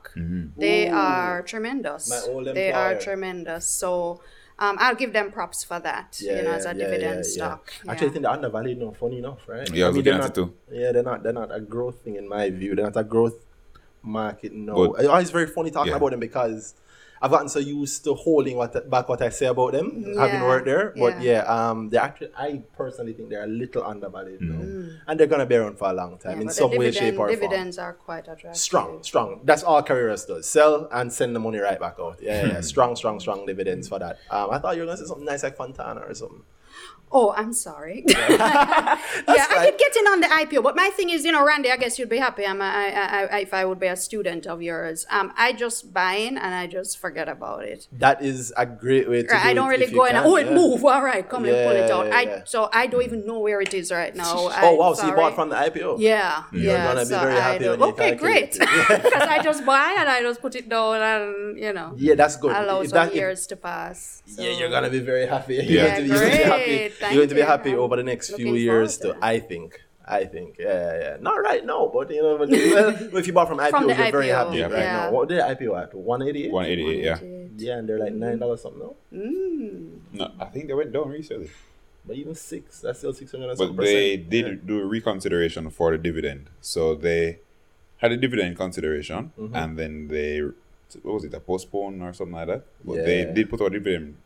They 0.66 0.82
are 0.90 1.42
tremendous. 1.52 2.04
My 2.14 2.22
old 2.32 2.46
they 2.60 2.72
are 2.72 2.94
tremendous. 3.08 3.66
So. 3.82 4.22
Um, 4.60 4.78
I'll 4.80 4.96
give 4.96 5.14
them 5.14 5.32
props 5.32 5.64
for 5.64 5.80
that, 5.80 6.20
yeah, 6.22 6.38
you 6.38 6.44
know, 6.44 6.52
as 6.52 6.66
a 6.66 6.70
yeah, 6.70 6.74
dividend 6.74 7.02
yeah, 7.02 7.16
yeah. 7.16 7.22
stock. 7.24 7.74
Actually, 7.88 8.08
I 8.08 8.12
think 8.12 8.22
they're 8.24 8.32
undervalued 8.32 8.78
now. 8.78 8.92
Funny 8.92 9.18
enough, 9.18 9.40
right? 9.48 9.68
Yeah, 9.74 9.88
I 9.88 9.90
was 9.90 10.04
they're 10.04 10.18
not, 10.18 10.36
too. 10.36 10.54
Yeah, 10.72 10.92
they're 10.92 11.04
not. 11.04 11.24
They're 11.24 11.34
not 11.34 11.54
a 11.54 11.60
growth 11.60 12.02
thing 12.04 12.16
in 12.18 12.30
my 12.30 12.50
view. 12.50 12.76
They're 12.76 12.86
not 12.86 12.98
a 12.98 13.04
growth 13.04 13.36
market. 14.04 14.54
No, 14.54 14.90
Good. 14.94 15.06
it's 15.22 15.32
very 15.32 15.48
funny 15.48 15.72
talking 15.72 15.92
Yeah. 15.92 15.98
about 15.98 16.12
them 16.12 16.20
because 16.20 16.76
I've 17.24 17.32
gotten 17.32 17.48
so 17.48 17.60
used 17.60 18.04
to 18.04 18.14
holding 18.16 18.58
what 18.58 18.90
back 18.90 19.08
what 19.08 19.22
I 19.22 19.30
say 19.30 19.46
about 19.46 19.72
them, 19.72 20.14
having 20.18 20.42
worked 20.42 20.66
there. 20.66 20.94
But 21.04 21.22
yeah. 21.22 21.46
yeah, 21.46 21.70
um, 21.70 21.90
they 21.90 21.98
actually, 21.98 22.32
I 22.38 22.62
personally 22.76 23.14
think 23.14 23.30
they're 23.30 23.46
a 23.46 23.48
little 23.48 23.82
undervalued, 23.86 24.42
though. 24.42 24.98
and 25.08 25.18
they're 25.18 25.28
gonna 25.28 25.46
be 25.46 25.56
around 25.56 25.78
for 25.78 25.90
a 25.90 25.94
long 25.94 26.18
time 26.18 26.36
Yeah, 26.36 26.42
in 26.44 26.50
some 26.50 26.72
the 26.72 26.78
way, 26.80 26.92
shape, 26.92 27.14
or 27.14 27.30
form. 27.30 27.30
Dividends 27.30 27.78
are 27.78 27.94
quite 27.94 28.28
attractive. 28.28 28.58
Strong, 28.58 29.04
strong. 29.04 29.40
That's 29.46 29.64
all 29.64 29.82
Carreras 29.82 30.28
does. 30.28 30.50
Sell 30.50 30.90
and 30.92 31.14
send 31.14 31.34
the 31.34 31.40
money 31.40 31.60
right 31.60 31.80
back 31.80 31.96
out. 31.98 32.20
Yeah, 32.22 32.46
yeah, 32.46 32.54
yeah. 32.56 32.62
strong, 32.62 32.98
strong, 32.98 33.22
strong 33.22 33.46
dividends 33.46 33.88
for 33.88 34.00
that. 34.00 34.18
Um, 34.30 34.52
I 34.52 34.60
thought 34.60 34.76
you 34.76 34.82
were 34.82 34.88
gonna 34.88 34.98
say 34.98 35.06
something 35.06 35.26
nice 35.26 35.44
like 35.44 35.56
Fontana 35.56 36.02
or 36.02 36.14
something. 36.14 36.44
Oh, 37.16 37.32
I'm 37.38 37.54
sorry. 37.54 38.04
yeah, 38.10 38.18
I 39.28 39.46
fine. 39.50 39.66
keep 39.66 39.78
getting 39.78 40.06
on 40.08 40.20
the 40.20 40.28
IPO, 40.28 40.64
but 40.64 40.76
my 40.76 40.90
thing 40.90 41.10
is, 41.12 41.24
you 41.24 41.32
know, 41.32 41.46
Randy, 41.46 41.70
I 41.72 41.78
guess 41.78 42.00
you'd 42.00 42.10
be 42.10 42.18
happy. 42.18 42.46
I'm 42.46 42.60
a, 42.60 42.66
I, 42.66 42.86
I, 42.90 43.24
I, 43.38 43.40
if 43.42 43.54
I 43.54 43.66
would 43.66 43.80
be 43.80 43.88
a 43.88 43.96
student 43.96 44.48
of 44.48 44.62
yours. 44.64 45.06
Um, 45.12 45.32
I 45.38 45.54
just 45.54 45.94
buy 45.94 46.14
in 46.14 46.38
and 46.38 46.54
I 46.56 46.66
just 46.68 46.98
forget 46.98 47.30
about 47.30 47.64
it. 47.66 47.88
That 47.92 48.24
is 48.24 48.52
a 48.58 48.66
great 48.66 49.08
way 49.10 49.22
to. 49.24 49.28
Right, 49.32 49.44
do 49.44 49.50
I 49.50 49.54
don't 49.54 49.68
it 49.68 49.80
really 49.80 49.94
go 49.94 50.06
in. 50.06 50.14
can, 50.14 50.26
Oh, 50.26 50.36
it 50.38 50.48
yeah. 50.48 50.54
move. 50.56 50.84
All 50.86 51.04
right, 51.04 51.28
come 51.28 51.46
and 51.46 51.54
pull 51.54 51.72
it 51.76 51.88
Yeah, 51.88 51.96
out. 51.96 52.08
yeah, 52.08 52.16
I 52.18 52.42
so 52.46 52.70
I 52.74 52.88
don't 52.88 53.04
even 53.04 53.26
know 53.28 53.40
where 53.40 53.62
it 53.62 53.74
is 53.76 53.92
right 53.92 54.16
now. 54.16 54.34
Oh 54.36 54.50
I'm 54.52 54.78
wow! 54.78 54.94
So 54.94 55.06
you 55.08 55.14
bought 55.14 55.36
from 55.36 55.50
the 55.50 55.56
IPO? 55.56 55.98
Yeah, 56.00 56.44
You're 56.52 56.74
yeah. 56.74 56.88
gonna 56.88 57.02
be 57.02 57.06
so 57.06 57.20
very 57.20 57.36
I 57.38 57.40
happy 57.42 57.64
don't- 57.66 57.80
when 57.80 57.90
you 57.90 57.94
okay, 57.94 58.16
great. 58.16 58.54
Because 58.54 59.24
I 59.36 59.40
just 59.44 59.66
buy 59.66 59.96
and 60.00 60.10
I 60.10 60.22
just 60.22 60.42
put 60.42 60.56
it 60.56 60.68
down 60.68 60.96
and 61.02 61.60
you 61.60 61.74
know 61.74 61.94
Yeah, 61.96 62.16
that's 62.16 62.38
good. 62.38 62.52
allow 62.56 62.82
If 62.82 62.90
some 62.90 62.96
that- 62.98 63.10
if- 63.10 63.16
years 63.16 63.46
to 63.48 63.56
pass. 63.56 64.24
Yeah, 64.26 64.50
you're 64.58 64.70
gonna 64.70 64.90
be 64.90 65.00
very 65.00 65.28
happy. 65.28 65.56
You're 65.56 65.64
Yeah, 65.86 66.00
going 66.02 66.92
to 67.10 67.16
you're 67.16 67.26
going 67.26 67.30
to 67.30 67.36
be 67.36 67.36
happy. 67.36 67.36
great. 67.36 67.36
You're 67.36 67.36
going 67.36 67.36
to 67.36 67.36
be 67.36 67.42
Thank 67.42 67.48
happy 67.48 67.70
you. 67.72 67.80
over 67.80 67.96
the 67.98 68.04
next 68.04 68.36
few 68.36 68.56
years, 68.56 68.98
to. 69.00 69.18
I 69.22 69.40
think. 69.40 69.82
I 70.06 70.26
think. 70.26 70.58
Yeah, 70.60 71.00
yeah. 71.00 71.18
Not 71.22 71.36
right 71.42 71.66
now, 71.66 71.90
but 71.94 72.10
you 72.12 72.22
know, 72.22 72.38
but, 72.38 72.50
well, 73.14 73.18
if 73.18 73.26
you 73.28 73.32
bought 73.34 73.48
from 73.48 73.58
IPO, 73.60 73.70
From 73.72 73.88
you're 73.88 74.12
very 74.12 74.28
happy 74.30 74.58
Yeah. 74.58 74.66
right 74.66 74.80
yeah. 74.80 74.94
now. 75.06 75.12
What 75.12 75.30
did 75.30 75.40
IPO 75.40 75.82
at? 75.82 75.94
One 75.94 76.22
eighty 76.24 76.46
eight. 76.46 76.52
188, 76.52 77.04
yeah. 77.04 77.20
Yeah, 77.56 77.78
and 77.78 77.88
they're 77.88 78.00
like 78.00 78.14
nine 78.14 78.38
dollars 78.40 78.62
something 78.64 78.82
now. 78.82 78.96
No, 80.12 80.32
I 80.40 80.46
think 80.46 80.68
they 80.68 80.74
went 80.74 80.92
down 80.92 81.10
recently. 81.10 81.50
But 82.06 82.18
even 82.18 82.36
six, 82.36 82.82
that's 82.82 83.00
still 83.00 83.14
six 83.14 83.32
hundred. 83.32 83.58
But 83.58 83.78
they 83.78 84.18
did 84.18 84.68
do 84.68 84.82
a 84.82 84.86
reconsideration 84.86 85.70
for 85.70 85.92
the 85.92 85.98
dividend. 85.98 86.50
So 86.60 86.96
they 86.96 87.40
had 87.98 88.12
a 88.12 88.18
dividend 88.18 88.58
consideration 88.58 89.32
Mm-hmm. 89.40 89.56
and 89.56 89.78
then 89.80 90.08
they, 90.10 90.42
what 90.42 91.14
was 91.14 91.24
it, 91.24 91.34
a 91.34 91.40
postpone 91.40 92.02
or 92.02 92.12
something 92.12 92.36
like 92.36 92.48
that? 92.48 92.64
But 92.84 93.06
they 93.06 93.24
did 93.34 93.50
put 93.50 93.62
out 93.62 93.68
a 93.68 93.80
dividend 93.80 94.18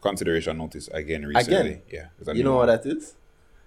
consideration 0.00 0.58
notice 0.58 0.88
again 0.88 1.26
recently. 1.26 1.56
Again? 1.88 2.10
Yeah. 2.26 2.32
You 2.32 2.42
know 2.44 2.56
one. 2.56 2.68
what 2.68 2.82
that 2.84 2.90
is? 2.96 3.14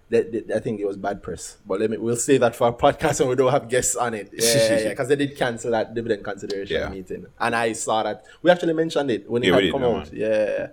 That, 0.09 0.31
that- 0.31 0.55
I 0.55 0.59
think 0.59 0.79
it 0.79 0.85
was 0.85 0.97
bad 0.97 1.23
press. 1.23 1.57
But 1.65 1.79
let 1.79 1.89
me 1.89 1.97
we'll 1.97 2.15
say 2.15 2.37
that 2.37 2.55
for 2.55 2.67
a 2.67 2.73
podcast 2.73 3.19
and 3.21 3.29
we 3.29 3.35
don't 3.35 3.51
have 3.51 3.67
guests 3.69 3.95
on 3.95 4.13
it. 4.13 4.29
Yeah, 4.33 4.45
yeah, 4.53 4.79
yeah. 4.79 4.89
Because 4.89 5.07
they 5.07 5.15
did 5.15 5.35
cancel 5.37 5.71
that 5.71 5.93
dividend 5.93 6.23
consideration 6.23 6.75
Yeah. 6.81 6.89
meeting. 6.89 7.25
And 7.39 7.55
I 7.55 7.73
saw 7.73 8.03
that 8.03 8.25
we 8.41 8.51
actually 8.51 8.73
mentioned 8.73 9.09
it 9.11 9.29
when 9.29 9.43
it 9.43 9.47
Yeah, 9.47 9.59
had 9.59 9.71
come 9.71 9.83
out. 9.83 10.11
man. 10.11 10.21
Yeah. 10.21 10.67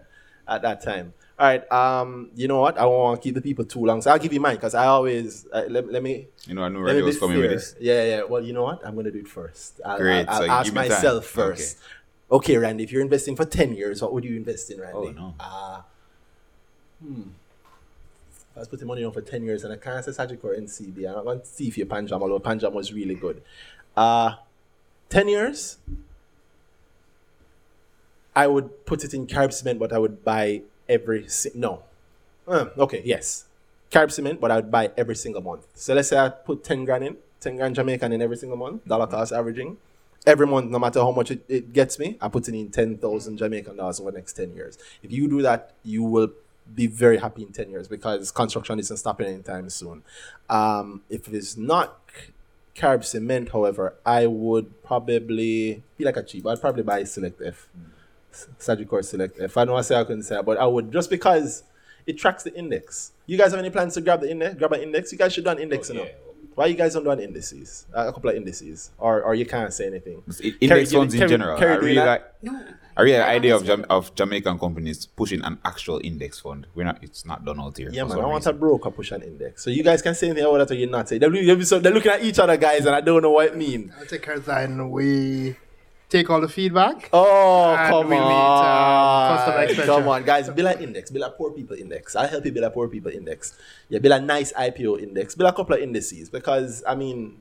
At 0.49 0.63
that 0.63 0.83
time. 0.83 1.15
All 1.39 1.47
right. 1.47 1.73
Um, 1.73 2.31
you 2.35 2.49
know 2.49 2.61
what? 2.61 2.77
I 2.77 2.85
won't 2.85 2.99
want 3.03 3.23
to 3.23 3.25
keep 3.27 3.35
the 3.35 3.41
people 3.41 3.65
too 3.65 3.79
long. 3.87 4.03
So 4.03 4.11
I'll 4.11 4.19
give 4.19 4.33
you 4.33 4.41
mine 4.41 4.57
because 4.57 4.75
I 4.75 4.87
always 4.87 5.47
uh, 5.51 5.63
let, 5.71 5.91
let 5.91 6.03
me 6.03 6.27
You 6.47 6.55
know, 6.55 6.65
I 6.65 6.69
knew 6.69 6.79
let 6.79 6.87
me 6.87 6.87
Randy 6.89 7.01
be 7.03 7.07
was 7.07 7.19
coming 7.19 7.39
with 7.39 7.51
this. 7.51 7.77
Yeah, 7.81 8.05
yeah. 8.05 8.23
Well, 8.25 8.43
you 8.45 8.53
know 8.53 8.65
what? 8.65 8.85
I'm 8.85 8.95
gonna 8.95 9.11
do 9.11 9.21
it 9.21 9.29
first. 9.29 9.81
I'll, 9.87 9.97
Great. 9.97 10.27
I'll, 10.29 10.43
I'll 10.43 10.47
So 10.47 10.51
ask 10.51 10.65
give 10.67 10.75
me 10.75 10.81
time. 10.81 10.89
myself 10.91 11.25
first. 11.27 11.79
Okay. 11.79 11.87
Randy, 12.31 12.85
if 12.85 12.93
you're 12.93 13.03
investing 13.03 13.37
for 13.37 13.45
10 13.45 13.75
years, 13.75 14.03
what 14.03 14.13
would 14.13 14.25
you 14.25 14.37
invest 14.37 14.71
in, 14.71 14.81
Randy? 14.81 14.95
Oh, 14.95 15.11
no. 15.11 15.35
Uh, 15.41 15.83
hmm. 17.05 17.23
I 18.55 18.61
was 18.61 18.69
putting 18.69 18.87
money 18.87 19.05
on 19.05 19.13
for 19.13 19.21
10 19.21 19.43
years 19.43 19.65
and 19.65 19.73
I 19.73 19.77
can't 19.77 20.05
say 20.05 20.11
Sagicor 20.11 20.45
or 20.45 20.55
NCB, 20.55 20.99
I'm 21.09 21.15
not 21.15 21.25
going 21.25 21.41
to 21.41 21.47
see 21.47 21.69
if 21.69 21.79
your 21.79 21.87
Panjam, 21.87 22.21
although 22.21 22.41
Panjam 22.41 22.73
was 22.73 22.93
really 22.93 23.15
good. 23.15 23.43
Uh, 23.97 24.35
10 25.09 25.29
years, 25.29 25.79
I 28.35 28.47
would 28.47 28.87
put 28.87 29.05
it 29.05 29.15
in 29.15 29.27
Carib 29.27 29.53
Cement, 29.53 29.79
but 29.79 29.93
I 29.93 29.99
would 29.99 30.25
buy 30.25 30.63
every, 30.89 31.29
si- 31.29 31.51
no. 31.55 31.83
Uh, 32.47 32.67
okay, 32.79 33.03
yes. 33.05 33.47
Carib 33.91 34.13
Cement, 34.13 34.41
but 34.41 34.51
I 34.51 34.57
would 34.57 34.71
buy 34.71 34.91
every 34.97 35.17
single 35.17 35.43
month. 35.43 35.67
So 35.75 35.95
let's 35.95 36.09
say 36.09 36.19
I 36.19 36.29
put 36.29 36.63
10 36.63 36.85
grand 36.85 37.05
in, 37.05 37.17
10 37.41 37.57
grand 37.57 37.75
Jamaican 37.75 38.13
in 38.13 38.23
every 38.23 38.37
single 38.37 38.59
month, 38.59 38.87
dollar 38.87 39.07
cost 39.07 39.33
averaging. 39.33 39.79
Every 40.27 40.47
month, 40.47 40.71
no 40.71 40.79
matter 40.79 41.01
how 41.01 41.13
much 41.13 41.31
it, 41.31 41.45
it 41.49 41.73
gets 41.73 41.99
me, 41.99 42.17
I 42.21 42.29
put 42.29 42.47
it 42.49 42.55
in 42.55 42.71
10,000 42.71 43.39
Jamaican 43.39 43.77
dollars 43.77 44.01
over 44.01 44.11
the 44.11 44.19
next 44.19 44.35
10 44.35 44.55
years. 44.55 44.77
If 45.03 45.11
you 45.13 45.29
do 45.29 45.41
that, 45.43 45.73
you 45.83 46.03
will 46.03 46.31
be 46.75 46.87
very 46.87 47.17
happy 47.19 47.43
in 47.43 47.53
10 47.53 47.71
years 47.71 47.89
because 47.89 48.31
construction 48.31 48.79
isn't 48.79 48.99
stopping 48.99 49.27
anytime 49.27 49.71
soon. 49.71 50.03
Um, 50.51 51.03
if 51.09 51.27
it's 51.33 51.57
not 51.57 51.99
Carib 52.75 53.05
Cement, 53.05 53.49
however, 53.51 53.95
I 54.05 54.27
would 54.27 54.83
probably 54.85 55.83
be 55.97 56.05
like 56.05 56.17
a 56.19 56.23
cheap. 56.23 56.47
I'd 56.47 56.61
probably 56.61 56.83
buy 56.83 57.03
Select 57.05 57.41
F. 57.45 57.69
Sagicor 58.59 59.05
Select 59.05 59.41
F. 59.41 59.57
I 59.57 59.65
know 59.65 59.77
I 59.77 59.81
say 59.81 59.97
I 59.97 60.05
couldn't 60.05 60.23
say 60.25 60.37
that, 60.37 60.45
but 60.45 60.59
I 60.59 60.67
would 60.67 60.93
just 60.93 61.11
because 61.11 61.65
it 62.07 62.19
tracks 62.19 62.43
the 62.45 62.55
index. 62.55 63.13
You 63.27 63.37
guys 63.39 63.51
have 63.53 63.59
any 63.61 63.71
plans 63.71 63.95
to 63.95 64.01
grab 64.01 64.21
the 64.21 64.31
index? 64.31 64.55
Grab 64.57 64.73
an 64.73 64.81
index? 64.83 65.13
You 65.13 65.19
guys 65.19 65.33
should 65.33 65.45
do 65.45 65.51
an 65.51 65.59
index, 65.59 65.91
Oh, 65.91 65.95
you 65.95 65.99
know. 66.01 66.05
yeah. 66.07 66.13
Why 66.61 66.67
you 66.67 66.75
guys 66.77 66.93
don't 66.95 67.05
do 67.05 67.11
an 67.11 67.21
indices? 67.21 67.87
Uh, 67.97 68.09
a 68.09 68.13
couple 68.13 68.29
of 68.29 68.37
indices, 68.37 68.91
or 68.99 69.23
or 69.23 69.35
you 69.35 69.47
can't 69.47 69.73
say 69.73 69.87
anything. 69.87 70.23
I- 70.29 70.55
Index 70.61 70.91
Kerry- 70.91 71.01
funds 71.01 71.15
in 71.15 71.19
Kerry- 71.21 71.31
general. 71.31 71.59
Kerry 71.59 71.73
I 71.73 71.75
doing 71.77 71.87
really 71.97 72.07
like. 72.07 72.43
No. 72.43 72.63
I 72.97 73.03
really 73.03 73.19
like 73.19 73.29
idea 73.29 73.57
of. 73.57 73.65
Jam- 73.65 73.87
of 73.89 74.15
Jamaican 74.15 74.59
companies 74.59 75.07
pushing 75.07 75.41
an 75.43 75.57
actual 75.65 76.01
index 76.05 76.39
fund. 76.41 76.67
We're 76.75 76.85
not. 76.85 76.99
It's 77.03 77.25
not 77.25 77.45
done 77.47 77.59
out 77.61 77.79
here. 77.79 77.89
Yeah, 77.91 78.03
for 78.03 78.09
man. 78.09 78.17
some 78.19 78.25
I 78.27 78.29
want 78.29 78.41
reason. 78.43 78.55
a 78.57 78.59
broker 78.59 78.91
push 78.91 79.11
an 79.13 79.23
index. 79.23 79.65
So 79.65 79.71
you 79.71 79.83
guys 79.83 80.03
can 80.03 80.15
say 80.15 80.27
anything 80.29 80.45
about 80.45 80.59
that 80.69 80.71
or 80.75 80.77
you're 80.77 80.91
not 80.91 81.09
saying. 81.09 81.21
They're, 81.21 81.31
looking- 81.31 81.65
so 81.65 81.79
they're 81.79 81.95
looking 81.95 82.13
at 82.13 82.23
each 82.23 82.39
other, 82.39 82.59
guys, 82.59 82.85
and 82.85 82.95
I 82.95 83.01
don't 83.01 83.23
know 83.23 83.31
what 83.31 83.47
it 83.47 83.57
means. 83.57 83.91
I'll 83.99 84.05
take 84.05 84.23
care 84.23 84.39
then 84.39 84.91
we 84.91 85.57
take 86.11 86.29
all 86.29 86.41
the 86.41 86.49
feedback. 86.49 87.09
Oh, 87.13 87.75
come 87.89 88.09
we 88.09 88.17
meet, 88.17 88.23
um, 88.23 89.37
customer 89.37 89.83
on. 89.83 89.87
come 89.87 90.09
on, 90.09 90.25
guys. 90.25 90.51
Build 90.51 90.69
an 90.69 90.83
index. 90.83 91.11
Build 91.11 91.25
a 91.25 91.31
poor 91.31 91.53
people 91.53 91.77
index. 91.77 92.17
I'll 92.17 92.29
help 92.29 92.45
you 92.45 92.53
build 92.53 92.67
a 92.67 92.71
poor 92.71 92.89
people 92.89 93.11
index. 93.11 93.57
Yeah, 93.89 94.01
build 94.01 94.15
a 94.15 94.21
nice 94.21 94.53
IPO 94.53 95.01
index. 95.01 95.35
Build 95.35 95.49
a 95.49 95.53
couple 95.53 95.77
of 95.77 95.81
indices 95.81 96.29
because, 96.29 96.83
I 96.87 96.95
mean, 96.95 97.39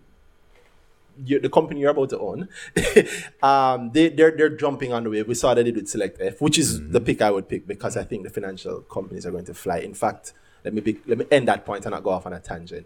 you 1.26 1.40
the 1.40 1.50
company 1.50 1.82
you're 1.82 1.90
about 1.90 2.10
to 2.12 2.20
own, 2.20 2.48
um, 3.44 3.92
they, 3.92 4.10
they're, 4.10 4.32
they're 4.32 4.56
jumping 4.56 4.94
on 4.94 5.04
the 5.04 5.10
wave. 5.10 5.28
We 5.28 5.34
saw 5.36 5.54
that 5.54 5.64
they 5.64 5.72
did 5.72 5.76
with 5.76 5.90
Select 5.90 6.22
F, 6.22 6.40
which 6.40 6.58
is 6.58 6.90
the 6.90 7.02
pick 7.02 7.22
I 7.22 7.32
would 7.32 7.50
pick 7.50 7.68
because 7.68 7.98
I 7.98 8.04
think 8.04 8.24
the 8.24 8.30
financial 8.30 8.82
companies 8.82 9.26
are 9.26 9.32
going 9.32 9.46
to 9.46 9.54
fly. 9.54 9.80
In 9.80 9.94
fact, 9.94 10.34
let 10.64 10.74
me, 10.74 10.82
be, 10.82 11.00
let 11.08 11.18
me 11.18 11.26
end 11.32 11.48
that 11.48 11.66
point 11.66 11.86
and 11.86 11.94
not 11.94 12.04
go 12.04 12.12
off 12.12 12.26
on 12.26 12.34
a 12.34 12.40
tangent. 12.40 12.86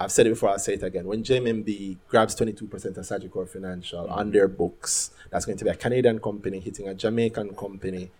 I've 0.00 0.10
said 0.10 0.26
it 0.26 0.30
before, 0.30 0.48
I'll 0.48 0.58
say 0.58 0.74
it 0.74 0.82
again. 0.82 1.04
When 1.04 1.22
JMMB 1.22 1.98
grabs 2.08 2.34
22% 2.34 2.72
of 2.72 3.04
Sagicor 3.04 3.46
Financial 3.46 4.06
mm. 4.06 4.10
on 4.10 4.30
their 4.30 4.48
books, 4.48 5.10
that's 5.30 5.44
going 5.44 5.58
to 5.58 5.64
be 5.64 5.70
a 5.70 5.74
Canadian 5.74 6.18
company 6.20 6.58
hitting 6.58 6.88
a 6.88 6.94
Jamaican 6.94 7.54
company, 7.54 8.10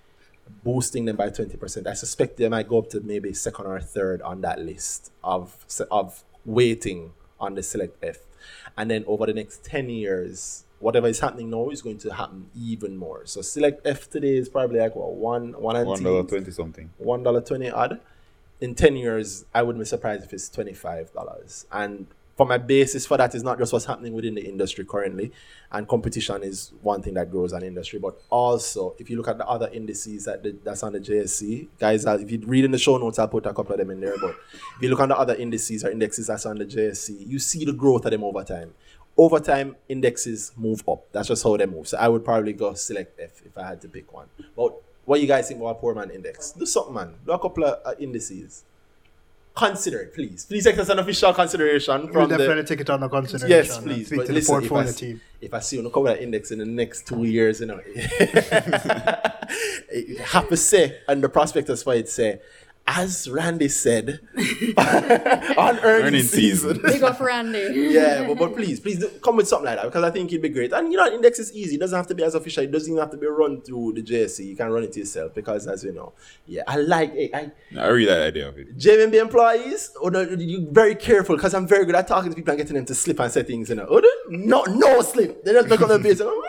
boosting 0.62 1.06
them 1.06 1.16
by 1.16 1.30
20%. 1.30 1.86
I 1.86 1.94
suspect 1.94 2.36
they 2.36 2.48
might 2.50 2.68
go 2.68 2.78
up 2.78 2.90
to 2.90 3.00
maybe 3.00 3.32
second 3.32 3.64
or 3.64 3.80
third 3.80 4.20
on 4.20 4.42
that 4.42 4.60
list 4.60 5.10
of, 5.24 5.64
of 5.90 6.22
waiting 6.44 7.14
on 7.40 7.54
the 7.54 7.62
Select 7.62 7.96
F. 8.04 8.18
And 8.76 8.90
then 8.90 9.02
over 9.06 9.24
the 9.24 9.32
next 9.32 9.64
10 9.64 9.88
years, 9.88 10.64
whatever 10.80 11.06
is 11.06 11.20
happening 11.20 11.48
now 11.48 11.70
is 11.70 11.80
going 11.80 11.96
to 11.98 12.12
happen 12.12 12.50
even 12.54 12.98
more. 12.98 13.22
So 13.24 13.40
Select 13.40 13.86
F 13.86 14.10
today 14.10 14.36
is 14.36 14.50
probably 14.50 14.80
like 14.80 14.94
what, 14.94 15.12
one, 15.12 15.52
one 15.52 15.76
and 15.76 15.86
One 15.86 16.02
dollar 16.02 16.24
twenty 16.24 16.50
something. 16.50 16.90
one 16.98 17.22
dollar 17.22 17.40
twenty 17.40 17.70
odd. 17.70 18.00
In 18.60 18.74
ten 18.74 18.96
years, 18.96 19.44
I 19.54 19.62
wouldn't 19.62 19.82
be 19.82 19.86
surprised 19.86 20.24
if 20.24 20.32
it's 20.32 20.48
twenty 20.48 20.74
five 20.74 21.12
dollars. 21.12 21.66
And 21.72 22.06
for 22.40 22.46
my 22.46 22.56
basis 22.56 23.06
for 23.06 23.18
that 23.18 23.34
is 23.34 23.42
not 23.42 23.58
just 23.58 23.70
what's 23.70 23.84
happening 23.84 24.14
within 24.14 24.34
the 24.34 24.40
industry 24.40 24.82
currently, 24.82 25.30
and 25.72 25.86
competition 25.86 26.42
is 26.42 26.72
one 26.80 27.02
thing 27.02 27.12
that 27.12 27.30
grows 27.30 27.52
an 27.52 27.62
industry, 27.62 27.98
but 27.98 28.18
also 28.30 28.94
if 28.98 29.10
you 29.10 29.18
look 29.18 29.28
at 29.28 29.36
the 29.36 29.46
other 29.46 29.68
indices 29.68 30.24
that 30.24 30.42
the, 30.42 30.56
that's 30.64 30.82
on 30.82 30.94
the 30.94 31.00
JSE, 31.00 31.68
guys, 31.78 32.06
uh, 32.06 32.16
if 32.18 32.30
you 32.30 32.38
read 32.46 32.64
in 32.64 32.70
the 32.70 32.78
show 32.78 32.96
notes, 32.96 33.18
I'll 33.18 33.28
put 33.28 33.44
a 33.44 33.52
couple 33.52 33.72
of 33.72 33.78
them 33.78 33.90
in 33.90 34.00
there. 34.00 34.14
But 34.18 34.36
if 34.76 34.82
you 34.82 34.88
look 34.88 35.00
on 35.00 35.10
the 35.10 35.18
other 35.18 35.34
indices 35.34 35.84
or 35.84 35.90
indexes 35.90 36.28
that's 36.28 36.46
on 36.46 36.56
the 36.56 36.64
JSE, 36.64 37.26
you 37.28 37.38
see 37.38 37.66
the 37.66 37.74
growth 37.74 38.06
of 38.06 38.10
them 38.10 38.24
over 38.24 38.42
time. 38.42 38.72
Over 39.18 39.38
time, 39.38 39.76
indexes 39.90 40.52
move 40.56 40.82
up. 40.88 41.12
That's 41.12 41.28
just 41.28 41.42
how 41.42 41.58
they 41.58 41.66
move. 41.66 41.88
So 41.88 41.98
I 41.98 42.08
would 42.08 42.24
probably 42.24 42.54
go 42.54 42.72
select 42.72 43.20
F 43.20 43.42
if 43.44 43.58
I 43.58 43.66
had 43.66 43.82
to 43.82 43.88
pick 43.88 44.10
one. 44.14 44.28
But 44.56 44.80
what 45.04 45.20
you 45.20 45.26
guys 45.26 45.48
think 45.48 45.60
about 45.60 45.70
a 45.70 45.74
poor 45.74 45.94
man 45.94 46.10
index? 46.10 46.52
Do 46.52 46.64
something, 46.66 46.94
man. 46.94 47.14
Do 47.26 47.32
a 47.32 47.38
couple 47.38 47.64
of 47.64 47.80
uh, 47.84 47.94
indices. 47.98 48.64
Consider 49.54 50.00
it, 50.02 50.14
please. 50.14 50.46
Please 50.46 50.64
take 50.64 50.76
this 50.76 50.84
as 50.84 50.90
an 50.90 51.00
official 51.00 51.34
consideration 51.34 52.08
We'll 52.12 52.28
definitely 52.28 52.62
the. 52.62 52.68
take 52.68 52.80
it 52.80 52.90
under 52.90 53.08
consideration. 53.08 53.50
Yes, 53.50 53.78
please. 53.78 54.06
Speak 54.06 54.20
But 54.20 54.26
to 54.28 54.32
listen, 54.32 54.60
the 54.60 54.66
if 54.66 54.72
I, 54.72 54.84
team. 54.92 55.20
if 55.40 55.52
I 55.54 55.58
see 55.58 55.80
you 55.80 55.90
cover 55.90 56.06
that 56.08 56.22
index 56.22 56.52
in 56.52 56.60
the 56.60 56.64
next 56.64 57.06
two 57.08 57.24
years, 57.24 57.60
you 57.60 57.66
know, 57.66 57.76
have 60.24 60.48
to 60.48 60.56
say, 60.56 60.98
and 61.08 61.22
the 61.22 61.28
prospectus 61.28 61.82
for 61.82 61.94
it 61.94 62.08
say, 62.08 62.40
as 62.92 63.30
Randy 63.30 63.68
said, 63.68 64.20
on 64.36 65.78
earnings 65.78 65.84
Earnings 65.84 66.30
season. 66.30 66.74
season. 66.74 66.82
Big 66.82 67.02
up 67.04 67.20
Randy. 67.20 67.70
yeah, 67.92 68.26
but, 68.26 68.36
but 68.38 68.56
please, 68.56 68.80
please 68.80 68.98
do, 68.98 69.08
come 69.22 69.36
with 69.36 69.46
something 69.46 69.66
like 69.66 69.76
that 69.76 69.84
because 69.84 70.02
I 70.02 70.10
think 70.10 70.30
it'd 70.32 70.42
be 70.42 70.48
great. 70.48 70.72
And 70.72 70.90
you 70.90 70.98
know, 70.98 71.06
index 71.06 71.38
is 71.38 71.52
easy. 71.54 71.76
It 71.76 71.80
doesn't 71.80 71.96
have 71.96 72.08
to 72.08 72.14
be 72.16 72.24
as 72.24 72.34
official. 72.34 72.64
It 72.64 72.72
doesn't 72.72 72.90
even 72.90 73.00
have 73.00 73.10
to 73.12 73.16
be 73.16 73.26
run 73.28 73.60
through 73.62 73.92
the 73.94 74.02
JSE. 74.02 74.44
You 74.44 74.56
can 74.56 74.70
run 74.70 74.82
it 74.82 74.96
yourself 74.96 75.34
because, 75.34 75.68
as 75.68 75.84
you 75.84 75.92
know, 75.92 76.14
yeah, 76.46 76.62
I 76.66 76.76
like 76.76 77.12
it. 77.14 77.30
I, 77.32 77.52
I 77.78 77.86
really 77.88 78.06
like 78.10 78.18
the 78.18 78.26
idea 78.26 78.48
of 78.48 78.58
it. 78.58 78.76
JMMB 78.76 79.14
employees, 79.14 79.92
oh, 80.02 80.08
no, 80.08 80.22
you 80.22 80.66
very 80.70 80.96
careful 80.96 81.36
because 81.36 81.54
I'm 81.54 81.68
very 81.68 81.84
good 81.84 81.94
at 81.94 82.08
talking 82.08 82.30
to 82.30 82.36
people 82.36 82.50
and 82.50 82.58
getting 82.58 82.74
them 82.74 82.86
to 82.86 82.94
slip 82.94 83.20
and 83.20 83.30
say 83.30 83.44
things. 83.44 83.68
You 83.68 83.76
know, 83.76 83.86
oh, 83.88 84.02
no, 84.28 84.64
no 84.64 85.00
slip. 85.02 85.44
They 85.44 85.52
just 85.52 85.68
pick 85.68 85.80
up 85.80 85.88
the 85.88 85.98
base. 86.00 86.18
And, 86.20 86.28
go. 86.28 86.42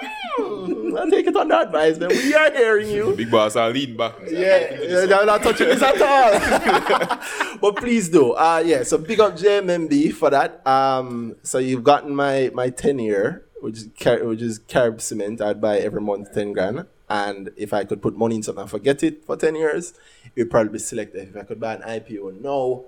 I 0.98 1.10
take 1.10 1.28
it 1.28 1.36
under 1.36 1.56
advisement. 1.56 2.12
We 2.14 2.34
are 2.34 2.52
hearing 2.52 2.89
you. 2.89 3.14
Big 3.16 3.32
boss, 3.32 3.56
I'll 3.56 3.72
lean 3.72 3.96
back. 3.98 4.16
Yeah, 4.28 4.80
yeah, 4.82 5.18
I'm 5.18 5.26
not 5.26 5.44
touching 5.44 5.68
this 5.68 5.82
at 5.82 6.02
all. 6.02 7.58
but 7.62 7.76
please 7.78 8.10
do. 8.10 8.34
Uh 8.34 8.64
yeah, 8.66 8.84
so 8.84 8.98
big 8.98 9.20
up 9.20 9.36
JMMB 9.38 10.14
for 10.14 10.30
that. 10.30 10.66
Um 10.66 11.36
so 11.44 11.58
you've 11.58 11.84
gotten 11.84 12.16
my 12.16 12.52
my 12.54 12.70
10 12.70 13.00
year, 13.00 13.44
which 13.62 13.78
is 13.78 13.89
car- 14.00 14.24
which 14.24 14.42
is 14.42 14.60
carb 14.60 15.02
cement. 15.02 15.42
I'd 15.42 15.62
buy 15.62 15.78
every 15.80 16.02
month 16.02 16.34
10 16.34 16.54
grand. 16.54 16.86
And 17.10 17.52
if 17.58 17.74
I 17.74 17.84
could 17.84 18.02
put 18.02 18.16
money 18.16 18.36
in 18.38 18.44
something 18.44 18.62
and 18.62 18.72
forget 18.72 19.04
it 19.04 19.26
for 19.26 19.36
10 19.36 19.56
years, 19.56 19.94
it 20.34 20.44
would 20.44 20.50
probably 20.52 20.72
be 20.72 20.80
selective. 20.80 21.36
If 21.36 21.42
I 21.42 21.44
could 21.44 21.60
buy 21.60 21.76
an 21.76 21.82
IPO 21.82 22.39
now, 22.42 22.84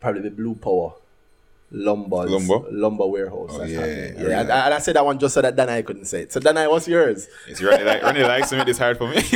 probably 0.00 0.22
be 0.22 0.30
Blue 0.30 0.56
Power. 0.56 0.94
Lumber, 1.72 2.26
Lumber? 2.26 2.68
lumber 2.72 3.06
warehouse. 3.06 3.50
Oh, 3.52 3.58
that's 3.58 3.70
yeah. 3.70 3.80
I 3.80 3.84
yeah. 4.28 4.40
And, 4.40 4.50
and 4.50 4.74
I 4.74 4.78
said 4.80 4.96
that 4.96 5.04
one 5.04 5.18
just 5.20 5.34
so 5.34 5.40
that 5.42 5.54
Danhai 5.54 5.84
couldn't 5.86 6.06
say 6.06 6.22
it. 6.22 6.32
So 6.32 6.40
Danhai, 6.40 6.68
what's 6.68 6.88
yours? 6.88 7.28
It's 7.46 7.60
really 7.62 7.84
like 7.84 8.02
really 8.02 8.22
like 8.24 8.44
something 8.46 8.66
it's 8.68 8.78
hard 8.78 8.98
for 8.98 9.08
me. 9.08 9.16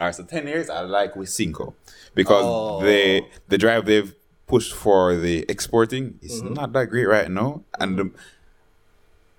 All 0.00 0.06
right, 0.06 0.14
so 0.14 0.22
ten 0.24 0.46
years 0.46 0.70
I 0.70 0.82
like 0.82 1.14
Wisynco 1.14 1.74
because 2.14 2.44
Oh. 2.44 2.82
the 2.84 3.24
the 3.48 3.58
drive 3.58 3.84
they've 3.86 4.14
pushed 4.46 4.72
for 4.74 5.16
the 5.16 5.44
exporting 5.48 6.18
is 6.22 6.40
Mm-hmm. 6.40 6.54
not 6.54 6.72
that 6.72 6.86
great 6.86 7.06
right 7.08 7.28
now, 7.30 7.62
and 7.80 7.98
the, 7.98 8.10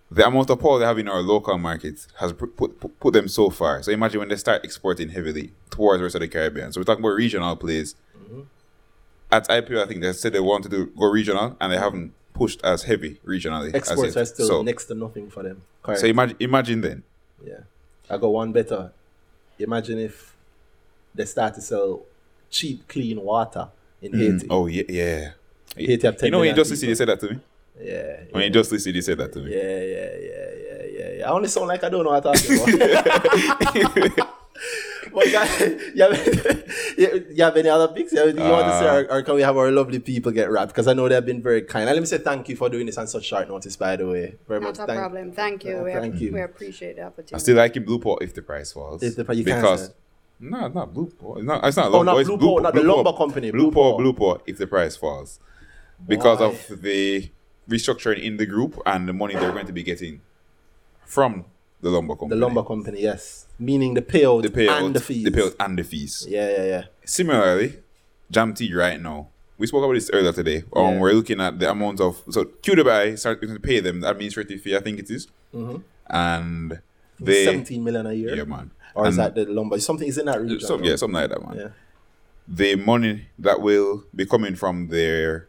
the 0.10 0.28
amount 0.28 0.50
of 0.50 0.60
power 0.60 0.80
they 0.80 0.86
have 0.86 1.00
in 1.00 1.08
our 1.08 1.22
local 1.22 1.58
markets 1.58 2.08
has 2.20 2.34
put, 2.34 2.58
put 2.58 3.00
put 3.00 3.14
them 3.14 3.30
so 3.30 3.50
far. 3.50 3.82
So 3.84 3.92
imagine 3.94 4.20
when 4.20 4.28
they 4.30 4.36
start 4.36 4.66
exporting 4.66 5.10
heavily 5.10 5.54
towards 5.70 6.00
the 6.00 6.04
rest 6.04 6.16
of 6.16 6.22
the 6.22 6.28
Caribbean. 6.28 6.74
So 6.74 6.82
we're 6.82 6.86
talking 6.86 7.04
about 7.04 7.16
regional 7.16 7.56
plays. 7.56 7.96
At 9.32 9.48
IPO, 9.48 9.84
I 9.84 9.88
think 9.88 10.02
they 10.02 10.12
said 10.14 10.34
they 10.34 10.40
wanted 10.40 10.72
to 10.72 10.88
go 10.88 11.06
regional, 11.06 11.56
and 11.60 11.72
they 11.72 11.78
haven't 11.78 12.14
pushed 12.34 12.64
as 12.64 12.84
heavy 12.84 13.20
regionally. 13.26 13.74
Exports 13.74 14.18
are 14.18 14.26
still 14.26 14.48
so, 14.48 14.62
next 14.62 14.86
to 14.86 14.94
nothing 14.96 15.30
for 15.30 15.44
them. 15.44 15.62
Correct. 15.84 16.02
so 16.02 16.08
imagine 16.08 16.38
imagine 16.40 16.82
then. 16.82 17.04
Yeah. 17.44 17.60
I 18.10 18.18
got 18.18 18.28
one 18.28 18.52
better. 18.52 18.92
Imagine 19.58 20.00
if 20.00 20.36
they 21.16 21.26
start 21.26 21.54
to 21.56 21.62
sell 21.62 22.02
cheap, 22.50 22.88
clean 22.88 23.22
water 23.22 23.70
in 24.02 24.12
mm, 24.12 24.20
Haiti. 24.20 24.48
Oh 24.50 24.68
yeah, 24.68 24.84
yeah. 24.90 25.32
Haiti 25.78 26.08
have 26.08 26.18
10 26.18 26.28
You 26.28 26.32
know, 26.32 26.40
when 26.40 26.50
you 26.50 26.56
just 26.56 26.72
listen, 26.72 26.90
you 26.90 26.96
said 26.96 27.08
that 27.08 27.20
to 27.22 27.30
me. 27.30 27.40
Yeah. 27.80 28.18
When 28.32 28.42
yeah. 28.42 28.48
you 28.48 28.50
just 28.50 28.72
listen, 28.72 28.94
you 28.94 29.02
said 29.02 29.18
that 29.20 29.32
to 29.34 29.40
me. 29.40 29.52
Yeah, 29.52 29.62
yeah, 29.62 30.10
yeah, 30.28 30.50
yeah, 30.68 30.82
yeah, 31.00 31.18
yeah. 31.20 31.30
I 31.30 31.32
only 31.32 31.48
sound 31.48 31.68
like 31.68 31.84
I 31.84 31.90
don't 31.90 32.04
know 32.04 32.12
what 32.12 32.26
I'm 32.26 32.34
talking 32.34 34.18
about. 34.18 34.30
but 35.14 35.32
guys, 35.32 35.60
you 35.96 36.04
have, 36.04 36.68
you 36.98 37.26
you 37.32 37.44
have 37.44 37.56
any 37.58 37.70
other 37.70 37.88
picks? 37.94 38.12
You, 38.14 38.20
have 38.20 38.28
anything 38.30 38.46
you 38.46 38.52
want 38.52 38.66
to 38.68 38.80
say, 38.80 38.88
Uh, 38.88 38.96
or, 38.96 39.12
or 39.20 39.22
can 39.24 39.36
we 39.36 39.42
have 39.42 39.58
our 39.58 39.72
lovely 39.72 40.00
people 40.00 40.32
get 40.32 40.50
wrapped? 40.50 40.70
Because 40.72 40.88
I 40.88 40.94
know 40.94 41.08
they've 41.10 41.26
been 41.26 41.42
very 41.42 41.62
kind. 41.64 41.88
And 41.88 41.96
let 41.96 42.02
me 42.02 42.06
say 42.08 42.18
thank 42.18 42.50
you 42.50 42.56
for 42.56 42.70
doing 42.70 42.86
this 42.86 42.98
on 42.98 43.08
such 43.08 43.26
short 43.26 43.48
notice, 43.50 43.76
by 43.76 43.96
the 43.96 44.08
way. 44.08 44.36
Very 44.48 44.60
Not 44.60 44.68
much. 44.68 44.80
a 44.80 44.86
thank- 44.88 45.00
problem. 45.00 45.32
Thank 45.32 45.64
you. 45.66 45.72
Yeah, 45.78 45.84
we, 45.84 45.92
thank 45.94 46.22
you. 46.22 46.34
we 46.34 46.42
appreciate 46.42 46.96
the 46.98 47.04
opportunity. 47.04 47.36
I 47.36 47.38
still 47.40 47.58
like 47.58 47.76
him 47.76 47.84
Blue 47.86 48.00
Power 48.00 48.18
if 48.22 48.34
the 48.34 48.42
price 48.42 48.72
falls. 48.72 49.04
If 49.04 49.16
the 49.16 49.26
pri- 49.26 49.36
you 49.36 49.46
can't 49.46 49.62
because 49.62 49.94
no, 50.40 50.68
not 50.70 50.94
Blue 50.94 51.08
Power. 51.08 51.38
It's 51.38 51.46
not. 51.46 51.66
It's 51.66 51.78
not. 51.78 51.92
Oh, 51.94 52.02
not 52.04 52.18
it's 52.20 52.28
Blue 52.30 52.38
Power, 52.38 52.62
not 52.62 52.74
the 52.74 52.82
Blue 52.82 52.90
lumber 52.96 53.12
Pot. 53.12 53.18
company, 53.18 53.52
Blue 53.52 53.70
Blue 53.70 53.72
Power, 53.72 53.92
Pot. 53.92 53.98
Blue 54.00 54.14
Power 54.14 54.42
if 54.48 54.58
the 54.58 54.68
price 54.68 54.96
falls, 54.96 55.40
because 56.08 56.40
Why? 56.40 56.48
of 56.48 56.82
the 56.82 57.30
restructuring 57.70 58.24
in 58.24 58.38
the 58.38 58.46
group 58.46 58.82
and 58.86 59.08
the 59.08 59.14
money 59.14 59.36
they're 59.36 59.52
going 59.52 59.68
to 59.68 59.72
be 59.74 59.84
getting 59.84 60.22
from 61.06 61.46
the 61.82 61.90
lumber 61.90 62.16
company. 62.16 62.40
The 62.40 62.46
lumber 62.46 62.64
company, 62.64 63.02
yes. 63.02 63.48
Meaning 63.60 63.94
the 63.94 64.02
payout, 64.02 64.44
the 64.44 64.50
payout, 64.50 64.84
and 64.86 64.96
the 64.96 65.00
fees. 65.00 65.24
the 65.24 65.32
payout 65.32 65.56
and 65.60 65.78
the 65.80 65.84
fees. 65.84 66.26
Yeah, 66.30 66.50
yeah, 66.50 66.64
yeah. 66.66 66.84
Similarly, 67.06 67.80
Jam 68.30 68.54
Tea 68.54 68.74
right 68.74 69.00
now. 69.02 69.28
We 69.58 69.68
spoke 69.68 69.84
about 69.84 69.94
this 69.94 70.10
earlier 70.12 70.32
today. 70.34 70.64
Um, 70.76 70.94
Yeah. 70.96 71.00
we're 71.00 71.14
looking 71.14 71.40
at 71.40 71.60
the 71.60 71.70
amount 71.70 72.02
of 72.02 72.22
so 72.30 72.46
QWI 72.46 73.18
started 73.20 73.48
to 73.48 73.60
pay 73.60 73.80
them 73.80 74.00
the 74.02 74.10
administrative 74.10 74.62
fee. 74.62 74.76
I 74.76 74.80
think 74.80 75.00
it 75.00 75.10
is. 75.12 75.28
Mm-hmm. 75.54 75.78
and 76.08 76.80
they 77.20 77.44
17 77.46 77.84
million 77.84 78.06
a 78.08 78.14
year. 78.14 78.36
yeah 78.36 78.44
man. 78.46 78.72
Or 78.96 79.08
is 79.08 79.18
that 79.18 79.36
the 79.36 79.46
lumber? 79.46 79.80
Something 79.80 80.08
is 80.08 80.18
in 80.18 80.26
that 80.26 80.42
region. 80.42 80.60
some, 80.62 80.84
yeah 80.84 80.96
something 80.96 81.14
like 81.22 81.30
that 81.30 81.46
man. 81.46 81.58
Yeah. 81.58 81.68
The 82.48 82.76
money 82.76 83.28
that 83.40 83.62
will 83.62 84.04
be 84.16 84.26
coming 84.26 84.56
from 84.56 84.88
their 84.88 85.48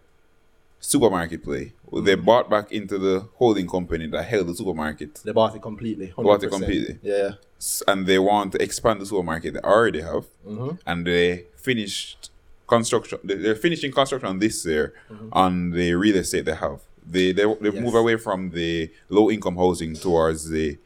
supermarket 0.93 1.43
play, 1.45 1.73
well, 1.91 2.03
they 2.03 2.15
Mm-hmm. 2.17 2.25
bought 2.25 2.51
back 2.51 2.73
into 2.73 2.99
the 2.99 3.21
holding 3.37 3.67
company 3.69 4.07
that 4.09 4.25
held 4.25 4.49
the 4.49 4.55
supermarket, 4.55 5.21
They 5.25 5.33
bought 5.33 5.55
it 5.57 5.63
completely. 5.63 6.09
100%. 6.17 6.25
Bought 6.25 6.43
it 6.43 6.51
completely. 6.51 6.99
Yeah. 7.03 7.31
And 7.87 8.07
they 8.07 8.19
want 8.19 8.53
to 8.53 8.63
expand 8.63 9.01
the 9.01 9.07
supermarket 9.07 9.55
they 9.55 9.61
already 9.61 10.03
have, 10.03 10.27
Mm-hmm. 10.47 10.71
and 10.87 11.07
they 11.07 11.47
finished 11.57 12.31
construction. 12.67 13.19
they- 13.25 13.37
They're 13.37 13.55
finishing 13.69 13.93
construction 13.93 14.39
this 14.39 14.67
year 14.67 14.93
on 15.33 15.71
the 15.71 15.95
real 15.95 16.17
estate 16.17 16.45
they 16.47 16.55
have. 16.67 16.81
They 17.15 17.33
they, 17.33 17.45
they 17.45 17.45
Mm-hmm. 17.45 17.65
Yes. 17.77 17.85
move 17.85 17.95
away 17.95 18.17
from 18.17 18.51
the 18.51 18.91
low 19.09 19.31
income 19.31 19.57
housing 19.57 19.95
towards 19.95 20.49
the 20.51 20.79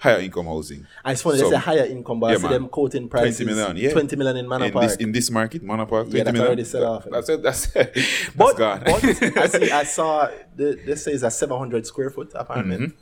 higher 0.00 0.18
income 0.20 0.46
housing. 0.46 0.86
I 1.04 1.12
it's 1.12 1.20
funny, 1.22 1.38
So- 1.38 1.50
they 1.50 1.56
say 1.56 1.60
higher 1.60 1.84
income, 1.84 2.20
but 2.20 2.30
I 2.30 2.36
see 2.36 2.42
man. 2.42 2.52
them 2.52 2.68
quoting 2.68 3.08
prices. 3.08 3.36
20 3.36 3.54
million, 3.54 3.76
yeah. 3.76 3.92
20 3.92 4.16
million 4.16 4.36
in 4.38 4.48
Manor 4.48 4.64
in 4.64 4.72
Park. 4.72 4.88
this 4.88 4.96
in 4.96 5.12
this 5.12 5.30
market, 5.30 5.62
Manor 5.62 5.86
Park, 5.86 6.06
Yeah, 6.06 6.22
20 6.22 6.24
that's 6.24 6.32
million. 6.32 6.46
already 6.46 6.64
set 6.64 6.82
off. 6.82 7.06
That's 7.10 7.28
it. 7.28 7.42
That's. 7.42 7.66
That's 7.66 8.30
but, 8.34 8.56
gone. 8.56 8.82
but 8.86 9.04
I 9.04 9.46
see, 9.46 9.70
I 9.70 9.84
saw, 9.96 10.28
the, 10.56 10.80
this 10.86 11.04
says 11.04 11.22
a 11.22 11.30
700 11.30 11.86
square 11.86 12.10
foot 12.10 12.32
apartment. 12.34 12.80
Mm-hmm. 12.80 12.96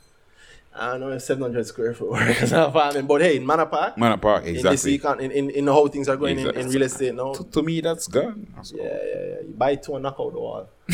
I 0.75 0.91
don't 0.91 0.99
know 0.99 1.09
if 1.09 1.21
700 1.21 1.65
square 1.65 1.93
foot 1.93 2.11
works 2.11 2.41
as 2.43 2.51
an 2.51 2.59
apartment, 2.59 3.07
but 3.07 3.21
hey, 3.21 3.37
in 3.37 3.45
Manor 3.45 3.65
Park, 3.65 3.97
Manor 3.97 4.17
Park, 4.17 4.45
in, 4.45 4.55
this 4.55 4.85
exactly. 4.85 4.99
econ, 4.99 5.19
in, 5.19 5.31
in, 5.31 5.49
in 5.49 5.67
how 5.67 5.87
things 5.87 6.07
are 6.07 6.17
going 6.17 6.37
in, 6.37 6.55
in 6.55 6.69
real 6.69 6.83
estate 6.83 7.15
now, 7.15 7.33
to, 7.33 7.43
to 7.45 7.63
me, 7.63 7.81
that's 7.81 8.07
gone. 8.07 8.53
So, 8.61 8.75
yeah, 8.77 8.83
yeah, 8.83 8.89
yeah. 8.93 9.41
You 9.47 9.53
buy 9.57 9.75
two 9.75 9.95
and 9.95 10.03
knock 10.03 10.17
out 10.19 10.33
the 10.33 10.39
wall. 10.39 10.69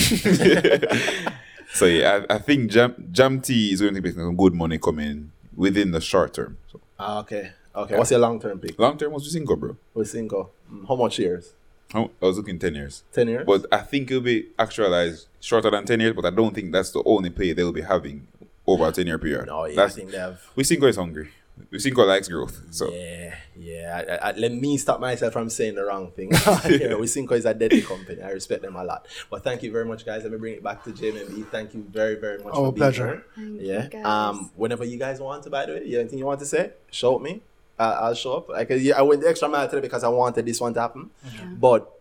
so 1.73 1.85
yeah, 1.85 2.25
I, 2.29 2.35
I 2.35 2.37
think 2.39 2.71
Jam 2.71 3.09
Jam 3.11 3.41
Tea 3.41 3.73
is 3.73 3.81
going 3.81 3.95
to 3.95 4.01
be 4.01 4.11
some 4.11 4.35
good 4.35 4.53
money 4.53 4.77
coming 4.77 5.31
within 5.55 5.91
the 5.91 6.01
short 6.01 6.33
term. 6.33 6.57
So 6.71 6.79
Ah, 6.99 7.19
okay. 7.21 7.51
Okay. 7.75 7.97
What's 7.97 8.11
your 8.11 8.19
long 8.21 8.39
term 8.39 8.59
pick? 8.59 8.79
long 8.79 8.97
term 8.97 9.11
was 9.13 9.29
Cinco, 9.31 9.55
bro. 9.55 9.75
Wisynco. 9.95 10.49
Mm, 10.71 10.87
How 10.87 10.95
much 10.95 11.19
years? 11.19 11.53
How- 11.91 12.09
I 12.21 12.25
was 12.25 12.37
looking 12.37 12.57
ten 12.57 12.73
years, 12.75 13.03
10 13.13 13.27
years? 13.27 13.45
but 13.45 13.65
I 13.71 13.79
think 13.79 14.09
it'll 14.09 14.23
be 14.23 14.47
actualized 14.57 15.27
shorter 15.39 15.69
than 15.69 15.85
ten 15.85 15.99
years. 15.99 16.13
But 16.15 16.25
I 16.25 16.29
don't 16.29 16.53
think 16.55 16.71
that's 16.71 16.91
the 16.91 17.03
only 17.05 17.29
play 17.29 17.53
they'll 17.53 17.71
be 17.73 17.81
having 17.81 18.27
over 18.65 18.87
a 18.87 18.91
ten 18.91 19.07
year 19.07 19.19
period. 19.19 19.47
no, 19.47 19.65
yeah, 19.65 19.75
that's, 19.75 19.93
I 19.93 19.97
think 19.99 20.11
they 20.11 20.17
have. 20.17 20.41
Wisynco 20.57 20.87
is 20.89 20.95
hungry. 20.95 21.29
Wisynco 21.71 22.05
likes 22.05 22.27
growth. 22.27 22.61
So 22.71 22.91
Yeah, 22.91 23.35
yeah. 23.57 24.19
I, 24.21 24.29
I, 24.29 24.31
let 24.33 24.51
me 24.51 24.77
stop 24.77 24.99
myself 24.99 25.33
from 25.33 25.49
saying 25.49 25.75
the 25.75 25.85
wrong 25.85 26.11
thing. 26.11 26.27
you 26.69 26.89
know, 26.89 26.99
Wisynco 26.99 27.31
is 27.33 27.45
a 27.45 27.53
deadly 27.53 27.81
company. 27.81 28.21
I 28.21 28.29
respect 28.31 28.61
them 28.61 28.75
a 28.75 28.83
lot. 28.83 29.07
But 29.29 29.43
thank 29.43 29.63
you 29.63 29.71
very 29.71 29.85
much, 29.85 30.05
guys. 30.05 30.23
Let 30.23 30.31
me 30.31 30.37
bring 30.37 30.53
it 30.55 30.63
back 30.63 30.83
to 30.83 30.91
JMMB. 30.91 31.47
Thank 31.49 31.73
you 31.73 31.85
very, 31.89 32.15
very 32.15 32.37
much. 32.39 32.53
Oh, 32.53 32.65
for 32.65 32.71
being 32.73 32.75
pleasure. 32.75 33.07
here. 33.07 33.25
Thank 33.35 33.61
you, 33.61 33.67
Yeah. 33.67 33.87
guys. 33.87 34.05
Um. 34.05 34.51
Whenever 34.55 34.83
you 34.85 34.97
guys 34.97 35.19
want 35.19 35.43
to, 35.43 35.49
by 35.49 35.65
the 35.65 35.73
way, 35.73 35.85
you 35.85 35.95
have 35.97 36.01
anything 36.01 36.19
you 36.19 36.25
want 36.25 36.39
to 36.41 36.45
say? 36.45 36.71
Shout 36.91 37.21
me. 37.21 37.41
Uh, 37.79 37.97
I'll 38.01 38.13
show 38.15 38.37
up. 38.37 38.49
Like 38.49 38.69
yeah, 38.69 38.97
I 38.97 39.01
went 39.01 39.21
the 39.21 39.29
extra 39.29 39.47
mile 39.49 39.67
today 39.67 39.81
because 39.81 40.03
I 40.03 40.07
wanted 40.09 40.45
this 40.45 40.61
one 40.61 40.73
to 40.75 40.81
happen. 40.81 41.09
But 41.57 41.91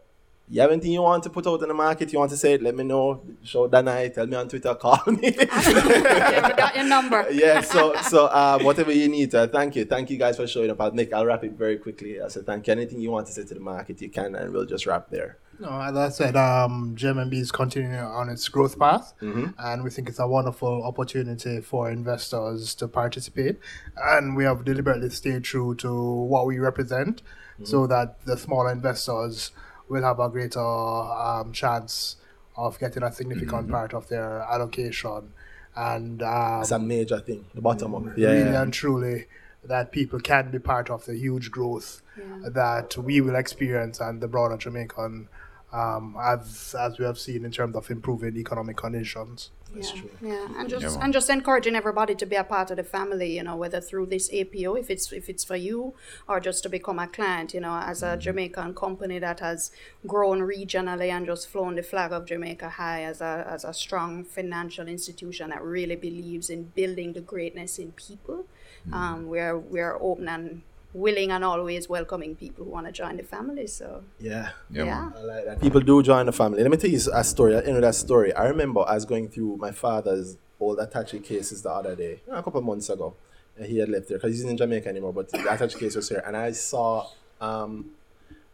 you 0.49 0.61
have 0.61 0.71
anything 0.71 0.93
you 0.93 1.01
want 1.03 1.23
to 1.25 1.31
put 1.31 1.47
out 1.47 1.63
in 1.63 1.69
the 1.69 1.75
market? 1.75 2.13
You 2.13 2.19
want 2.19 2.31
to 2.33 2.37
say 2.37 2.55
it? 2.55 2.63
Let 2.63 2.75
me 2.77 2.85
know. 2.85 3.23
Show 3.43 3.69
Danhai. 3.69 4.13
Tell 4.13 4.27
me 4.27 4.37
on 4.37 4.49
Twitter. 4.49 4.75
Call 4.85 5.01
me. 5.07 5.35
yeah, 5.51 6.55
got 6.57 6.77
your 6.77 6.85
number. 6.85 7.27
yeah, 7.33 7.61
so 7.61 7.95
so 8.03 8.27
uh, 8.27 8.59
whatever 8.61 8.93
you 8.93 9.09
need 9.09 9.31
to, 9.33 9.47
thank 9.49 9.77
you, 9.77 9.85
thank 9.85 10.11
you 10.11 10.19
guys 10.19 10.37
for 10.37 10.47
showing 10.47 10.71
up. 10.71 10.81
I'll 10.81 10.91
make, 10.93 11.13
I'll 11.13 11.27
wrap 11.27 11.45
it 11.45 11.53
very 11.53 11.79
quickly. 11.79 12.21
I 12.21 12.29
said 12.29 12.47
thank 12.47 12.67
you. 12.67 12.73
Anything 12.73 13.01
you 13.01 13.11
want 13.11 13.27
to 13.29 13.33
say 13.33 13.45
to 13.45 13.55
the 13.55 13.61
market, 13.61 14.01
you 14.03 14.09
can, 14.11 14.35
and 14.35 14.53
we'll 14.53 14.67
just 14.67 14.87
wrap 14.87 15.09
there. 15.11 15.39
No, 15.61 15.71
as 15.81 15.97
I 15.97 16.09
said, 16.09 16.37
um, 16.37 16.97
JMMB 16.97 17.33
is 17.35 17.53
continuing 17.53 17.95
on 17.95 18.29
its 18.29 18.49
growth 18.49 18.77
path, 18.79 19.15
Mm-hmm. 19.23 19.47
and 19.59 19.85
we 19.85 19.91
think 19.91 20.09
it's 20.09 20.19
a 20.19 20.27
wonderful 20.27 20.83
opportunity 20.85 21.61
for 21.61 21.91
investors 21.91 22.75
to 22.77 22.89
participate. 22.89 23.59
And 23.97 24.35
we 24.37 24.45
have 24.45 24.65
deliberately 24.65 25.11
stayed 25.11 25.45
true 25.45 25.75
to 25.77 25.91
what 25.95 26.47
we 26.47 26.59
represent, 26.59 27.23
Mm-hmm. 27.55 27.67
so 27.67 27.87
that 27.87 28.25
the 28.27 28.37
smaller 28.37 28.73
investors 28.73 29.53
will 29.89 30.03
have 30.03 30.19
a 30.21 30.29
greater 30.29 30.61
um, 30.61 31.53
chance 31.53 32.17
of 32.57 32.79
getting 32.79 33.03
a 33.03 33.13
significant 33.13 33.63
Mm-hmm. 33.65 33.73
part 33.73 33.95
of 33.95 34.09
their 34.09 34.41
allocation. 34.41 35.33
And 35.77 36.23
um, 36.23 36.61
It's 36.63 36.71
a 36.71 36.79
major 36.79 37.19
thing. 37.21 37.45
The 37.55 37.61
bottom 37.61 37.95
up. 37.95 38.05
Yeah, 38.17 38.29
really 38.31 38.51
yeah. 38.51 38.63
and 38.63 38.73
truly 38.73 39.27
that 39.65 39.93
people 39.93 40.21
can 40.21 40.51
be 40.51 40.59
part 40.59 40.91
of 40.91 41.05
the 41.07 41.17
huge 41.17 41.51
growth 41.51 42.03
that 42.45 42.97
we 42.99 43.21
will 43.21 43.35
experience 43.35 43.99
and 43.99 44.21
the 44.21 44.29
broader 44.29 44.57
Jamaican 44.57 45.29
um, 45.73 46.17
as 46.23 46.75
as 46.79 46.99
we 46.99 47.05
have 47.05 47.19
seen 47.19 47.45
in 47.45 47.51
terms 47.51 47.75
of 47.75 47.91
improving 47.91 48.37
economic 48.37 48.77
conditions. 48.77 49.51
That's 49.75 49.93
yeah, 49.95 50.01
true. 50.01 50.11
yeah, 50.21 50.49
and 50.57 50.69
just 50.69 50.99
Yeah, 50.99 50.99
and 51.01 51.13
just 51.13 51.29
encouraging 51.31 51.75
everybody 51.77 52.15
to 52.15 52.27
be 52.27 52.37
a 52.37 52.45
part 52.45 52.71
of 52.71 52.77
the 52.77 52.85
family. 52.85 53.37
You 53.37 53.43
know, 53.43 53.57
whether 53.57 53.81
through 53.81 54.07
this 54.07 54.31
APO, 54.33 54.75
if 54.77 54.91
it's 54.91 55.13
if 55.13 55.29
it's 55.29 55.45
for 55.45 55.57
you, 55.57 55.95
or 56.29 56.41
just 56.41 56.63
to 56.65 56.69
become 56.69 56.99
a 56.99 57.07
client. 57.09 57.55
You 57.55 57.61
know, 57.61 57.75
as 57.75 58.03
Mm-hmm. 58.03 58.15
a 58.15 58.17
Jamaican 58.19 58.75
company 58.75 59.19
that 59.19 59.41
has 59.41 59.71
grown 60.07 60.41
regionally 60.41 61.11
and 61.11 61.27
just 61.27 61.49
flown 61.49 61.75
the 61.77 61.83
flag 61.83 62.13
of 62.13 62.27
Jamaica 62.27 62.69
high 62.71 63.03
as 63.05 63.21
a 63.21 63.47
as 63.51 63.65
a 63.65 63.73
strong 63.75 64.25
financial 64.25 64.87
institution 64.89 65.51
that 65.51 65.63
really 65.63 65.97
believes 65.97 66.51
in 66.51 66.65
building 66.75 67.13
the 67.13 67.21
greatness 67.21 67.79
in 67.79 67.93
people. 67.93 68.47
Mm-hmm. 68.87 68.95
Um, 68.95 69.27
we're 69.29 69.59
we're 69.59 69.97
open 70.01 70.29
and 70.29 70.63
willing 70.95 71.31
and 71.33 71.45
always 71.45 71.89
welcoming 71.89 72.35
people 72.37 72.65
who 72.65 72.71
want 72.71 72.87
to 72.87 72.93
join 72.93 73.17
the 73.17 73.23
family. 73.25 73.67
So 73.67 74.05
Yeah. 74.21 74.51
yeah, 74.71 74.85
yeah. 74.85 75.11
I 75.17 75.21
like 75.23 75.45
that. 75.47 75.61
People 75.61 75.81
do 75.81 76.03
join 76.03 76.27
the 76.27 76.33
family. 76.33 76.63
Let 76.63 76.71
me 76.71 76.77
tell 76.79 76.91
you 76.91 77.01
a 77.13 77.25
story. 77.25 77.55
You 77.55 77.73
know 77.75 77.81
that 77.81 77.95
story. 77.97 78.33
I 78.33 78.47
remember 78.47 78.81
I 78.87 78.95
was 78.95 79.05
going 79.05 79.29
through 79.29 79.57
my 79.57 79.73
father's 79.73 80.37
old 80.61 80.79
Attache 80.79 81.19
cases 81.19 81.63
the 81.63 81.71
other 81.71 81.95
day, 81.97 82.21
a 82.31 82.43
couple 82.43 82.61
of 82.61 82.65
months 82.65 82.89
ago. 82.89 83.15
he 83.61 83.79
had 83.79 83.89
left 83.89 84.09
there 84.09 84.19
because 84.19 84.33
he's 84.33 84.45
in 84.45 84.57
Jamaica 84.57 84.89
anymore. 84.89 85.13
But 85.13 85.31
the 85.31 85.57
such 85.59 85.77
case 85.77 85.95
was 85.97 86.09
here, 86.09 86.23
and 86.27 86.37
I 86.37 86.53
saw 86.53 87.09
um 87.41 87.91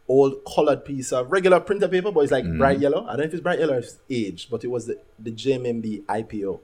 old 0.07 0.43
colored 0.45 0.83
piece 0.83 1.11
of 1.13 1.31
regular 1.31 1.59
printer 1.59 1.87
paper, 1.87 2.11
but 2.11 2.21
it's 2.21 2.31
like 2.31 2.45
bright 2.57 2.79
yellow. 2.79 3.05
I 3.05 3.11
don't 3.11 3.19
know 3.19 3.23
if 3.25 3.33
it's 3.33 3.41
bright 3.41 3.59
yellow 3.59 3.75
or 3.75 3.79
if 3.79 3.85
it's 3.85 3.99
aged, 4.09 4.49
but 4.49 4.63
it 4.63 4.67
was 4.67 4.87
the, 4.87 4.99
the 5.19 5.31
JMMB 5.31 6.03
IPO 6.05 6.59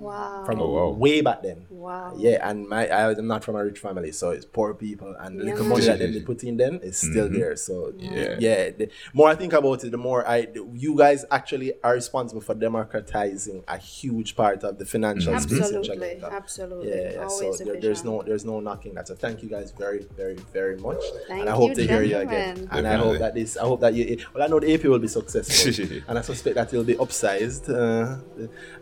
Wow. 0.00 0.44
from 0.46 0.60
Oh, 0.60 0.68
wow. 0.70 0.88
way 0.90 1.20
back 1.20 1.42
then. 1.42 1.66
Wow. 1.70 2.14
Yeah, 2.16 2.48
and 2.48 2.68
my 2.68 2.88
I 2.88 3.10
am 3.12 3.26
not 3.26 3.44
from 3.44 3.56
a 3.56 3.64
rich 3.64 3.78
family, 3.78 4.12
so 4.12 4.30
it's 4.30 4.44
poor 4.44 4.74
people, 4.74 5.14
and 5.18 5.38
the 5.40 5.44
Yeah, 5.44 5.52
little 5.52 5.66
money 5.68 5.84
that 5.86 5.98
they 5.98 6.20
put 6.20 6.42
in 6.44 6.56
then 6.56 6.80
is 6.82 6.96
still 6.98 7.28
there. 7.28 7.56
So 7.56 7.92
Yeah. 7.98 8.36
yeah. 8.38 8.70
The 8.70 8.88
more 9.12 9.28
I 9.28 9.34
think 9.34 9.52
about 9.52 9.84
it, 9.84 9.90
the 9.90 9.96
more 9.98 10.26
I 10.28 10.48
you 10.74 10.96
guys 10.96 11.24
actually 11.30 11.72
are 11.82 11.94
responsible 11.94 12.40
for 12.42 12.54
democratizing 12.54 13.64
a 13.68 13.76
huge 13.78 14.36
part 14.36 14.64
of 14.64 14.78
the 14.78 14.84
financial 14.84 15.38
space 15.38 15.52
in 15.52 15.58
Absolutely. 15.76 15.94
Jamaica. 15.94 16.30
Absolutely. 16.32 16.88
Yeah, 16.90 17.12
yeah. 17.12 17.28
so 17.28 17.52
there, 17.64 17.80
there's 17.80 18.04
no 18.04 18.22
there's 18.22 18.44
no 18.44 18.60
knocking 18.60 18.94
that. 18.94 19.08
So 19.08 19.14
thank 19.14 19.42
you 19.42 19.48
guys 19.48 19.72
very 19.72 20.06
very 20.16 20.36
very 20.52 20.76
much, 20.78 21.02
Thank 21.26 21.40
and 21.40 21.48
I 21.48 21.52
hope 21.52 21.70
you, 21.70 21.74
to 21.76 21.86
hear 21.86 22.02
you 22.02 22.18
again. 22.18 22.56
gentlemen. 22.56 22.68
And 22.78 22.86
I 22.86 22.92
hope 22.96 23.12
Definitely. 23.12 23.18
that 23.18 23.34
this 23.34 23.56
I 23.56 23.62
hope 23.64 23.80
that 23.80 23.94
you 23.94 24.18
well 24.34 24.42
I 24.44 24.46
know 24.46 24.60
the 24.60 24.72
AP 24.74 24.84
will 24.84 24.98
be 24.98 25.08
successful, 25.08 25.86
and 26.08 26.18
I 26.18 26.22
suspect 26.22 26.56
that 26.56 26.68
it'll 26.72 26.84
be 26.84 26.94
upsized. 26.94 27.68
Uh, 27.68 28.18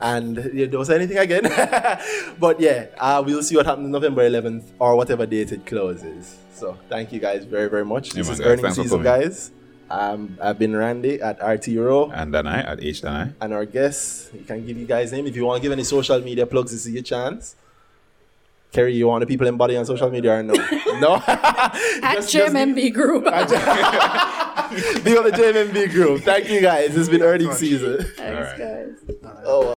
and 0.01 0.37
yeah, 0.53 0.67
there 0.67 0.79
was 0.79 0.91
anything 1.07 1.19
again, 1.19 1.45
but 2.39 2.59
yeah, 2.61 2.87
uh, 2.99 3.23
we'll 3.25 3.43
see 3.43 3.57
what 3.57 3.67
happens 3.67 3.89
November 3.89 4.29
11th 4.29 4.65
or 4.79 4.97
whatever 4.97 5.25
date 5.27 5.53
it 5.53 5.65
closes. 5.67 6.37
So 6.53 6.77
thank 6.89 7.13
you 7.13 7.21
guys 7.21 7.45
very 7.45 7.69
very 7.69 7.85
much. 7.85 8.15
Yeah, 8.15 8.23
this 8.23 8.27
man, 8.29 8.35
is 8.35 8.41
guys. 8.41 8.49
earnings 8.49 8.77
season, 8.77 9.03
guys. 9.03 9.51
Um, 9.89 10.37
I've 10.43 10.59
been 10.59 10.75
Randy 10.75 11.21
at 11.23 11.39
RT 11.41 11.69
Rowe 11.79 12.11
And 12.11 12.35
then 12.35 12.45
I 12.49 12.59
at 12.61 12.79
HDanhai. 12.81 13.35
and 13.41 13.55
our 13.55 13.65
guests. 13.65 14.31
You 14.35 14.41
can 14.45 14.67
give 14.67 14.77
you 14.77 14.85
guys 14.85 15.13
name 15.13 15.27
if 15.29 15.37
you 15.37 15.45
want 15.45 15.59
to 15.59 15.63
give 15.63 15.71
any 15.71 15.85
social 15.85 16.19
media 16.21 16.45
plugs. 16.45 16.73
This 16.73 16.87
is 16.87 16.93
your 16.93 17.05
chance. 17.05 17.55
Kerry, 18.73 18.95
you 18.95 19.07
want 19.07 19.21
the 19.21 19.27
people 19.29 19.47
embody 19.47 19.77
on 19.77 19.87
social 19.87 20.11
media 20.11 20.39
or 20.41 20.43
no? 20.43 20.55
no. 20.99 21.15
At 21.29 22.15
Just- 22.17 22.33
just 22.33 22.53
JMMB 22.53 22.93
Group. 22.95 23.25
Be 23.27 23.31
on 25.17 25.25
the 25.25 25.31
JMMB 25.31 25.93
group. 25.93 26.23
Thank 26.23 26.51
you 26.51 26.61
guys. 26.61 26.97
It's 26.97 27.09
been 27.09 27.23
earning 27.23 27.53
season. 27.53 27.99
Thanks, 28.17 28.21
Alright. 28.21 28.59
guys. 28.59 29.17
Oh. 29.47 29.76